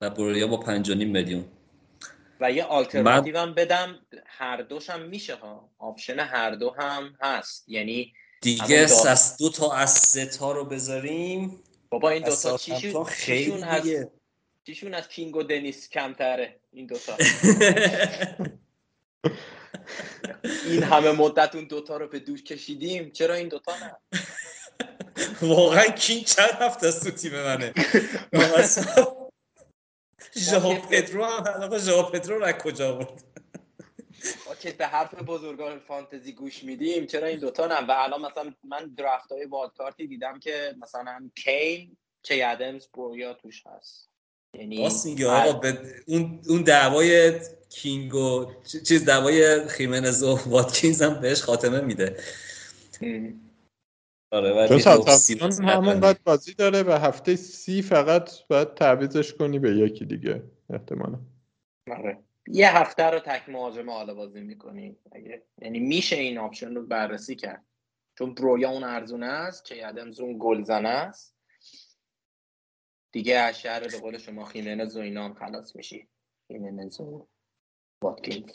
و 0.00 0.10
برویا 0.10 0.46
با 0.46 0.56
پنج 0.56 0.90
میلیون. 0.90 1.44
و 2.40 2.52
یه 2.52 2.64
آلترناتیو 2.64 3.38
هم 3.38 3.54
بدم. 3.54 4.06
هر 4.26 4.62
دوش 4.62 4.90
هم 4.90 5.02
میشه 5.02 5.34
ها. 5.34 5.70
option 5.78 6.18
هر 6.18 6.50
دو 6.50 6.74
هم 6.78 7.16
هست. 7.20 7.64
یعنی 7.68 8.12
دیگه 8.40 8.76
از 9.08 9.36
دو 9.36 9.50
تا 9.50 9.72
از 9.72 9.90
سه 9.90 10.26
تا 10.26 10.52
رو 10.52 10.64
بذاریم. 10.64 11.62
بابا 11.90 12.10
این 12.10 12.22
دوتا 12.22 12.58
چیشون 12.58 13.04
خیلی 13.04 13.64
از 13.64 14.06
چیشون 14.66 14.94
از 14.94 15.08
کینگ 15.08 15.36
و 15.36 15.42
دنیس 15.42 15.88
کمتره؟ 15.88 16.60
این 16.72 16.86
دوتا 16.86 17.16
این 20.66 20.82
همه 20.82 21.12
مدت 21.12 21.54
اون 21.54 21.64
دوتا 21.64 21.96
رو 21.96 22.08
به 22.08 22.18
دوش 22.18 22.42
کشیدیم. 22.42 23.10
چرا 23.10 23.34
این 23.34 23.48
دوتا 23.48 23.72
نه؟ 23.78 23.96
واقعا 25.54 25.84
کینگ 25.84 26.24
چند 26.24 26.50
هفته 26.60 26.86
از 26.86 27.00
تو 27.00 27.10
تیم 27.10 27.32
منه 27.32 27.72
ژاو 30.36 30.74
پدرو 30.74 31.24
هم 31.24 31.44
حالا 31.60 31.78
ژاو 31.78 32.10
پدرو 32.10 32.38
رو 32.38 32.52
کجا 32.52 32.92
بود 32.92 33.20
ما 34.46 34.54
که 34.54 34.72
به 34.72 34.86
حرف 34.86 35.14
بزرگان 35.14 35.78
فانتزی 35.78 36.32
گوش 36.32 36.64
میدیم 36.64 37.06
چرا 37.06 37.26
این 37.26 37.38
دوتا 37.38 37.66
نه؟ 37.66 37.86
و 37.86 37.90
الان 37.90 38.20
مثلا 38.20 38.52
من 38.64 38.94
درفت 38.96 39.32
های 39.32 39.44
وادکارتی 39.44 40.06
دیدم 40.06 40.38
که 40.38 40.74
مثلا 40.82 41.30
کین 41.34 41.96
چه 42.22 42.42
ادمز 42.46 42.86
برویا 42.94 43.34
توش 43.34 43.62
هست. 43.66 44.10
یعنی 44.54 44.88
میگه 45.04 45.26
آقا 45.26 45.52
به 45.52 45.78
اون 46.06 46.40
اون 46.48 46.62
دعوای 46.62 47.40
کینگ 47.70 48.14
و 48.14 48.52
چیز 48.86 49.04
دعوای 49.04 49.68
خیمنز 49.68 50.22
و 50.22 50.38
واتکینز 50.46 51.02
هم 51.02 51.20
بهش 51.20 51.42
خاتمه 51.42 51.80
میده. 51.80 52.16
آره 54.32 54.52
ولی 54.52 54.82
همون 55.62 56.00
قد 56.00 56.22
بازی 56.24 56.54
داره 56.54 56.82
و 56.82 56.90
هفته 56.90 57.36
سی 57.36 57.82
فقط 57.82 58.30
باید 58.48 58.74
تعویزش 58.74 59.34
کنی 59.34 59.58
به 59.58 59.70
یکی 59.70 60.04
دیگه 60.04 60.42
احتمالا. 60.70 61.18
آره. 61.90 62.18
یه 62.46 62.76
هفته 62.76 63.02
رو 63.02 63.18
تک 63.18 63.48
مهاجم 63.48 63.90
حالا 63.90 64.14
بازی 64.14 64.40
می‌کنی. 64.40 64.96
اگه 65.12 65.42
یعنی 65.62 65.78
میشه 65.78 66.16
این 66.16 66.38
option 66.38 66.74
رو 66.74 66.86
بررسی 66.86 67.36
کرد. 67.36 67.64
چون 68.18 68.34
برویا 68.34 68.70
اون 68.70 68.84
ارزونه 68.84 69.26
است 69.26 69.64
که 69.64 69.88
ادمز 69.88 70.20
اون 70.20 70.36
گلزنه 70.40 70.88
است. 70.88 71.34
دیگه 73.12 73.36
از 73.36 73.60
شهر 73.60 73.88
به 73.88 73.98
قول 73.98 74.18
شما 74.18 74.44
خیمنز 74.44 74.96
و 74.96 75.00
اینا 75.00 75.24
هم 75.24 75.34
خلاص 75.34 75.76
میشی. 75.76 76.08
خیمنز 76.48 77.00
و 77.00 77.28
واتکینز. 78.02 78.50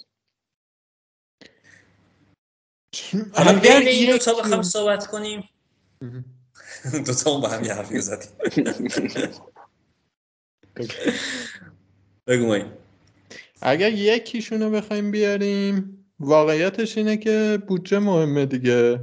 حالا 3.33 3.59
بین 3.59 3.87
این 3.87 4.11
دو 4.11 4.17
تا 4.17 4.33
بخوام 4.33 4.61
صحبت 4.61 5.07
کنیم. 5.07 5.49
دو 7.05 7.13
تا 7.13 7.39
با 7.39 7.47
هم 7.47 7.63
یه 7.63 7.73
حرفی 7.73 7.99
زدیم. 7.99 8.29
بگو 12.27 12.59
اگر 13.61 13.91
یکیشون 13.91 14.61
رو 14.61 14.69
بخوایم 14.69 15.11
بیاریم 15.11 16.05
واقعیتش 16.19 16.97
اینه 16.97 17.17
که 17.17 17.59
بودجه 17.67 17.99
مهمه 17.99 18.45
دیگه. 18.45 19.01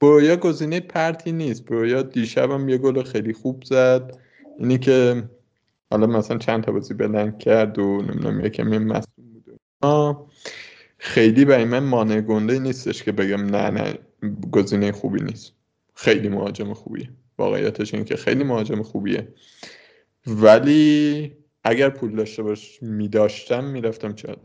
برویا 0.00 0.36
گزینه 0.36 0.80
پرتی 0.80 1.32
نیست. 1.32 1.64
برویا 1.64 2.02
دیشب 2.02 2.68
یه 2.68 2.78
گل 2.78 3.02
خیلی 3.02 3.32
خوب 3.32 3.64
زد. 3.64 4.18
اینی 4.58 4.78
که 4.78 5.30
حالا 5.90 6.06
مثلا 6.06 6.38
چند 6.38 6.64
تا 6.64 6.72
بازی 6.72 6.94
بلنگ 6.94 7.38
کرد 7.38 7.78
و 7.78 8.02
نمی‌دونم 8.02 8.44
یکم 8.44 8.78
مصوم 8.78 9.24
بود 9.32 9.60
خیلی 10.98 11.44
برای 11.44 11.64
من 11.64 11.78
مانع 11.78 12.20
گنده 12.20 12.58
نیستش 12.58 13.02
که 13.02 13.12
بگم 13.12 13.46
نه 13.46 13.70
نه 13.70 13.98
گزینه 14.50 14.92
خوبی 14.92 15.22
نیست. 15.22 15.59
خیلی 16.00 16.28
مهاجم 16.28 16.74
خوبیه. 16.74 17.10
واقعیتش 17.38 17.94
این 17.94 18.04
که 18.04 18.16
خیلی 18.16 18.44
مهاجم 18.44 18.82
خوبیه. 18.82 19.34
ولی 20.26 21.36
اگر 21.64 21.90
پول 21.90 22.16
داشته 22.16 22.42
باش 22.42 22.82
میداشتم 22.82 23.64
می‌رفتم 23.64 24.14
چه 24.14 24.36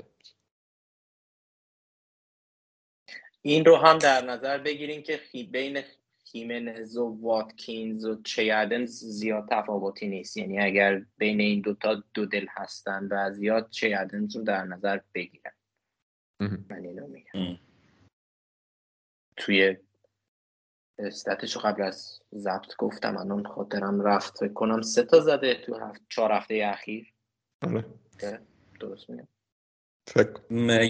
این 3.41 3.65
رو 3.65 3.75
هم 3.75 3.97
در 3.97 4.25
نظر 4.25 4.57
بگیریم 4.57 5.01
که 5.03 5.19
بین 5.51 5.83
خیمنز 6.25 6.97
و 6.97 7.19
واتکینز 7.21 8.05
و 8.05 8.21
چیادن 8.21 8.85
زیاد 8.85 9.47
تفاوتی 9.51 10.07
نیست. 10.07 10.37
یعنی 10.37 10.59
اگر 10.59 11.05
بین 11.17 11.39
این 11.39 11.61
دوتا 11.61 12.03
دو 12.13 12.25
دل 12.25 12.45
هستن 12.49 13.07
و 13.11 13.31
زیاد 13.31 13.69
چیادنز 13.69 14.35
رو 14.35 14.43
در 14.43 14.63
نظر 14.63 14.99
بگیرن. 15.13 15.53
من 16.39 16.85
اینو 16.85 17.07
میگم. 17.07 17.59
توی 19.37 19.77
استاتش 20.99 21.57
قبل 21.57 21.83
از 21.83 22.19
ضبط 22.35 22.75
گفتم 22.77 23.17
الان 23.17 23.43
خاطرم 23.43 24.01
رفت 24.01 24.37
فکر 24.37 24.53
کنم 24.53 24.81
سه 24.81 25.03
تا 25.03 25.19
زده 25.19 25.55
تو 25.65 25.75
هفت 25.75 26.01
چهار 26.09 26.31
هفته 26.31 26.61
اخیر. 26.73 27.13
آره. 27.61 27.85
درست 28.79 29.09
میگم. 29.09 29.27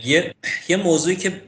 یه 0.03 0.35
یه 0.67 0.77
موضوعی 0.77 1.15
که 1.15 1.41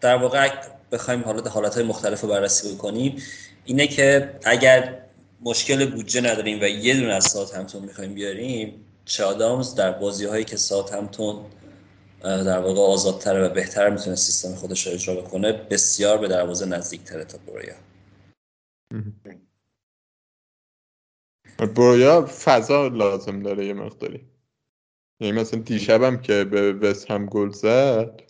در 0.00 0.16
واقع 0.16 0.48
بخوایم 0.92 1.22
حالت 1.22 1.46
حالت 1.46 1.74
های 1.74 1.84
مختلف 1.84 2.20
رو 2.20 2.28
بررسی 2.28 2.74
بکنیم 2.74 3.22
اینه 3.64 3.86
که 3.86 4.38
اگر 4.44 5.04
مشکل 5.42 5.90
بودجه 5.90 6.20
نداریم 6.20 6.58
و 6.62 6.64
یه 6.64 7.00
دونه 7.00 7.12
از 7.12 7.24
ساعت 7.24 7.54
همتون 7.54 7.82
می‌خوایم 7.82 8.14
بیاریم 8.14 8.84
چادامز 9.04 9.74
در 9.74 9.92
بازی 9.92 10.24
هایی 10.24 10.44
که 10.44 10.56
ساعت 10.56 10.92
همتون 10.92 11.44
در 12.22 12.58
واقع 12.58 12.80
آزادتره 12.80 13.46
و 13.46 13.48
بهتر 13.48 13.90
می‌تونه 13.90 14.16
سیستم 14.16 14.54
خودش 14.54 14.86
رو 14.86 14.92
اجرا 14.92 15.14
بکنه 15.14 15.52
بسیار 15.52 16.18
به 16.18 16.28
دروازه 16.28 16.66
نزدیک 16.66 17.04
تره 17.04 17.24
تا 17.24 17.38
برویا 17.46 17.74
برویا 21.76 22.26
فضا 22.26 22.88
لازم 22.88 23.42
داره 23.42 23.66
یه 23.66 23.74
مقداری. 23.74 24.26
یعنی 25.20 25.40
مثلا 25.40 25.60
دیشبم 25.60 26.16
که 26.16 26.44
به 26.44 26.72
وست 26.72 27.10
هم 27.10 27.26
گل 27.26 27.50
زد 27.50 28.22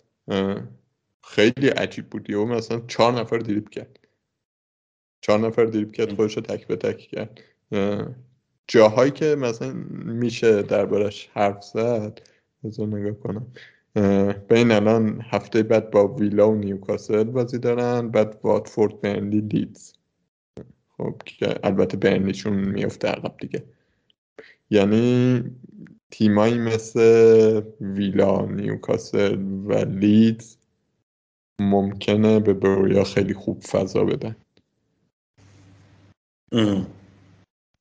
خیلی 1.23 1.67
عجیب 1.67 2.09
بود. 2.09 2.29
یهو 2.29 2.45
مثلا 2.45 2.79
چهار 2.87 3.13
نفر 3.13 3.37
دریب 3.37 3.69
کرد. 3.69 3.99
چهار 5.21 5.39
نفر 5.39 5.65
دریب 5.65 5.91
کرد 5.91 6.13
خودش 6.13 6.35
رو 6.35 6.41
تک 6.41 6.67
به 6.67 6.75
تک 6.75 6.97
کرد. 6.97 7.41
جاهایی 8.67 9.11
که 9.11 9.35
مثلا 9.35 9.73
میشه 10.05 10.61
دربارش 10.61 11.29
حرف 11.33 11.63
زد 11.63 12.21
بذار 12.63 12.87
نگاه 12.87 13.19
کنم. 13.19 13.47
به 14.47 14.57
این 14.57 14.71
الان 14.71 15.21
هفته 15.21 15.63
بعد 15.63 15.91
با 15.91 16.07
ویلا 16.07 16.51
و 16.51 16.55
نیوکاسل 16.55 17.23
بازی 17.23 17.57
دارن 17.57 18.09
بعد 18.09 18.39
واتفورد 18.43 19.01
برنلی 19.01 19.41
لیدز. 19.41 19.94
خب 20.97 21.21
که 21.25 21.59
البته 21.63 21.97
برنلیشون 21.97 22.53
میفته 22.53 23.07
عقب 23.07 23.37
دیگه. 23.37 23.63
یعنی 24.69 25.43
تیمایی 26.11 26.57
مثل 26.57 27.61
ویلا 27.81 28.45
نیوکاسل 28.45 29.41
و 29.41 29.73
لیدز 29.73 30.57
ممکنه 31.59 32.39
به 32.39 32.53
برویا 32.53 33.03
خیلی 33.03 33.33
خوب 33.33 33.61
فضا 33.61 34.03
بدن. 34.03 34.35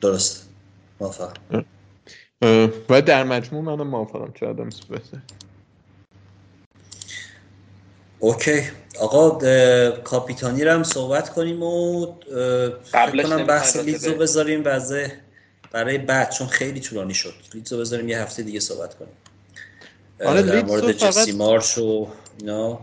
درست. 0.01 0.51
موافق 1.01 1.37
و 2.91 3.03
در 3.03 3.25
مجموع 3.25 3.63
منم 3.63 3.89
موافقم. 3.89 4.33
چه 4.33 4.47
آدم 4.47 4.69
بهتر 4.89 5.19
اوکی. 8.25 8.63
آقا 9.01 9.31
کاپیتانی 10.05 10.65
رو 10.65 10.71
هم 10.71 10.83
صحبت 10.83 11.29
کنیم 11.29 11.63
و 11.63 12.07
کنم 13.23 13.47
بحث 13.47 13.77
لیدزو 13.77 14.15
بذاریم 14.15 14.63
وزه 14.65 15.13
برای 15.73 15.99
بعد 15.99 16.31
چون 16.31 16.47
خیلی 16.47 16.81
طولانی 16.81 17.15
شد. 17.15 17.35
لیدزو 17.55 17.81
بذاریم 17.81 18.09
یه 18.09 18.21
هفته 18.21 18.43
دیگه 18.43 18.61
صحبت 18.61 18.95
کنیم. 18.95 19.13
آره 20.25 20.43
در 20.43 20.65
مورد 20.65 20.93
جسی 20.93 21.33
مارش 21.33 21.79
و 21.79 22.09
اینا. 22.39 22.79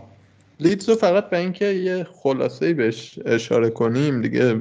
لیدزو 0.60 0.94
فقط 0.94 1.30
به 1.30 1.38
اینکه 1.38 1.64
یه 1.64 2.06
خلاصه 2.22 2.74
بهش 2.74 3.18
اشاره 3.26 3.70
کنیم 3.70 4.22
دیگه 4.22 4.60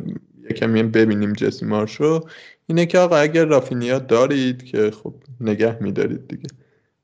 یکم 0.49 0.91
ببینیم 0.91 1.33
جسی 1.33 1.65
مارشو 1.65 2.27
اینه 2.67 2.85
که 2.85 2.99
آقا 2.99 3.17
اگر 3.17 3.45
رافینیا 3.45 3.99
دارید 3.99 4.63
که 4.63 4.91
خب 5.03 5.13
نگه 5.41 5.77
میدارید 5.81 6.27
دیگه. 6.27 6.49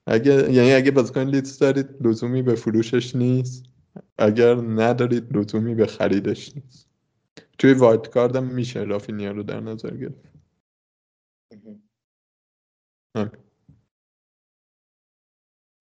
اگه 0.07 0.51
یعنی 0.53 0.73
اگه 0.73 0.91
بازیکن 0.91 1.21
لیدز 1.21 1.59
دارید 1.59 2.07
لزومی 2.07 2.41
به 2.41 2.55
فروشش 2.55 3.15
نیست. 3.15 3.63
اگر 4.17 4.55
ندارید 4.55 5.37
لزومی 5.37 5.75
به 5.75 5.85
خریدش 5.85 6.55
نیست. 6.55 6.87
توی 7.57 7.73
وایت 7.73 8.09
کارد 8.09 8.35
هم 8.35 8.43
میشه 8.43 8.79
رافینیا 8.79 9.31
رو 9.31 9.43
در 9.43 9.59
نظر 9.59 9.97
گرفت. 9.97 10.27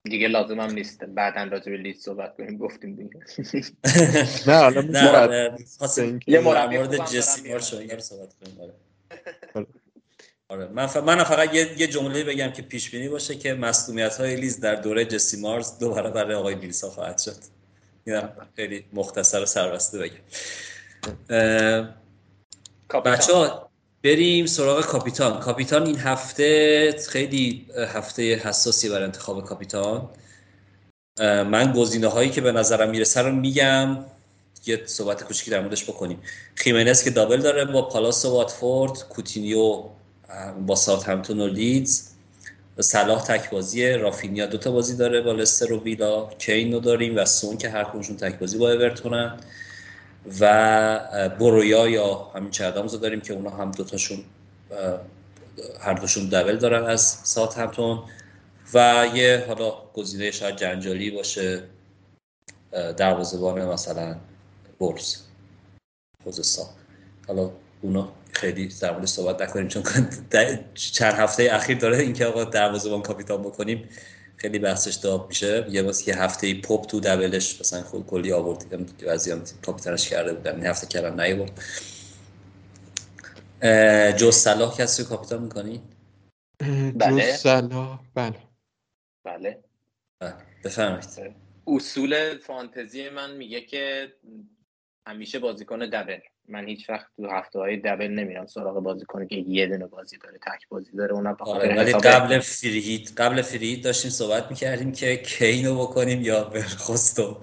دیگه 0.03 0.27
لازم 0.27 0.59
هم 0.59 0.71
نیست. 0.71 1.03
بعدا 1.03 1.43
راجع 1.43 1.71
به 1.71 1.77
لیست 1.77 2.05
صحبت 2.05 2.37
کنیم. 2.37 2.57
گفتیم 2.57 2.95
دیگه. 2.95 3.19
نه 4.47 4.53
حالا 4.53 4.81
یه 6.27 6.39
مورد 6.39 7.05
جسی 7.05 7.59
صحبت 7.99 8.33
کنیم. 8.33 8.71
آره. 10.49 10.67
من, 10.67 10.87
ف... 10.87 10.97
من 10.97 11.23
فقط 11.23 11.53
یه, 11.53 11.75
یه 11.77 11.87
جمله 11.87 12.23
بگم 12.23 12.51
که 12.51 12.61
پیش 12.61 12.89
بینی 12.89 13.09
باشه 13.09 13.35
که 13.35 13.53
مصدومیت 13.53 14.15
های 14.15 14.35
لیز 14.35 14.59
در 14.59 14.75
دوره 14.75 15.05
جسی 15.05 15.41
مارز 15.41 15.79
دوباره 15.79 16.09
برای 16.09 16.35
آقای 16.35 16.55
بیلسا 16.55 16.89
خواهد 16.89 17.19
شد. 17.19 17.37
اینم 18.05 18.31
خیلی 18.55 18.85
مختصر 18.93 19.43
و 19.43 19.45
سربسته 19.45 19.99
بگم. 19.99 20.19
بچه 23.05 23.33
ها 23.33 23.69
بریم 24.03 24.45
سراغ 24.45 24.85
کاپیتان. 24.85 25.39
کاپیتان 25.39 25.85
این 25.85 25.97
هفته 25.97 26.91
خیلی 27.09 27.67
هفته 27.93 28.35
حساسی 28.35 28.89
بر 28.89 29.03
انتخاب 29.03 29.45
کاپیتان. 29.45 30.09
من 31.19 31.73
گزینه 31.73 32.07
هایی 32.07 32.29
که 32.29 32.41
به 32.41 32.51
نظرم 32.51 32.89
می‌رسه 32.89 33.21
رو 33.21 33.31
میگم. 33.31 34.05
یه 34.65 34.81
صحبت 34.85 35.23
کوچیکی 35.23 35.51
در 35.51 35.61
موردش 35.61 35.83
بکنیم. 35.83 36.21
خیمنز 36.55 37.03
که 37.03 37.09
دابل 37.09 37.41
داره 37.41 37.65
با 37.65 37.89
پالاس 37.89 38.25
و 38.25 38.31
واتفورد 38.31 39.07
کوتینیو 39.09 39.83
با 40.67 40.75
ساوت 40.75 41.09
همتون 41.09 41.39
و 41.39 41.47
لیدز. 41.47 42.09
صلاح 42.79 43.23
تک 43.23 43.49
بازیه 43.49 43.97
رافینیا 43.97 44.45
دوتا 44.45 44.71
بازی 44.71 44.97
داره 44.97 45.21
با 45.21 45.31
لستر 45.31 45.73
و 45.73 45.83
ویلا. 45.83 46.29
کین 46.29 46.73
رو 46.73 46.79
داریم 46.79 47.17
و 47.17 47.25
سون 47.25 47.57
که 47.57 47.69
هر 47.69 47.83
کدومشون 47.83 48.17
تک 48.17 48.39
بازی 48.39 48.57
با 48.57 48.71
اورتونن. 48.71 49.39
و 50.39 51.29
برویا 51.39 51.87
یا 51.87 52.31
همین 52.35 52.51
چردامز 52.51 52.93
رو 52.93 52.99
داریم 52.99 53.21
که 53.21 53.33
اونا 53.33 53.49
هم 53.49 53.71
دوتاشون 53.71 54.23
هر 55.79 55.93
دوشون 55.93 56.29
دبل 56.29 56.57
دارن 56.57 56.83
از 56.83 57.01
ساعت 57.01 57.57
همتون 57.57 58.03
و 58.73 59.07
یه 59.13 59.45
حالا 59.47 59.73
گزینه 59.93 60.31
شاید 60.31 60.55
جنجالی 60.55 61.11
باشه. 61.11 61.63
دروازه‌بان 62.97 63.65
مثلا 63.65 64.15
بولز. 64.79 65.15
خوزستان 66.23 66.65
حالا 67.27 67.51
اونا؟ 67.81 68.11
خیلی 68.37 68.67
در 68.67 68.91
مورد 68.91 69.05
صحبت 69.05 69.41
نکنیم 69.41 69.67
چون 69.67 69.83
چند 70.73 71.13
هفته 71.13 71.49
اخیر 71.51 71.77
داره 71.77 71.97
اینکه 71.97 72.25
آقا 72.25 72.43
دروازه‌بان 72.43 73.01
کاپیتان 73.01 73.41
بکنیم 73.41 73.89
خیلی 74.37 74.59
بحثش 74.59 74.95
داب 74.95 75.27
میشه. 75.27 75.65
یه 75.69 75.81
واسه 75.81 76.07
یه 76.07 76.21
هفته 76.21 76.61
پاپ 76.61 76.87
تو 76.87 76.99
دبلش 76.99 77.59
مثلا 77.59 77.81
خود 77.81 78.05
کلی 78.05 78.31
آورد 78.31 78.87
بعضی 79.05 79.31
هم 79.31 79.43
کاپیتانش 79.65 80.09
کرده 80.09 80.33
بودن. 80.33 80.55
این 80.55 80.65
هفته 80.65 80.87
کردم 80.87 81.21
نیورد 81.21 81.61
جو 84.17 84.31
صلاح 84.31 84.77
کسی 84.77 85.03
رو 85.03 85.09
کاپیتان 85.09 85.43
می‌کنی؟ 85.43 85.81
بله. 86.95 87.35
صلاح 87.35 87.99
بله. 88.15 88.37
بله, 89.25 89.63
بله. 90.19 90.33
بفرمایید. 90.63 91.35
اصول 91.67 92.37
فانتزی 92.37 93.09
من 93.09 93.35
میگه 93.35 93.61
که 93.61 94.13
همیشه 95.07 95.39
بازیکن 95.39 95.79
double. 95.79 96.19
من 96.47 96.67
هیچ 96.67 96.89
وقت 96.89 97.07
تو 97.17 97.27
هفته 97.27 97.59
های 97.59 97.77
double 97.77 98.07
نمیرم 98.07 98.45
سراغ 98.45 98.79
بازیکن 98.83 99.27
که 99.27 99.35
یه 99.35 99.67
دونه 99.67 99.87
بازی 99.87 100.17
داره 100.17 100.37
تک 100.37 100.67
بازی 100.69 100.91
داره 100.91 101.13
اونم 101.13 101.37
آره 101.39 101.75
ولی 101.75 101.91
قبل 101.93 102.39
free 102.39 102.86
hit 102.86 103.21
قبل 103.21 103.41
free 103.41 103.65
hit 103.65 103.83
داشتیم 103.83 104.11
صحبت 104.11 104.49
می‌کردیم 104.49 104.91
که 104.91 105.17
کینو 105.17 105.75
بکنیم 105.75 106.21
یا 106.21 106.43
برخواستو 106.43 107.41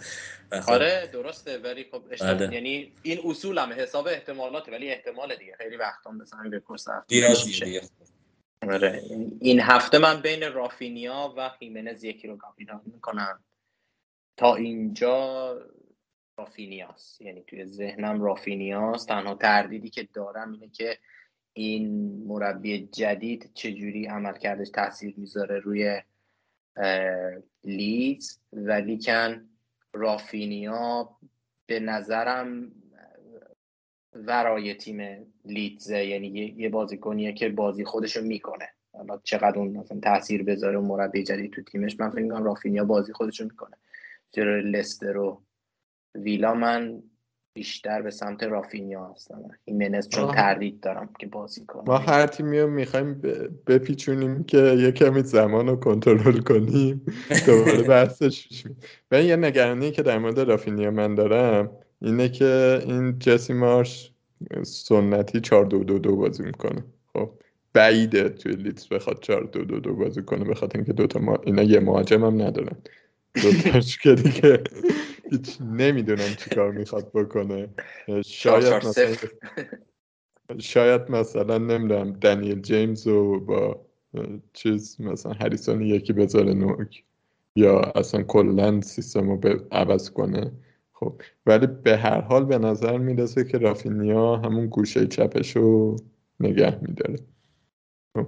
آره 0.69 1.11
درسته 1.13 1.59
ولی 1.59 1.87
خب 1.91 2.03
بله. 2.21 2.55
یعنی 2.55 2.93
این 3.03 3.21
اصول 3.25 3.59
هم 3.59 3.73
حساب 3.73 4.07
احتمالاته 4.07 4.73
ولی 4.73 4.91
احتمال 4.91 5.37
دیگه. 5.37 5.55
خیلی 5.59 5.77
وقتا 5.77 6.11
مثلا 6.11 6.51
رکورس 6.53 6.89
میشه. 7.47 7.81
آره 8.63 9.03
این 9.41 9.61
هفته 9.61 9.99
من 9.99 10.21
بین 10.21 10.53
رافینیا 10.53 11.35
و 11.37 11.49
خیمنز 11.49 12.05
یکی 12.05 12.29
رو 12.29 12.37
کاپیتان 12.37 12.81
می‌کنم. 12.85 13.45
تا 14.37 14.55
اینجا 14.55 15.59
رافینیاست 16.39 17.21
یعنی 17.21 17.45
توی 17.47 17.67
ذهنم 17.67 18.23
رافینیاست 18.23 19.09
تنها 19.09 19.35
تردیدی 19.35 19.91
که 19.91 20.09
دارم 20.15 20.53
اینه 20.53 20.69
که 20.69 20.99
این 21.53 22.17
مربی 22.27 22.89
جدید 22.93 23.51
چجوری 23.55 24.07
عمل 24.07 24.39
کردش 24.39 24.71
تاثیر 24.71 25.15
می‌ذاره 25.17 25.59
روی 25.59 26.03
لیدز. 27.65 28.39
ولی 28.53 28.99
کن 28.99 29.49
رافینیا 29.93 31.11
به 31.67 31.81
نظرم 31.81 32.73
ورای 34.13 34.75
تیم 34.75 35.27
لیدزه. 35.45 36.05
یعنی 36.05 36.55
یه 36.57 36.69
بازیکنیه 36.69 37.33
که 37.33 37.49
بازی 37.49 37.85
خودشو 37.85 38.23
می‌کنه. 38.23 38.69
حالا 38.93 39.21
چقدر 39.25 39.59
اون 39.59 39.69
مثلا 39.69 40.01
تاثیر 40.01 40.43
بذاره 40.43 40.77
اون 40.77 40.87
مربی 40.87 41.23
جدید 41.23 41.53
تو 41.53 41.63
تیمش 41.63 42.01
من 42.01 42.11
فکر 42.11 42.41
رافینیا 42.41 42.85
بازی 42.85 43.13
خودشو 43.13 43.45
می‌کنه. 43.45 43.77
جلوی 44.33 44.71
لستر 44.71 45.17
و 45.17 45.43
ویلا 46.15 46.55
من 46.55 47.03
بیشتر 47.55 48.03
به 48.03 48.11
سمت 48.11 48.43
رافینیا 48.43 49.05
هستم. 49.07 49.43
ایمنز 49.65 50.09
چون 50.09 50.35
تردید 50.35 50.81
دارم 50.81 51.09
که 51.19 51.27
بازی 51.27 51.65
کنم. 51.65 51.85
ما 51.87 51.99
هر 51.99 52.27
تیمی 52.27 52.61
رو 52.61 52.71
می‌خوایم 52.71 53.23
بپیچونیم 53.67 54.45
که 54.45 54.59
یه 54.59 54.93
کمی 54.93 55.23
زمان 55.23 55.69
رو 55.69 55.77
کنترل 55.77 56.39
کنیم. 56.39 57.07
دوباره 57.47 57.83
بحثش 57.83 58.49
بشیم 58.49 58.77
و 59.11 59.23
یه 59.23 59.37
نگرانی 59.37 59.91
که 59.91 60.03
در 60.03 60.19
مورد 60.19 60.41
رافینیا 60.41 60.91
من 60.91 61.15
دارم 61.15 61.71
اینه 62.03 62.29
که 62.29 62.83
این 62.87 63.19
جسی 63.19 63.53
مارش 63.53 64.13
سنتی 64.63 65.41
4 65.41 65.65
دو 65.65 65.85
دو 65.85 65.99
دو 65.99 66.17
بازی 66.17 66.43
می‌کنه. 66.43 66.85
خب 67.13 67.31
بعیده 67.73 68.29
توی 68.29 68.53
لیتس 68.53 68.87
بخواد 68.89 69.21
4 69.23 69.43
دو 69.43 69.65
دو 69.65 69.81
دو 69.81 69.95
بازی 69.97 70.23
کنه 70.23 70.45
بخاطر 70.45 70.79
اینکه 70.79 70.93
دوتا 70.93 71.19
ما 71.19 71.39
اینا 71.45 71.63
یه 71.63 71.81
مهاجم 71.81 72.25
هم 72.25 72.43
ندارن. 72.43 72.77
دوتاش 73.43 73.99
که 73.99 74.15
دیگه؟ 74.15 74.63
هیچ 75.31 75.61
نمی‌دونم 75.61 76.35
چیکار 76.39 76.73
می‌خواد 76.73 77.13
بکنه. 77.13 77.69
شاید 78.25 78.87
مثلا 78.87 79.17
شاید 80.59 81.11
مثلا 81.11 81.59
نمی‌دونم 81.59 82.13
دنیل 82.13 82.61
جیمز 82.61 83.07
رو 83.07 83.41
با 83.41 83.87
چیز 84.53 85.01
مثلا 85.01 85.33
هریسون 85.33 85.83
یکی 85.83 86.13
بذاره 86.13 86.55
نوک 86.55 87.05
یا 87.57 87.81
اصلا 87.81 88.23
کلا 88.23 88.81
سیستم 88.81 89.31
رو 89.31 89.67
عوض 89.73 90.11
کنه. 90.11 90.53
خب 90.93 91.23
ولی 91.47 91.67
به 91.67 91.97
هر 91.97 92.21
حال 92.21 92.45
به 92.45 92.59
نظر 92.59 92.99
می‌رسه 92.99 93.45
که 93.45 93.59
رافینیا 93.59 94.37
همون 94.37 94.67
گوشه 94.67 95.07
چپش 95.07 95.57
رو 95.57 95.97
نگه 96.41 96.79
میداره. 96.83 97.19
خب. 98.17 98.27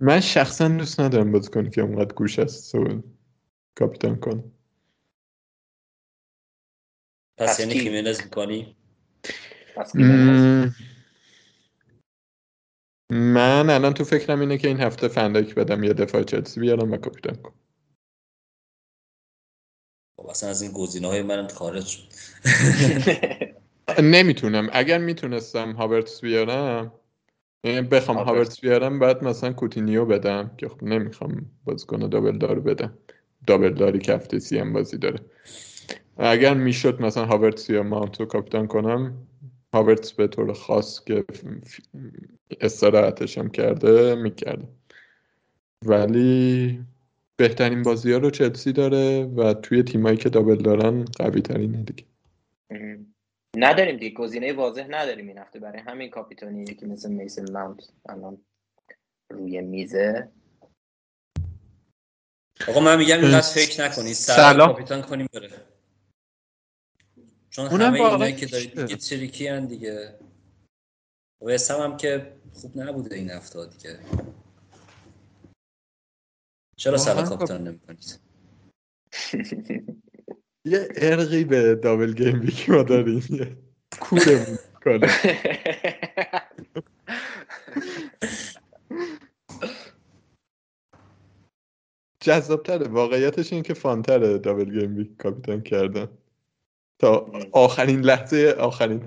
من 0.00 0.20
شخصا 0.20 0.68
دوست 0.68 1.00
ندارم 1.00 1.32
بازی 1.32 1.50
کنی 1.50 1.70
که 1.70 1.82
اونقدر 1.82 2.14
گوش 2.14 2.38
است. 2.38 2.74
کاپیتان 3.78 4.16
کنه 4.16 4.44
پس 7.38 7.60
یعنی 7.60 7.74
خیمنز 7.74 8.22
می‌کنی 8.22 8.76
من 13.10 13.70
الان 13.70 13.94
تو 13.94 14.04
فکرم 14.04 14.40
اینه 14.40 14.58
که 14.58 14.68
این 14.68 14.80
هفته 14.80 15.08
فندک 15.08 15.54
بدم 15.54 15.84
یه 15.84 15.92
دفاع 15.92 16.22
چلسی 16.22 16.60
بیارم 16.60 16.92
و 16.92 16.96
کاپیتان 16.96 17.36
کنم 17.36 17.54
خب 20.20 20.26
اصلا 20.26 20.50
از 20.50 20.62
این 20.62 20.72
گزینه 20.72 21.08
های 21.08 21.22
من 21.22 21.48
خارج 21.48 21.86
شد. 21.86 22.02
نمی‌تونم. 24.02 24.68
اگر 24.72 24.98
می‌تونستم 24.98 25.72
هاورتس 25.72 26.20
بیارم 26.20 26.92
یعنی 27.64 27.80
بخوام 27.80 28.16
هاورتس 28.16 28.60
بیارم 28.60 28.98
بعد 28.98 29.24
مثلا 29.24 29.52
کوتینیو 29.52 30.04
بدم 30.04 30.56
که 30.56 30.68
خب 30.68 30.82
نمی‌خوام 30.82 31.50
بازیکن 31.64 32.08
double 32.08 32.38
دار 32.38 32.60
بدم. 32.60 32.98
double 33.46 33.74
داری 33.74 33.98
که 33.98 34.14
هفته 34.14 34.38
سی 34.38 34.58
هم 34.58 34.72
بازی 34.72 34.98
داره. 34.98 35.20
اگر 36.16 36.54
می‌شد 36.54 37.02
مثلا 37.02 37.26
هاورتس 37.26 37.70
یا 37.70 37.82
ماونتو 37.82 38.24
کاپیتان 38.24 38.66
کنم 38.66 39.26
هاورتس 39.74 40.12
به 40.12 40.26
طور 40.26 40.52
خاص 40.52 41.04
که 41.04 41.24
استراحتش 42.60 43.38
هم 43.38 43.50
کرده 43.50 44.14
می‌کرده 44.14 44.68
ولی 45.84 46.80
بهترین 47.36 47.82
بازی 47.82 48.12
ها 48.12 48.18
رو 48.18 48.30
چلسی 48.30 48.72
داره 48.72 49.24
و 49.24 49.54
توی 49.54 49.82
تیمایی 49.82 50.16
که 50.16 50.28
دابل 50.28 50.56
دارن 50.56 51.04
قوی 51.04 51.40
ترینه 51.40 51.82
دیگه 51.82 52.04
نداریم 53.56 53.96
دیگه. 53.96 54.14
گزینه 54.14 54.52
واضح 54.52 54.86
نداریم 54.90 55.28
این 55.28 55.38
هفته. 55.38 55.58
برای 55.58 55.80
همین 55.80 56.10
کاپیتانی 56.10 56.62
یکی 56.62 56.86
مثل 56.86 57.12
میسن 57.12 57.52
ماونت 57.52 57.88
الان 58.08 58.38
روی 59.30 59.60
میزه. 59.60 60.28
آقا 62.68 62.80
من 62.80 62.98
میگم 62.98 63.20
اینقدر 63.20 63.54
فکر 63.54 63.84
نکنید. 63.84 64.14
سلام. 64.14 64.68
کاپیتان 64.68 65.02
کنیم 65.02 65.26
بره. 65.32 65.50
چون 67.50 67.66
همه 67.66 68.00
اینایی 68.00 68.36
که 68.36 68.46
دارید 68.46 68.80
دیگه 68.80 68.96
تریکی 68.96 69.48
هن 69.48 69.66
دیگه. 69.66 70.18
و 71.42 71.58
هم 71.70 71.96
که 71.96 72.32
خوب 72.52 72.78
نبوده 72.78 73.16
این 73.16 73.30
هفته 73.30 73.66
دیگه 73.66 73.98
چرا 76.76 76.98
سلام 76.98 77.28
کاپیتان 77.28 77.68
نمی 77.68 77.78
کنید 77.78 78.20
یه 80.64 80.88
ارقی 80.96 81.44
به 81.44 81.74
دابل 81.74 82.12
گیم 82.12 82.40
بیکی 82.40 82.72
ما 82.72 82.82
داریم. 82.82 83.24
یه 83.30 83.56
کورمون 84.00 84.58
کنه. 84.84 85.08
جذابتره. 92.20 92.88
واقعیتش 92.88 93.52
این 93.52 93.62
که 93.62 93.74
فانتره 93.74 94.38
دابل 94.38 94.80
گیم 94.80 94.94
بیک 94.94 95.16
کاپیتان 95.16 95.62
کردن. 95.62 96.08
تا 96.98 97.30
آخرین 97.52 98.00
لحظه 98.00 98.56
آخرین 98.58 99.02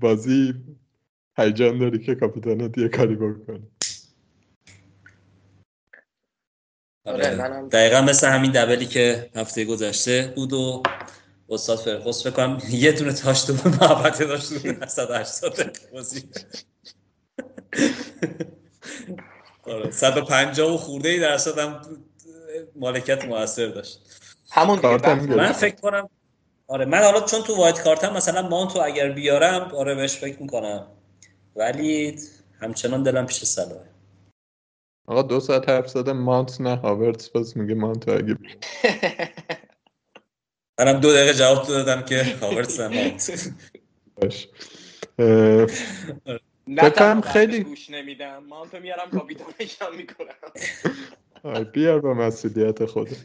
بازی 0.00 0.54
هیجان 1.38 1.78
داری 1.78 1.98
که 1.98 2.14
کاپیتانت 2.14 2.78
یه 2.78 2.88
کاری 2.88 3.14
بکنه. 3.14 3.62
آره, 7.06 7.42
آره، 7.42 7.68
دقیقا 7.68 8.00
مثل 8.00 8.28
همین 8.28 8.50
دبلی 8.50 8.86
که 8.86 9.30
هفته 9.34 9.64
گذشته 9.64 10.32
بود 10.36 10.52
و 10.52 10.82
استاد 11.48 11.78
فرخوست 11.78 12.28
بکنم 12.28 12.58
یه 12.70 12.92
دونه 12.92 13.12
تاش 13.12 13.42
تو 13.42 13.52
محبته 13.52 14.24
داشت 14.24 14.62
دونه 14.62 14.86
180 14.86 15.78
بازی. 15.92 16.22
آره 19.62 19.90
150 19.90 20.74
و 20.74 20.76
خورده 20.76 21.08
ای 21.08 21.20
درصد 21.20 21.58
هم 21.58 21.80
مالکیت 22.76 23.24
موثر 23.24 23.66
داشت. 23.66 24.00
همون 24.52 24.78
من 25.36 25.52
فکر 25.52 25.74
کنم 25.74 26.08
آره 26.68 26.84
من 26.84 26.98
حالا 26.98 27.20
چون 27.20 27.42
تو 27.42 27.56
وایت 27.56 27.82
کارتم 27.82 28.16
مثلا 28.16 28.48
مانتو 28.48 28.80
اگر 28.80 29.12
بیارم 29.12 29.74
آره 29.74 29.94
بهش 29.94 30.16
فکر 30.16 30.42
می‌کنم. 30.42 30.86
ولی 31.56 32.18
همچنان 32.60 33.02
دلم 33.02 33.26
پیش 33.26 33.44
سلامه 33.44 33.90
آقا 35.06 35.22
دو 35.22 35.40
ساعت 35.40 35.68
حرف 35.68 35.88
زده 35.88 36.12
مانت 36.12 36.60
نه 36.60 36.76
هاورتس 36.76 37.28
باز 37.28 37.58
میگه 37.58 37.74
مانتو 37.74 38.10
اگه 38.10 38.38
منم 40.78 41.00
دو 41.00 41.12
دقیقه 41.12 41.34
جواب 41.34 41.66
دادم 41.66 42.02
که 42.02 42.24
هاورتس 42.40 42.80
نه 42.80 42.88
مانت. 42.88 43.50
باش. 44.16 44.48
نه 46.66 47.20
خیلی 47.20 47.64
گوش 47.64 47.90
نمیدم. 47.90 48.44
مانتو 48.44 48.80
میارم 48.80 49.10
کاپیتانش 49.10 49.82
هم 49.82 49.96
می‌کنم 51.44 51.64
بیار 51.64 52.00
با 52.00 52.14
مسئولیت 52.14 52.84
خودت. 52.84 53.16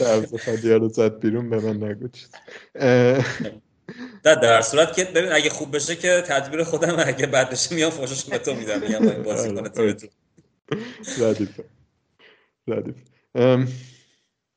درز 0.00 0.34
خالی 0.34 0.70
رو 0.74 0.88
زد 0.88 1.20
بیرون 1.20 1.50
به 1.50 1.60
من 1.60 1.88
نگو 1.88 2.08
چیز. 2.08 2.30
در 4.22 4.34
در 4.34 4.62
صورت 4.62 4.96
که 4.96 5.04
ببین 5.04 5.32
اگه 5.32 5.50
خوب 5.50 5.74
بشه 5.74 5.96
که 5.96 6.22
تدبیر 6.26 6.64
خودم 6.64 6.96
اگه 7.06 7.26
بد 7.26 7.50
بشه 7.50 7.74
میام 7.74 7.90
فوشش 7.90 8.24
به 8.24 8.38
تو 8.38 8.54
میدم 8.54 8.82
این 8.82 9.22
بازی 9.22 9.54
کنه 9.54 9.68
تیمتون 9.68 10.10
ردیف 11.20 11.60
ردیف. 12.68 12.96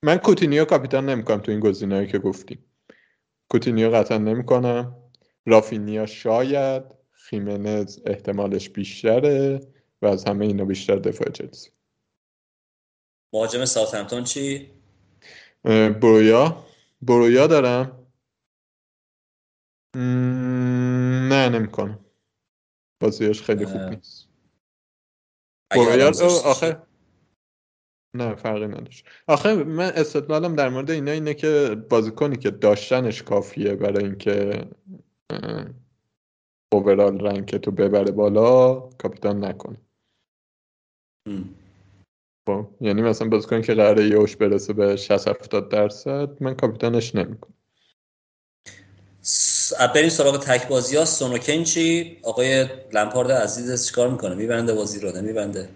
من 0.04 0.18
کوتینیو 0.18 0.66
کاپیتان 0.66 1.10
نمی‌کنم 1.10 1.40
تو 1.40 1.52
این 1.52 1.60
گزینه‌ای 1.60 2.08
که 2.08 2.20
گفتیم. 2.20 2.66
کوتینیو 3.50 3.90
قطعا 3.90 4.18
نمی‌کنم. 4.18 4.96
رافینیا 5.46 6.06
شاید 6.06 6.84
خیمنز 7.12 8.00
احتمالش 8.06 8.70
بیشتره 8.70 9.62
و 10.02 10.06
از 10.06 10.26
همه 10.26 10.46
اینا 10.46 10.66
بیشتر 10.66 10.96
دفاع 10.96 11.30
چلسی. 11.30 11.70
مهاجم 13.34 13.66
ساوثهمپتون 13.66 14.24
چی؟ 14.24 14.72
برویا. 16.02 16.66
برویا 17.02 17.48
دارم. 17.48 18.08
نه 21.30 21.50
نمی‌کنم. 21.50 22.06
بازیش 23.00 23.42
خیلی 23.42 23.66
خوب 23.66 23.82
نیست. 23.82 24.30
برویا 25.72 26.12
آخه 26.46 26.88
نه 28.14 28.36
فرقی 28.36 28.68
نداشت. 28.68 29.06
آخه 29.28 29.54
من 29.56 29.92
استدلالم 29.96 30.56
در 30.56 30.70
مورد 30.70 30.92
اینا 30.92 31.12
اینه 31.12 31.34
که 31.34 31.76
بازیکنی 31.90 32.38
که 32.38 32.52
داشتنش 32.52 33.24
کافیه 33.24 33.76
برای 33.76 34.04
اینکه 34.04 34.68
اوورال 36.74 37.20
رنک 37.20 37.56
تو 37.56 37.72
ببره 37.72 38.12
بالا 38.12 38.74
کاپیتان 38.80 39.46
نکنه. 39.46 39.78
یعنی 42.82 43.02
مثلا 43.02 43.28
بازیکن 43.30 43.62
که 43.62 43.74
قراره 43.74 44.08
یهوش 44.08 44.36
برسه 44.36 44.74
به 44.74 44.96
60 44.96 45.28
70 45.28 45.70
درصد 45.70 46.30
من 46.40 46.54
کاپیتانش 46.54 47.16
نمی‌کنم. 47.16 47.54
بریم 49.96 50.10
سراغ 50.10 50.44
تک 50.44 50.68
بازی 50.68 50.98
ها. 50.98 51.06
سونوکن 51.06 51.64
چی 51.64 52.18
آقای 52.24 52.68
لمپارد 52.94 53.32
عزیز 53.32 53.88
چیکار 53.88 54.10
می‌کنه؟ 54.10 54.36
میبنده 54.36 54.74
بازی 54.74 55.00
رو 55.00 55.22
نمیبنده. 55.22 55.70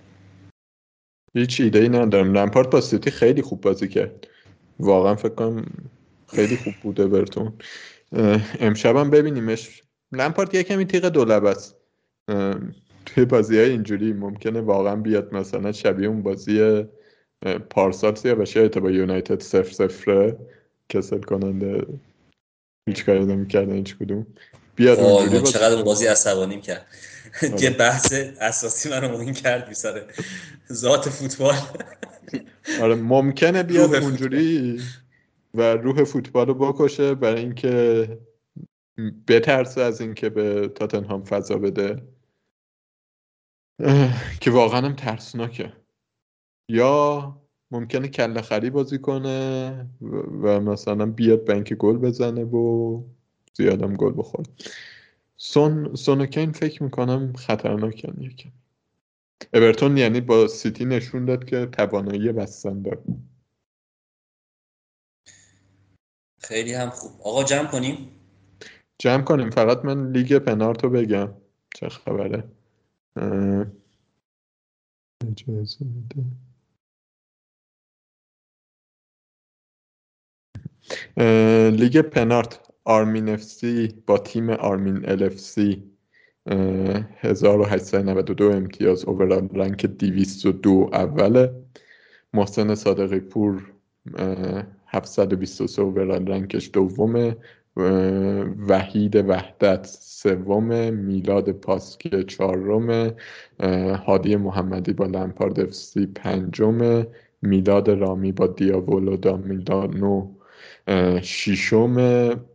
هیچ 1.34 1.61
ایده 1.61 1.80
ای 1.80 1.89
ندارم. 1.89 2.34
لمپارد 2.34 2.69
با 2.69 2.81
سیتی 2.81 3.11
خیلی 3.11 3.41
خوب 3.41 3.61
بازی 3.61 3.88
کرد. 3.88 4.27
واقعا 4.80 5.15
فکر 5.15 5.35
کنم 5.35 5.65
خیلی 6.27 6.56
خوب 6.56 6.73
بوده 6.81 7.07
برتون 7.07 7.53
امشبم 8.60 9.10
ببینیمش. 9.10 9.84
لمپارد 10.11 10.56
یه 10.56 10.64
کمی 10.64 10.85
تیغ 10.85 11.06
دولب 11.06 11.45
است. 11.45 11.76
توی 13.05 13.25
بازی 13.25 13.57
های 13.57 13.69
اینجوری 13.69 14.13
ممکنه 14.13 14.61
واقعا 14.61 14.95
بیاد 14.95 15.33
مثلا 15.33 15.71
شبیه 15.71 16.07
اون 16.07 16.21
بازی 16.21 16.85
پارسال 17.69 18.15
سیا 18.15 18.35
بشه 18.35 18.67
با 18.67 18.91
یونایتد 18.91 19.39
سفر 19.39 19.71
سفره 19.71 20.37
کسل 20.89 21.21
کننده. 21.21 21.85
هیچ 22.89 23.05
کاری 23.05 23.25
نمی‌کردن 23.25 23.75
هیچ 23.75 23.97
کدوم. 23.97 24.27
بیاد 24.75 24.99
اونجوری 24.99 25.43
چقدر 25.43 25.75
اون 25.75 25.83
بازی 25.83 26.05
عصبانیم 26.05 26.61
کرد. 26.61 26.85
یه 27.59 27.69
بحث 27.69 28.13
اساسی 28.41 28.89
منو 28.89 29.17
مهم 29.17 29.33
کرد 29.33 29.67
بیساره 29.67 30.07
ذات 30.71 31.09
فوتبال. 31.09 31.55
آره 32.81 32.95
ممکنه 32.95 33.63
بیاد 33.63 33.95
اونجوری 33.95 34.81
و 35.53 35.61
روح 35.61 36.03
فوتبال 36.03 36.47
رو 36.47 36.53
بکشه 36.53 37.15
برای 37.15 37.39
اینکه 37.39 38.07
بترسه 39.27 39.81
از 39.81 40.01
اینکه 40.01 40.29
به 40.29 40.67
تاتنهام 40.67 41.23
فضا 41.23 41.57
بده. 41.57 42.01
که 44.41 44.52
واقعا 44.52 44.81
هم 44.81 44.95
ترسناکه. 44.95 45.73
یا 46.69 47.38
ممکنه 47.72 48.07
کله 48.07 48.41
خری 48.41 48.69
بازی 48.69 48.98
کنه 48.98 49.88
و 50.41 50.60
مثلا 50.60 51.06
بیاد 51.06 51.45
بنک 51.45 51.73
گل 51.73 51.98
بزنه 51.98 52.43
و 52.43 53.03
زیادم 53.53 53.95
گل 53.95 54.14
بخوره. 54.18 54.49
سون 55.38 55.95
سونکین 55.95 56.52
فکر 56.52 56.84
می‌کنم 56.84 57.34
خطرناکن 57.34 58.22
یکم 58.22 58.49
اورتون 59.53 59.97
یعنی 59.98 60.22
با 60.22 60.48
سیتی 60.48 60.85
نشون 60.85 61.26
داد 61.26 61.45
که 61.45 61.65
توانایی 61.65 62.31
بستن 62.31 62.81
داره. 62.81 63.03
خیلی 66.38 66.73
هم 66.73 66.89
خوب. 66.89 67.11
آقا 67.23 67.43
جمع 67.43 67.68
کنیم؟ 67.68 68.11
جمع 68.99 69.23
کنیم. 69.23 69.49
فقط 69.49 69.85
من 69.85 70.11
لیگ 70.11 70.38
پنارتو 70.38 70.89
بگم. 70.89 71.34
چه 71.76 71.89
خبره. 71.89 72.43
اجازه 75.27 75.85
میده 75.85 76.23
لیگ 81.71 82.01
پنارت 82.01 82.59
آرمین 82.83 83.29
اف 83.29 83.43
سی 83.43 83.88
با 84.05 84.17
تیم 84.17 84.49
آرمین 84.49 85.09
ال 85.09 85.23
اف 85.23 85.39
سی 85.39 85.91
1892 86.47 88.43
امتیاز 88.43 89.05
اوورال 89.05 89.49
رنک 89.49 89.85
202 89.85 90.89
اوله. 90.93 91.63
محسن 92.33 92.75
صادقی 92.75 93.19
پور 93.19 93.73
723 94.88 95.81
اوورال 95.81 96.27
رنکش 96.27 96.69
دومه. 96.73 97.38
وحید 98.68 99.15
وحدت 99.15 99.85
سوم 99.99 100.93
میلاد 100.93 101.52
پاسکی 101.52 102.23
چهارم 102.23 103.14
هادی 104.06 104.35
محمدی 104.35 104.93
با 104.93 105.06
لمپارد 105.06 105.60
افسی 105.60 106.06
پنجم 106.06 107.06
میلاد 107.41 107.89
رامی 107.89 108.31
با 108.31 108.48
دیاولو 108.48 109.18
دا 109.18 109.38
میلانو 109.38 110.27
شیشم 111.22 111.95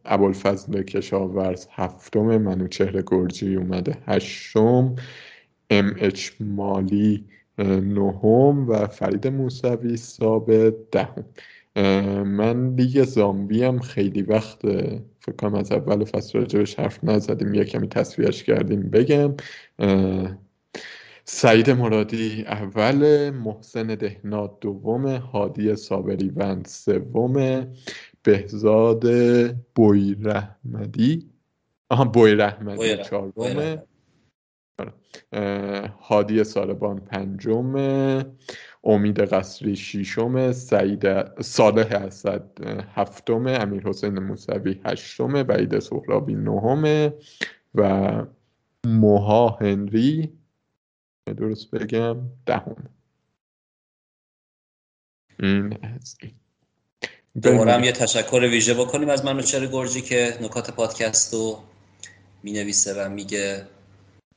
ابوالفضل 0.04 0.82
کشاورز 0.82 1.66
هفتم 1.70 2.38
منوچهر 2.38 3.02
گرجی 3.06 3.56
اومده 3.56 3.98
هشتم 4.06 4.96
ام 5.70 5.94
اچ 5.98 6.30
مالی 6.40 7.24
نهم 7.58 8.68
و 8.68 8.86
فرید 8.86 9.26
موسوی 9.26 9.96
ثابت 9.96 10.74
دهم. 10.92 11.24
من 11.76 12.74
لیگ 12.74 13.04
زامبی 13.04 13.62
هم 13.62 13.78
خیلی 13.78 14.22
وقت 14.22 14.60
فکر 15.20 15.36
کنم 15.38 15.54
از 15.54 15.72
اول 15.72 16.04
فصل 16.04 16.38
راجبش 16.38 16.78
حرف 16.78 17.04
نزدیم 17.04 17.54
یه 17.54 17.64
کمی 17.64 17.88
تصویرش 17.88 18.44
کردیم 18.44 18.90
بگم. 18.90 19.34
سعید 21.24 21.70
مرادی 21.70 22.44
اول 22.46 23.30
محسن 23.30 23.86
دهنات 23.86 24.60
دوم 24.60 25.06
هادی 25.06 25.76
صابری 25.76 26.30
وند 26.30 26.66
سوم 26.66 27.66
بهزاد 28.22 29.04
بوی 29.74 30.16
رحمدی 30.22 31.30
آها 31.90 32.04
بوی 32.04 32.34
رحمدی 32.34 32.96
چهارم. 32.96 33.82
هادی 36.00 36.44
سالبان 36.44 37.00
پنجم. 37.00 37.72
امید 38.86 39.20
قصری 39.20 39.76
ششم 39.76 40.52
سعید 40.52 41.40
صالح 41.42 41.92
اسد 41.92 42.64
هفتم 42.94 43.46
امیر 43.46 43.82
حسین 43.82 44.18
موسوی 44.18 44.80
هشتم 44.84 45.42
بعید 45.42 45.78
سهرابی 45.78 46.34
نهم 46.34 47.12
و 47.74 48.12
موها 48.86 49.48
هنری 49.48 50.32
درست 51.26 51.70
بگم 51.70 52.16
دهم. 52.46 52.76
این 55.40 55.78
از 55.82 56.16
این. 56.22 56.32
دوباره 57.42 57.72
هم 57.72 57.84
یه 57.84 57.92
تشکر 57.92 58.40
ویژه 58.40 58.74
بکنیم 58.74 59.08
از 59.08 59.24
منوچهر 59.24 59.66
گرجی 59.66 60.00
که 60.00 60.38
نکات 60.42 60.70
پادکست 60.70 61.34
رو 61.34 61.58
می 62.42 62.52
نویسه 62.52 63.04
و 63.04 63.08
میگه 63.08 63.66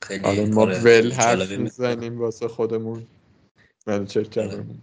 خیلی 0.02 0.24
آره 0.24 0.46
ما 0.46 0.66
ول 0.66 1.12
حرف 1.12 1.50
می‌زنیم 1.50 2.20
واسه 2.20 2.48
خودمون. 2.48 3.06
منوچهر 3.86 4.24
کردم. 4.24 4.82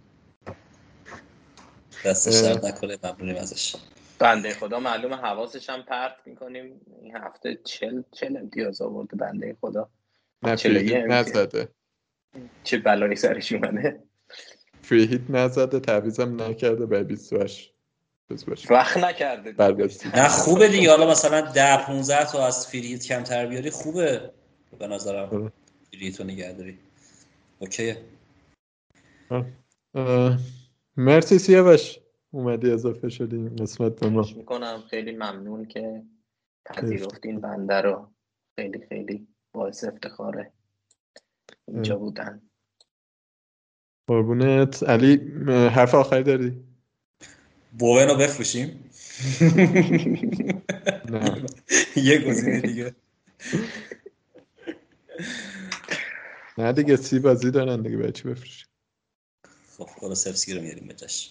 دستش 2.04 2.34
درد 2.34 2.66
نکنه 2.66 2.98
ممنونیم 3.02 3.36
ازش. 3.36 3.76
بنده 4.18 4.54
خدا 4.54 4.80
معلوم 4.80 5.14
حواسش 5.14 5.70
هم 5.70 5.82
پرت 5.82 6.16
می‌کنیم. 6.26 6.80
این 7.02 7.16
هفته 7.16 7.58
چل 7.64 8.02
چل 8.12 8.36
امتیاز 8.36 8.82
آورده 8.82 9.16
بنده 9.16 9.56
خدا. 9.60 9.88
نه 10.42 11.06
نزده. 11.06 11.68
چه 12.64 12.78
بلایی 12.78 13.16
سرش 13.16 13.52
اومده. 13.52 14.02
free 14.82 15.06
hit 15.06 15.20
نزده 15.30 15.80
تعویضم 15.80 16.42
نکرده 16.42 16.86
به 16.86 17.04
28 17.04 17.74
وقت 18.70 18.96
نکرده 18.96 19.54
نه 20.14 20.28
خوبه 20.28 20.68
دیگه. 20.68 20.90
حالا 20.90 21.10
مثلا 21.10 21.40
ده 21.40 21.86
15 21.86 22.24
تا 22.32 22.46
از 22.46 22.66
free 22.66 22.88
hit 22.88 23.04
کمتر 23.04 23.46
بیاری 23.46 23.70
خوبه. 23.70 24.30
به 24.78 24.86
نظرم. 24.86 25.52
free 25.92 26.08
hit 26.08 26.20
و 26.20 26.24
نگه 26.24 26.52
داری. 26.52 26.78
okay 27.58 27.94
مرسی 30.96 31.38
سیاوش. 31.38 31.98
اومدی 32.30 32.70
اضافه 32.70 33.08
شدیم 33.08 33.56
قسمت 33.56 34.00
به 34.00 34.08
ما. 34.08 34.24
می‌کنم. 34.36 34.82
خیلی 34.90 35.12
ممنون 35.12 35.64
که 35.64 36.02
پذیرفتین 36.64 37.40
بنده 37.40 37.80
رو. 37.80 38.10
خیلی 38.56 38.86
خیلی 38.88 39.28
باعث 39.52 39.84
افتخاره. 39.84 40.52
اینجا 41.68 41.96
بودن. 41.96 42.42
قربونت. 44.06 44.82
علی 44.82 45.16
حرف 45.48 45.94
آخری 45.94 46.22
داری؟ 46.22 46.64
بوون 47.78 48.08
رو 48.08 48.16
بفروشیم. 48.16 48.90
نه. 51.10 51.46
یه 52.08 52.18
گزینه 52.28 52.60
دیگه. 52.60 52.94
نه 56.58 56.72
دیگه 56.72 56.96
سی 56.96 57.18
بازی 57.18 57.50
دارن 57.50 57.82
دیگه 57.82 57.96
به 57.96 58.12
چی 58.12 58.28
بفروشیم 58.28 58.67
خب 59.78 59.88
کولوسفسکی 60.00 60.54
رو 60.54 60.62
میاریم 60.62 60.88
به 60.88 60.94
جاش 60.94 61.30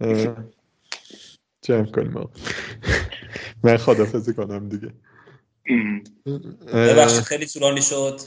اه، 0.00 0.36
جمع 1.62 1.90
کنیم 1.90 2.16
آقا. 2.16 2.30
من 3.64 3.76
خدافزی 3.76 4.34
کنم 4.34 4.68
دیگه 4.68 4.92
ببخشید 6.66 7.20
خیلی 7.20 7.46
طولانی 7.46 7.82
شد 7.82 8.20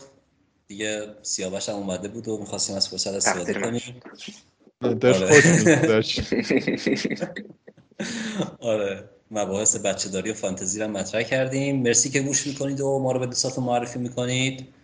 دیگه 0.67 1.15
سیاوش 1.21 1.69
هم 1.69 1.75
اومده 1.75 2.07
بود 2.07 2.27
و 2.27 2.37
می‌خواستیم 2.37 2.75
از 2.75 2.89
فرصت 2.89 3.13
استفاده 3.13 3.53
کنیم 3.53 3.99
داشت 5.01 5.23
آره. 5.23 5.41
خوش 5.41 5.45
میگذشت 5.45 6.21
آره 8.59 9.09
مباحث 9.31 9.75
بچه 9.75 10.09
داری 10.09 10.31
و 10.31 10.33
فانتزی 10.33 10.79
رو 10.79 10.87
مطرح 10.87 11.23
کردیم 11.23 11.81
مرسی 11.81 12.09
که 12.09 12.21
گوش 12.21 12.47
می‌کنید 12.47 12.81
و 12.81 12.99
ما 12.99 13.11
رو 13.11 13.19
به 13.19 13.25
دوستاتون 13.25 13.63
معرفی 13.63 13.99
می‌کنید 13.99 14.78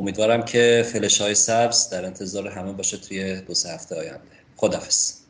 امیدوارم 0.00 0.42
که 0.42 0.84
فلش 0.92 1.20
های 1.20 1.34
سبز 1.34 1.90
در 1.90 2.04
انتظار 2.04 2.48
همه 2.48 2.72
باشه 2.72 2.96
توی 2.96 3.40
دو 3.40 3.54
سه 3.54 3.68
هفته 3.68 3.96
آینده. 3.96 4.20
خدافز 4.56 5.20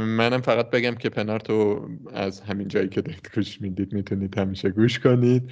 منم 0.00 0.40
فقط 0.40 0.70
بگم 0.70 0.94
که 0.94 1.08
پنارتو 1.08 1.88
از 2.14 2.40
همین 2.40 2.68
جایی 2.68 2.88
که 2.88 3.00
دارید 3.00 3.30
گوش 3.34 3.60
می‌دید 3.60 3.92
می‌تونید 3.92 4.38
همیشه 4.38 4.70
گوش 4.70 4.98
کنید. 4.98 5.42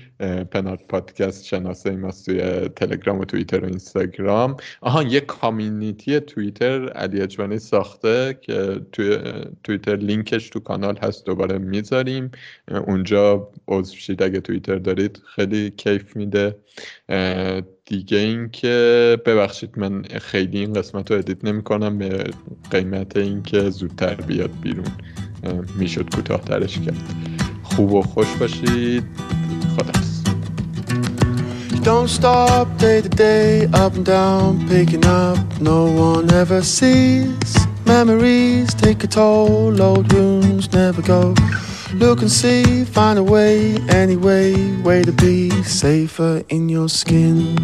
پنارت 0.51 0.87
پادکست 0.89 1.45
شناسه 1.45 1.91
ماست 1.91 2.27
توی 2.27 2.69
تلگرام 2.69 3.19
و 3.19 3.25
توییتر 3.25 3.61
و 3.61 3.65
اینستاگرام. 3.65 4.57
آها 4.81 5.03
یه 5.03 5.21
کامیونیتی 5.21 6.21
توییتر 6.21 6.89
علی 6.89 7.21
اجوانی 7.21 7.59
ساخته 7.59 8.39
که 8.43 8.81
توی 8.93 9.19
توییتر 9.65 9.97
لینکش 9.97 10.49
تو 10.49 10.61
کانال 10.61 10.99
هست 11.03 11.27
دوباره 11.27 11.59
می‌ذاریم. 11.59 12.31
اونجا 12.87 13.51
عضو 13.69 13.97
شید 13.97 14.23
اگه 14.23 14.41
توییتر 14.41 14.77
دارید 14.77 15.23
خیلی 15.35 15.71
کیف 15.71 16.17
میده. 16.17 16.57
دیگه 17.85 18.19
اینکه 18.19 19.19
ببخشید 19.27 19.79
من 19.79 20.03
خیلی 20.03 20.59
این 20.59 20.73
قسمت 20.73 21.11
رو 21.11 21.19
ادیت 21.19 21.45
نمی 21.45 21.63
کنم 21.63 21.99
به 21.99 22.25
قیمت 22.71 23.17
اینکه 23.17 23.71
زودتر 23.71 24.15
بیاد 24.15 24.51
بیرون 24.63 24.87
می‌شد 25.79 26.15
کوتاهترش 26.15 26.79
کرد 26.79 27.03
خوب 27.63 27.93
و 27.93 28.03
خوش 28.03 28.27
باشید 28.41 29.05
خداحافظ 29.77 30.17
Don't 31.87 32.11
stop 32.11 32.67
day 32.79 33.01
to 33.01 33.09
day, 33.09 33.67
up 33.83 33.95
and 33.95 34.05
down, 34.05 34.69
picking 34.69 35.05
up. 35.05 35.39
No 35.61 35.79
one 36.09 36.27
ever 36.33 36.61
sees. 36.61 37.53
Memories 37.87 38.75
take 38.75 39.05
a 39.05 39.07
toll, 39.07 39.81
old 39.81 40.13
wounds 40.13 40.73
never 40.73 41.01
go. 41.01 41.33
Look 41.95 42.21
and 42.21 42.31
see, 42.31 42.85
find 42.85 43.19
a 43.19 43.23
way, 43.23 43.77
anyway, 43.89 44.55
way 44.83 45.03
to 45.03 45.13
be 45.13 45.51
safer 45.63 46.43
in 46.49 46.69
your 46.69 46.89
skin. 46.89 47.57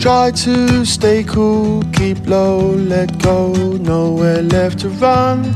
Try 0.00 0.30
to 0.30 0.84
stay 0.84 1.24
cool, 1.24 1.82
keep 1.92 2.26
low, 2.26 2.70
let 2.70 3.18
go, 3.22 3.52
nowhere 3.52 4.42
left 4.42 4.78
to 4.80 4.88
run. 4.88 5.54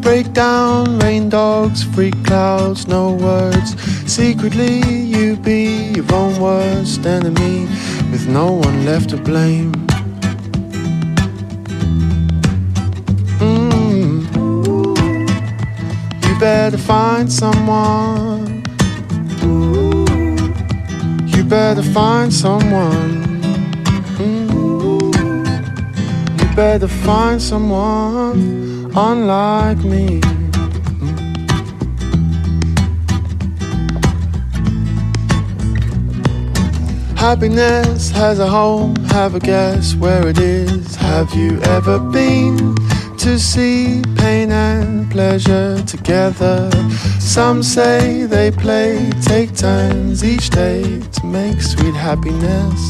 Break 0.00 0.32
down, 0.32 0.98
rain 0.98 1.28
dogs, 1.28 1.82
freak 1.82 2.14
clouds, 2.24 2.86
no 2.88 3.12
words. 3.12 3.80
Secretly, 4.12 4.82
you 4.84 5.36
be 5.36 5.92
your 5.94 6.12
own 6.12 6.40
worst 6.40 7.06
enemy, 7.06 7.66
with 8.10 8.26
no 8.28 8.52
one 8.52 8.84
left 8.84 9.10
to 9.10 9.16
blame. 9.16 9.72
Better 16.42 16.76
find 16.76 17.32
someone. 17.32 18.64
You 21.28 21.44
better 21.44 21.84
find 21.84 22.34
someone. 22.34 23.40
Mm. 24.18 24.80
You 26.40 26.56
better 26.56 26.88
find 26.88 27.40
someone 27.40 28.90
unlike 28.92 29.78
me. 29.84 30.20
Happiness 37.16 38.10
has 38.10 38.40
a 38.40 38.48
home, 38.48 38.96
have 39.16 39.36
a 39.36 39.40
guess 39.40 39.94
where 39.94 40.26
it 40.26 40.40
is. 40.40 40.96
Have 40.96 41.32
you 41.36 41.60
ever 41.62 42.00
been 42.00 42.74
to 43.22 43.38
see 43.38 44.02
pain 44.16 44.50
and 44.50 45.08
pleasure 45.08 45.80
together? 45.82 46.68
Some 47.20 47.62
say 47.62 48.24
they 48.24 48.50
play, 48.50 49.10
take 49.22 49.54
turns 49.54 50.24
each 50.24 50.50
day 50.50 50.82
to 51.00 51.26
make 51.26 51.60
sweet 51.60 51.94
happiness. 51.94 52.80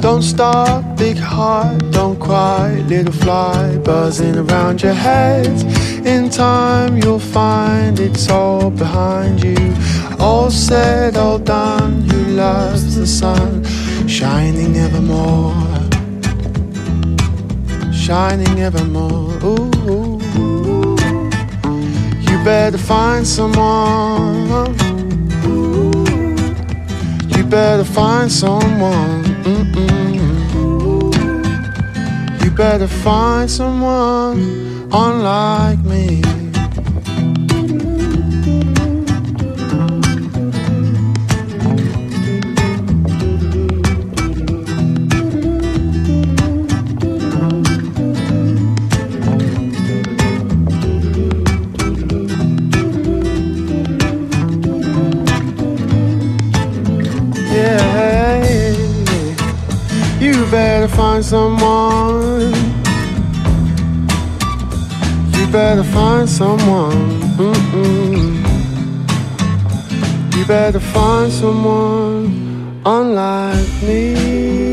Don't 0.00 0.22
stop, 0.22 0.96
big 0.96 1.16
heart, 1.16 1.78
don't 1.90 2.20
cry, 2.20 2.74
little 2.86 3.12
fly 3.12 3.76
buzzing 3.78 4.36
around 4.36 4.80
your 4.80 4.94
head. 4.94 5.54
In 6.06 6.30
time, 6.30 6.98
you'll 6.98 7.18
find 7.18 7.98
it's 7.98 8.30
all 8.30 8.70
behind 8.70 9.42
you. 9.42 9.74
All 10.20 10.50
said, 10.52 11.16
all 11.16 11.40
done, 11.40 12.04
you 12.08 12.20
loves 12.36 12.94
the 12.94 13.08
sun, 13.08 13.64
shining 14.24 14.74
evermore, 14.78 15.52
shining 17.92 18.58
evermore. 18.58 19.28
Ooh, 19.44 19.70
ooh, 19.90 20.18
ooh. 20.38 20.96
you 22.26 22.36
better 22.42 22.78
find 22.78 23.26
someone. 23.26 24.48
You 27.36 27.44
better 27.44 27.84
find 27.84 28.32
someone. 28.32 29.24
Mm-mm. 29.44 30.16
You 32.42 32.50
better 32.50 32.88
find 32.88 33.50
someone 33.50 34.88
unlike 34.90 35.80
me. 35.80 36.23
Someone. 61.24 62.52
You 65.32 65.46
better 65.50 65.82
find 65.82 66.28
someone. 66.28 67.20
Mm-mm. 67.38 68.36
You 70.36 70.44
better 70.44 70.80
find 70.80 71.32
someone 71.32 72.82
unlike 72.84 73.82
me. 73.82 74.63